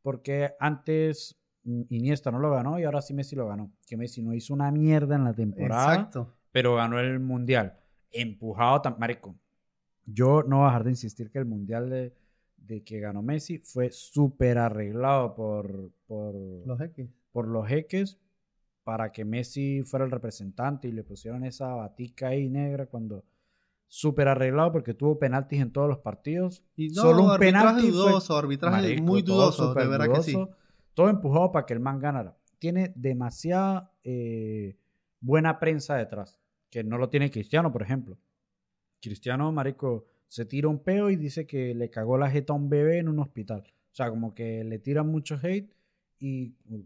porque 0.02 0.54
antes 0.60 1.40
Iniesta 1.64 2.32
no 2.32 2.40
lo 2.40 2.52
ganó 2.52 2.80
y 2.80 2.86
ahora 2.86 3.02
sí 3.02 3.14
Messi 3.14 3.36
lo 3.36 3.48
ganó? 3.48 3.72
Que 3.86 3.98
Messi 3.98 4.22
no 4.22 4.34
hizo 4.34 4.54
una 4.54 4.72
mierda 4.72 5.16
en 5.16 5.26
la 5.26 5.34
temporada, 5.34 5.96
Exacto. 5.96 6.34
pero 6.52 6.76
ganó 6.76 7.00
el 7.00 7.20
mundial. 7.20 7.78
Empujado 8.12 8.82
tan. 8.82 8.98
Marico, 8.98 9.36
yo 10.06 10.44
no 10.44 10.58
voy 10.58 10.66
a 10.66 10.68
dejar 10.68 10.84
de 10.86 10.92
insistir 10.92 11.30
que 11.30 11.40
el 11.40 11.46
mundial 11.46 11.90
de, 11.90 12.14
de 12.56 12.84
que 12.84 13.00
ganó 13.00 13.22
Messi 13.22 13.58
fue 13.58 13.92
súper 13.92 14.58
arreglado 14.58 15.36
por, 15.36 15.92
por 16.08 16.36
los 16.36 16.80
jeques. 16.80 17.10
Por 17.34 17.48
los 17.48 17.68
jeques 17.68 18.18
para 18.88 19.12
que 19.12 19.26
Messi 19.26 19.84
fuera 19.84 20.06
el 20.06 20.12
representante 20.12 20.88
y 20.88 20.94
le 20.94 21.04
pusieron 21.04 21.44
esa 21.44 21.68
batica 21.76 22.30
ahí 22.30 22.48
negra 22.48 22.86
cuando 22.86 23.26
súper 23.88 24.28
arreglado 24.28 24.72
porque 24.72 24.94
tuvo 24.94 25.18
penaltis 25.18 25.62
en 25.62 25.72
todos 25.72 25.88
los 25.88 26.00
partidos. 26.00 26.64
Y 26.76 26.90
Solo 26.90 27.34
un 27.34 27.40
penalti 27.40 27.90
dudoso, 27.90 28.38
arbitraje 28.38 29.02
muy 29.02 29.22
dudoso, 29.22 29.74
de 29.74 29.88
verdad 29.88 30.14
que 30.14 30.24
sí. 30.24 30.38
Todo 30.94 31.10
empujado 31.10 31.52
para 31.52 31.66
que 31.66 31.74
el 31.74 31.80
man 31.80 32.00
ganara. 32.00 32.38
Tiene 32.60 32.92
demasiada 32.96 33.92
eh, 34.04 34.78
buena 35.20 35.60
prensa 35.60 35.96
detrás, 35.96 36.40
que 36.70 36.84
no 36.84 36.98
lo 36.98 37.10
tiene 37.10 37.30
Cristiano, 37.30 37.72
por 37.72 37.84
ejemplo. 37.84 38.18
Cristiano, 39.00 39.52
marico, 39.52 40.08
se 40.28 40.46
tira 40.46 40.68
un 40.68 40.80
peo 40.80 41.10
y 41.10 41.16
dice 41.16 41.46
que 41.46 41.76
le 41.76 41.90
cagó 41.90 42.18
la 42.18 42.32
jeta 42.32 42.54
a 42.54 42.56
un 42.56 42.70
bebé 42.70 42.98
en 42.98 43.10
un 43.10 43.20
hospital. 43.20 43.64
O 43.92 43.96
sea, 43.96 44.10
como 44.10 44.34
que 44.34 44.64
le 44.64 44.80
tiran 44.80 45.08
mucho 45.08 45.40
hate 45.42 45.72
y 46.20 46.56
uh, 46.70 46.84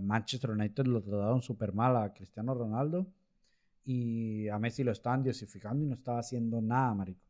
Manchester 0.00 0.50
United 0.50 0.86
lo 0.86 1.02
trataron 1.02 1.42
súper 1.42 1.72
mal 1.72 1.96
a 1.96 2.12
Cristiano 2.12 2.54
Ronaldo 2.54 3.08
y 3.90 4.50
a 4.50 4.58
Messi 4.58 4.84
lo 4.84 4.92
estaban 4.92 5.22
diosificando 5.22 5.82
y 5.82 5.86
no 5.86 5.94
estaba 5.94 6.18
haciendo 6.18 6.60
nada, 6.60 6.92
marico. 6.92 7.22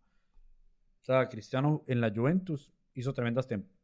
O 1.01 1.05
sea, 1.05 1.29
Cristiano 1.29 1.85
en 1.87 2.01
la 2.01 2.13
Juventus 2.13 2.73
hizo 2.95 3.15
tremendas 3.15 3.47
temporadas. 3.47 3.79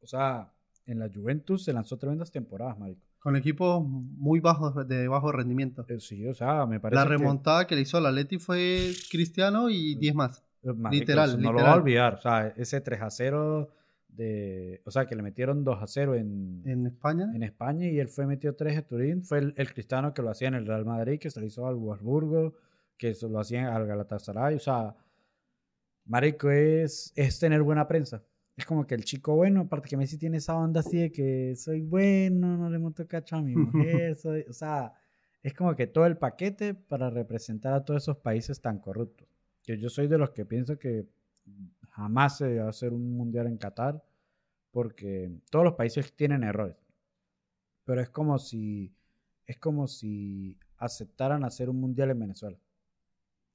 O 0.00 0.06
sea, 0.06 0.52
en 0.86 1.00
la 1.00 1.10
Juventus 1.12 1.64
se 1.64 1.72
lanzó 1.72 1.98
tremendas 1.98 2.30
temporadas, 2.30 2.78
marico. 2.78 3.02
Con 3.18 3.34
equipos 3.34 3.84
muy 3.84 4.38
bajos, 4.38 4.86
de 4.86 5.08
bajo 5.08 5.32
rendimiento. 5.32 5.84
Eh, 5.88 5.98
sí, 5.98 6.24
o 6.28 6.34
sea, 6.34 6.66
me 6.66 6.78
parece 6.78 7.02
La 7.02 7.04
remontada 7.04 7.66
que, 7.66 7.74
le 7.74 7.80
hizo 7.80 7.96
al 7.98 8.06
Atleti 8.06 8.38
fue 8.38 8.92
Cristiano 9.10 9.68
y 9.68 9.96
10 9.96 10.14
más. 10.14 10.44
Eh, 10.62 10.72
literal, 10.92 11.42
No 11.42 11.52
lo 11.52 11.62
va 11.62 11.72
a 11.72 11.76
olvidar. 11.78 12.14
O 12.14 12.20
sea, 12.20 12.46
ese 12.56 12.80
3 12.80 13.02
a 13.02 13.10
0 13.10 13.70
o 14.84 14.90
sea, 14.90 15.06
que 15.06 15.14
le 15.14 15.22
metieron 15.22 15.62
2 15.62 15.82
a 15.82 15.86
0 15.86 16.14
en, 16.16 16.62
¿En 16.64 16.86
España. 16.86 17.30
En 17.34 17.42
España 17.42 17.86
y 17.86 18.00
él 18.00 18.08
fue 18.08 18.26
metió 18.26 18.56
3 18.56 18.78
a 18.78 18.82
Turín. 18.82 19.22
Fue 19.22 19.38
el, 19.38 19.72
cristiano 19.72 20.12
que 20.12 20.22
lo 20.22 20.30
hacía 20.30 20.48
en 20.48 20.54
el 20.54 20.66
Real 20.66 20.84
Madrid, 20.84 21.20
que 21.20 21.30
se 21.30 21.40
lo 21.40 21.46
hizo 21.46 21.66
al 21.66 21.76
Wolfsburgo, 21.76 22.54
que 22.96 23.14
se 23.14 23.28
lo 23.28 23.38
hacía 23.38 23.74
al 23.74 23.86
Galatasaray. 23.86 24.56
O 24.56 24.58
sea, 24.58 24.96
Marico 26.06 26.50
es, 26.50 27.12
es 27.14 27.38
tener 27.38 27.62
buena 27.62 27.86
prensa. 27.86 28.24
Es 28.56 28.66
como 28.66 28.86
que 28.86 28.96
el 28.96 29.04
chico 29.04 29.36
bueno, 29.36 29.60
aparte 29.62 29.88
que 29.88 29.96
Messi 29.96 30.18
tiene 30.18 30.38
esa 30.38 30.56
onda 30.56 30.80
así 30.80 30.98
de 30.98 31.12
que 31.12 31.54
soy 31.54 31.80
bueno, 31.82 32.56
no 32.56 32.68
le 32.68 32.78
monto 32.80 33.06
cacho 33.06 33.36
a 33.36 33.42
mi 33.42 33.54
mujer, 33.56 34.16
o 34.48 34.52
sea, 34.52 34.92
es 35.44 35.54
como 35.54 35.76
que 35.76 35.86
todo 35.86 36.06
el 36.06 36.18
paquete 36.18 36.74
para 36.74 37.08
representar 37.08 37.72
a 37.72 37.84
todos 37.84 38.02
esos 38.02 38.16
países 38.16 38.60
tan 38.60 38.80
corruptos. 38.80 39.28
Que 39.62 39.78
yo 39.78 39.88
soy 39.88 40.08
de 40.08 40.18
los 40.18 40.30
que 40.30 40.44
pienso 40.44 40.76
que 40.76 41.06
jamás 41.90 42.38
se 42.38 42.58
va 42.58 42.66
a 42.66 42.70
hacer 42.70 42.92
un 42.92 43.16
mundial 43.16 43.46
en 43.46 43.58
Qatar 43.58 44.02
porque 44.78 45.28
todos 45.50 45.64
los 45.64 45.74
países 45.74 46.14
tienen 46.14 46.44
errores. 46.44 46.76
Pero 47.84 48.00
es 48.00 48.10
como 48.10 48.38
si 48.38 48.94
es 49.44 49.58
como 49.58 49.88
si 49.88 50.56
aceptaran 50.76 51.42
hacer 51.42 51.68
un 51.68 51.80
mundial 51.80 52.10
en 52.10 52.20
Venezuela. 52.20 52.56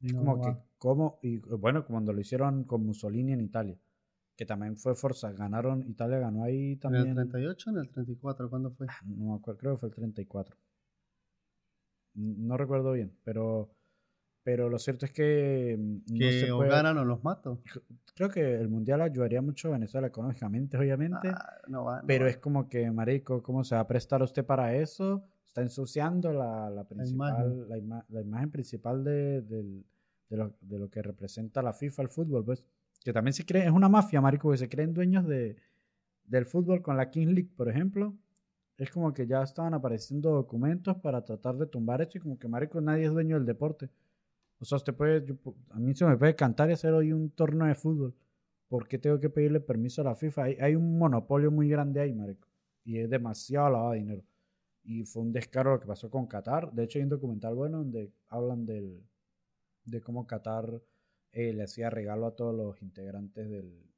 Es 0.01 0.11
como 0.11 0.41
que 0.41 0.53
como 0.77 1.19
y 1.21 1.37
bueno, 1.37 1.85
cuando 1.85 2.11
lo 2.11 2.19
hicieron 2.19 2.65
con 2.65 2.85
Mussolini 2.85 3.31
en 3.31 3.39
Italia, 3.39 3.79
que 4.35 4.45
también 4.45 4.75
fue 4.75 4.95
fuerza, 4.95 5.31
ganaron 5.31 5.87
Italia 5.87 6.19
ganó 6.19 6.43
ahí 6.43 6.75
también. 6.75 7.05
¿En 7.05 7.17
el 7.17 7.29
38 7.29 7.69
o 7.69 7.73
en 7.73 7.79
el 7.79 7.89
34 7.89 8.49
cuándo 8.49 8.71
fue? 8.71 8.87
Ah, 8.89 8.99
no 9.05 9.31
me 9.31 9.35
acuerdo, 9.35 9.59
creo 9.61 9.73
que 9.75 9.79
fue 9.79 9.89
el 9.89 9.95
34. 9.95 10.57
No 12.15 12.57
recuerdo 12.57 12.91
bien, 12.91 13.17
pero 13.23 13.73
pero 14.43 14.69
lo 14.69 14.77
cierto 14.77 15.05
es 15.05 15.11
que 15.11 15.77
mm, 15.79 16.13
no 16.13 16.31
se 16.31 16.47
puede... 16.53 16.69
o 16.69 16.71
ganan 16.71 16.97
o 16.97 17.05
los 17.05 17.23
mato. 17.23 17.61
Creo 18.15 18.29
que 18.29 18.55
el 18.55 18.69
mundial 18.69 19.01
ayudaría 19.01 19.41
mucho 19.41 19.69
a 19.69 19.71
Venezuela 19.71 20.07
económicamente, 20.07 20.77
obviamente. 20.77 21.29
Ah, 21.29 21.57
no 21.67 21.85
va, 21.85 22.03
pero 22.05 22.27
es 22.27 22.37
como 22.37 22.67
que, 22.67 22.91
marico, 22.91 23.41
¿cómo 23.41 23.63
se 23.63 23.75
va 23.75 23.81
a 23.81 23.87
prestar 23.87 24.21
usted 24.21 24.45
para 24.45 24.75
eso? 24.75 25.23
Está 25.47 25.61
ensuciando 25.61 26.33
la, 26.33 26.69
la 26.69 26.83
principal, 26.83 27.67
la 27.69 27.77
imagen, 27.77 28.05
la 28.09 28.21
imagen 28.21 28.51
principal 28.51 29.03
de, 29.03 29.41
de, 29.41 29.83
lo, 30.29 30.53
de, 30.61 30.79
lo, 30.79 30.89
que 30.89 31.01
representa 31.01 31.61
la 31.61 31.73
FIFA, 31.73 32.03
el 32.03 32.09
fútbol, 32.09 32.43
pues. 32.43 32.63
Que 33.03 33.13
también 33.13 33.33
se 33.33 33.45
cree, 33.45 33.65
es 33.65 33.71
una 33.71 33.89
mafia, 33.89 34.21
marico, 34.21 34.51
que 34.51 34.57
se 34.57 34.69
creen 34.69 34.93
dueños 34.93 35.27
de, 35.27 35.55
del 36.25 36.45
fútbol 36.45 36.81
con 36.81 36.97
la 36.97 37.09
King 37.09 37.27
League, 37.27 37.51
por 37.55 37.69
ejemplo. 37.69 38.15
Es 38.77 38.89
como 38.89 39.13
que 39.13 39.27
ya 39.27 39.43
estaban 39.43 39.73
apareciendo 39.73 40.31
documentos 40.31 40.97
para 40.97 41.23
tratar 41.23 41.57
de 41.57 41.67
tumbar 41.67 42.01
esto 42.01 42.17
y 42.17 42.21
como 42.21 42.39
que, 42.39 42.47
marico, 42.47 42.81
nadie 42.81 43.05
es 43.05 43.11
dueño 43.11 43.35
del 43.35 43.45
deporte. 43.45 43.89
O 44.63 44.65
sea, 44.65 44.77
usted 44.77 44.93
puede, 44.93 45.25
a 45.71 45.77
mí 45.77 45.93
se 45.93 46.05
me 46.05 46.15
puede 46.15 46.37
cantar 46.37 46.69
y 46.69 46.73
hacer 46.73 46.93
hoy 46.93 47.11
un 47.11 47.31
torneo 47.31 47.67
de 47.67 47.75
fútbol. 47.75 48.15
¿Por 48.69 48.87
qué 48.87 48.97
tengo 48.97 49.19
que 49.19 49.29
pedirle 49.29 49.59
permiso 49.59 49.99
a 50.01 50.05
la 50.05 50.15
FIFA? 50.15 50.43
Hay, 50.61 50.75
un 50.75 50.97
monopolio 50.97 51.51
muy 51.51 51.67
grande 51.67 51.99
ahí, 51.99 52.13
marico. 52.13 52.47
Y 52.85 52.97
es 52.99 53.09
demasiado 53.09 53.69
lavado 53.69 53.91
de 53.91 53.97
dinero. 53.97 54.23
Y 54.85 55.03
fue 55.03 55.21
un 55.21 55.33
descaro 55.33 55.73
lo 55.73 55.81
que 55.81 55.85
pasó 55.87 56.09
con 56.09 56.27
Qatar. 56.27 56.71
De 56.71 56.85
hecho, 56.85 56.97
hay 56.97 57.03
un 57.03 57.09
documental 57.09 57.55
bueno 57.55 57.79
donde 57.79 58.13
hablan 58.29 58.65
de 58.65 60.01
cómo 60.01 60.25
Qatar 60.27 60.81
eh, 61.33 61.51
le 61.51 61.63
hacía 61.63 61.89
regalo 61.89 62.27
a 62.27 62.35
todos 62.37 62.55
los 62.55 62.81
integrantes 62.81 63.49
del, 63.49 63.92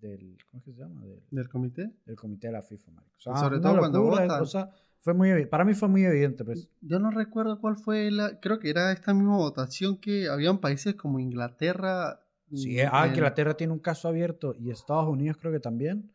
del 0.00 0.36
¿cómo 0.50 0.58
es 0.58 0.64
que 0.64 0.72
se 0.72 0.78
llama? 0.78 1.04
Del, 1.04 1.22
¿Del 1.30 1.48
comité? 1.48 1.90
del 2.04 2.16
comité 2.16 2.48
de 2.48 2.52
la 2.52 2.62
FIFA, 2.62 2.90
marico. 2.92 3.14
O 3.16 3.20
sea, 3.20 3.36
sobre 3.36 3.60
todo 3.60 3.78
cuando 3.78 4.02
votan. 4.02 4.30
o 4.40 4.46
sea, 4.46 4.70
fue 5.00 5.14
muy 5.14 5.46
para 5.46 5.64
mí 5.64 5.74
fue 5.74 5.88
muy 5.88 6.04
evidente, 6.04 6.44
pues. 6.44 6.68
Yo 6.80 6.98
no 6.98 7.10
recuerdo 7.10 7.60
cuál 7.60 7.76
fue 7.76 8.10
la. 8.10 8.40
Creo 8.40 8.58
que 8.58 8.70
era 8.70 8.92
esta 8.92 9.14
misma 9.14 9.36
votación 9.36 9.98
que 9.98 10.28
habían 10.28 10.58
países 10.58 10.94
como 10.94 11.18
Inglaterra. 11.20 12.20
Sí, 12.52 12.78
ah, 12.80 13.04
en- 13.06 13.12
que 13.12 13.18
Inglaterra 13.18 13.56
tiene 13.56 13.72
un 13.72 13.78
caso 13.80 14.08
abierto 14.08 14.54
y 14.58 14.70
Estados 14.70 15.08
Unidos 15.08 15.36
creo 15.40 15.52
que 15.52 15.60
también 15.60 16.12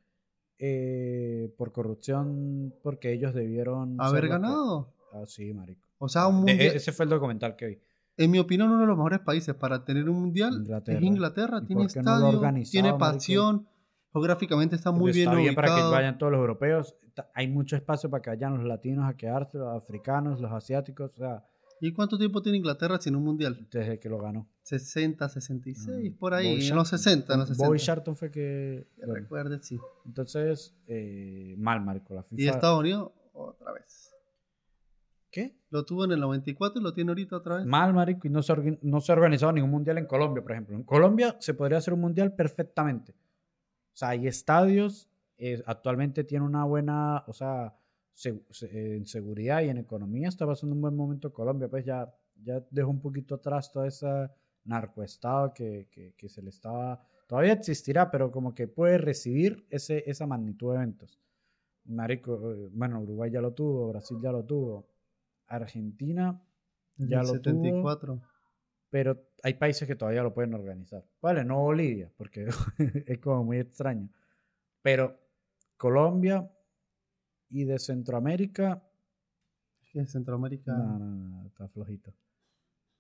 eh, 0.59 1.53
por 1.57 1.71
corrupción 1.71 2.73
porque 2.83 3.11
ellos 3.11 3.33
debieron 3.33 3.99
haber 3.99 4.27
ganado. 4.27 4.93
Ah, 5.13 5.23
sí, 5.25 5.53
marico. 5.53 5.81
O 5.97 6.07
sea, 6.07 6.27
un 6.27 6.45
De- 6.45 6.53
mundial. 6.53 6.75
ese 6.75 6.91
fue 6.91 7.05
el 7.05 7.09
documental 7.09 7.55
que 7.55 7.65
vi. 7.67 7.79
En 8.17 8.29
mi 8.29 8.39
opinión, 8.39 8.69
uno 8.69 8.81
de 8.81 8.87
los 8.87 8.97
mejores 8.97 9.19
países 9.19 9.55
para 9.55 9.83
tener 9.83 10.07
un 10.09 10.19
mundial 10.21 10.53
Inglaterra. 10.53 10.99
es 10.99 11.03
Inglaterra. 11.05 11.59
¿Y 11.63 11.65
Tiene 11.67 11.81
no 11.83 11.87
estadio, 11.87 12.27
organizado, 12.27 12.71
tiene 12.71 12.89
marico? 12.89 13.05
Geográficamente 14.13 14.75
está 14.75 14.91
muy 14.91 15.11
Está 15.11 15.31
bien 15.31 15.43
bien 15.43 15.55
para 15.55 15.67
que 15.69 15.73
ubicado. 15.73 15.91
vayan 15.91 16.17
todos 16.17 16.31
los 16.31 16.39
europeos. 16.39 16.95
Hay 17.33 17.47
mucho 17.47 17.75
espacio 17.75 18.09
para 18.09 18.21
que 18.21 18.29
vayan 18.31 18.55
los 18.57 18.65
latinos 18.65 19.09
a 19.09 19.15
quedarse, 19.15 19.57
los 19.57 19.75
africanos, 19.75 20.39
los 20.41 20.51
asiáticos, 20.51 21.13
o 21.13 21.17
sea, 21.17 21.45
¿Y 21.83 21.93
cuánto 21.93 22.15
tiempo 22.15 22.43
tiene 22.43 22.59
Inglaterra 22.59 22.99
sin 23.01 23.15
un 23.15 23.23
mundial? 23.23 23.67
desde 23.71 23.99
que 23.99 24.07
lo 24.07 24.19
ganó. 24.19 24.47
60, 24.61 25.27
66, 25.27 26.11
Mm. 26.11 26.17
por 26.19 26.35
ahí, 26.35 26.45
Bobby 26.53 26.67
en 26.67 26.75
los 26.75 26.89
Charlton- 26.91 26.97
60, 26.99 27.33
en 27.33 27.39
los 27.39 27.47
60. 27.49 27.67
Bobby 27.67 27.79
Charlton 27.79 28.15
fue 28.15 28.29
que... 28.29 28.87
Bueno, 28.97 29.13
recuerde, 29.15 29.59
sí. 29.63 29.79
entonces, 30.05 30.75
eh, 30.85 31.55
mal, 31.57 31.81
Marco, 31.83 32.13
la 32.13 32.21
FIFA. 32.21 32.39
Y 32.39 32.47
Estados 32.47 32.79
Unidos, 32.81 33.11
otra 33.33 33.71
vez. 33.71 34.13
¿Qué? 35.31 35.55
Lo 35.71 35.83
tuvo 35.85 36.05
en 36.05 36.11
el 36.11 36.19
94 36.19 36.79
y 36.79 36.83
lo 36.83 36.93
tiene 36.93 37.09
ahorita 37.11 37.37
otra 37.37 37.55
vez. 37.57 37.65
Mal, 37.65 37.93
marico, 37.95 38.27
y 38.27 38.29
no 38.29 38.43
se, 38.43 38.53
orga- 38.53 38.77
no 38.83 39.01
se 39.01 39.11
ha 39.11 39.15
organizado 39.15 39.51
ningún 39.53 39.71
mundial 39.71 39.97
en 39.97 40.05
Colombia, 40.05 40.43
por 40.43 40.51
ejemplo. 40.51 40.75
En 40.75 40.83
Colombia 40.83 41.35
se 41.39 41.53
podría 41.55 41.77
hacer 41.79 41.93
un 41.95 42.01
mundial 42.01 42.35
perfectamente. 42.35 43.15
O 43.93 43.97
sea, 43.97 44.09
hay 44.09 44.27
estadios, 44.27 45.09
eh, 45.37 45.61
actualmente 45.65 46.23
tiene 46.23 46.45
una 46.45 46.63
buena, 46.65 47.23
o 47.27 47.33
sea, 47.33 47.75
se- 48.13 48.43
se- 48.49 48.95
en 48.97 49.05
seguridad 49.05 49.61
y 49.61 49.69
en 49.69 49.77
economía 49.77 50.27
está 50.29 50.45
pasando 50.45 50.75
un 50.75 50.81
buen 50.81 50.95
momento 50.95 51.33
Colombia, 51.33 51.67
pues 51.69 51.85
ya, 51.85 52.13
ya 52.43 52.63
dejó 52.69 52.89
un 52.89 53.01
poquito 53.01 53.35
atrás 53.35 53.71
todo 53.71 53.85
ese 53.85 54.29
narcoestado 54.65 55.53
que, 55.53 55.87
que, 55.91 56.13
que 56.15 56.29
se 56.29 56.41
le 56.41 56.49
estaba, 56.51 57.01
todavía 57.27 57.53
existirá, 57.53 58.11
pero 58.11 58.31
como 58.31 58.53
que 58.53 58.67
puede 58.67 58.97
recibir 58.97 59.65
ese, 59.69 60.03
esa 60.09 60.27
magnitud 60.27 60.71
de 60.71 60.77
eventos. 60.77 61.19
Marico, 61.85 62.53
eh, 62.53 62.69
bueno, 62.71 63.01
Uruguay 63.01 63.31
ya 63.31 63.41
lo 63.41 63.53
tuvo, 63.53 63.89
Brasil 63.89 64.17
ya 64.21 64.31
lo 64.31 64.43
tuvo, 64.45 64.87
Argentina 65.47 66.41
ya 66.97 67.21
el 67.21 67.27
lo 67.27 67.33
74. 67.33 68.21
Pero 68.91 69.17
hay 69.41 69.53
países 69.55 69.87
que 69.87 69.95
todavía 69.95 70.21
lo 70.21 70.33
pueden 70.33 70.53
organizar. 70.53 71.03
Vale, 71.21 71.43
no 71.45 71.61
Bolivia, 71.61 72.11
porque 72.17 72.47
es 73.07 73.17
como 73.19 73.45
muy 73.45 73.57
extraño. 73.57 74.09
Pero 74.83 75.17
Colombia 75.77 76.51
y 77.49 77.63
de 77.63 77.79
Centroamérica, 77.79 78.83
Es 79.81 79.89
que 79.91 79.99
en 79.99 80.07
Centroamérica 80.07 80.73
no, 80.73 80.99
no, 80.99 81.27
no, 81.29 81.47
está 81.47 81.67
flojito. 81.69 82.11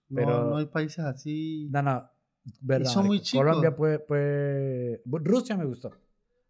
no, 0.09 0.15
pero- 0.15 0.49
no 0.49 0.57
hay 0.57 0.65
países 0.65 1.03
así. 1.03 1.67
No, 1.69 1.81
no, 1.81 2.09
verdad. 2.61 2.89
son 2.89 3.07
muy 3.07 3.19
chicos. 3.19 3.45
Colombia 3.45 3.75
puede, 3.75 3.99
puede... 3.99 5.01
Rusia 5.05 5.57
me 5.57 5.65
gustó. 5.65 5.91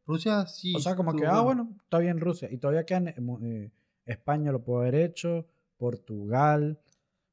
Rusia 0.05 0.45
sí. 0.45 0.73
O 0.75 0.79
sea, 0.79 0.95
como 0.95 1.15
que, 1.15 1.25
ah, 1.25 1.41
bueno, 1.41 1.75
está 1.83 1.97
bien 1.97 2.19
Rusia. 2.19 2.47
Y 2.51 2.57
todavía 2.57 2.85
quedan, 2.85 3.07
eh, 3.07 3.15
eh, 3.43 3.71
España 4.05 4.51
lo 4.51 4.63
puede 4.63 4.87
haber 4.89 4.95
hecho, 5.09 5.47
Portugal. 5.77 6.79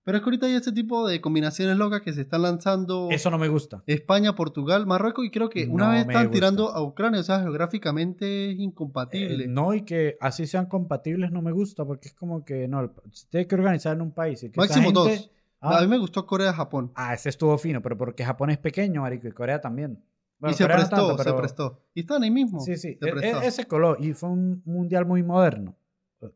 Pero 0.09 0.17
es 0.17 0.23
que 0.25 0.29
ahorita 0.29 0.47
hay 0.47 0.55
ese 0.55 0.73
tipo 0.73 1.07
de 1.07 1.21
combinaciones 1.21 1.77
locas 1.77 2.01
que 2.01 2.15
se 2.15 2.23
están 2.23 2.41
lanzando. 2.41 3.09
Eso 3.11 3.31
no 3.31 3.37
me 3.37 3.49
gusta. 3.49 3.83
España, 3.87 4.35
Portugal, 4.35 4.87
Marruecos 4.87 5.27
y 5.27 5.31
creo 5.31 5.51
que 5.51 5.67
una 5.67 5.85
No 5.89 5.91
vez 5.93 6.01
están 6.01 6.23
gusta. 6.29 6.31
tirando 6.31 6.71
a 6.71 6.83
Ucrania, 6.83 7.21
o 7.21 7.23
sea, 7.23 7.41
geográficamente 7.41 8.53
es 8.53 8.59
incompatible. 8.59 9.45
Eh, 9.45 9.49
no, 9.49 9.75
y 9.75 9.83
que 9.83 10.17
así 10.21 10.47
sean 10.47 10.65
compatibles 10.65 11.31
no 11.31 11.43
me 11.43 11.53
gusta, 11.53 11.85
porque 11.85 12.09
es 12.09 12.15
como 12.15 12.43
que 12.43 12.67
no, 12.69 12.91
se 13.13 13.27
tiene 13.29 13.47
que 13.47 13.55
organizar 13.55 13.95
en 13.95 14.01
un 14.01 14.13
país. 14.13 14.43
y 14.45 14.51
que 14.51 14.59
Máximo 14.59 14.87
gente- 14.87 14.99
dos. 15.19 15.31
Ah, 15.61 15.79
A 15.79 15.81
mí 15.83 15.89
me 15.89 15.99
gustó 15.99 16.25
Corea-Japón. 16.25 16.91
ah, 16.95 17.13
ese 17.13 17.29
estuvo 17.29 17.59
fino, 17.59 17.83
pero 17.83 17.99
porque 17.99 18.25
Japón 18.25 18.49
es 18.49 18.57
pequeño, 18.59 19.03
marico, 19.03 19.29
y 19.29 19.33
Corea 19.33 19.61
también. 19.61 20.03
Bueno, 20.39 20.55
y 20.55 20.57
se 20.57 20.63
no 20.67 20.73
prestó, 20.75 21.19
se 21.19 21.33
prestó. 21.35 21.83
Y 21.95 22.01
están 22.01 22.23
ahí 22.23 22.31
mismo. 22.31 22.61
Sí, 22.61 22.77
sí, 22.77 22.97
Se 22.99 23.09
e- 23.09 23.13
prestó. 23.13 23.43
e- 23.43 23.47
ese 23.47 23.67
coló, 23.67 23.97
y 24.01 24.15
fue 24.15 24.31
un 24.31 24.63
mundial 24.65 25.05
muy 25.05 25.23
moderno. 25.23 25.77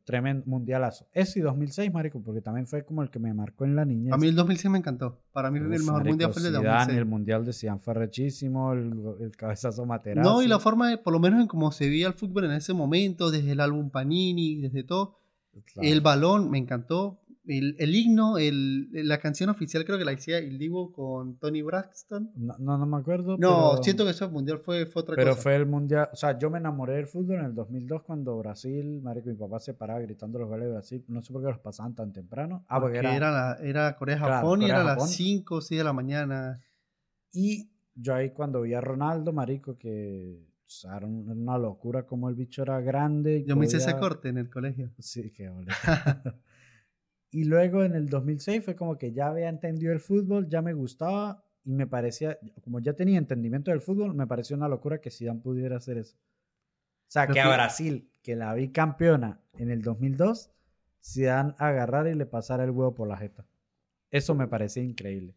Tremendo 0.05 0.45
mundialazo. 0.47 1.09
Ese 1.12 1.41
y 1.41 1.43
2006, 1.43 1.93
marico, 1.93 2.22
porque 2.22 2.41
también 2.41 2.66
fue 2.68 2.85
como 2.85 3.03
el 3.03 3.11
que 3.11 3.18
me 3.18 3.35
marcó 3.35 3.64
en 3.64 3.74
la 3.74 3.85
niñez. 3.85 4.12
A 4.12 4.16
mí 4.16 4.28
el 4.28 4.37
2006 4.37 4.70
me 4.70 4.78
encantó. 4.78 5.20
Para 5.33 5.51
mí 5.51 5.59
el 5.59 5.66
Uf, 5.66 5.70
mejor 5.70 5.93
marico, 5.95 6.09
mundial 6.11 6.33
fue 6.33 6.43
el 6.43 6.53
de 6.53 6.59
Zidane, 6.59 6.78
2006. 6.78 6.99
el 6.99 7.05
mundial 7.07 7.45
de 7.45 7.53
Zidane 7.53 7.80
fue 7.80 7.95
rechísimo, 7.95 8.72
el, 8.72 8.93
el 9.20 9.37
cabezazo 9.37 9.85
Materazzi. 9.85 10.28
No, 10.28 10.41
y 10.43 10.47
la 10.47 10.61
forma, 10.61 10.89
de, 10.89 10.99
por 10.99 11.12
lo 11.12 11.18
menos 11.18 11.41
en 11.41 11.49
cómo 11.49 11.72
se 11.72 11.89
veía 11.89 12.07
el 12.07 12.14
fútbol 12.14 12.45
en 12.45 12.53
ese 12.53 12.72
momento, 12.72 13.30
desde 13.30 13.53
el 13.53 13.61
álbum 13.61 13.91
Panini, 13.91 14.61
desde 14.61 14.85
todo. 14.85 15.18
Claro. 15.74 15.89
El 15.89 16.01
balón 16.01 16.51
me 16.51 16.59
encantó. 16.59 17.20
El, 17.45 17.74
el 17.80 17.95
himno, 17.97 18.38
el, 18.38 18.88
la 18.93 19.18
canción 19.18 19.51
oficial 19.51 19.84
creo 19.84 19.99
que 19.99 20.05
la 20.05 20.12
hacía 20.12 20.38
el 20.38 20.59
Divo 20.59 20.93
con 20.93 21.36
Tony 21.38 21.61
Braxton. 21.62 22.30
No, 22.36 22.55
no, 22.59 22.78
no 22.78 22.86
me 22.86 22.97
acuerdo. 22.99 23.36
No, 23.36 23.70
pero- 23.72 23.82
siento 23.82 24.05
que 24.05 24.12
ese 24.12 24.28
mundial 24.28 24.59
fue, 24.61 24.86
fue 24.86 25.03
otra 25.03 25.16
Pero 25.16 25.30
cosa. 25.32 25.43
fue 25.43 25.57
el 25.57 25.66
mundial, 25.66 26.09
o 26.12 26.16
sea, 26.16 26.38
yo 26.38 26.51
me 26.51 26.59
enamoré 26.59 26.95
del 26.95 27.09
fútbol 27.09 27.40
en 27.40 27.47
el 27.47 27.55
2002 27.55 28.03
cuando 28.03 28.38
Brasil, 28.38 29.01
marico, 29.03 29.28
mi 29.28 29.34
papá 29.34 29.59
se 29.59 29.74
paraba 29.74 29.99
gritando 30.01 30.38
los 30.38 30.49
goles 30.49 30.66
de 30.66 30.72
Brasil, 30.72 31.05
no 31.09 31.20
sé 31.20 31.32
por 31.32 31.43
qué 31.43 31.49
los 31.49 31.59
pasaban 31.59 31.95
tan 31.97 32.12
temprano. 32.12 32.64
Ah, 32.68 32.80
porque 32.80 32.99
Porque 32.99 33.09
era, 33.09 33.16
era, 33.16 33.30
la- 33.32 33.59
era 33.61 33.97
Corea-Japón 33.97 34.61
Claro, 34.61 34.62
y 34.62 34.70
era 34.70 34.80
a 34.93 34.97
las 34.97 35.11
5 35.11 35.57
o 35.57 35.61
6 35.61 35.78
de 35.80 35.84
la 35.84 35.93
mañana. 35.93 36.61
Y 37.32 37.68
yo 37.97 38.14
ahí 38.14 38.30
cuando 38.30 38.62
vi 38.62 38.74
a 38.74 38.80
Ronaldo, 38.80 39.32
marico, 39.32 39.76
que 39.76 40.47
era 40.84 41.05
un- 41.07 41.24
era 41.24 41.32
una 41.34 41.59
locura 41.59 42.05
como 42.07 42.28
el 42.28 42.36
bicho 42.36 42.62
era 42.62 42.80
grande. 42.80 43.45
Yo 43.47 43.57
me 43.57 43.66
hice 43.66 43.78
ese 43.78 43.99
corte 43.99 44.28
en 44.28 44.38
el 44.38 44.49
colegio. 44.49 44.90
Sí, 45.01 45.32
qué 45.32 45.49
boleto. 45.49 45.72
y 47.33 47.45
luego 47.45 47.83
en 47.83 47.95
el 47.95 48.09
2006 48.09 48.62
fue 48.62 48.76
como 48.76 48.99
que 48.99 49.12
ya 49.12 49.28
había 49.28 49.49
entendido 49.49 49.93
el 49.93 50.01
fútbol, 50.01 50.49
ya 50.49 50.61
me 50.61 50.74
gustaba 50.74 51.43
y 51.64 51.72
me 51.72 51.87
parecía, 51.87 52.39
como 52.62 52.78
ya 52.78 52.93
tenía 52.93 53.18
entendimiento 53.18 53.70
del 53.70 53.80
fútbol, 53.80 54.14
me 54.14 54.26
pareció 54.26 54.55
una 54.55 54.68
locura 54.68 55.01
que 55.01 55.11
Zidane 55.11 55.41
pudiera 55.41 55.78
hacer 55.78 55.97
eso. 55.97 56.14
O 56.14 57.12
sea, 57.12 57.26
que 57.26 57.41
a 57.41 57.49
Brasil, 57.49 58.11
que 58.22 58.37
la 58.37 58.53
vi 58.53 58.68
campeona 58.68 59.41
en 59.59 59.70
el 59.70 59.80
2002, 59.80 60.51
Zidane 61.03 61.55
agarrara 61.57 62.11
y 62.11 62.14
le 62.14 62.26
pasara 62.26 62.64
el 62.64 62.70
huevo 62.70 62.95
por 62.95 63.09
la 63.09 63.16
jeta. 63.16 63.47
Eso 64.11 64.35
me 64.35 64.47
parecía 64.47 64.83
increíble. 64.83 65.35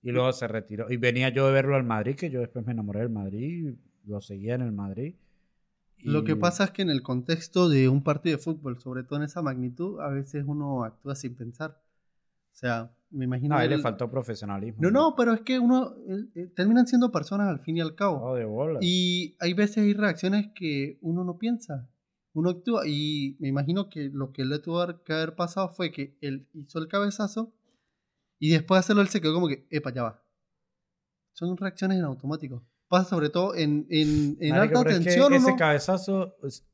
Y 0.00 0.12
luego 0.12 0.32
se 0.32 0.46
retiró. 0.46 0.90
Y 0.90 0.96
venía 0.96 1.28
yo 1.30 1.46
de 1.48 1.52
verlo 1.52 1.74
al 1.74 1.84
Madrid, 1.84 2.14
que 2.14 2.30
yo 2.30 2.40
después 2.40 2.64
me 2.64 2.72
enamoré 2.72 3.00
del 3.00 3.10
Madrid, 3.10 3.74
lo 4.04 4.20
seguía 4.20 4.54
en 4.54 4.62
el 4.62 4.72
Madrid. 4.72 5.16
Lo 6.04 6.24
que 6.24 6.36
pasa 6.36 6.64
es 6.64 6.70
que 6.72 6.82
en 6.82 6.90
el 6.90 7.02
contexto 7.02 7.68
de 7.68 7.88
un 7.88 8.02
partido 8.02 8.36
de 8.36 8.42
fútbol, 8.42 8.80
sobre 8.80 9.02
todo 9.04 9.18
en 9.18 9.24
esa 9.24 9.42
magnitud, 9.42 10.00
a 10.00 10.08
veces 10.08 10.44
uno 10.46 10.84
actúa 10.84 11.14
sin 11.14 11.34
pensar. 11.34 11.80
O 12.52 12.54
sea, 12.54 12.94
me 13.10 13.24
imagino. 13.24 13.54
No, 13.54 13.60
a 13.60 13.64
él 13.64 13.70
le 13.70 13.76
el- 13.76 13.82
faltó 13.82 14.10
profesionalismo. 14.10 14.80
No, 14.82 14.90
no, 14.90 15.14
pero 15.16 15.32
es 15.32 15.40
que 15.42 15.58
uno. 15.58 15.94
eh, 16.34 16.46
terminan 16.54 16.86
siendo 16.86 17.10
personas 17.12 17.48
al 17.48 17.60
fin 17.60 17.76
y 17.76 17.80
al 17.80 17.94
cabo. 17.94 18.20
Oh, 18.22 18.34
de 18.34 18.44
bola. 18.44 18.78
Y 18.82 19.36
hay 19.40 19.54
veces 19.54 19.78
hay 19.78 19.94
reacciones 19.94 20.50
que 20.54 20.98
uno 21.02 21.24
no 21.24 21.38
piensa. 21.38 21.88
Uno 22.34 22.50
actúa. 22.50 22.86
Y 22.86 23.36
me 23.40 23.48
imagino 23.48 23.88
que 23.88 24.10
lo 24.12 24.32
que 24.32 24.44
le 24.44 24.58
tuvo 24.58 25.02
que 25.04 25.12
haber 25.12 25.34
pasado 25.34 25.68
fue 25.70 25.92
que 25.92 26.16
él 26.20 26.46
hizo 26.54 26.78
el 26.78 26.88
cabezazo. 26.88 27.52
Y 28.38 28.50
después 28.50 28.76
de 28.76 28.80
hacerlo, 28.80 29.02
él 29.02 29.08
se 29.08 29.20
quedó 29.20 29.34
como 29.34 29.48
que, 29.48 29.66
epa, 29.70 29.92
ya 29.92 30.02
va. 30.02 30.22
Son 31.32 31.56
reacciones 31.56 31.98
en 31.98 32.04
automático. 32.04 32.62
Pasa 32.92 33.08
sobre 33.08 33.30
todo 33.30 33.54
en, 33.54 33.86
en, 33.88 34.36
en 34.38 34.52
alta 34.54 34.80
pero 34.82 34.90
es 34.90 34.98
que 34.98 35.04
tensión. 35.04 35.32
ese 35.32 35.46
uno- 35.46 35.56
cabezazo, 35.56 36.36
pues, 36.40 36.66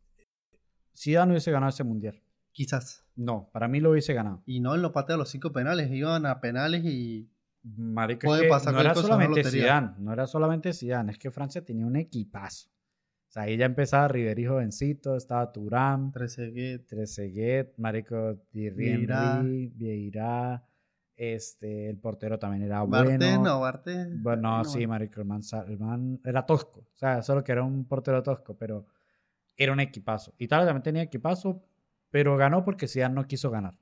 Zidane 0.96 1.30
hubiese 1.32 1.52
ganado 1.52 1.70
ese 1.70 1.84
mundial. 1.84 2.20
Quizás. 2.50 3.04
No, 3.14 3.48
para 3.52 3.68
mí 3.68 3.78
lo 3.78 3.92
hubiese 3.92 4.14
ganado. 4.14 4.42
Y 4.44 4.58
no, 4.58 4.74
él 4.74 4.82
no 4.82 4.90
patea 4.90 5.16
los 5.16 5.28
cinco 5.28 5.52
penales. 5.52 5.90
Iban 5.92 6.26
a 6.26 6.40
penales 6.40 6.84
y. 6.84 7.30
Marico, 7.62 8.26
Puede 8.26 8.42
que 8.42 8.48
pasar 8.48 8.74
no 8.74 8.80
era 8.80 8.94
cosa, 8.94 9.06
solamente 9.06 9.42
lotería. 9.42 9.62
Zidane, 9.62 9.94
no 9.98 10.12
era 10.12 10.26
solamente 10.26 10.72
Zidane, 10.72 11.12
es 11.12 11.18
que 11.18 11.30
Francia 11.30 11.64
tenía 11.64 11.86
un 11.86 11.96
equipazo. 11.96 12.68
O 12.68 13.30
sea, 13.30 13.42
ahí 13.44 13.56
ya 13.56 13.66
empezaba 13.66 14.08
Ribéry 14.08 14.46
jovencito, 14.46 15.16
estaba 15.16 15.52
Turán, 15.52 16.10
Trezeguet. 16.10 16.86
Trezeguet, 16.86 17.74
Marico 17.76 18.38
Thierry 18.50 18.76
Vieira. 18.96 19.36
Henry, 19.38 19.68
Vieira, 19.74 20.64
este, 21.18 21.90
el 21.90 21.98
portero 21.98 22.38
también 22.38 22.62
era 22.62 22.84
Bartés, 22.84 23.18
bueno. 23.18 23.42
no, 23.42 23.60
Bartés. 23.60 24.22
Bueno, 24.22 24.58
no, 24.58 24.64
sí, 24.64 24.86
marico, 24.86 25.20
el 25.20 25.26
man, 25.26 25.40
el 25.66 25.78
man 25.78 26.20
era 26.24 26.46
tosco. 26.46 26.80
O 26.80 26.96
sea, 26.96 27.22
solo 27.22 27.42
que 27.42 27.50
era 27.52 27.64
un 27.64 27.84
portero 27.86 28.22
tosco, 28.22 28.56
pero 28.56 28.86
era 29.56 29.72
un 29.72 29.80
equipazo. 29.80 30.32
Italia 30.38 30.64
también 30.66 30.84
tenía 30.84 31.02
equipazo, 31.02 31.60
pero 32.10 32.36
ganó 32.36 32.64
porque 32.64 32.86
Zidane 32.86 33.16
no 33.16 33.26
quiso 33.26 33.50
ganar. 33.50 33.74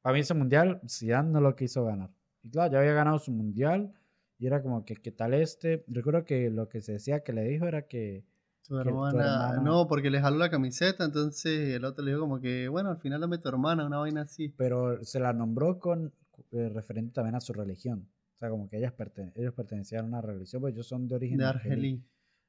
Para 0.00 0.14
mí 0.14 0.20
ese 0.20 0.32
mundial, 0.32 0.80
Zidane 0.88 1.30
no 1.30 1.40
lo 1.42 1.54
quiso 1.54 1.84
ganar. 1.84 2.10
Y 2.42 2.50
claro, 2.50 2.72
ya 2.72 2.78
había 2.78 2.94
ganado 2.94 3.18
su 3.18 3.30
mundial 3.30 3.92
y 4.38 4.46
era 4.46 4.62
como 4.62 4.86
que, 4.86 4.94
¿qué 4.96 5.12
tal 5.12 5.34
este? 5.34 5.84
Recuerdo 5.86 6.24
que 6.24 6.48
lo 6.48 6.70
que 6.70 6.80
se 6.80 6.92
decía 6.92 7.20
que 7.22 7.34
le 7.34 7.44
dijo 7.44 7.66
era 7.66 7.82
que... 7.86 8.24
Tu 8.66 8.76
que 8.78 8.84
tu 8.84 8.88
hermana, 8.88 9.18
hermana- 9.50 9.62
No, 9.62 9.86
porque 9.86 10.08
le 10.10 10.20
jaló 10.20 10.38
la 10.38 10.48
camiseta, 10.48 11.04
entonces 11.04 11.74
el 11.74 11.84
otro 11.84 12.02
le 12.04 12.12
dijo 12.12 12.22
como 12.22 12.40
que, 12.40 12.68
bueno, 12.68 12.88
al 12.88 12.98
final 12.98 13.20
dame 13.20 13.36
tu 13.36 13.48
hermana, 13.50 13.84
una 13.84 13.98
vaina 13.98 14.22
así. 14.22 14.48
Pero 14.48 15.04
se 15.04 15.20
la 15.20 15.34
nombró 15.34 15.78
con 15.78 16.14
referente 16.50 17.12
también 17.12 17.34
a 17.36 17.40
su 17.40 17.52
religión. 17.52 18.08
O 18.34 18.38
sea, 18.38 18.50
como 18.50 18.68
que 18.68 18.78
ellas 18.78 18.92
pertene- 18.92 19.32
ellos 19.36 19.54
pertenecían 19.54 20.04
a 20.06 20.08
una 20.08 20.20
religión, 20.22 20.62
pues 20.62 20.74
ellos 20.74 20.86
son 20.88 21.06
de 21.08 21.14
origen 21.16 21.38
De 21.38 21.44
argelí. 21.44 22.04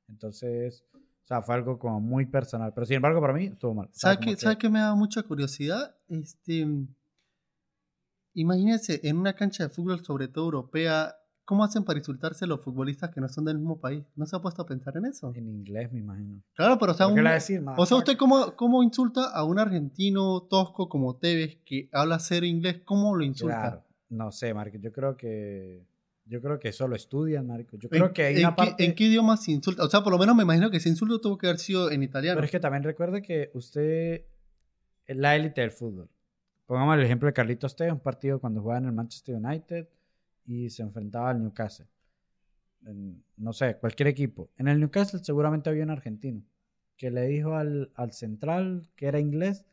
Entonces, 0.07 0.85
O 0.93 1.27
sea, 1.33 1.41
fue 1.41 1.53
algo 1.55 1.77
como 1.77 2.01
muy 2.01 2.25
personal. 2.25 2.73
Pero 2.73 2.85
sin 2.85 2.95
embargo, 2.97 3.21
para 3.21 3.33
mí 3.33 3.45
estuvo 3.45 3.73
mal. 3.75 3.89
¿Sabes 3.91 4.17
qué, 4.17 4.31
que- 4.31 4.37
¿Sabe 4.37 4.57
qué 4.57 4.69
me 4.69 4.79
da 4.79 4.95
mucha 4.95 5.21
curiosidad? 5.23 5.95
Este, 6.09 6.67
imagínense 8.33 8.99
en 9.03 9.17
una 9.17 9.33
cancha 9.33 9.63
de 9.63 9.69
fútbol, 9.69 10.03
sobre 10.03 10.27
todo 10.27 10.45
europea, 10.45 11.15
¿cómo 11.45 11.63
hacen 11.63 11.83
para 11.83 11.99
insultarse 11.99 12.47
los 12.47 12.61
futbolistas 12.61 13.11
que 13.11 13.21
no 13.21 13.27
son 13.29 13.45
del 13.45 13.57
mismo 13.59 13.79
país? 13.79 14.03
¿No 14.15 14.25
se 14.25 14.35
ha 14.35 14.39
puesto 14.39 14.61
a 14.61 14.65
pensar 14.65 14.97
en 14.97 15.05
eso? 15.05 15.31
En 15.35 15.47
inglés, 15.47 15.91
me 15.91 15.99
imagino. 15.99 16.41
Claro, 16.53 16.77
pero 16.79 16.93
o 16.93 16.95
sea, 16.95 17.07
¿Qué 17.07 17.13
le 17.13 17.19
un- 17.21 17.33
decir, 17.33 17.63
o 17.77 17.85
sea? 17.85 17.97
¿usted 17.97 18.17
cómo, 18.17 18.55
cómo 18.55 18.83
insulta 18.83 19.29
a 19.31 19.43
un 19.43 19.59
argentino 19.59 20.41
tosco 20.49 20.89
como 20.89 21.17
Tevez 21.17 21.57
que 21.65 21.89
habla 21.91 22.19
cero 22.19 22.45
inglés? 22.45 22.81
¿Cómo 22.85 23.15
lo 23.15 23.23
insulta? 23.23 23.61
Claro. 23.61 23.83
No 24.11 24.31
sé, 24.31 24.53
Marico. 24.53 24.77
Yo 24.77 24.91
creo 24.91 25.15
que. 25.15 25.85
Yo 26.25 26.41
creo 26.41 26.59
que 26.59 26.69
eso 26.69 26.87
lo 26.87 26.95
estudian, 26.95 27.47
Marico. 27.47 27.77
Yo 27.77 27.87
¿En, 27.91 27.97
creo 27.97 28.13
que 28.13 28.23
hay 28.23 28.35
en 28.35 28.39
una 28.41 28.49
qué, 28.51 28.55
parte. 28.55 28.85
en 28.85 28.93
qué 28.93 29.05
idioma 29.05 29.37
se 29.37 29.51
insulta? 29.51 29.83
O 29.83 29.89
sea, 29.89 30.03
por 30.03 30.11
lo 30.11 30.19
menos 30.19 30.35
me 30.35 30.43
imagino 30.43 30.69
que 30.69 30.77
ese 30.77 30.89
insulto 30.89 31.19
tuvo 31.19 31.37
que 31.37 31.47
haber 31.47 31.59
sido 31.59 31.89
en 31.89 32.03
italiano. 32.03 32.35
Pero 32.35 32.45
es 32.45 32.51
que 32.51 32.59
también 32.59 32.83
recuerde 32.83 33.21
que 33.21 33.49
usted 33.53 34.25
es 35.07 35.17
la 35.17 35.35
élite 35.35 35.61
del 35.61 35.71
fútbol. 35.71 36.09
Pongamos 36.65 36.95
el 36.97 37.03
ejemplo 37.03 37.27
de 37.27 37.33
Carlitos 37.33 37.75
Tevez, 37.75 37.93
un 37.93 37.99
partido 37.99 38.39
cuando 38.39 38.61
jugaba 38.61 38.79
en 38.79 38.85
el 38.85 38.91
Manchester 38.91 39.35
United 39.35 39.89
y 40.45 40.69
se 40.69 40.83
enfrentaba 40.83 41.29
al 41.29 41.41
Newcastle. 41.41 41.87
En, 42.85 43.23
no 43.37 43.53
sé, 43.53 43.77
cualquier 43.77 44.07
equipo. 44.07 44.49
En 44.57 44.67
el 44.67 44.79
Newcastle 44.79 45.21
seguramente 45.23 45.69
había 45.69 45.83
un 45.83 45.89
argentino 45.89 46.43
que 46.97 47.11
le 47.11 47.27
dijo 47.27 47.55
al, 47.55 47.91
al 47.95 48.11
central 48.13 48.87
que 48.95 49.07
era 49.07 49.19
inglés, 49.19 49.65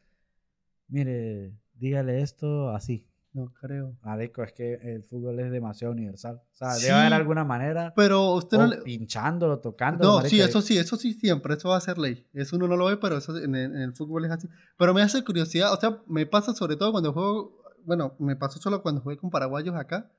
mire, 0.88 1.52
dígale 1.74 2.22
esto 2.22 2.70
así. 2.70 3.07
No 3.38 3.52
creo. 3.60 3.96
Marico, 4.02 4.42
es 4.42 4.52
que 4.52 4.74
el 4.74 5.04
fútbol 5.04 5.38
es 5.40 5.50
demasiado 5.52 5.92
universal. 5.92 6.40
O 6.52 6.56
sea, 6.56 6.72
Sí. 6.72 6.86
debe 6.86 6.98
haber 6.98 7.14
alguna 7.14 7.44
manera, 7.44 7.92
Pero 7.94 8.32
usted 8.34 8.58
no 8.58 8.66
le... 8.66 8.78
pinchándolo, 8.78 9.60
tocándolo. 9.60 10.08
No, 10.10 10.16
marico, 10.16 10.30
sí, 10.30 10.40
eso 10.40 10.60
sí, 10.60 10.76
eso 10.76 10.96
sí 10.96 11.12
siempre, 11.14 11.54
eso 11.54 11.68
va 11.68 11.76
a 11.76 11.80
ser 11.80 11.98
ley. 11.98 12.26
Eso 12.32 12.56
uno 12.56 12.66
no 12.68 12.76
lo 12.76 12.86
ve, 12.86 12.96
pero 12.96 13.16
eso 13.18 13.36
en 13.36 13.54
el, 13.54 13.74
en 13.76 13.82
el 13.82 13.94
fútbol 13.94 14.24
es 14.24 14.30
así. 14.32 14.48
Pero 14.76 14.92
me 14.94 15.02
hace 15.02 15.22
curiosidad, 15.24 15.72
o 15.72 15.80
sea, 15.80 16.02
me 16.08 16.26
pasa 16.26 16.52
sobre 16.54 16.76
todo 16.76 16.90
cuando 16.92 17.12
juego, 17.12 17.62
bueno, 17.84 18.14
me 18.18 18.34
pasó 18.36 18.58
solo 18.58 18.82
cuando 18.82 19.00
jugué 19.00 19.16
con 19.16 19.30
paraguayos 19.30 19.76
acá, 19.76 20.10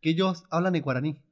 que 0.00 0.10
ellos 0.10 0.44
hablan 0.50 0.76
en 0.76 0.82
guaraní. 0.82 1.22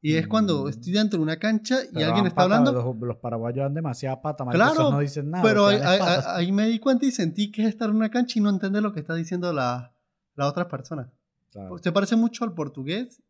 Y 0.00 0.14
es 0.14 0.28
cuando 0.28 0.64
Mm. 0.64 0.68
estoy 0.68 0.92
dentro 0.92 1.18
de 1.18 1.24
una 1.24 1.38
cancha 1.38 1.82
y 1.82 1.92
Pero 1.92 2.06
alguien 2.06 2.26
está 2.26 2.42
pata, 2.42 2.56
hablando, 2.58 2.72
Los, 2.72 2.96
los 3.00 3.16
paraguayos 3.16 3.64
dan 3.64 3.74
demasiada 3.74 4.22
pata, 4.22 4.44
marico, 4.44 4.64
Claro, 4.64 4.92
no 4.92 5.00
dicen 5.00 5.28
nada. 5.28 5.42
pero 5.42 5.66
ahí, 5.66 5.80
ahí- 5.82 6.00
ahí 6.26 6.52
me 6.52 6.66
di 6.68 6.78
cuenta 6.78 7.04
y 7.04 7.10
sentí 7.10 7.50
que 7.50 7.62
es 7.62 7.68
estar 7.70 7.90
en 7.90 7.96
una 7.96 8.08
cancha 8.08 8.38
y 8.38 8.42
no 8.42 8.48
entender 8.48 8.80
lo 8.80 8.92
que 8.92 9.00
está 9.00 9.16
diciendo 9.16 9.52
la, 9.52 9.92
la 10.38 10.46
otra 10.48 10.68
persona. 10.68 11.10
Claro. 11.50 11.76
Se 11.78 11.92
parece 11.92 12.16
mucho 12.16 12.44
al 12.44 12.54
portugués, 12.54 13.22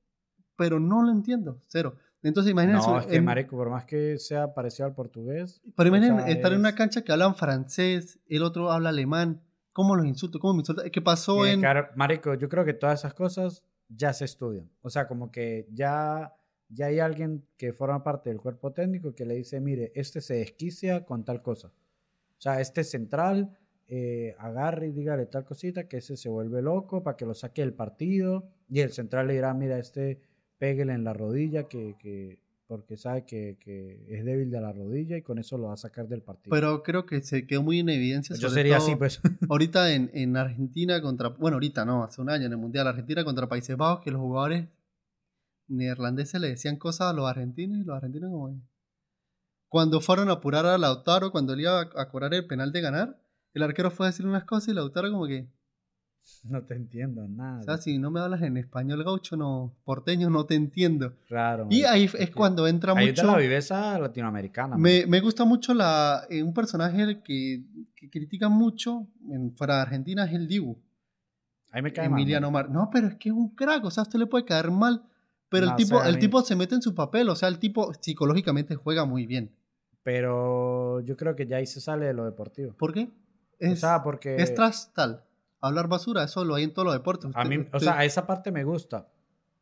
pero 0.57 0.79
no 0.79 1.03
lo 1.03 1.11
entiendo, 1.11 1.61
cero. 1.67 1.95
Entonces 2.23 2.51
imagínense... 2.53 2.87
No, 2.89 2.99
es 3.01 3.07
que, 3.07 3.17
en- 3.17 3.25
marico, 3.25 3.57
por 3.57 3.71
más 3.71 3.85
que 3.85 4.19
sea 4.19 4.53
parecido 4.55 4.87
al 4.87 4.95
portugués, 4.95 5.61
Pero 5.77 5.89
imaginen 5.89 6.17
sea, 6.19 6.29
estar 6.29 6.53
en 6.53 6.59
una 6.59 6.71
es- 6.71 6.75
cancha 6.75 7.03
que 7.03 7.13
hablan 7.13 7.35
francés, 7.37 8.19
el 8.29 8.43
otro 8.43 8.71
habla 8.73 8.89
alemán. 8.91 9.41
¿Cómo 9.73 9.95
los 9.95 10.05
insulto? 10.07 10.41
¿Cómo 10.41 10.55
me 10.55 10.61
insulta? 10.61 10.89
¿Qué 10.91 11.01
pasó 11.01 11.47
en...? 11.47 11.65
haber- 11.65 11.91
marico, 11.95 12.35
yo 12.35 12.49
creo 12.49 12.65
que 12.65 12.75
todas 12.75 13.01
esas 13.01 13.15
cosas 13.15 13.63
ya 13.89 14.13
se 14.13 14.25
estudian. 14.25 14.69
O 14.83 14.91
sea, 14.91 15.07
como 15.07 15.31
que 15.31 15.69
ya, 15.73 16.35
ya 16.69 16.87
hay 16.87 16.99
alguien 16.99 17.47
que 17.57 17.73
forma 17.73 18.03
parte 18.03 18.29
del 18.31 18.41
cuerpo 18.41 18.73
técnico 18.73 19.15
que 19.15 19.25
le 19.25 19.35
dice, 19.37 19.61
mire, 19.61 19.93
este 19.95 20.21
se 20.21 20.35
desquicia 20.35 21.07
con 21.07 21.25
tal 21.25 21.41
cosa. 21.41 21.69
O 21.69 22.41
sea, 22.41 22.61
este 22.61 22.83
central, 22.85 23.57
eh, 23.89 24.36
agarre 24.39 24.89
y 24.89 24.93
dígale 24.93 25.26
tal 25.26 25.45
cosita, 25.45 25.89
que 25.89 25.99
ese 25.99 26.16
se 26.16 26.28
vuelve 26.28 26.61
loco 26.61 27.03
para 27.03 27.16
que 27.16 27.24
lo 27.24 27.34
saque 27.34 27.62
del 27.62 27.72
partido. 27.72 28.45
Y 28.68 28.80
el 28.80 28.93
central 28.93 29.28
le 29.28 29.34
dirá, 29.34 29.55
mira, 29.55 29.78
este 29.78 30.20
pégale 30.59 30.93
en 30.93 31.05
la 31.05 31.14
rodilla, 31.14 31.68
que, 31.68 31.97
que 31.99 32.39
porque 32.66 32.99
sabe 32.99 33.24
que, 33.24 33.57
que 33.59 34.05
es 34.11 34.26
débil 34.26 34.51
de 34.51 34.61
la 34.61 34.72
rodilla 34.72 35.16
y 35.16 35.22
con 35.22 35.39
eso 35.39 35.57
lo 35.57 35.68
va 35.68 35.74
a 35.74 35.78
sacar 35.78 36.07
del 36.07 36.20
partido. 36.20 36.51
Pero 36.51 36.82
creo 36.82 37.07
que 37.07 37.22
se 37.22 37.47
quedó 37.47 37.62
muy 37.62 37.78
en 37.78 37.89
evidencia. 37.89 38.36
yo 38.36 38.49
sobre 38.49 38.61
sería 38.61 38.76
todo 38.76 38.86
así, 38.89 38.97
pues. 38.97 39.20
Ahorita 39.49 39.91
en, 39.95 40.11
en 40.12 40.36
Argentina 40.36 41.01
contra... 41.01 41.30
Bueno, 41.30 41.55
ahorita 41.55 41.86
no, 41.86 42.05
hace 42.05 42.20
un 42.20 42.28
año 42.28 42.45
en 42.45 42.53
el 42.53 42.59
Mundial. 42.59 42.86
Argentina 42.86 43.24
contra 43.24 43.49
Países 43.49 43.74
Bajos, 43.74 44.05
que 44.05 44.11
los 44.11 44.20
jugadores 44.20 44.68
neerlandeses 45.66 46.39
le 46.43 46.49
decían 46.49 46.76
cosas 46.76 47.11
a 47.11 47.12
los 47.14 47.26
argentinos 47.26 47.78
y 47.78 47.84
los 47.84 47.97
argentinos 47.97 48.30
como... 48.30 48.61
Cuando 49.70 50.01
fueron 50.03 50.28
a 50.28 50.34
apurar 50.34 50.66
a 50.66 50.76
Lautaro, 50.76 51.32
cuando 51.32 51.55
él 51.55 51.61
iba 51.61 51.80
a, 51.80 51.89
a 51.97 52.09
cobrar 52.11 52.34
el 52.34 52.47
penal 52.47 52.70
de 52.70 52.80
ganar, 52.82 53.18
el 53.59 53.63
arquero 53.65 53.91
fue 53.91 54.07
a 54.07 54.11
decir 54.11 54.27
unas 54.27 54.45
cosas 54.45 54.69
y 54.69 54.73
Lautaro 54.75 55.11
como 55.11 55.27
que... 55.27 55.47
No 56.45 56.63
te 56.63 56.75
entiendo 56.75 57.27
nada. 57.27 57.61
O 57.61 57.63
sea, 57.65 57.79
si 57.79 57.99
no 57.99 58.11
me 58.11 58.21
hablas 58.21 58.43
en 58.43 58.57
español 58.59 59.03
gaucho, 59.03 59.37
no, 59.37 59.75
porteño, 59.85 60.29
no 60.31 60.45
te 60.45 60.55
entiendo. 60.57 61.15
Claro. 61.27 61.67
Y 61.71 61.85
ahí 61.85 62.05
es 62.05 62.15
es 62.15 62.31
cuando 62.31 62.67
entra 62.67 62.93
ahí 62.95 63.09
está 63.09 63.23
mucho... 63.23 63.33
la 63.37 63.39
viveza 63.43 63.99
latinoamericana. 63.99 64.77
Me, 64.77 65.07
me 65.07 65.21
gusta 65.21 65.45
mucho 65.47 65.73
la, 65.75 66.25
eh, 66.29 66.43
un 66.43 66.53
personaje 66.53 67.23
que, 67.23 67.63
que 67.97 68.11
critican 68.11 68.53
mucho 68.53 69.07
en, 69.31 69.55
fuera 69.57 69.77
de 69.77 69.83
Argentina 69.83 70.25
es 70.27 70.33
el 70.35 70.47
Dibu, 70.49 70.79
Ahí 71.71 71.83
me 71.83 71.93
cae 71.93 72.09
mal, 72.09 72.21
Emiliano 72.21 72.51
marico. 72.51 72.73
Mar. 72.73 72.83
No, 72.85 72.91
pero 72.91 73.09
es 73.09 73.17
que 73.17 73.29
es 73.31 73.35
un 73.35 73.55
crack, 73.55 73.85
o 73.85 73.91
sea, 73.91 74.03
a 74.03 74.07
usted 74.07 74.19
le 74.19 74.27
puede 74.27 74.45
caer 74.45 74.71
mal, 74.71 75.03
pero 75.49 75.67
No 75.67 75.73
el, 75.73 75.77
tipo, 75.77 75.99
sé, 76.01 76.05
a 76.07 76.09
el 76.09 76.15
mí- 76.17 76.21
tipo 76.21 76.43
se 76.43 76.57
mete 76.57 76.75
en 76.75 76.83
su 76.83 76.95
papel, 76.95 77.29
o 77.31 77.37
sea, 77.37 77.49
el 77.49 77.59
tipo 77.59 77.93
psicológicamente 77.95 78.75
juega 78.75 79.05
muy 79.07 79.27
bien. 79.27 79.51
Pero 80.03 81.01
yo 81.01 81.17
creo 81.17 81.37
que 81.37 81.47
ya 81.47 81.57
ahí 81.59 81.67
se 81.67 81.81
sale 81.81 82.07
de 82.07 82.15
lo 82.15 82.25
deportivo. 82.25 82.73
¿Por 82.75 82.93
qué? 82.95 83.11
O 83.61 83.65
Es, 83.67 83.81
sea, 83.81 84.03
porque 84.03 84.37
es 84.37 84.55
tras 84.55 84.93
tal. 84.95 85.23
Hablar 85.61 85.89
basura, 85.89 86.23
eso 86.25 86.45
lo 86.45 86.55
hay 86.55 86.65
en 86.65 86.73
todos 86.73 86.87
los 86.87 86.95
deportes. 86.95 87.31
a 87.35 87.45
mí, 87.45 87.67
o 87.73 87.81
sea, 87.81 88.05
esa 88.05 88.27
parte 88.27 88.53
me 88.53 88.63
gusta, 88.65 89.09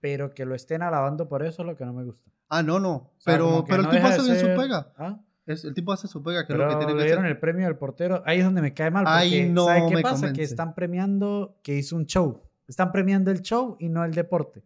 pero 0.00 0.34
que 0.34 0.44
lo 0.44 0.54
estén 0.54 0.82
alabando 0.82 1.28
por 1.28 1.42
eso 1.42 1.62
es 1.62 1.66
lo 1.68 1.76
que 1.76 1.84
no 1.86 1.92
me 1.94 2.04
gusta. 2.04 2.30
ah, 2.48 2.62
no, 2.62 2.78
no, 2.78 2.92
O 2.94 3.12
sea, 3.18 3.34
pero, 3.34 3.64
que 3.64 3.70
pero 3.70 3.82
no 3.82 3.90
el 3.90 3.96
tipo 3.96 4.06
hace 4.08 4.22
bien 4.22 4.34
su 4.38 4.46
ser- 4.46 4.56
pega. 4.56 4.92
¿Ah? 4.98 5.20
Es, 5.46 5.64
el 5.64 5.74
tipo 5.74 5.92
hace 5.92 6.08
su 6.08 6.22
pega, 6.24 6.44
que 6.44 6.52
Pero 6.52 6.66
es 6.68 6.72
lo 6.74 6.78
que 6.80 6.84
tiene 6.84 6.92
le 6.94 6.98
que 6.98 7.04
dieron 7.06 7.24
hacer. 7.24 7.36
el 7.36 7.40
premio 7.40 7.66
del 7.66 7.76
portero. 7.76 8.20
Ahí 8.26 8.38
es 8.40 8.44
donde 8.44 8.60
me 8.62 8.74
cae 8.74 8.90
mal. 8.90 9.04
Porque, 9.04 9.18
Ay, 9.18 9.48
no 9.48 9.66
¿sabe 9.66 9.86
qué 9.88 9.94
me 9.94 10.02
pasa? 10.02 10.14
Que 10.16 10.20
convence. 10.32 10.42
están 10.42 10.74
premiando 10.74 11.56
que 11.62 11.76
hizo 11.76 11.94
un 11.94 12.04
show. 12.06 12.42
Están 12.66 12.90
premiando 12.90 13.30
el 13.30 13.42
show 13.42 13.76
y 13.78 13.88
no 13.88 14.04
el 14.04 14.12
deporte. 14.12 14.64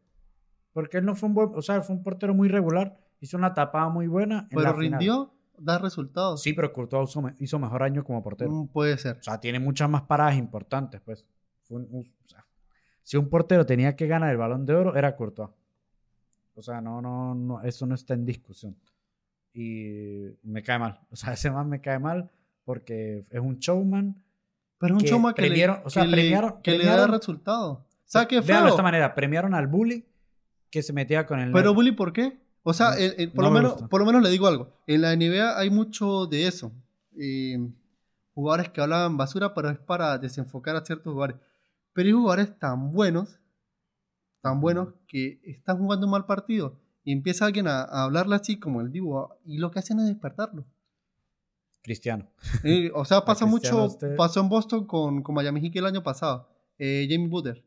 Porque 0.73 0.97
él 0.99 1.05
no 1.05 1.15
fue 1.15 1.29
un 1.29 1.35
buen, 1.35 1.51
o 1.55 1.61
sea, 1.61 1.83
fue 1.83 1.95
un 1.97 2.03
portero 2.03 2.33
muy 2.35 2.49
regular. 2.49 2.99
Hizo 3.21 3.37
una 3.37 3.53
tapada 3.53 3.91
muy 3.91 4.07
buena. 4.07 4.49
En 4.51 4.63
la 4.63 4.71
Pero 4.71 4.81
final. 4.81 4.99
Da 5.61 5.79
resultados. 5.79 6.43
Sí, 6.43 6.53
pero 6.53 6.73
Courtois 6.73 7.09
hizo, 7.11 7.23
me- 7.23 7.35
hizo 7.39 7.59
mejor 7.59 7.83
año 7.83 8.03
como 8.05 8.23
portero. 8.23 8.51
Mm, 8.51 8.69
puede 8.69 8.97
ser. 8.99 9.19
O 9.19 9.23
sea, 9.23 9.39
tiene 9.41 9.59
muchas 9.61 9.89
más 9.89 10.03
paradas 10.03 10.37
importantes, 10.37 11.01
pues. 11.01 11.25
Fue 11.63 11.79
un- 11.79 11.89
un- 11.91 12.13
o 12.25 12.29
sea, 12.29 12.45
si 13.03 13.17
un 13.17 13.29
portero 13.29 13.65
tenía 13.67 13.95
que 13.97 14.07
ganar 14.07 14.31
el 14.31 14.37
balón 14.37 14.67
de 14.67 14.75
oro, 14.75 14.97
era 14.97 15.15
Courtois. 15.17 15.51
O 16.55 16.63
sea, 16.63 16.81
no, 16.81 17.01
no, 17.01 17.35
no, 17.35 17.63
eso 17.63 17.87
no 17.87 17.95
está 17.95 18.15
en 18.15 18.27
discusión. 18.27 18.77
Y 19.53 20.27
me 20.43 20.63
cae 20.63 20.79
mal. 20.79 21.01
O 21.11 21.17
sea, 21.17 21.33
ese 21.35 21.51
man 21.51 21.69
me 21.69 21.81
cae 21.81 21.99
mal 21.99 22.31
porque 22.65 23.25
es 23.31 23.41
un 23.41 23.59
showman. 23.59 24.23
Pero 24.79 24.95
es 24.97 25.03
un 25.03 25.05
que 25.05 25.11
choma 25.11 25.35
que, 25.35 25.43
premiaron- 25.43 25.79
le, 25.81 25.87
o 25.87 25.91
sea, 25.91 26.03
que, 26.05 26.09
le- 26.09 26.17
premiaron- 26.17 26.63
que 26.63 26.79
le 26.79 26.85
da 26.87 27.07
resultado. 27.07 27.87
¿Sabes 28.05 28.29
qué 28.29 28.41
Véanlo 28.41 28.67
de 28.67 28.71
esta 28.71 28.83
manera. 28.83 29.15
Premiaron 29.15 29.55
al 29.55 29.67
bully 29.67 30.05
que 30.71 30.83
se 30.83 30.93
metía 30.93 31.27
con 31.27 31.39
el... 31.39 31.53
Pero 31.53 31.75
bully, 31.75 31.93
¿por 31.93 32.13
qué? 32.13 32.40
O 32.63 32.73
sea, 32.73 32.95
el- 32.95 33.15
el- 33.19 33.33
por, 33.33 33.45
no 33.45 33.51
lo 33.51 33.55
me 33.55 33.61
menos, 33.61 33.73
gusta. 33.73 33.89
por 33.89 34.01
lo 34.01 34.07
menos 34.07 34.23
le 34.23 34.31
digo 34.31 34.47
algo. 34.47 34.73
En 34.87 35.01
la 35.03 35.13
NBA 35.15 35.59
hay 35.59 35.71
mucho 35.71 36.27
de 36.27 36.47
eso. 36.47 36.73
Eh, 37.19 37.59
jugadores 38.35 38.69
que 38.71 38.81
hablan 38.81 39.17
basura, 39.17 39.55
pero 39.55 39.71
es 39.71 39.79
para 39.79 40.19
desenfocar 40.19 40.77
a 40.77 40.85
ciertos 40.85 41.13
jugadores. 41.13 41.37
Pero 41.93 42.07
hay 42.07 42.13
jugadores 42.13 42.59
tan 42.59 42.93
buenos, 42.93 43.39
tan 44.43 44.61
buenos, 44.61 44.89
que 45.09 45.41
están 45.45 45.79
jugando 45.79 46.07
un 46.07 46.13
mal 46.13 46.27
partido. 46.27 46.79
Y 47.03 47.13
empieza 47.13 47.47
alguien 47.47 47.67
a, 47.67 47.81
a 47.83 48.05
hablarle 48.05 48.37
así 48.37 48.59
como 48.61 48.81
el 48.83 48.93
Divo. 48.93 49.37
Y 49.45 49.59
lo 49.59 49.71
que 49.71 49.79
hacen 49.79 49.99
es 50.01 50.07
despertarlo. 50.07 50.65
Cristiano. 51.83 52.29
Eh, 52.63 52.91
o 52.95 53.05
sea, 53.05 53.25
pasa 53.25 53.47
mucho. 53.47 53.85
usted- 53.87 54.17
Pasó 54.17 54.41
en 54.41 54.49
Boston 54.49 54.87
con, 54.87 55.23
con 55.23 55.35
Miami 55.35 55.61
Heat 55.63 55.77
el 55.77 55.87
año 55.87 56.03
pasado. 56.03 56.49
Eh, 56.79 57.07
Jamie 57.11 57.29
Butler. 57.29 57.65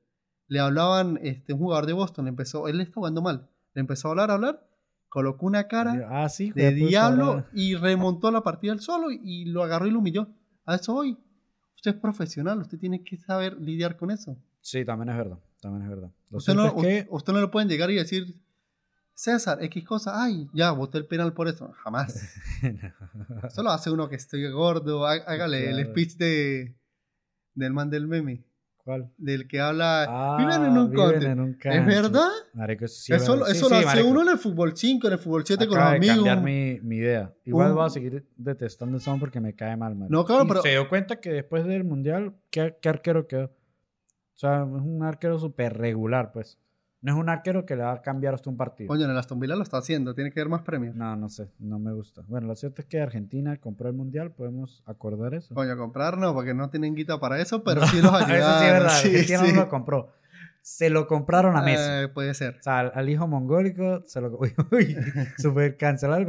Le 0.48 0.60
hablaban, 0.60 1.20
este, 1.24 1.54
un 1.54 1.60
jugador 1.60 1.86
de 1.88 1.94
Boston, 1.94 2.26
le 2.26 2.30
empezó, 2.30 2.68
él 2.68 2.80
está 2.82 2.94
jugando 2.96 3.22
mal. 3.22 3.50
Le 3.74 3.80
empezó 3.82 4.08
a 4.08 4.12
hablar, 4.12 4.30
a 4.30 4.34
hablar, 4.36 4.68
colocó 5.14 5.46
una 5.46 5.68
cara 5.68 6.08
Ah, 6.10 6.28
sí. 6.28 6.52
de 6.54 6.72
diablo 6.74 7.46
y 7.54 7.76
remontó 7.76 8.32
la 8.32 8.42
partida 8.42 8.74
él 8.74 8.80
solo 8.80 9.12
y 9.12 9.46
lo 9.46 9.62
agarró 9.62 9.86
y 9.86 9.92
lo 9.92 10.00
humilló. 10.00 10.28
A 10.66 10.74
eso 10.74 10.96
hoy. 10.96 11.16
Usted 11.76 11.92
es 11.92 11.98
profesional, 12.02 12.58
usted 12.62 12.80
tiene 12.80 13.04
que 13.04 13.18
saber 13.18 13.62
lidiar 13.62 13.96
con 13.96 14.10
eso. 14.10 14.36
Sí, 14.62 14.84
también 14.84 15.10
es 15.10 15.18
verdad. 15.18 15.38
También 15.62 15.84
es 15.84 15.90
verdad. 15.90 16.10
Lo 16.32 16.38
Usted 16.40 16.56
no, 16.56 16.66
es 16.66 16.74
que... 16.74 17.08
usted 17.12 17.32
no 17.32 17.42
le 17.42 17.48
pueden 17.50 17.70
llegar 17.70 17.92
y 17.92 17.96
decir, 17.96 18.42
César, 19.14 19.62
X 19.64 19.84
cosa, 19.86 20.24
ay, 20.24 20.50
ya, 20.52 20.72
voté 20.72 20.98
el 20.98 21.06
penal 21.06 21.34
por 21.34 21.48
eso. 21.48 21.72
Jamás. 21.84 22.34
Eso 23.44 23.62
lo 23.62 23.70
hace 23.70 23.92
uno 23.92 24.10
que 24.10 24.16
estoy 24.16 24.50
gordo. 24.50 25.06
Há- 25.06 25.22
Hágale 25.28 25.70
el 25.70 25.86
speech 25.92 26.16
de 26.18 26.76
del 27.54 27.72
man 27.74 27.92
del 27.92 28.08
meme. 28.08 28.44
¿Cuál? 28.84 29.10
Del 29.18 29.48
que 29.48 29.62
habla. 29.62 30.06
Ah, 30.10 30.36
viven 30.38 30.66
en 30.66 30.78
un 30.78 30.90
viven 30.92 31.10
country. 31.12 31.30
en 31.32 31.40
un 31.40 31.58
¿Es 31.64 31.86
verdad? 31.86 32.28
Marico, 32.54 32.84
eso 32.84 32.96
sí, 33.02 33.14
eso 33.14 33.32
bueno, 33.38 33.46
eso 33.46 33.54
sí, 33.54 33.62
lo 33.62 33.68
sí, 33.70 33.76
hace 33.76 33.86
marico. 33.86 34.08
uno 34.10 34.22
en 34.24 34.30
el 34.30 34.38
fútbol 34.38 34.76
5, 34.76 35.08
en 35.08 35.14
el 35.14 35.20
fútbol 35.20 35.44
7 35.46 35.68
con 35.68 35.78
los 35.78 35.88
amigos. 35.88 36.16
cambiar 36.18 36.42
mi, 36.42 36.80
mi 36.82 36.98
idea. 36.98 37.34
Igual 37.46 37.70
Un- 37.70 37.76
voy 37.76 37.86
a 37.86 37.90
seguir 37.90 38.26
detestando 38.36 38.98
ese 38.98 39.10
man 39.10 39.20
porque 39.22 39.40
me 39.40 39.54
cae 39.56 39.78
mal. 39.78 39.96
No, 40.10 40.26
claro, 40.26 40.46
pero- 40.48 40.62
se 40.62 40.70
dio 40.72 40.90
cuenta 40.90 41.22
que 41.22 41.32
después 41.32 41.64
del 41.66 41.86
mundial, 41.86 42.34
¿qué, 42.50 42.76
qué 42.82 42.90
arquero 42.90 43.26
quedó? 43.26 43.46
O 43.46 44.38
sea, 44.38 44.64
es 44.64 44.68
un 44.82 45.02
arquero 45.04 45.40
súper 45.40 45.78
regular, 45.78 46.32
pues. 46.34 46.60
No 47.04 47.12
es 47.12 47.20
un 47.20 47.28
arquero 47.28 47.66
que 47.66 47.76
le 47.76 47.84
va 47.84 47.92
a 47.92 48.02
cambiar 48.02 48.34
hasta 48.34 48.50
un 48.50 48.56
partido. 48.56 48.88
Coño, 48.88 49.04
en 49.04 49.12
el 49.12 49.18
Aston 49.18 49.38
Villa 49.38 49.58
lo 49.58 49.64
está 49.64 49.78
haciendo, 49.78 50.16
tiene 50.16 50.32
que 50.32 50.40
haber 50.40 50.50
más 50.50 50.62
premios. 50.62 50.96
No, 50.96 51.18
no 51.18 51.28
sé, 51.28 51.50
no 51.60 51.78
me 51.78 51.92
gusta. 51.92 52.24
Bueno, 52.30 52.48
lo 52.48 52.56
cierto 52.56 52.82
es 52.82 52.88
que 52.88 53.02
Argentina 53.02 53.58
compró 53.58 53.90
el 53.90 53.94
mundial, 53.94 54.32
podemos 54.32 54.82
acordar 54.86 55.34
eso. 55.34 55.54
Coño, 55.54 55.76
comprar 55.76 56.18
no, 56.18 56.34
porque 56.34 56.54
no 56.54 56.70
tienen 56.70 56.96
guita 56.96 57.20
para 57.20 57.42
eso, 57.42 57.62
pero 57.62 57.86
sí 57.88 57.98
los 58.02 58.14
ayudaron. 58.14 58.38
eso 58.38 58.60
sí 58.60 58.66
es 58.66 58.72
verdad, 58.72 58.90
sí, 59.02 59.08
Argentina 59.10 59.40
sí. 59.40 59.52
no 59.52 59.62
lo 59.64 59.70
compró. 59.70 60.12
Se 60.62 60.90
lo 60.90 61.08
compraron 61.08 61.58
a 61.58 61.62
Messi. 61.62 61.84
Eh, 61.86 62.08
puede 62.08 62.34
ser. 62.34 62.56
O 62.60 62.64
sea, 62.64 62.80
al, 62.80 62.94
al 62.96 63.10
hijo 63.10 63.28
mongólico 63.28 64.04
se 64.08 64.22
lo... 64.22 64.30
Uy, 64.40 64.56
uy, 64.72 64.98
super 65.38 65.76
cancelar 65.76 66.22
el 66.22 66.26